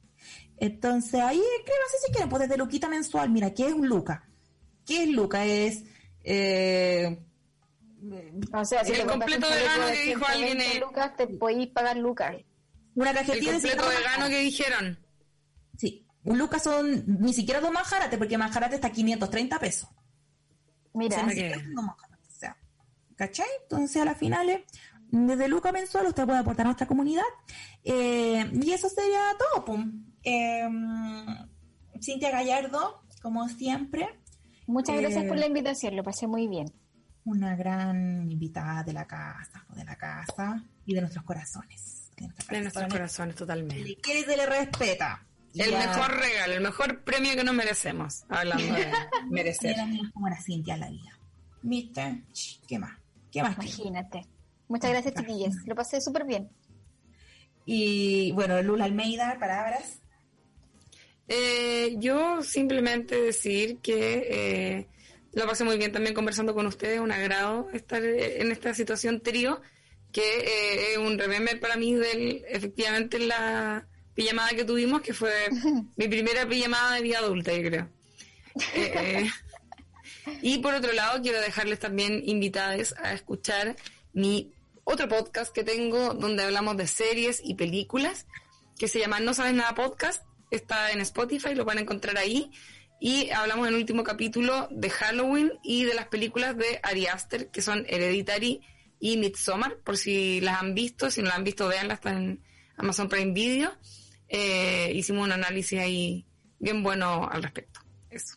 Entonces 0.58 1.20
ahí 1.20 1.38
escríbanse 1.58 1.96
si 2.06 2.12
quieren, 2.12 2.28
pues 2.28 2.42
desde 2.42 2.56
Luquita 2.56 2.88
mensual. 2.88 3.30
Mira, 3.30 3.52
¿qué 3.54 3.66
es 3.68 3.72
un 3.72 3.88
Luca? 3.88 4.28
¿Qué 4.84 5.02
es 5.04 5.08
Luca? 5.10 5.44
Es... 5.44 5.84
eh, 6.24 7.18
O 8.52 8.64
sea, 8.64 8.84
si 8.84 8.92
El 8.92 9.06
completo 9.06 9.48
vegano 9.48 9.86
de 9.86 9.92
que 9.92 10.04
dijo 10.06 10.24
120 10.26 10.32
alguien 10.32 10.60
es- 10.60 10.80
Lucas, 10.80 11.16
te 11.16 11.26
podéis 11.26 11.68
pagar 11.68 11.96
lucas. 11.96 12.36
una 12.94 13.10
El 13.10 13.16
cajetilla 13.16 13.52
de 13.52 13.58
completo 13.58 13.82
cigarros 13.84 13.98
vegano 13.98 14.28
que 14.28 14.40
dijeron. 14.40 14.98
Sí, 15.76 16.06
un 16.24 16.38
lucas 16.38 16.62
son 16.62 17.04
ni 17.20 17.32
siquiera 17.32 17.60
dos 17.60 17.72
manjarates, 17.72 18.18
porque 18.18 18.38
manjarate 18.38 18.76
está 18.76 18.88
a 18.88 18.92
530 18.92 19.58
pesos. 19.58 19.88
Mira, 20.94 21.16
O 21.16 21.18
sea, 21.18 21.26
ni 21.26 21.32
Ok. 21.32 21.36
siquiera 21.38 21.62
son 21.62 21.74
dos 21.74 21.84
manjarates, 21.84 22.28
o 22.34 22.38
sea, 22.38 22.56
¿cachai? 23.16 23.46
Entonces 23.62 24.00
a 24.00 24.04
las 24.06 24.16
finales, 24.18 24.62
desde 25.10 25.48
lucas 25.48 25.72
mensual, 25.72 26.06
usted 26.06 26.24
puede 26.24 26.38
aportar 26.38 26.66
a 26.66 26.68
nuestra 26.68 26.86
comunidad. 26.86 27.24
Eh, 27.84 28.50
y 28.52 28.70
eso 28.72 28.88
sería 28.88 29.20
todo, 29.38 29.64
pum. 29.64 30.04
Eh, 30.22 30.68
Cintia 32.00 32.30
Gallardo, 32.30 33.02
como 33.22 33.48
siempre, 33.48 34.08
muchas 34.66 34.96
gracias 34.96 35.24
eh, 35.24 35.28
por 35.28 35.38
la 35.38 35.46
invitación, 35.46 35.96
lo 35.96 36.02
pasé 36.02 36.26
muy 36.26 36.48
bien. 36.48 36.66
una 37.24 37.56
gran 37.56 38.30
invitada 38.30 38.82
de 38.82 38.92
la 38.92 39.06
casa, 39.06 39.64
o 39.70 39.74
de 39.74 39.84
la 39.84 39.96
casa 39.96 40.62
y 40.84 40.94
de 40.94 41.00
nuestros 41.00 41.24
corazones. 41.24 42.10
De, 42.16 42.26
nuestros 42.28 42.48
De 42.48 42.60
nuestros 42.60 42.92
corazones, 42.92 43.34
totalmente. 43.36 43.82
le 43.84 43.96
quiere 43.96 44.20
y 44.20 44.24
se 44.24 44.36
le 44.36 44.46
respeta. 44.46 45.22
El 45.54 45.72
mejor 45.72 46.10
regalo, 46.10 46.52
el 46.52 46.60
mejor 46.60 47.02
premio 47.02 47.34
que 47.34 47.42
nos 47.44 47.54
merecemos. 47.54 48.24
Hablando 48.28 48.74
de 48.74 48.92
merecer. 49.30 49.74
Como 50.12 50.28
la 50.28 50.40
Cintia 50.40 50.74
en 50.74 50.80
la 50.80 50.90
vida. 50.90 51.18
¿Viste? 51.62 52.24
¿Qué 52.68 52.78
más? 52.78 52.92
¿Qué 53.30 53.42
más? 53.42 53.54
Imagínate. 53.54 54.26
Muchas 54.68 54.90
gracias, 54.90 55.14
chiquillas. 55.18 55.54
Lo 55.66 55.74
pasé 55.74 56.00
súper 56.00 56.24
bien. 56.24 56.48
Y 57.64 58.32
bueno, 58.32 58.62
Lula 58.62 58.84
Almeida, 58.84 59.36
palabras. 59.38 60.00
Eh, 61.28 61.96
yo 61.98 62.42
simplemente 62.42 63.20
decir 63.20 63.78
que 63.78 64.26
eh, 64.30 64.86
lo 65.32 65.46
pasé 65.46 65.64
muy 65.64 65.76
bien 65.76 65.90
también 65.90 66.14
conversando 66.14 66.54
con 66.54 66.66
ustedes, 66.66 67.00
un 67.00 67.10
agrado 67.10 67.68
estar 67.72 68.02
eh, 68.02 68.40
en 68.40 68.52
esta 68.52 68.72
situación 68.74 69.20
trío, 69.20 69.60
que 70.12 70.22
eh, 70.22 70.92
es 70.92 70.98
un 70.98 71.18
remember 71.18 71.60
para 71.60 71.76
mí 71.76 71.94
del 71.94 72.42
efectivamente 72.48 73.18
la 73.18 73.86
pijamada 74.14 74.48
que 74.50 74.64
tuvimos, 74.64 75.02
que 75.02 75.12
fue 75.12 75.30
mi 75.96 76.08
primera 76.08 76.48
pijamada 76.48 76.94
de 76.94 77.02
vida 77.02 77.18
adulta, 77.18 77.52
yo 77.52 77.68
creo. 77.68 77.88
Eh, 78.74 78.92
eh, 79.26 79.30
y 80.42 80.58
por 80.58 80.74
otro 80.74 80.92
lado, 80.92 81.20
quiero 81.20 81.40
dejarles 81.40 81.78
también 81.78 82.22
invitadas 82.24 82.94
a 82.98 83.12
escuchar 83.12 83.76
mi 84.14 84.52
otro 84.88 85.08
podcast 85.08 85.52
que 85.52 85.64
tengo 85.64 86.14
donde 86.14 86.44
hablamos 86.44 86.76
de 86.76 86.86
series 86.86 87.40
y 87.42 87.56
películas 87.56 88.26
que 88.78 88.86
se 88.86 89.00
llama 89.00 89.18
No 89.18 89.34
Sabes 89.34 89.52
Nada 89.52 89.74
Podcast. 89.74 90.24
Está 90.52 90.92
en 90.92 91.00
Spotify, 91.00 91.56
lo 91.56 91.64
van 91.64 91.78
a 91.78 91.80
encontrar 91.80 92.16
ahí. 92.16 92.52
Y 93.00 93.30
hablamos 93.30 93.66
en 93.66 93.74
el 93.74 93.80
último 93.80 94.04
capítulo 94.04 94.68
de 94.70 94.88
Halloween 94.88 95.52
y 95.64 95.84
de 95.84 95.94
las 95.94 96.06
películas 96.06 96.56
de 96.56 96.78
Ari 96.84 97.08
Aster, 97.08 97.50
que 97.50 97.62
son 97.62 97.84
Hereditary, 97.88 98.60
y 99.00 99.16
Midsommar, 99.16 99.76
por 99.78 99.96
si 99.96 100.40
las 100.40 100.62
han 100.62 100.74
visto, 100.74 101.10
si 101.10 101.20
no 101.20 101.28
las 101.28 101.36
han 101.36 101.44
visto, 101.44 101.66
veanlas, 101.66 101.98
está 101.98 102.12
en 102.12 102.40
Amazon 102.76 103.08
Prime 103.08 103.32
Video. 103.32 103.72
Eh, 104.28 104.92
hicimos 104.94 105.24
un 105.24 105.32
análisis 105.32 105.80
ahí 105.80 106.24
bien 106.60 106.84
bueno 106.84 107.28
al 107.28 107.42
respecto. 107.42 107.80
Eso. 108.08 108.36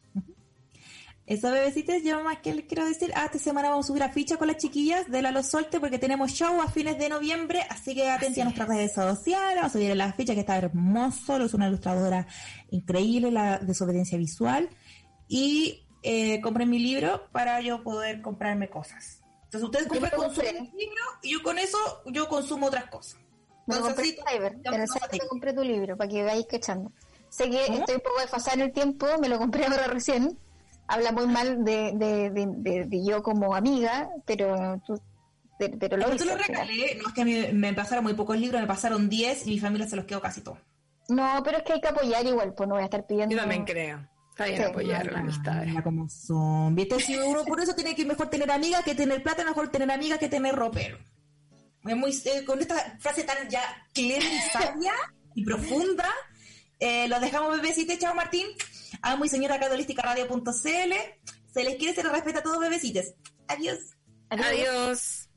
Eso, 1.30 1.52
bebecitos, 1.52 2.02
yo 2.04 2.24
más 2.24 2.40
que 2.40 2.56
les 2.56 2.66
quiero 2.66 2.84
decir, 2.86 3.12
ah, 3.16 3.26
esta 3.26 3.38
semana 3.38 3.70
vamos 3.70 3.86
a 3.86 3.88
subir 3.90 4.02
a 4.02 4.10
ficha 4.10 4.38
con 4.38 4.48
las 4.48 4.58
chiquillas 4.58 5.08
de 5.12 5.22
la 5.22 5.30
Los 5.30 5.46
Solte 5.46 5.80
porque 5.80 6.00
tenemos 6.00 6.32
show 6.32 6.60
a 6.60 6.68
fines 6.72 6.98
de 6.98 7.08
noviembre, 7.08 7.62
así 7.70 7.94
que 7.94 8.10
atención 8.10 8.48
a 8.48 8.50
nuestras 8.50 8.68
redes 8.68 8.94
sociales, 8.96 9.56
vamos 9.58 9.70
a 9.70 9.74
subir 9.78 9.96
la 9.96 10.12
ficha 10.14 10.34
que 10.34 10.40
está 10.40 10.58
hermoso, 10.58 11.38
es 11.38 11.54
una 11.54 11.68
ilustradora 11.68 12.26
increíble, 12.72 13.30
la 13.30 13.60
desobediencia 13.60 14.18
visual, 14.18 14.70
y 15.28 15.86
eh, 16.02 16.42
compré 16.42 16.66
mi 16.66 16.80
libro 16.80 17.30
para 17.32 17.62
yo 17.62 17.84
poder 17.84 18.24
comprarme 18.24 18.68
cosas. 18.72 19.22
Entonces 19.44 19.64
ustedes 19.64 19.88
compran 19.88 20.12
compré. 20.16 20.50
el 20.50 20.64
libro 20.76 21.04
y 21.22 21.32
yo 21.34 21.44
con 21.44 21.60
eso 21.60 21.78
yo 22.08 22.28
consumo 22.28 22.68
otras 22.68 22.86
cosas. 22.86 23.20
Compré 23.68 24.10
Entonces, 24.10 24.16
Cyber, 24.28 24.56
te- 25.12 25.28
compré 25.28 25.54
tu 25.54 25.64
libro 25.64 25.96
para 25.96 26.10
que 26.10 26.24
vayáis 26.24 26.48
cachando. 26.48 26.92
Sé 27.30 27.52
que 27.52 27.66
¿Cómo? 27.68 27.78
estoy 27.80 27.96
un 27.96 28.02
poco 28.02 28.20
desfasada 28.22 28.56
en 28.56 28.62
el 28.62 28.72
tiempo, 28.74 29.06
me 29.22 29.30
lo 29.30 29.38
compré 29.38 29.66
ahora 29.68 29.86
recién. 29.86 30.40
Habla 30.92 31.12
muy 31.12 31.28
mal 31.28 31.64
de, 31.64 31.92
de, 31.94 32.30
de, 32.32 32.48
de- 32.58 32.86
de 32.86 33.06
yo 33.06 33.22
como 33.22 33.54
amiga, 33.56 34.10
pero 34.26 34.82
tú, 34.86 35.00
de- 35.60 35.70
pero 35.70 35.98
lo 35.98 36.04
Pero 36.06 36.16
hice. 36.16 36.24
tú 36.26 36.30
lo 36.32 36.38
regalé, 36.38 36.96
no 37.02 37.08
es 37.10 37.14
que 37.14 37.22
a 37.22 37.26
mí 37.26 37.46
me 37.54 37.74
pasaron 37.74 38.04
muy 38.04 38.14
pocos 38.16 38.38
libros, 38.40 38.60
me 38.60 38.68
pasaron 38.68 39.08
10 39.08 39.46
y 39.46 39.52
mi 39.52 39.60
familia 39.60 39.88
se 39.88 39.96
los 39.96 40.06
quedó 40.06 40.20
casi 40.20 40.42
todos. 40.42 40.58
No, 41.08 41.42
pero 41.44 41.58
es 41.60 41.64
que 41.64 41.74
hay 41.74 41.82
que 41.82 41.88
apoyar 41.90 42.26
igual, 42.26 42.54
pues 42.56 42.68
no 42.68 42.76
voy 42.76 42.82
a 42.82 42.86
estar 42.86 43.06
pidiendo. 43.06 43.34
Yo 43.36 43.40
también 43.42 43.66
creo. 43.66 44.00
Está 44.32 44.46
bien 44.46 44.58
Sí. 44.58 44.64
apoyar 44.64 45.06
las 45.06 45.16
amistades. 45.22 45.68
Mira 45.68 45.84
cómo 45.84 46.08
son. 46.10 46.74
¿Viste? 46.76 47.00
Si 47.02 47.18
uno 47.18 47.44
por 47.46 47.60
eso 47.62 47.76
tiene 47.76 47.94
que 47.96 48.06
mejor 48.06 48.30
tener 48.30 48.50
amigas 48.50 48.84
que 48.84 48.96
tener 48.96 49.22
plata, 49.22 49.44
mejor 49.44 49.70
tener 49.70 49.92
amigas 49.92 50.18
que 50.18 50.30
tener 50.30 50.56
ropero. 50.56 50.98
Es 51.86 51.96
muy, 51.98 52.12
eh, 52.26 52.44
con 52.46 52.60
esta 52.60 52.76
frase 53.00 53.24
tan 53.24 53.50
ya 53.50 53.62
clara 53.94 54.24
y 54.24 54.40
sabia 54.52 54.94
y 55.36 55.44
profunda, 55.46 56.10
eh, 56.80 57.08
los 57.10 57.20
dejamos 57.22 57.56
bebecitos. 57.62 57.98
Chao 58.00 58.16
Martín. 58.16 58.46
Amo 59.02 59.26
y 59.26 59.30
señora 59.30 59.60
cadolística 59.60 60.02
radio.cl. 60.02 60.94
Se 61.54 61.64
les 61.64 61.76
quiere, 61.78 61.96
se 61.96 62.04
les 62.04 62.12
respeta 62.12 62.40
a 62.40 62.44
todos 62.44 62.60
bebecitos. 62.60 63.06
Adiós. 63.48 63.80
Adiós. 64.30 64.48
Adiós. 64.48 65.29